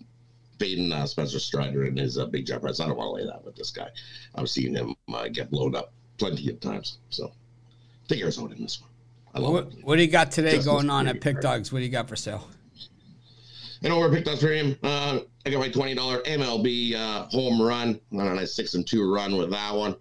fading 0.60 0.92
uh, 0.92 1.08
Spencer 1.08 1.40
Strider 1.40 1.86
and 1.86 1.98
his 1.98 2.18
uh, 2.20 2.26
big 2.28 2.46
jump 2.46 2.64
rights. 2.64 2.80
I 2.80 2.88
don't 2.88 2.96
want 2.98 3.18
to 3.18 3.24
lay 3.24 3.32
that 3.32 3.44
with 3.44 3.56
this 3.56 3.72
guy. 3.72 3.88
I've 4.36 4.50
seen 4.50 4.76
him 4.76 4.96
uh, 5.12 5.28
get 5.28 5.50
blown 5.50 5.76
up 5.76 5.92
plenty 6.20 6.50
of 6.52 6.60
times. 6.60 7.00
So 7.10 7.32
take 8.08 8.22
Arizona 8.22 8.54
in 8.56 8.62
this 8.62 8.80
one. 8.80 8.90
I 9.34 9.40
love 9.40 9.54
What, 9.54 9.64
it. 9.74 9.84
what 9.84 9.96
do 9.96 10.02
you 10.04 10.08
got 10.08 10.32
today 10.32 10.52
Justin's 10.58 10.66
going 10.66 10.90
on 10.92 11.08
at 11.08 11.20
Pick 11.22 11.36
good. 11.38 11.42
Dogs? 11.42 11.72
What 11.72 11.80
do 11.80 11.86
you 11.86 11.90
got 11.92 12.08
for 12.08 12.16
sale? 12.16 12.48
And 13.84 13.92
over 13.92 14.10
Pick 14.16 14.28
up 14.28 14.40
premium. 14.40 14.78
Uh, 14.84 15.22
I 15.46 15.50
got 15.50 15.60
my 15.60 15.70
twenty 15.70 15.96
dollar 15.96 16.20
MLB 16.20 16.94
uh, 16.94 17.24
home 17.30 17.60
run. 17.60 18.00
I 18.14 18.16
On 18.18 18.28
a 18.28 18.36
nice 18.36 18.54
six 18.54 18.76
and 18.76 18.86
two 18.86 19.12
run 19.12 19.38
with 19.38 19.50
that 19.50 19.74
one. 19.74 19.96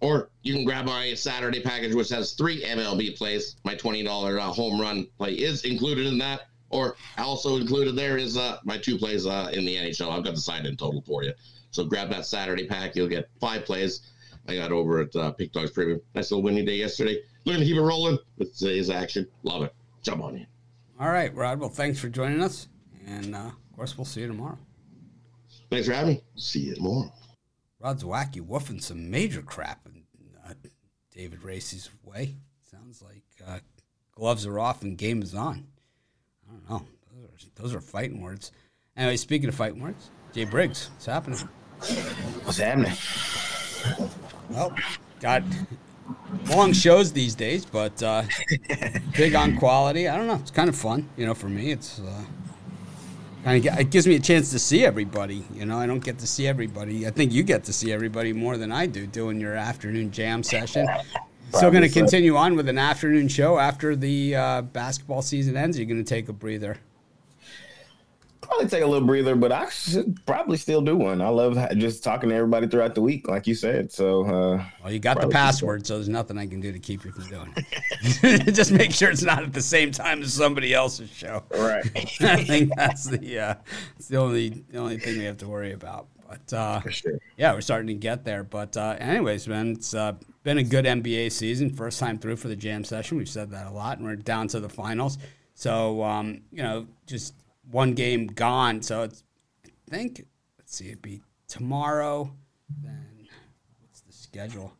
Or 0.00 0.28
you 0.42 0.54
can 0.54 0.64
grab 0.64 0.84
my 0.84 1.14
Saturday 1.14 1.60
package, 1.60 1.94
which 1.94 2.10
has 2.10 2.32
three 2.32 2.62
MLB 2.62 3.16
plays. 3.16 3.56
My 3.64 3.74
twenty 3.74 4.02
dollar 4.02 4.38
uh, 4.38 4.44
home 4.44 4.80
run 4.80 5.06
play 5.18 5.32
is 5.32 5.64
included 5.64 6.06
in 6.06 6.18
that. 6.18 6.48
Or 6.70 6.96
also 7.16 7.56
included 7.56 7.96
there 7.96 8.18
is 8.18 8.36
uh, 8.36 8.58
my 8.64 8.76
two 8.76 8.98
plays 8.98 9.26
uh, 9.26 9.50
in 9.52 9.64
the 9.64 9.76
NHL. 9.76 10.10
I've 10.10 10.24
got 10.24 10.34
the 10.34 10.40
sign 10.40 10.66
in 10.66 10.76
total 10.76 11.00
for 11.02 11.22
you. 11.22 11.32
So 11.70 11.84
grab 11.84 12.10
that 12.10 12.26
Saturday 12.26 12.66
pack. 12.66 12.96
You'll 12.96 13.08
get 13.08 13.28
five 13.40 13.64
plays. 13.64 14.12
I 14.48 14.56
got 14.56 14.72
over 14.72 15.00
at 15.00 15.14
uh, 15.16 15.32
PickDawgz 15.38 15.72
Premium. 15.72 16.00
Nice 16.14 16.30
little 16.30 16.42
winning 16.42 16.64
day 16.64 16.76
yesterday. 16.76 17.22
Looking 17.44 17.60
to 17.60 17.66
keep 17.66 17.76
it 17.76 17.82
rolling 17.82 18.18
with 18.38 18.56
today's 18.56 18.90
action. 18.90 19.26
Love 19.42 19.62
it. 19.62 19.74
Jump 20.02 20.22
on 20.22 20.36
in. 20.36 20.46
All 21.00 21.10
right, 21.10 21.34
Rod. 21.34 21.60
Well, 21.60 21.68
thanks 21.68 21.98
for 21.98 22.08
joining 22.08 22.42
us. 22.42 22.68
And, 23.06 23.34
uh, 23.34 23.38
of 23.38 23.76
course, 23.76 23.96
we'll 23.96 24.04
see 24.04 24.22
you 24.22 24.26
tomorrow. 24.26 24.58
Thanks 25.70 25.86
for 25.86 25.94
having 25.94 26.14
me. 26.14 26.22
See 26.36 26.60
you 26.60 26.74
tomorrow. 26.74 27.12
Rod's 27.86 28.02
wacky 28.02 28.44
woofing 28.44 28.82
some 28.82 29.12
major 29.12 29.42
crap 29.42 29.86
in 29.86 30.02
uh, 30.44 30.54
David 31.14 31.44
Racy's 31.44 31.88
way. 32.02 32.34
Sounds 32.68 33.00
like 33.00 33.22
uh, 33.46 33.60
gloves 34.10 34.44
are 34.44 34.58
off 34.58 34.82
and 34.82 34.98
game 34.98 35.22
is 35.22 35.36
on. 35.36 35.68
I 36.48 36.52
don't 36.52 36.68
know. 36.68 36.86
Those 37.14 37.44
are, 37.44 37.62
those 37.62 37.74
are 37.76 37.80
fighting 37.80 38.20
words. 38.20 38.50
Anyway, 38.96 39.16
speaking 39.16 39.48
of 39.48 39.54
fighting 39.54 39.80
words, 39.80 40.10
Jay 40.32 40.42
Briggs, 40.42 40.90
what's 40.94 41.06
happening? 41.06 41.38
What's 42.42 42.58
happening? 42.58 42.92
Well, 44.50 44.74
got 45.20 45.44
long 46.48 46.72
shows 46.72 47.12
these 47.12 47.36
days, 47.36 47.64
but 47.64 48.02
uh, 48.02 48.24
big 49.16 49.36
on 49.36 49.58
quality. 49.58 50.08
I 50.08 50.16
don't 50.16 50.26
know. 50.26 50.40
It's 50.42 50.50
kind 50.50 50.68
of 50.68 50.74
fun, 50.74 51.08
you 51.16 51.24
know. 51.24 51.34
For 51.34 51.48
me, 51.48 51.70
it's 51.70 52.00
uh, 52.00 52.24
kind 53.44 53.66
of 53.66 53.78
it 53.78 53.90
gives 53.90 54.06
me 54.06 54.16
a 54.16 54.20
chance 54.20 54.50
to 54.50 54.58
see 54.58 54.84
everybody. 54.84 55.44
You 55.54 55.66
know, 55.66 55.78
I 55.78 55.86
don't 55.86 56.04
get 56.04 56.18
to 56.18 56.26
see 56.26 56.46
everybody. 56.46 57.06
I 57.06 57.10
think 57.10 57.32
you 57.32 57.42
get 57.42 57.64
to 57.64 57.72
see 57.72 57.92
everybody 57.92 58.32
more 58.32 58.56
than 58.56 58.72
I 58.72 58.86
do 58.86 59.06
doing 59.06 59.40
your 59.40 59.54
afternoon 59.54 60.10
jam 60.10 60.42
session. 60.42 60.86
Still 61.52 61.70
going 61.70 61.82
to 61.82 61.88
continue 61.88 62.36
on 62.36 62.56
with 62.56 62.68
an 62.68 62.78
afternoon 62.78 63.28
show 63.28 63.58
after 63.58 63.94
the 63.94 64.34
uh, 64.34 64.62
basketball 64.62 65.22
season 65.22 65.56
ends. 65.56 65.78
You're 65.78 65.86
going 65.86 66.04
to 66.04 66.08
take 66.08 66.28
a 66.28 66.32
breather. 66.32 66.78
Probably 68.46 68.68
take 68.68 68.82
a 68.82 68.86
little 68.86 69.06
breather, 69.06 69.34
but 69.34 69.50
I 69.50 69.68
should 69.70 70.24
probably 70.24 70.56
still 70.56 70.80
do 70.80 70.96
one. 70.96 71.20
I 71.20 71.28
love 71.28 71.56
just 71.78 72.04
talking 72.04 72.28
to 72.28 72.34
everybody 72.34 72.68
throughout 72.68 72.94
the 72.94 73.02
week, 73.02 73.28
like 73.28 73.46
you 73.46 73.54
said. 73.54 73.90
So, 73.90 74.24
uh, 74.24 74.64
Well, 74.82 74.92
you 74.92 74.98
got 74.98 75.20
the 75.20 75.28
password, 75.28 75.86
so 75.86 75.94
there's 75.94 76.08
nothing 76.08 76.38
I 76.38 76.46
can 76.46 76.60
do 76.60 76.70
to 76.72 76.78
keep 76.78 77.04
you 77.04 77.10
from 77.10 77.24
doing 77.24 77.54
it. 77.56 78.54
Just 78.54 78.70
make 78.70 78.92
sure 78.92 79.10
it's 79.10 79.22
not 79.22 79.42
at 79.42 79.52
the 79.52 79.62
same 79.62 79.90
time 79.90 80.22
as 80.22 80.32
somebody 80.32 80.72
else's 80.72 81.10
show. 81.10 81.42
right. 81.50 81.84
I 82.20 82.44
think 82.44 82.70
that's 82.76 83.06
the 83.06 83.38
uh, 83.38 83.54
that's 83.94 84.08
the 84.08 84.16
only 84.16 84.50
the 84.70 84.78
only 84.78 84.98
thing 84.98 85.18
we 85.18 85.24
have 85.24 85.38
to 85.38 85.48
worry 85.48 85.72
about. 85.72 86.06
But 86.28 86.52
uh, 86.52 86.80
sure. 86.90 87.18
yeah, 87.36 87.52
we're 87.52 87.60
starting 87.60 87.88
to 87.88 87.94
get 87.94 88.24
there. 88.24 88.42
But 88.44 88.76
uh, 88.76 88.96
anyways, 88.98 89.46
man, 89.48 89.72
it's 89.72 89.94
uh, 89.94 90.14
been 90.42 90.58
a 90.58 90.64
good 90.64 90.84
NBA 90.84 91.32
season. 91.32 91.70
First 91.70 91.98
time 92.00 92.18
through 92.18 92.36
for 92.36 92.48
the 92.48 92.56
jam 92.56 92.84
session. 92.84 93.18
We've 93.18 93.28
said 93.28 93.50
that 93.50 93.66
a 93.66 93.70
lot, 93.70 93.98
and 93.98 94.06
we're 94.06 94.16
down 94.16 94.48
to 94.48 94.60
the 94.60 94.68
finals. 94.68 95.18
So 95.54 96.02
um, 96.02 96.42
you 96.52 96.62
know, 96.62 96.86
just 97.06 97.34
one 97.70 97.94
game 97.94 98.26
gone. 98.26 98.82
So 98.82 99.02
it's 99.02 99.24
I 99.64 99.90
think 99.90 100.26
let's 100.58 100.76
see, 100.76 100.88
it'd 100.88 101.02
be 101.02 101.22
tomorrow. 101.48 102.32
Then 102.82 103.28
what's 103.80 104.00
the 104.00 104.12
schedule? 104.12 104.72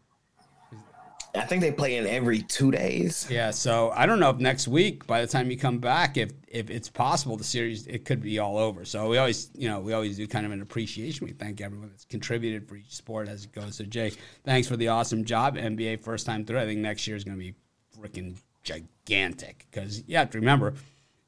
I 1.34 1.44
think 1.44 1.60
they 1.60 1.70
play 1.70 1.96
in 1.96 2.06
every 2.06 2.40
two 2.42 2.70
days. 2.70 3.26
Yeah, 3.30 3.50
so 3.50 3.92
I 3.94 4.06
don't 4.06 4.18
know 4.18 4.30
if 4.30 4.38
next 4.38 4.68
week, 4.68 5.06
by 5.06 5.20
the 5.20 5.26
time 5.26 5.50
you 5.50 5.58
come 5.58 5.78
back, 5.78 6.16
if 6.16 6.32
if 6.48 6.70
it's 6.70 6.88
possible, 6.88 7.36
the 7.36 7.44
series 7.44 7.86
it 7.86 8.04
could 8.04 8.22
be 8.22 8.38
all 8.38 8.56
over. 8.56 8.84
So 8.84 9.08
we 9.08 9.18
always, 9.18 9.50
you 9.54 9.68
know, 9.68 9.80
we 9.80 9.92
always 9.92 10.16
do 10.16 10.26
kind 10.26 10.46
of 10.46 10.52
an 10.52 10.62
appreciation. 10.62 11.26
We 11.26 11.32
thank 11.32 11.60
everyone 11.60 11.90
that's 11.90 12.04
contributed 12.04 12.68
for 12.68 12.76
each 12.76 12.94
sport 12.94 13.28
as 13.28 13.44
it 13.44 13.52
goes. 13.52 13.76
So 13.76 13.84
Jay, 13.84 14.12
thanks 14.44 14.66
for 14.66 14.76
the 14.76 14.88
awesome 14.88 15.24
job. 15.24 15.56
NBA 15.56 16.02
first 16.02 16.26
time 16.26 16.44
through. 16.44 16.58
I 16.58 16.64
think 16.64 16.80
next 16.80 17.06
year 17.06 17.16
is 17.16 17.24
going 17.24 17.36
to 17.36 17.42
be 17.42 17.54
freaking 17.98 18.36
gigantic 18.62 19.66
because 19.70 20.02
you 20.06 20.16
have 20.16 20.30
to 20.30 20.38
remember. 20.38 20.74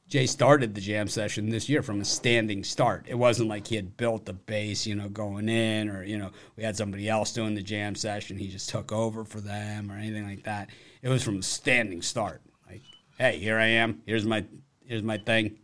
Jay 0.09 0.27
started 0.27 0.75
the 0.75 0.81
jam 0.81 1.07
session 1.07 1.51
this 1.51 1.69
year 1.69 1.83
from 1.83 2.01
a 2.01 2.05
standing 2.05 2.65
start. 2.65 3.05
It 3.07 3.17
wasn't 3.17 3.51
like 3.51 3.67
he 3.67 3.77
had 3.77 3.99
built 3.99 4.25
the 4.25 4.33
base, 4.33 4.87
you 4.87 4.95
know, 4.95 5.11
going 5.11 5.51
in, 5.51 5.91
or 5.91 6.03
you 6.03 6.17
know, 6.17 6.31
we 6.57 6.65
had 6.65 6.77
somebody 6.77 7.11
else 7.11 7.33
doing 7.33 7.55
the 7.55 7.63
jam 7.63 7.95
session. 7.95 8.39
He 8.39 8.49
just 8.49 8.71
took 8.71 8.91
over 8.91 9.25
for 9.25 9.41
them, 9.41 9.93
or 9.93 9.97
anything 9.97 10.27
like 10.27 10.45
that. 10.45 10.71
It 11.03 11.11
was 11.11 11.23
from 11.23 11.39
a 11.39 11.43
standing 11.43 12.01
start. 12.01 12.41
Like, 12.67 12.83
hey, 13.19 13.39
here 13.39 13.59
I 13.59 13.67
am. 13.67 14.01
Here's 14.07 14.25
my 14.25 14.47
here's 14.87 15.03
my 15.03 15.19
thing. 15.19 15.59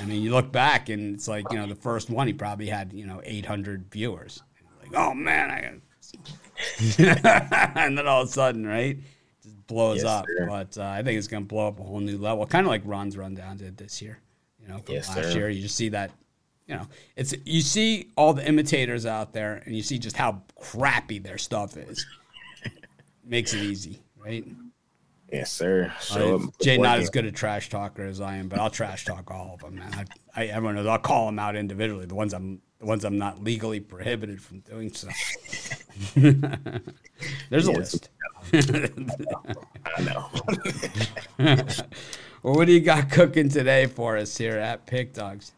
I 0.00 0.04
mean, 0.06 0.22
you 0.22 0.32
look 0.32 0.50
back 0.50 0.88
and 0.88 1.14
it's 1.14 1.28
like 1.28 1.44
you 1.52 1.58
know, 1.58 1.68
the 1.68 1.76
first 1.76 2.10
one 2.10 2.26
he 2.26 2.32
probably 2.32 2.66
had 2.66 2.92
you 2.92 3.06
know 3.06 3.20
800 3.24 3.92
viewers. 3.92 4.42
Like, 4.82 4.90
oh 4.96 5.14
man, 5.14 5.50
I. 5.50 5.80
and 7.76 7.96
then 7.96 8.06
all 8.06 8.22
of 8.22 8.28
a 8.28 8.32
sudden, 8.32 8.66
right? 8.66 8.98
Blows 9.66 9.98
Yes, 9.98 10.06
up. 10.06 10.26
sir. 10.26 10.46
But 10.46 10.78
uh, 10.78 10.84
I 10.84 11.02
think 11.02 11.18
it's 11.18 11.26
going 11.28 11.42
to 11.44 11.46
blow 11.48 11.68
up 11.68 11.80
a 11.80 11.82
whole 11.82 12.00
new 12.00 12.18
level, 12.18 12.46
kind 12.46 12.66
of 12.66 12.70
like 12.70 12.82
Ron's 12.84 13.16
rundown 13.16 13.56
did 13.56 13.76
this 13.76 14.00
year. 14.02 14.18
You 14.60 14.68
know, 14.68 14.78
from 14.78 14.94
Yes, 14.94 15.08
last 15.08 15.32
sir. 15.32 15.38
year, 15.38 15.48
you 15.50 15.62
just 15.62 15.76
see 15.76 15.90
that. 15.90 16.10
You 16.66 16.76
know, 16.76 16.88
it's 17.16 17.34
you 17.44 17.60
see 17.60 18.08
all 18.16 18.32
the 18.32 18.46
imitators 18.48 19.04
out 19.04 19.34
there, 19.34 19.62
and 19.66 19.76
you 19.76 19.82
see 19.82 19.98
just 19.98 20.16
how 20.16 20.42
crappy 20.58 21.18
their 21.18 21.36
stuff 21.36 21.76
is. 21.76 22.06
Makes 23.24 23.52
it 23.52 23.60
easy, 23.60 24.00
right? 24.16 24.46
Yes, 25.30 25.50
sir. 25.50 25.92
Uh, 26.12 26.38
Jay 26.62 26.78
not 26.78 26.98
as 26.98 27.10
good 27.10 27.24
a 27.24 27.32
trash 27.32 27.68
talker 27.68 28.04
as 28.06 28.20
I 28.20 28.36
am, 28.36 28.48
but 28.48 28.60
I'll 28.60 28.70
trash 28.70 29.04
talk 29.04 29.30
all 29.30 29.54
of 29.54 29.60
them, 29.60 29.76
man. 29.76 30.06
I, 30.34 30.42
I 30.42 30.46
everyone 30.46 30.76
knows 30.76 30.86
I'll 30.86 30.98
call 30.98 31.26
them 31.26 31.38
out 31.38 31.56
individually. 31.56 32.06
The 32.06 32.14
ones 32.14 32.32
I'm 32.32 32.62
the 32.78 32.86
ones 32.86 33.04
I'm 33.04 33.18
not 33.18 33.42
legally 33.42 33.80
prohibited 33.80 34.40
from 34.40 34.60
doing 34.60 34.92
so. 34.92 35.08
There's 36.14 37.66
a 37.66 37.72
list. 37.72 38.10
I 38.52 40.02
know. 40.02 40.30
well, 42.42 42.54
what 42.54 42.66
do 42.66 42.72
you 42.72 42.80
got 42.80 43.10
cooking 43.10 43.48
today 43.48 43.86
for 43.86 44.16
us 44.16 44.36
here 44.36 44.58
at 44.58 44.86
PickDawgz? 44.86 45.52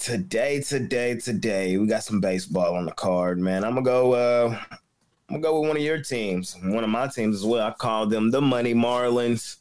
today, 0.00 0.60
today, 0.60 1.14
today, 1.16 1.76
we 1.76 1.86
got 1.86 2.02
some 2.02 2.20
baseball 2.20 2.74
on 2.74 2.86
the 2.86 2.92
card, 2.92 3.38
man. 3.38 3.64
I'm 3.64 3.74
gonna 3.74 3.84
go. 3.84 4.14
Uh, 4.14 4.58
I'm 5.28 5.36
gonna 5.36 5.42
go 5.42 5.60
with 5.60 5.68
one 5.68 5.76
of 5.76 5.82
your 5.82 6.02
teams, 6.02 6.56
one 6.62 6.82
of 6.82 6.90
my 6.90 7.06
teams 7.06 7.36
as 7.36 7.44
well. 7.44 7.66
I 7.66 7.72
call 7.72 8.06
them 8.06 8.30
the 8.30 8.40
Money 8.40 8.74
Marlins. 8.74 9.56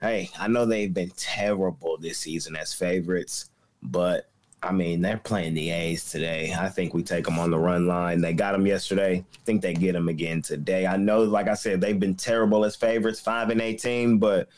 Hey, 0.00 0.30
I 0.38 0.48
know 0.48 0.66
they've 0.66 0.92
been 0.92 1.12
terrible 1.16 1.96
this 1.96 2.18
season 2.18 2.56
as 2.56 2.74
favorites, 2.74 3.50
but 3.82 4.27
I 4.62 4.72
mean 4.72 5.00
they're 5.00 5.18
playing 5.18 5.54
the 5.54 5.70
A's 5.70 6.10
today. 6.10 6.52
I 6.58 6.68
think 6.68 6.92
we 6.92 7.02
take 7.02 7.24
them 7.24 7.38
on 7.38 7.50
the 7.50 7.58
run 7.58 7.86
line. 7.86 8.20
They 8.20 8.32
got 8.32 8.52
them 8.52 8.66
yesterday. 8.66 9.24
I 9.32 9.38
think 9.44 9.62
they 9.62 9.74
get 9.74 9.92
them 9.92 10.08
again 10.08 10.42
today. 10.42 10.86
I 10.86 10.96
know, 10.96 11.22
like 11.22 11.48
I 11.48 11.54
said, 11.54 11.80
they've 11.80 11.98
been 12.00 12.16
terrible 12.16 12.64
as 12.64 12.74
favorites, 12.74 13.20
five 13.20 13.50
and 13.50 13.60
eighteen, 13.60 14.18
but 14.18 14.48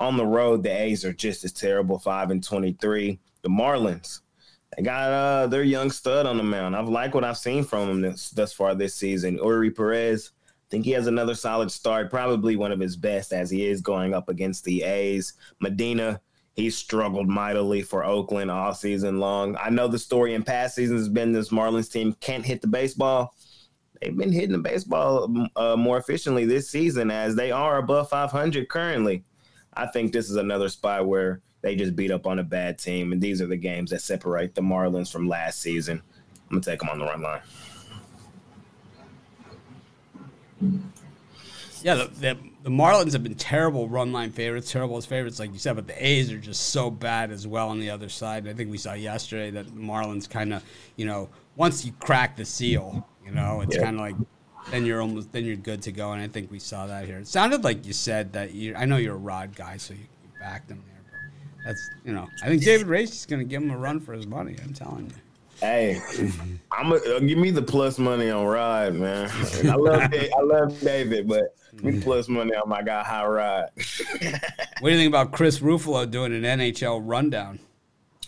On 0.00 0.16
the 0.16 0.24
road, 0.24 0.62
the 0.62 0.70
A's 0.70 1.04
are 1.04 1.12
just 1.12 1.44
as 1.44 1.52
terrible, 1.52 1.98
five 1.98 2.30
and 2.30 2.42
twenty-three. 2.42 3.20
The 3.42 3.48
Marlins, 3.50 4.20
they 4.74 4.82
got 4.82 5.10
uh, 5.10 5.46
their 5.46 5.62
young 5.62 5.90
stud 5.90 6.24
on 6.24 6.38
the 6.38 6.42
mound. 6.42 6.74
I've 6.74 6.88
liked 6.88 7.14
what 7.14 7.24
I've 7.24 7.36
seen 7.36 7.64
from 7.64 7.90
him 7.90 8.00
this, 8.00 8.30
thus 8.30 8.52
far 8.52 8.74
this 8.74 8.94
season. 8.94 9.38
Eury 9.38 9.74
Perez, 9.74 10.32
I 10.48 10.66
think 10.70 10.86
he 10.86 10.92
has 10.92 11.06
another 11.06 11.34
solid 11.34 11.70
start, 11.70 12.10
probably 12.10 12.56
one 12.56 12.72
of 12.72 12.80
his 12.80 12.96
best 12.96 13.32
as 13.34 13.50
he 13.50 13.66
is 13.66 13.82
going 13.82 14.14
up 14.14 14.30
against 14.30 14.64
the 14.64 14.82
A's. 14.84 15.34
Medina, 15.60 16.20
he's 16.54 16.76
struggled 16.76 17.28
mightily 17.28 17.82
for 17.82 18.04
Oakland 18.04 18.50
all 18.50 18.74
season 18.74 19.18
long. 19.18 19.56
I 19.56 19.70
know 19.70 19.88
the 19.88 19.98
story 19.98 20.34
in 20.34 20.42
past 20.42 20.74
seasons 20.74 21.00
has 21.00 21.08
been 21.08 21.32
this 21.32 21.50
Marlins 21.50 21.90
team 21.90 22.14
can't 22.20 22.44
hit 22.44 22.60
the 22.60 22.68
baseball. 22.68 23.34
They've 24.00 24.16
been 24.16 24.32
hitting 24.32 24.52
the 24.52 24.58
baseball 24.58 25.48
uh, 25.56 25.76
more 25.76 25.98
efficiently 25.98 26.46
this 26.46 26.70
season 26.70 27.10
as 27.10 27.36
they 27.36 27.50
are 27.50 27.78
above 27.78 28.08
500 28.08 28.68
currently. 28.68 29.24
I 29.74 29.86
think 29.86 30.12
this 30.12 30.30
is 30.30 30.36
another 30.36 30.68
spot 30.68 31.06
where 31.06 31.42
they 31.62 31.76
just 31.76 31.94
beat 31.94 32.10
up 32.10 32.26
on 32.26 32.38
a 32.38 32.42
bad 32.42 32.78
team, 32.78 33.12
and 33.12 33.20
these 33.20 33.42
are 33.42 33.46
the 33.46 33.56
games 33.56 33.90
that 33.90 34.00
separate 34.00 34.54
the 34.54 34.62
Marlins 34.62 35.12
from 35.12 35.28
last 35.28 35.60
season. 35.60 36.02
I'm 36.50 36.56
gonna 36.56 36.62
take 36.62 36.80
them 36.80 36.88
on 36.88 36.98
the 36.98 37.04
run 37.04 37.22
line. 37.22 37.42
Yeah, 41.82 41.94
the, 41.94 42.10
the, 42.18 42.38
the 42.62 42.70
Marlins 42.70 43.12
have 43.12 43.22
been 43.22 43.34
terrible 43.34 43.88
run 43.88 44.12
line 44.12 44.30
favorites, 44.30 44.70
terrible 44.70 44.96
as 44.96 45.06
favorites, 45.06 45.38
like 45.38 45.52
you 45.52 45.58
said, 45.58 45.76
but 45.76 45.86
the 45.86 46.06
A's 46.06 46.30
are 46.30 46.38
just 46.38 46.70
so 46.70 46.90
bad 46.90 47.30
as 47.30 47.46
well 47.46 47.68
on 47.68 47.80
the 47.80 47.90
other 47.90 48.08
side. 48.08 48.46
I 48.46 48.52
think 48.52 48.70
we 48.70 48.78
saw 48.78 48.92
yesterday 48.92 49.50
that 49.52 49.66
Marlins 49.68 50.28
kind 50.28 50.52
of, 50.52 50.62
you 50.96 51.06
know, 51.06 51.30
once 51.56 51.84
you 51.84 51.92
crack 52.00 52.36
the 52.36 52.44
seal, 52.44 53.06
you 53.24 53.32
know, 53.32 53.62
it's 53.62 53.76
yeah. 53.76 53.82
kind 53.82 53.96
of 53.96 54.00
like 54.00 54.16
then 54.70 54.84
you're 54.84 55.00
almost 55.00 55.32
then 55.32 55.44
you're 55.44 55.56
good 55.56 55.82
to 55.82 55.92
go. 55.92 56.12
And 56.12 56.22
I 56.22 56.28
think 56.28 56.50
we 56.50 56.58
saw 56.58 56.86
that 56.86 57.06
here. 57.06 57.18
It 57.18 57.28
sounded 57.28 57.64
like 57.64 57.86
you 57.86 57.92
said 57.92 58.34
that 58.34 58.52
you. 58.52 58.74
I 58.74 58.84
know 58.84 58.98
you're 58.98 59.14
a 59.14 59.18
Rod 59.18 59.56
guy, 59.56 59.78
so 59.78 59.94
you, 59.94 60.00
you 60.00 60.30
backed 60.38 60.70
him 60.70 60.82
there. 60.86 61.00
But 61.06 61.64
that's 61.64 61.90
you 62.04 62.12
know, 62.12 62.28
I 62.42 62.48
think 62.48 62.62
David 62.62 62.86
Race 62.86 63.12
is 63.12 63.26
going 63.26 63.40
to 63.40 63.46
give 63.46 63.62
him 63.62 63.70
a 63.70 63.78
run 63.78 64.00
for 64.00 64.12
his 64.12 64.26
money. 64.26 64.56
I'm 64.62 64.74
telling 64.74 65.06
you. 65.06 65.14
Hey, 65.60 66.00
I'm 66.72 66.92
a, 66.92 67.20
give 67.20 67.36
me 67.36 67.50
the 67.50 67.60
plus 67.60 67.98
money 67.98 68.30
on 68.30 68.46
Rod, 68.46 68.94
man. 68.94 69.30
I 69.64 69.74
love 69.74 70.12
I 70.12 70.40
love 70.42 70.80
David, 70.80 71.28
but 71.28 71.54
give 71.72 71.84
me 71.84 72.00
plus 72.00 72.28
money 72.28 72.54
on 72.54 72.68
my 72.68 72.82
guy 72.82 73.02
High 73.02 73.26
Rod. 73.26 73.70
what 73.76 74.88
do 74.88 74.90
you 74.90 74.96
think 74.96 75.08
about 75.08 75.32
Chris 75.32 75.60
Ruffalo 75.60 76.10
doing 76.10 76.32
an 76.32 76.42
NHL 76.42 77.00
rundown? 77.04 77.58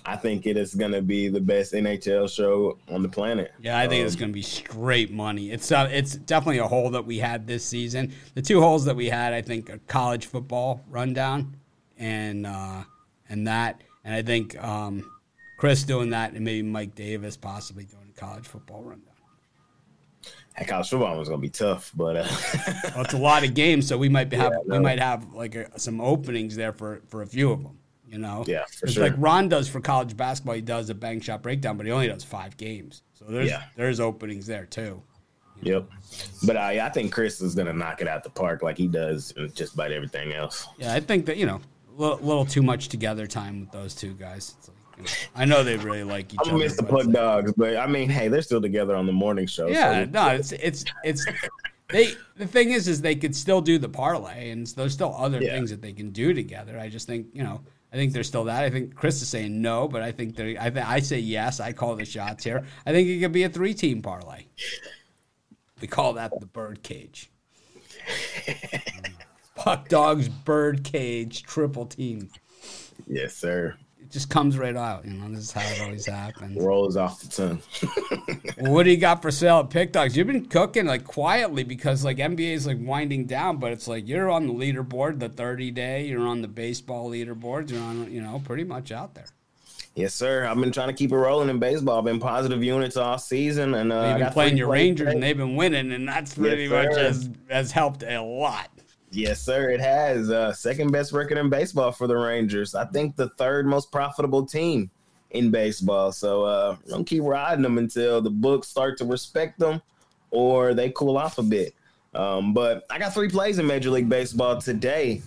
I 0.05 0.17
think 0.17 0.47
it 0.47 0.57
is 0.57 0.75
going 0.75 0.93
to 0.93 1.03
be 1.03 1.29
the 1.29 1.41
best 1.41 1.75
NHL 1.75 2.29
show 2.29 2.79
on 2.89 3.03
the 3.03 3.09
planet. 3.09 3.53
Yeah, 3.61 3.79
I 3.79 3.87
think 3.87 4.01
um, 4.01 4.07
it's 4.07 4.17
going 4.17 4.31
to 4.31 4.35
be 4.35 4.43
straight 4.43 5.13
money. 5.13 5.53
It's 5.53 5.71
uh, 5.71 5.89
it's 5.93 6.17
definitely 6.17 6.59
a 6.59 6.67
hole 6.67 6.91
that 6.91 7.05
we 7.05 7.19
had 7.19 7.47
this 7.47 7.65
season. 7.65 8.13
The 8.35 8.43
two 8.43 8.61
holes 8.61 8.85
that 8.87 8.97
we 8.97 9.09
had, 9.09 9.33
I 9.33 9.43
think, 9.43 9.69
a 9.69 9.79
college 9.87 10.27
football 10.27 10.83
rundown 10.91 11.57
and 11.99 12.47
uh, 12.47 12.83
and 13.29 13.47
that, 13.47 13.83
and 14.05 14.15
I 14.15 14.23
think 14.23 14.63
um, 14.63 15.11
Chris 15.57 15.85
doing 15.85 16.11
that, 16.11 16.33
and 16.33 16.45
maybe 16.45 16.63
Mike 16.63 16.95
Davis 16.95 17.37
possibly 17.37 17.85
doing 17.85 18.13
a 18.15 18.21
college 18.21 18.47
football 18.47 18.83
rundown. 18.83 19.12
Hey, 20.57 20.67
college 20.67 20.91
football 20.91 21.19
was 21.19 21.29
gonna 21.29 21.41
be 21.41 21.49
tough, 21.49 21.91
but 21.95 22.17
uh, 22.17 22.29
well, 22.95 23.05
it's 23.05 23.15
a 23.15 23.19
lot 23.19 23.45
of 23.45 23.55
games, 23.55 23.87
so 23.87 23.97
we 23.97 24.09
might 24.09 24.33
have 24.33 24.53
yeah, 24.53 24.59
no. 24.67 24.77
we 24.77 24.83
might 24.83 24.99
have 24.99 25.33
like 25.33 25.55
a, 25.55 25.79
some 25.79 26.01
openings 26.01 26.57
there 26.57 26.73
for 26.73 27.03
for 27.09 27.23
a 27.23 27.27
few 27.27 27.51
of 27.51 27.63
them. 27.63 27.79
You 28.07 28.19
know, 28.19 28.45
yeah, 28.47 28.65
for 28.79 28.87
sure. 28.87 29.05
Like 29.05 29.15
Ron 29.17 29.49
does 29.49 29.69
for 29.69 29.81
college 29.81 30.15
basketball, 30.15 30.55
he 30.55 30.61
does 30.61 30.91
a 30.91 30.95
bang 30.95 31.21
shot 31.21 31.43
breakdown, 31.43 31.79
but 31.79 31.87
he 31.87 31.93
only 31.93 32.09
does 32.09 32.23
five 32.23 32.57
games. 32.59 33.03
So 33.15 33.25
there's 33.27 33.49
yeah. 33.49 33.63
there's 33.77 34.01
openings 34.01 34.47
there 34.47 34.67
too. 34.67 35.03
Yep, 35.63 35.89
but 36.45 36.57
I 36.59 36.85
I 36.85 36.91
think 36.91 37.13
Chris 37.13 37.41
is 37.41 37.55
gonna 37.55 37.73
knock 37.73 38.03
it 38.03 38.09
out 38.09 38.23
the 38.23 38.31
park 38.31 38.63
like 38.63 38.77
he 38.77 38.89
does 38.89 39.33
just 39.55 39.75
about 39.75 39.93
everything 39.93 40.35
else. 40.35 40.67
Yeah, 40.77 40.93
I 40.93 41.01
think 41.01 41.25
that 41.27 41.39
you 41.39 41.47
know 41.47 41.61
a 41.97 42.01
little, 42.01 42.19
little 42.19 42.45
too 42.45 42.63
much 42.63 42.89
together 42.89 43.27
time 43.27 43.61
with 43.61 43.71
those 43.71 43.95
two 43.95 44.15
guys. 44.15 44.55
Like, 44.67 44.69
you 44.69 44.73
know, 44.73 44.82
I 45.35 45.45
know 45.45 45.63
they 45.65 45.77
really 45.77 46.05
like 46.05 46.33
each 46.33 46.41
I 46.41 46.43
other. 46.43 46.55
I 46.55 46.59
miss 46.59 46.77
the 46.77 46.83
Puck 46.83 47.09
Dogs, 47.11 47.53
but 47.57 47.77
I 47.77 47.87
mean, 47.87 48.09
hey, 48.09 48.29
they're 48.29 48.43
still 48.43 48.61
together 48.61 48.95
on 48.95 49.07
the 49.07 49.13
morning 49.13 49.47
show. 49.47 49.69
Yeah, 49.69 50.05
so. 50.05 50.11
no, 50.11 50.29
it's 50.29 50.53
it's 50.53 50.85
it's 51.05 51.27
they. 51.89 52.15
The 52.37 52.47
thing 52.47 52.71
is, 52.71 52.89
is 52.89 53.01
they 53.01 53.15
could 53.15 53.35
still 53.35 53.61
do 53.61 53.79
the 53.79 53.89
parlay, 53.89 54.51
and 54.51 54.67
there's 54.69 54.93
still 54.93 55.15
other 55.17 55.41
yeah. 55.41 55.55
things 55.55 55.71
that 55.71 55.83
they 55.83 55.93
can 55.93 56.11
do 56.11 56.35
together. 56.35 56.79
I 56.79 56.89
just 56.89 57.07
think 57.07 57.29
you 57.33 57.43
know 57.43 57.61
I 57.93 57.97
think 57.97 58.13
there's 58.13 58.29
still 58.29 58.45
that. 58.45 58.65
I 58.65 58.71
think 58.71 58.95
Chris 58.95 59.21
is 59.23 59.29
saying 59.29 59.61
no, 59.61 59.89
but 59.89 60.03
I 60.03 60.13
think 60.13 60.37
there. 60.37 60.57
I, 60.61 60.71
th- 60.71 60.87
I 60.87 61.01
say 61.01 61.19
yes. 61.19 61.61
I 61.61 61.73
call 61.73 61.97
the 61.97 62.05
shots 62.05 62.45
here. 62.45 62.65
I 62.87 62.93
think 62.93 63.09
it 63.09 63.21
could 63.21 63.33
be 63.33 63.45
a 63.45 63.49
three-team 63.49 64.03
parlay. 64.03 64.47
We 65.81 65.89
call 65.89 66.15
that 66.15 66.33
the 66.39 66.47
bird 66.47 66.83
cage. 66.83 67.31
Puck 69.57 69.89
dogs, 69.89 70.29
bird 70.29 70.85
cage, 70.85 71.43
triple 71.43 71.87
team. 71.87 72.31
Yes, 73.07 73.37
sir 73.37 73.77
just 74.13 74.29
comes 74.29 74.59
right 74.59 74.77
out. 74.77 75.07
You 75.07 75.15
know, 75.15 75.29
this 75.31 75.45
is 75.45 75.53
how 75.53 75.63
it 75.63 75.81
always 75.81 76.07
happens. 76.07 76.63
Rolls 76.63 76.97
off 76.99 77.23
the 77.23 77.29
tongue. 77.29 77.63
what 78.71 78.83
do 78.83 78.91
you 78.91 78.99
got 78.99 79.23
for 79.23 79.31
sale 79.31 79.61
at 79.61 79.71
PickDawgz? 79.71 80.15
You've 80.15 80.27
been 80.27 80.45
cooking 80.47 80.85
like 80.85 81.05
quietly 81.05 81.65
because 81.65 82.05
like 82.05 82.19
NBA 82.19 82.53
is 82.53 82.67
like 82.67 82.77
winding 82.79 83.25
down, 83.25 83.57
but 83.57 83.73
it's 83.73 83.89
like 83.89 84.07
you're 84.07 84.31
on 84.31 84.47
the 84.47 84.53
leaderboard, 84.53 85.19
the 85.19 85.31
30 85.31 85.71
day. 85.71 86.05
You're 86.05 86.27
on 86.27 86.43
the 86.43 86.49
baseball 86.49 87.11
leaderboards, 87.11 87.71
You're 87.71 87.81
on, 87.81 88.13
you 88.13 88.21
know, 88.21 88.41
pretty 88.45 88.65
much 88.65 88.93
out 88.93 89.15
there. 89.15 89.27
Yes, 89.95 90.15
sir. 90.15 90.47
I've 90.47 90.59
been 90.59 90.73
trying 90.73 90.89
to 90.89 90.95
keep 90.95 91.13
it 91.13 91.17
rolling 91.17 91.49
in 91.49 91.59
baseball. 91.59 91.99
I've 91.99 92.05
been 92.05 92.21
positive 92.21 92.63
units 92.63 92.97
all 92.97 93.19
season, 93.19 93.75
and 93.75 93.93
uh, 93.93 94.09
you've 94.11 94.27
been 94.27 94.33
playing 94.33 94.57
your 94.57 94.69
Rangers, 94.69 95.13
and 95.13 95.23
they've 95.23 95.37
been 95.37 95.57
winning, 95.57 95.93
and 95.93 96.09
that's 96.09 96.35
pretty 96.35 96.65
yes, 96.65 96.71
much 96.71 96.97
has 96.97 97.31
has 97.51 97.73
helped 97.73 98.03
a 98.03 98.19
lot. 98.23 98.71
Yes, 99.13 99.43
sir. 99.43 99.71
It 99.71 99.81
has 99.81 100.31
uh, 100.31 100.53
second 100.53 100.91
best 100.91 101.13
record 101.13 101.39
in 101.39 101.51
baseball 101.51 101.93
for 101.93 102.07
the 102.07 102.17
Rangers. 102.17 102.75
I 102.75 102.87
think 102.87 103.15
the 103.15 103.29
third 103.31 103.67
most 103.67 103.93
profitable 103.93 104.47
team 104.47 104.91
in 105.33 105.51
baseball. 105.51 106.13
So 106.13 106.45
uh, 106.45 106.77
gonna 106.89 107.05
keep 107.05 107.23
riding 107.23 107.63
them 107.63 107.79
until 107.79 108.21
the 108.21 108.31
books 108.31 108.69
start 108.69 108.99
to 108.99 109.05
respect 109.05 109.59
them 109.59 109.83
or 110.31 110.75
they 110.75 110.91
cool 110.91 111.19
off 111.19 111.39
a 111.39 111.43
bit. 111.43 111.75
Um, 112.15 112.53
but 112.53 112.85
I 112.91 112.99
got 112.99 113.15
three 113.15 113.29
plays 113.29 113.59
in 113.59 113.67
Major 113.67 113.91
League 113.91 114.09
Baseball 114.09 114.61
today. 114.61 115.23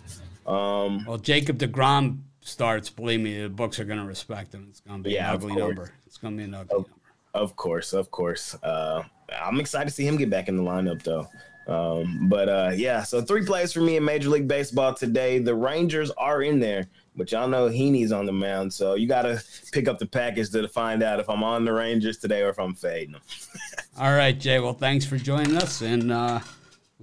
Um, 0.45 1.06
well, 1.06 1.18
Jacob 1.18 1.57
deGrom 1.57 2.20
starts. 2.41 2.90
Believe 2.90 3.22
me, 3.22 3.44
the 3.44 3.49
books 3.49 3.80
are 3.80 3.86
gonna 3.86 4.06
respect 4.06 4.53
him. 4.53 4.68
It's 4.70 4.82
gonna 4.82 5.03
be 5.03 5.12
yeah, 5.12 5.30
an 5.30 5.36
ugly 5.36 5.56
number. 5.56 5.91
It's 6.06 6.18
gonna 6.18 6.38
be 6.38 6.44
an 6.44 6.53
ugly 6.53 6.76
of, 6.76 6.82
number. 6.84 6.90
Of 7.34 7.56
course, 7.56 7.94
of 7.94 8.12
course. 8.12 8.56
Uh, 8.62 9.03
I'm 9.41 9.60
excited 9.60 9.90
to 9.90 9.94
see 9.94 10.07
him 10.07 10.18
get 10.18 10.30
back 10.30 10.48
in 10.48 10.57
the 10.57 10.64
lineup, 10.64 11.02
though. 11.03 11.28
Um, 11.68 12.30
but 12.30 12.48
uh, 12.48 12.72
yeah, 12.76 13.04
so 13.04 13.22
three 13.22 13.46
plays 13.46 13.74
for 13.74 13.82
me 13.82 13.98
in 13.98 14.06
Major 14.06 14.30
League 14.30 14.48
Baseball 14.48 14.94
today. 14.94 15.40
The 15.40 15.56
Rangers 15.56 16.12
are 16.12 16.44
in 16.44 16.60
there, 16.60 16.86
but 17.16 17.32
y'all 17.32 17.48
know 17.48 17.68
Heaney's 17.68 18.12
on 18.12 18.26
the 18.26 18.32
mound, 18.32 18.72
so 18.72 18.94
you 18.94 19.08
got 19.08 19.24
to 19.24 19.44
pick 19.72 19.88
up 19.88 19.98
the 19.98 20.06
package 20.06 20.52
to 20.52 20.68
find 20.68 21.02
out 21.02 21.20
if 21.20 21.30
I'm 21.30 21.44
on 21.44 21.66
the 21.66 21.74
Rangers 21.74 22.18
today 22.18 22.44
or 22.44 22.50
if 22.50 22.60
I'm 22.60 22.76
fading 22.76 23.14
them. 23.14 23.22
All 24.00 24.14
right, 24.14 24.40
Jay. 24.40 24.60
Well, 24.60 24.74
thanks 24.74 25.06
for 25.06 25.18
joining 25.18 25.58
us, 25.58 25.82
and 25.82 26.12
uh, 26.12 26.40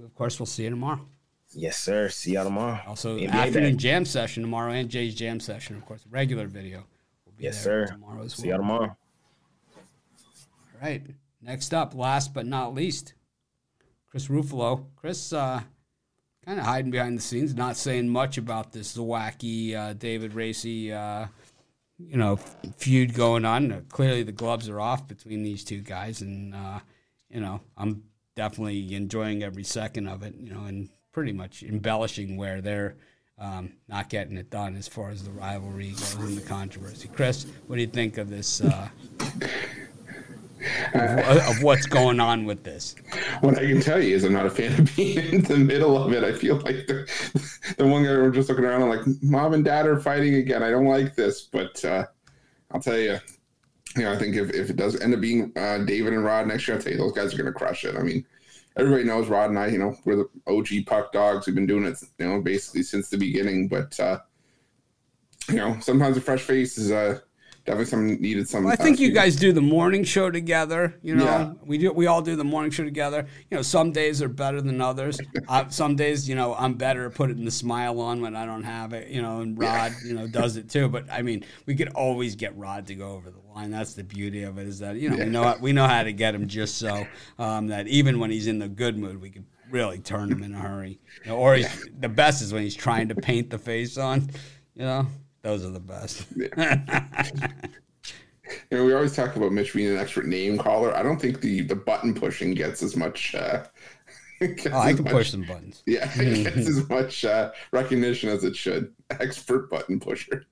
of 0.01 0.15
course, 0.15 0.39
we'll 0.39 0.45
see 0.45 0.63
you 0.63 0.69
tomorrow. 0.69 1.05
Yes, 1.55 1.77
sir. 1.77 2.09
See 2.09 2.33
y'all 2.33 2.45
tomorrow. 2.45 2.79
Also, 2.87 3.17
NBA 3.17 3.29
afternoon 3.31 3.73
day. 3.73 3.77
jam 3.77 4.05
session 4.05 4.43
tomorrow, 4.43 4.71
and 4.71 4.89
Jay's 4.89 5.13
jam 5.13 5.39
session, 5.39 5.75
of 5.75 5.85
course, 5.85 6.05
regular 6.09 6.47
video. 6.47 6.85
We'll 7.25 7.35
yes, 7.37 7.61
sir. 7.61 7.87
Tomorrow 7.87 8.23
as 8.23 8.37
well. 8.37 8.43
See 8.43 8.47
y'all 8.47 8.57
tomorrow. 8.57 8.97
All 9.75 10.81
right. 10.81 11.03
Next 11.41 11.73
up, 11.73 11.93
last 11.93 12.33
but 12.33 12.45
not 12.45 12.73
least. 12.73 13.13
Chris 14.13 14.27
Ruffalo. 14.27 14.85
Chris, 14.95 15.33
uh, 15.33 15.59
kind 16.45 16.59
of 16.59 16.65
hiding 16.65 16.91
behind 16.91 17.17
the 17.17 17.21
scenes, 17.21 17.55
not 17.55 17.75
saying 17.75 18.07
much 18.07 18.37
about 18.37 18.71
this 18.71 18.95
wacky 18.95 19.73
uh, 19.73 19.93
David 19.93 20.35
Racy, 20.35 20.93
uh, 20.93 21.25
you 21.97 22.17
know, 22.17 22.35
feud 22.77 23.15
going 23.15 23.43
on. 23.43 23.71
Uh, 23.71 23.81
clearly, 23.89 24.21
the 24.21 24.31
gloves 24.31 24.69
are 24.69 24.79
off 24.79 25.07
between 25.07 25.41
these 25.41 25.63
two 25.63 25.79
guys, 25.79 26.21
and 26.21 26.53
uh, 26.53 26.77
you 27.27 27.39
know, 27.39 27.59
I'm 27.75 28.03
definitely 28.35 28.93
enjoying 28.93 29.41
every 29.41 29.63
second 29.63 30.07
of 30.07 30.21
it. 30.21 30.35
You 30.35 30.53
know, 30.53 30.65
and 30.65 30.89
pretty 31.11 31.31
much 31.31 31.63
embellishing 31.63 32.37
where 32.37 32.61
they're 32.61 32.97
um, 33.39 33.71
not 33.87 34.09
getting 34.09 34.37
it 34.37 34.51
done 34.51 34.75
as 34.75 34.87
far 34.87 35.09
as 35.09 35.23
the 35.23 35.31
rivalry 35.31 35.89
goes 35.89 36.13
and 36.13 36.37
the 36.37 36.41
controversy. 36.41 37.09
Chris, 37.11 37.47
what 37.65 37.77
do 37.77 37.81
you 37.81 37.87
think 37.87 38.19
of 38.19 38.29
this? 38.29 38.61
Uh, 40.93 41.21
of, 41.25 41.37
of, 41.37 41.63
what's 41.63 41.85
going 41.85 42.19
on 42.19 42.45
with 42.45 42.63
this. 42.63 42.95
What 43.41 43.57
I 43.57 43.65
can 43.65 43.81
tell 43.81 44.01
you 44.01 44.15
is 44.15 44.23
I'm 44.23 44.33
not 44.33 44.45
a 44.45 44.49
fan 44.49 44.79
of 44.79 44.95
being 44.95 45.17
in 45.17 45.41
the 45.41 45.57
middle 45.57 45.97
of 46.01 46.13
it. 46.13 46.23
I 46.23 46.33
feel 46.33 46.57
like 46.57 46.87
the, 46.87 47.75
the 47.77 47.85
one 47.85 48.03
guy 48.03 48.11
we're 48.11 48.31
just 48.31 48.49
looking 48.49 48.65
around, 48.65 48.83
I'm 48.83 48.89
like, 48.89 49.01
mom 49.21 49.53
and 49.53 49.65
dad 49.65 49.87
are 49.87 49.99
fighting 49.99 50.35
again. 50.35 50.63
I 50.63 50.69
don't 50.71 50.85
like 50.85 51.15
this, 51.15 51.41
but 51.41 51.83
uh, 51.83 52.05
I'll 52.71 52.81
tell 52.81 52.97
you, 52.97 53.19
you 53.95 54.03
know, 54.03 54.13
I 54.13 54.17
think 54.17 54.35
if, 54.35 54.51
if 54.51 54.69
it 54.69 54.75
does 54.75 54.99
end 54.99 55.13
up 55.13 55.21
being 55.21 55.51
uh, 55.55 55.79
David 55.79 56.13
and 56.13 56.23
Rod 56.23 56.47
next 56.47 56.67
year, 56.67 56.77
I'll 56.77 56.83
tell 56.83 56.91
you, 56.91 56.97
those 56.97 57.13
guys 57.13 57.33
are 57.33 57.37
going 57.37 57.51
to 57.51 57.57
crush 57.57 57.83
it. 57.85 57.95
I 57.95 58.01
mean, 58.01 58.25
everybody 58.77 59.03
knows 59.03 59.27
Rod 59.27 59.49
and 59.49 59.59
I, 59.59 59.67
you 59.67 59.77
know, 59.77 59.95
we're 60.05 60.15
the 60.15 60.29
OG 60.47 60.85
puck 60.85 61.11
dogs. 61.11 61.45
We've 61.45 61.55
been 61.55 61.67
doing 61.67 61.85
it, 61.85 61.97
you 62.19 62.27
know, 62.27 62.41
basically 62.41 62.83
since 62.83 63.09
the 63.09 63.17
beginning. 63.17 63.67
But, 63.67 63.99
uh, 63.99 64.19
you 65.49 65.55
know, 65.55 65.77
sometimes 65.79 66.17
a 66.17 66.21
fresh 66.21 66.41
face 66.41 66.77
is, 66.77 66.91
uh, 66.91 67.19
definitely 67.65 67.85
some 67.85 68.07
needed 68.21 68.47
some. 68.49 68.63
Well, 68.63 68.71
I 68.71 68.73
uh, 68.73 68.83
think 68.83 68.99
you 68.99 69.07
speed. 69.07 69.15
guys 69.15 69.35
do 69.35 69.51
the 69.53 69.61
morning 69.61 70.03
show 70.03 70.29
together. 70.29 70.95
You 71.01 71.15
know, 71.15 71.25
Yeah. 71.25 71.53
we 71.65 71.77
do. 71.77 71.91
We 71.91 72.07
all 72.07 72.21
do 72.21 72.35
the 72.35 72.43
morning 72.43 72.71
show 72.71 72.83
together. 72.83 73.25
You 73.49 73.57
know, 73.57 73.61
some 73.63 73.91
days 73.91 74.21
are 74.21 74.27
better 74.27 74.61
than 74.61 74.81
others. 74.81 75.19
uh, 75.47 75.69
some 75.69 75.95
days, 75.95 76.27
you 76.27 76.35
know, 76.35 76.55
I'm 76.55 76.73
better 76.73 77.05
at 77.05 77.15
putting 77.15 77.45
the 77.45 77.51
smile 77.51 77.99
on 77.99 78.21
when 78.21 78.35
I 78.35 78.45
don't 78.45 78.63
have 78.63 78.93
it. 78.93 79.09
You 79.09 79.21
know, 79.21 79.41
and 79.41 79.57
Rod, 79.57 79.93
you 80.05 80.13
know, 80.13 80.27
does 80.27 80.57
it 80.57 80.69
too. 80.69 80.87
But 80.89 81.11
I 81.11 81.21
mean, 81.21 81.45
we 81.65 81.75
could 81.75 81.89
always 81.89 82.35
get 82.35 82.57
Rod 82.57 82.87
to 82.87 82.95
go 82.95 83.11
over 83.11 83.29
the 83.29 83.39
line. 83.53 83.71
That's 83.71 83.93
the 83.93 84.03
beauty 84.03 84.43
of 84.43 84.57
it 84.57 84.67
is 84.67 84.79
that 84.79 84.95
you 84.97 85.09
know 85.09 85.17
we 85.17 85.25
know 85.25 85.55
we 85.61 85.71
know 85.73 85.87
how 85.87 86.03
to 86.03 86.13
get 86.13 86.35
him 86.35 86.47
just 86.47 86.77
so 86.77 87.05
um, 87.39 87.67
that 87.67 87.87
even 87.87 88.19
when 88.19 88.31
he's 88.31 88.47
in 88.47 88.59
the 88.59 88.67
good 88.67 88.97
mood, 88.97 89.21
we 89.21 89.29
can 89.29 89.45
really 89.69 89.99
turn 89.99 90.31
him 90.31 90.43
in 90.43 90.53
a 90.53 90.59
hurry. 90.59 90.99
You 91.23 91.31
know, 91.31 91.37
or 91.37 91.55
he's, 91.55 91.89
the 91.99 92.09
best 92.09 92.41
is 92.41 92.53
when 92.53 92.63
he's 92.63 92.75
trying 92.75 93.07
to 93.09 93.15
paint 93.15 93.49
the 93.49 93.57
face 93.57 93.97
on. 93.97 94.29
You 94.75 94.83
know, 94.83 95.07
those 95.43 95.63
are 95.63 95.69
the 95.69 95.79
best. 95.79 96.25
You 98.69 98.77
know, 98.77 98.85
we 98.85 98.93
always 98.93 99.15
talk 99.15 99.35
about 99.37 99.51
Mitch 99.53 99.73
being 99.73 99.89
an 99.89 99.97
expert 99.97 100.27
name 100.27 100.57
caller. 100.57 100.95
I 100.95 101.01
don't 101.01 101.19
think 101.19 101.39
the 101.41 101.61
the 101.61 101.75
button 101.75 102.13
pushing 102.13 102.53
gets 102.53 102.83
as 102.83 102.95
much. 102.95 103.33
Uh, 103.33 103.63
gets 104.39 104.67
Oh, 104.67 104.77
I 104.77 104.93
can 104.93 105.05
much- 105.05 105.13
push 105.13 105.31
some 105.31 105.43
buttons. 105.43 105.81
Yeah, 105.87 106.11
it 106.15 106.43
gets 106.53 106.67
as 106.67 106.87
much 106.89 107.23
uh, 107.25 107.51
recognition 107.71 108.29
as 108.29 108.43
it 108.43 108.55
should. 108.55 108.93
Expert 109.11 109.69
button 109.71 109.99
pusher. 109.99 110.45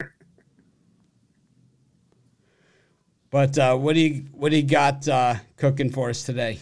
But 3.29 3.57
uh, 3.57 3.75
what 3.77 3.93
do 3.93 3.99
you 3.99 4.25
what 4.31 4.49
do 4.51 4.55
you 4.57 4.63
got 4.63 5.07
uh, 5.07 5.35
cooking 5.57 5.91
for 5.91 6.09
us 6.09 6.23
today? 6.23 6.59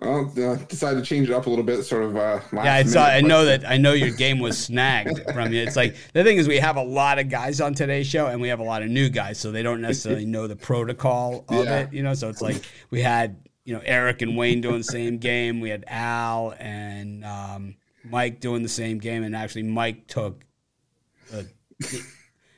Well, 0.00 0.32
uh, 0.38 0.54
decided 0.56 1.00
to 1.00 1.04
change 1.04 1.28
it 1.28 1.34
up 1.34 1.44
a 1.46 1.50
little 1.50 1.64
bit, 1.64 1.82
sort 1.84 2.04
of. 2.04 2.16
Uh, 2.16 2.40
yeah, 2.54 2.76
uh, 2.78 2.84
minute, 2.84 2.96
I 2.96 3.20
know 3.20 3.44
that 3.44 3.68
I 3.68 3.76
know 3.76 3.92
your 3.92 4.10
game 4.10 4.38
was 4.38 4.56
snagged 4.56 5.20
from 5.34 5.52
you. 5.52 5.60
It's 5.62 5.76
like 5.76 5.94
the 6.14 6.24
thing 6.24 6.38
is 6.38 6.48
we 6.48 6.56
have 6.58 6.76
a 6.76 6.82
lot 6.82 7.18
of 7.18 7.28
guys 7.28 7.60
on 7.60 7.74
today's 7.74 8.06
show 8.06 8.26
and 8.26 8.40
we 8.40 8.48
have 8.48 8.60
a 8.60 8.64
lot 8.64 8.82
of 8.82 8.88
new 8.88 9.10
guys, 9.10 9.38
so 9.38 9.52
they 9.52 9.62
don't 9.62 9.82
necessarily 9.82 10.24
know 10.24 10.46
the 10.46 10.56
protocol 10.56 11.44
of 11.48 11.64
Yeah. 11.66 11.80
it. 11.80 11.92
You 11.92 12.02
know, 12.02 12.14
so 12.14 12.30
it's 12.30 12.40
like 12.40 12.62
we 12.90 13.02
had 13.02 13.36
you 13.64 13.74
know 13.74 13.82
Eric 13.84 14.22
and 14.22 14.36
Wayne 14.38 14.62
doing 14.62 14.78
the 14.78 14.84
same 14.84 15.18
game. 15.18 15.60
We 15.60 15.68
had 15.68 15.84
Al 15.86 16.54
and 16.58 17.22
um, 17.24 17.76
Mike 18.02 18.40
doing 18.40 18.62
the 18.62 18.68
same 18.70 18.98
game, 18.98 19.22
and 19.22 19.36
actually 19.36 19.64
Mike 19.64 20.06
took. 20.06 20.44
The, 21.30 21.46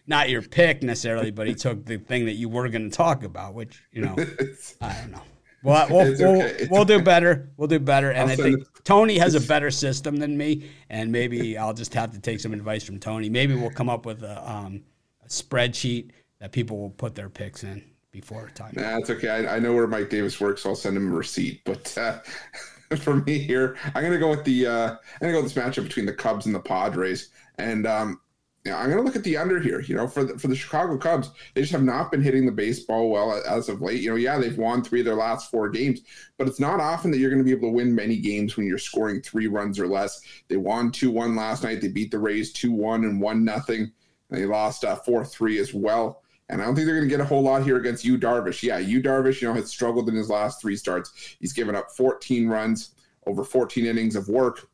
not 0.07 0.29
your 0.29 0.43
pick 0.43 0.83
necessarily, 0.83 1.31
but 1.31 1.47
he 1.47 1.55
took 1.55 1.87
the 1.87 1.97
thing 1.99 2.27
that 2.27 2.33
you 2.35 2.49
were 2.49 2.69
going 2.69 2.89
to 2.91 2.97
talk 2.97 3.25
about, 3.25 3.55
which 3.55 3.83
you 3.93 4.03
know, 4.03 4.17
I 4.81 4.93
don't 5.01 5.11
know. 5.13 5.23
Well, 5.63 5.87
we'll, 5.91 6.13
It's 6.13 6.21
we'll, 6.21 6.69
we'll 6.71 6.85
do 6.85 7.01
better. 7.01 7.51
We'll 7.57 7.69
do 7.69 7.79
better. 7.79 8.11
And 8.11 8.31
I'll 8.31 8.33
I 8.33 8.37
think 8.37 8.65
Tony 8.85 9.19
has 9.19 9.35
a 9.35 9.41
better 9.41 9.71
system 9.71 10.17
than 10.17 10.37
me, 10.37 10.71
and 10.91 11.13
maybe 11.13 11.57
I'll 11.57 11.75
just 11.75 11.95
have 11.95 12.13
to 12.13 12.21
take 12.21 12.41
some 12.41 12.53
advice 12.53 12.83
from 12.85 12.99
Tony. 12.99 13.29
Maybe 13.29 13.55
we'll 13.55 13.71
come 13.71 13.89
up 13.89 14.05
with 14.05 14.23
a, 14.23 14.51
um, 14.51 14.83
a 15.25 15.29
spreadsheet 15.29 16.11
that 16.41 16.51
people 16.53 16.79
will 16.79 16.91
put 16.91 17.15
their 17.15 17.29
picks 17.29 17.63
in 17.63 17.85
before 18.11 18.51
time. 18.55 18.73
Nah, 18.77 18.99
it's 18.99 19.11
okay. 19.11 19.29
I, 19.29 19.57
I 19.57 19.59
know 19.61 19.73
where 19.73 19.87
Mike 19.87 20.11
Davis 20.11 20.41
works, 20.41 20.63
so 20.63 20.71
I'll 20.71 20.77
send 20.77 20.97
him 20.97 21.13
a 21.13 21.15
receipt. 21.15 21.63
But 21.65 21.97
uh, 21.97 22.19
for 22.97 23.17
me 23.17 23.39
here, 23.39 23.77
I'm 23.95 24.03
gonna 24.03 24.19
go 24.19 24.31
with 24.31 24.45
the 24.45 24.67
uh, 24.67 24.91
I'm 24.91 24.99
gonna 25.21 25.33
go 25.33 25.43
with 25.43 25.55
this 25.55 25.63
matchup 25.63 25.85
between 25.85 26.07
the 26.07 26.13
Cubs 26.13 26.47
and 26.47 26.55
the 26.55 26.61
Padres, 26.61 27.29
and 27.59 27.87
um, 27.87 28.21
yeah, 28.65 28.79
I'm 28.79 28.91
gonna 28.91 29.03
look 29.03 29.17
at 29.17 29.25
the 29.25 29.37
under 29.37 29.59
here. 29.59 29.81
You 29.81 29.97
know, 29.97 30.07
for 30.07 30.23
the, 30.23 30.39
for 30.39 30.47
the 30.47 30.55
Chicago 30.55 30.97
Cubs, 30.97 31.31
they 31.55 31.63
just 31.63 31.73
have 31.73 31.83
not 31.83 32.13
been 32.13 32.23
hitting 32.23 32.47
the 32.47 32.53
baseball 32.53 33.11
well 33.11 33.43
as 33.49 33.69
of 33.69 33.83
late. 33.83 34.01
You 34.01 34.11
know, 34.11 34.17
yeah, 34.17 34.39
they've 34.39 34.57
won 34.57 34.85
three 34.85 35.01
of 35.01 35.07
their 35.07 35.17
last 35.17 35.51
four 35.51 35.69
games, 35.69 36.03
but 36.39 36.47
it's 36.47 36.61
not 36.61 36.79
often 36.79 37.11
that 37.11 37.19
you're 37.19 37.31
going 37.31 37.43
to 37.43 37.45
be 37.45 37.51
able 37.51 37.71
to 37.71 37.75
win 37.75 37.93
many 37.93 38.19
games 38.19 38.57
when 38.57 38.67
you're 38.67 38.79
scoring 38.79 39.21
three 39.21 39.49
runs 39.49 39.81
or 39.81 39.89
less. 39.89 40.21
They 40.49 40.59
won 40.59 40.93
two 40.93 41.11
one 41.11 41.35
last 41.35 41.65
night. 41.65 41.81
They 41.81 41.89
beat 41.89 42.13
the 42.13 42.21
Rays 42.21 42.53
two 42.53 42.71
one 42.71 43.05
and 43.05 43.21
one 43.21 43.45
nothing. 43.45 43.91
They 44.31 44.47
lost 44.47 44.85
uh, 44.85 44.97
four 44.97 45.25
three 45.25 45.59
as 45.59 45.75
well. 45.75 46.23
And 46.49 46.61
I 46.61 46.65
don't 46.65 46.75
think 46.75 46.87
they're 46.87 46.97
going 46.97 47.09
to 47.09 47.17
get 47.17 47.21
a 47.21 47.29
whole 47.29 47.43
lot 47.43 47.65
here 47.65 47.79
against 47.79 48.05
Yu, 48.05 48.19
Darvish. 48.19 48.63
Yeah, 48.63 48.79
Yu, 48.79 49.03
Darvish, 49.03 49.41
you 49.41 49.49
know, 49.49 49.55
has 49.55 49.71
struggled 49.71 50.09
in 50.09 50.15
his 50.15 50.29
last 50.29 50.61
three 50.61 50.77
starts. 50.77 51.37
He's 51.41 51.53
given 51.53 51.75
up 51.75 51.91
14 51.97 52.47
runs 52.47 52.95
over 53.27 53.43
14 53.43 53.87
innings 53.87 54.17
of 54.17 54.29
work. 54.29 54.69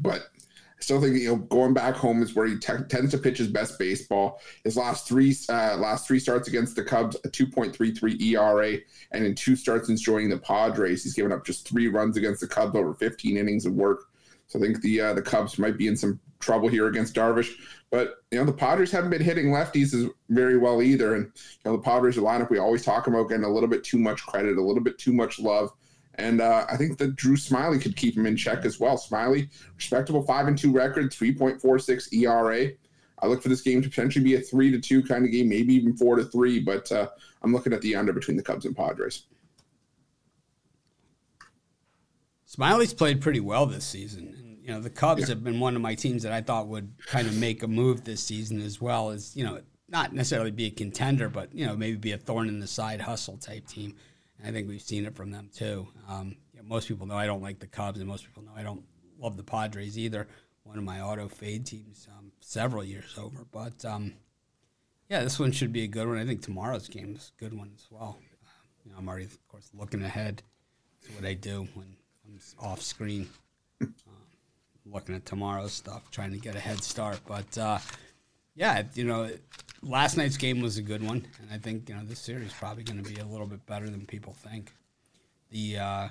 But 0.00 0.28
I 0.80 0.82
still 0.82 1.00
think 1.00 1.16
you 1.16 1.28
know 1.28 1.36
going 1.36 1.74
back 1.74 1.94
home 1.94 2.22
is 2.22 2.34
where 2.34 2.46
he 2.46 2.56
te- 2.56 2.84
tends 2.88 3.10
to 3.10 3.18
pitch 3.18 3.36
his 3.36 3.48
best 3.48 3.78
baseball. 3.78 4.40
His 4.64 4.78
last 4.78 5.06
three 5.06 5.36
uh, 5.50 5.76
last 5.76 6.06
three 6.06 6.18
starts 6.18 6.48
against 6.48 6.74
the 6.74 6.82
Cubs, 6.82 7.16
a 7.22 7.28
2.33 7.28 8.20
ERA, 8.22 8.78
and 9.12 9.24
in 9.24 9.34
two 9.34 9.56
starts 9.56 9.88
since 9.88 10.00
joining 10.00 10.30
the 10.30 10.38
Padres, 10.38 11.04
he's 11.04 11.14
given 11.14 11.32
up 11.32 11.44
just 11.44 11.68
three 11.68 11.88
runs 11.88 12.16
against 12.16 12.40
the 12.40 12.48
Cubs 12.48 12.74
over 12.74 12.94
15 12.94 13.36
innings 13.36 13.66
of 13.66 13.74
work. 13.74 14.04
So 14.46 14.58
I 14.58 14.62
think 14.62 14.80
the 14.80 15.00
uh, 15.00 15.14
the 15.14 15.22
Cubs 15.22 15.58
might 15.58 15.76
be 15.76 15.86
in 15.86 15.96
some 15.96 16.18
trouble 16.40 16.68
here 16.68 16.86
against 16.86 17.14
Darvish. 17.14 17.52
But 17.90 18.14
you 18.30 18.38
know 18.38 18.46
the 18.46 18.52
Padres 18.52 18.90
haven't 18.90 19.10
been 19.10 19.22
hitting 19.22 19.48
lefties 19.48 20.08
very 20.30 20.56
well 20.56 20.80
either, 20.80 21.14
and 21.14 21.26
you 21.26 21.70
know 21.70 21.76
the 21.76 21.82
Padres 21.82 22.16
lineup 22.16 22.48
we 22.48 22.58
always 22.58 22.84
talk 22.84 23.06
about 23.06 23.28
getting 23.28 23.44
a 23.44 23.52
little 23.52 23.68
bit 23.68 23.84
too 23.84 23.98
much 23.98 24.24
credit, 24.24 24.56
a 24.56 24.62
little 24.62 24.82
bit 24.82 24.98
too 24.98 25.12
much 25.12 25.38
love. 25.38 25.72
And 26.20 26.40
uh, 26.40 26.66
I 26.70 26.76
think 26.76 26.98
that 26.98 27.16
Drew 27.16 27.36
Smyly 27.36 27.80
could 27.80 27.96
keep 27.96 28.16
him 28.16 28.26
in 28.26 28.36
check 28.36 28.64
as 28.64 28.78
well. 28.78 28.96
Smyly, 28.96 29.48
respectable 29.76 30.22
five 30.22 30.46
and 30.46 30.56
two 30.56 30.70
record, 30.72 31.12
three 31.12 31.34
point 31.34 31.60
four 31.60 31.78
six 31.78 32.12
ERA. 32.12 32.68
I 33.22 33.26
look 33.26 33.42
for 33.42 33.48
this 33.48 33.60
game 33.60 33.82
to 33.82 33.88
potentially 33.88 34.24
be 34.24 34.34
a 34.36 34.40
three 34.40 34.70
to 34.70 34.80
two 34.80 35.02
kind 35.02 35.24
of 35.24 35.30
game, 35.30 35.48
maybe 35.48 35.74
even 35.74 35.96
four 35.96 36.16
to 36.16 36.24
three. 36.24 36.60
But 36.60 36.90
uh, 36.92 37.08
I'm 37.42 37.52
looking 37.52 37.72
at 37.72 37.80
the 37.82 37.96
under 37.96 38.12
between 38.12 38.36
the 38.36 38.42
Cubs 38.42 38.64
and 38.66 38.76
Padres. 38.76 39.24
Smyly's 42.48 42.94
played 42.94 43.20
pretty 43.20 43.40
well 43.40 43.66
this 43.66 43.84
season. 43.84 44.34
And, 44.38 44.58
you 44.62 44.68
know, 44.72 44.80
the 44.80 44.90
Cubs 44.90 45.22
Yeah. 45.22 45.28
have 45.28 45.44
been 45.44 45.60
one 45.60 45.76
of 45.76 45.82
my 45.82 45.94
teams 45.94 46.22
that 46.24 46.32
I 46.32 46.40
thought 46.40 46.68
would 46.68 46.92
kind 47.06 47.26
of 47.28 47.36
make 47.36 47.62
a 47.62 47.68
move 47.68 48.04
this 48.04 48.22
season 48.22 48.60
as 48.60 48.80
well 48.80 49.10
as, 49.10 49.36
you 49.36 49.44
know, 49.44 49.60
not 49.88 50.12
necessarily 50.12 50.50
be 50.50 50.66
a 50.66 50.70
contender, 50.70 51.28
but, 51.28 51.54
you 51.54 51.66
know, 51.66 51.76
maybe 51.76 51.96
be 51.96 52.12
a 52.12 52.18
thorn 52.18 52.48
in 52.48 52.60
the 52.60 52.66
side 52.66 53.00
hustle 53.00 53.36
type 53.36 53.66
team. 53.66 53.94
I 54.44 54.50
think 54.50 54.68
we've 54.68 54.80
seen 54.80 55.06
it 55.06 55.14
from 55.14 55.30
them 55.30 55.50
too. 55.54 55.88
Um, 56.08 56.36
you 56.52 56.60
know, 56.60 56.68
most 56.68 56.88
people 56.88 57.06
know 57.06 57.16
I 57.16 57.26
don't 57.26 57.42
like 57.42 57.58
the 57.58 57.66
Cubs, 57.66 57.98
and 57.98 58.08
most 58.08 58.24
people 58.26 58.42
know 58.42 58.52
I 58.56 58.62
don't 58.62 58.84
love 59.18 59.36
the 59.36 59.42
Padres 59.42 59.98
either. 59.98 60.28
One 60.62 60.78
of 60.78 60.84
my 60.84 61.00
auto 61.00 61.28
fade 61.28 61.66
teams 61.66 62.06
um, 62.16 62.32
several 62.40 62.84
years 62.84 63.16
over. 63.18 63.44
But, 63.50 63.84
um, 63.84 64.14
yeah, 65.08 65.22
this 65.22 65.38
one 65.38 65.52
should 65.52 65.72
be 65.72 65.82
a 65.82 65.88
good 65.88 66.06
one. 66.06 66.18
I 66.18 66.24
think 66.24 66.42
tomorrow's 66.42 66.88
game 66.88 67.14
is 67.16 67.32
a 67.36 67.42
good 67.42 67.52
one 67.52 67.72
as 67.74 67.86
well. 67.90 68.18
You 68.84 68.92
know, 68.92 68.98
I'm 68.98 69.08
already, 69.08 69.24
of 69.24 69.48
course, 69.48 69.70
looking 69.74 70.02
ahead 70.02 70.42
to 71.04 71.12
what 71.12 71.24
I 71.24 71.34
do 71.34 71.66
when 71.74 71.96
I'm 72.26 72.38
off 72.60 72.82
screen, 72.82 73.28
uh, 73.82 73.86
looking 74.86 75.14
at 75.14 75.26
tomorrow's 75.26 75.72
stuff, 75.72 76.10
trying 76.10 76.32
to 76.32 76.38
get 76.38 76.56
a 76.56 76.60
head 76.60 76.82
start. 76.82 77.20
But 77.26 77.58
uh, 77.58 77.78
yeah, 78.54 78.82
you 78.94 79.04
know, 79.04 79.30
last 79.82 80.16
night's 80.16 80.36
game 80.36 80.60
was 80.60 80.78
a 80.78 80.82
good 80.82 81.02
one, 81.02 81.26
and 81.40 81.50
I 81.52 81.58
think 81.58 81.88
you 81.88 81.94
know 81.94 82.02
this 82.04 82.18
series 82.18 82.48
is 82.48 82.52
probably 82.52 82.84
going 82.84 83.02
to 83.02 83.08
be 83.08 83.20
a 83.20 83.24
little 83.24 83.46
bit 83.46 83.64
better 83.66 83.88
than 83.88 84.06
people 84.06 84.32
think. 84.32 84.72
The, 85.50 85.78
uh, 85.78 86.08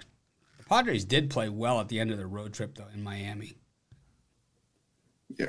the 0.58 0.64
Padres 0.66 1.06
did 1.06 1.30
play 1.30 1.50
well 1.50 1.80
at 1.80 1.88
the 1.88 2.00
end 2.00 2.12
of 2.12 2.18
their 2.18 2.28
road 2.28 2.54
trip, 2.54 2.76
though, 2.76 2.88
in 2.94 3.02
Miami. 3.02 3.54
Yeah. 5.38 5.48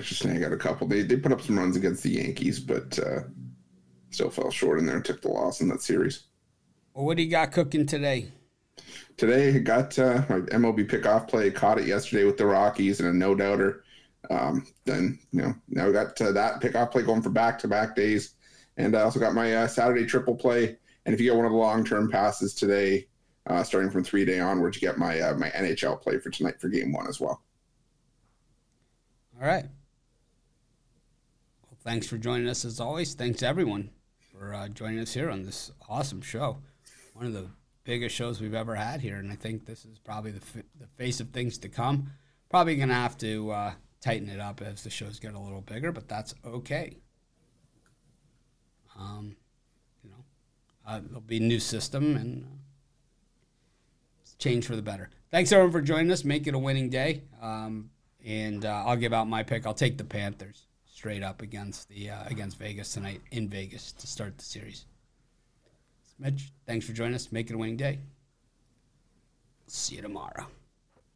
Just 0.00 0.24
I 0.26 0.38
got 0.38 0.52
a 0.52 0.56
couple. 0.56 0.88
They 0.88 1.02
they 1.02 1.16
put 1.16 1.32
up 1.32 1.40
some 1.40 1.58
runs 1.58 1.76
against 1.76 2.02
the 2.02 2.10
Yankees, 2.10 2.58
but 2.58 2.98
uh, 2.98 3.20
still 4.10 4.30
fell 4.30 4.50
short 4.50 4.78
in 4.80 4.86
there 4.86 4.96
and 4.96 5.04
took 5.04 5.22
the 5.22 5.28
loss 5.28 5.60
in 5.60 5.68
that 5.68 5.82
series. 5.82 6.24
Well, 6.92 7.04
what 7.04 7.16
do 7.16 7.22
you 7.22 7.30
got 7.30 7.52
cooking 7.52 7.86
today? 7.86 8.32
Today 9.16 9.54
I 9.54 9.58
got 9.58 9.96
uh, 9.98 10.22
my 10.28 10.40
MLB 10.40 10.90
pickoff 10.90 11.28
play. 11.28 11.50
Caught 11.50 11.78
it 11.78 11.86
yesterday 11.86 12.24
with 12.24 12.36
the 12.36 12.46
Rockies 12.46 12.98
and 12.98 13.08
a 13.08 13.12
no 13.12 13.34
doubter. 13.34 13.84
Um, 14.30 14.66
then 14.84 15.18
you 15.32 15.42
know 15.42 15.54
now 15.68 15.86
we 15.86 15.92
got 15.92 16.20
uh, 16.20 16.32
that 16.32 16.60
pickoff 16.60 16.90
play 16.90 17.02
going 17.02 17.22
for 17.22 17.30
back 17.30 17.58
to 17.60 17.68
back 17.68 17.94
days, 17.94 18.34
and 18.76 18.96
I 18.96 19.02
also 19.02 19.20
got 19.20 19.34
my 19.34 19.54
uh, 19.54 19.66
Saturday 19.66 20.06
triple 20.06 20.34
play. 20.34 20.76
And 21.04 21.14
if 21.14 21.20
you 21.20 21.26
get 21.30 21.36
one 21.36 21.46
of 21.46 21.52
the 21.52 21.58
long 21.58 21.84
term 21.84 22.10
passes 22.10 22.54
today, 22.54 23.06
uh, 23.46 23.62
starting 23.62 23.90
from 23.90 24.02
three 24.02 24.24
day 24.24 24.40
onwards, 24.40 24.76
you 24.76 24.86
get 24.86 24.98
my 24.98 25.20
uh, 25.20 25.34
my 25.34 25.50
NHL 25.50 26.00
play 26.00 26.18
for 26.18 26.30
tonight 26.30 26.60
for 26.60 26.68
game 26.68 26.92
one 26.92 27.06
as 27.06 27.20
well. 27.20 27.42
All 29.40 29.46
right. 29.46 29.66
Well, 31.62 31.78
thanks 31.84 32.06
for 32.06 32.18
joining 32.18 32.48
us 32.48 32.64
as 32.64 32.80
always. 32.80 33.14
Thanks 33.14 33.42
everyone 33.42 33.90
for 34.32 34.54
uh, 34.54 34.68
joining 34.68 34.98
us 34.98 35.14
here 35.14 35.30
on 35.30 35.44
this 35.44 35.70
awesome 35.88 36.22
show. 36.22 36.58
One 37.14 37.26
of 37.26 37.32
the 37.32 37.50
biggest 37.84 38.14
shows 38.14 38.40
we've 38.40 38.54
ever 38.54 38.74
had 38.74 39.00
here, 39.00 39.16
and 39.16 39.30
I 39.30 39.36
think 39.36 39.64
this 39.64 39.84
is 39.84 39.98
probably 39.98 40.32
the, 40.32 40.42
f- 40.42 40.64
the 40.78 40.86
face 40.96 41.20
of 41.20 41.30
things 41.30 41.58
to 41.58 41.68
come. 41.68 42.10
Probably 42.50 42.76
going 42.76 42.88
to 42.88 42.94
have 42.94 43.16
to 43.18 43.50
uh, 43.50 43.72
tighten 44.06 44.28
it 44.28 44.38
up 44.38 44.62
as 44.62 44.84
the 44.84 44.90
shows 44.90 45.18
get 45.18 45.34
a 45.34 45.38
little 45.38 45.62
bigger, 45.62 45.90
but 45.90 46.06
that's 46.06 46.32
okay. 46.44 46.96
Um, 48.96 49.34
you 50.04 50.10
know, 50.10 50.24
uh, 50.86 51.00
there'll 51.04 51.20
be 51.20 51.38
a 51.38 51.40
new 51.40 51.58
system 51.58 52.16
and 52.16 52.44
uh, 52.44 52.48
change 54.38 54.64
for 54.64 54.76
the 54.76 54.82
better. 54.82 55.10
Thanks 55.32 55.50
everyone 55.50 55.72
for 55.72 55.80
joining 55.82 56.12
us. 56.12 56.24
Make 56.24 56.46
it 56.46 56.54
a 56.54 56.58
winning 56.58 56.88
day. 56.88 57.22
Um, 57.42 57.90
and 58.24 58.64
uh, 58.64 58.84
I'll 58.86 58.96
give 58.96 59.12
out 59.12 59.26
my 59.26 59.42
pick. 59.42 59.66
I'll 59.66 59.74
take 59.74 59.98
the 59.98 60.04
Panthers 60.04 60.66
straight 60.86 61.24
up 61.24 61.42
against 61.42 61.88
the 61.88 62.10
uh, 62.10 62.24
against 62.26 62.58
Vegas 62.58 62.92
tonight 62.92 63.20
in 63.32 63.48
Vegas 63.48 63.92
to 63.92 64.06
start 64.06 64.38
the 64.38 64.44
series. 64.44 64.86
Mitch, 66.18 66.52
thanks 66.64 66.86
for 66.86 66.92
joining 66.92 67.14
us. 67.14 67.32
Make 67.32 67.50
it 67.50 67.54
a 67.54 67.58
winning 67.58 67.76
day. 67.76 67.98
See 69.66 69.96
you 69.96 70.02
tomorrow. 70.02 70.46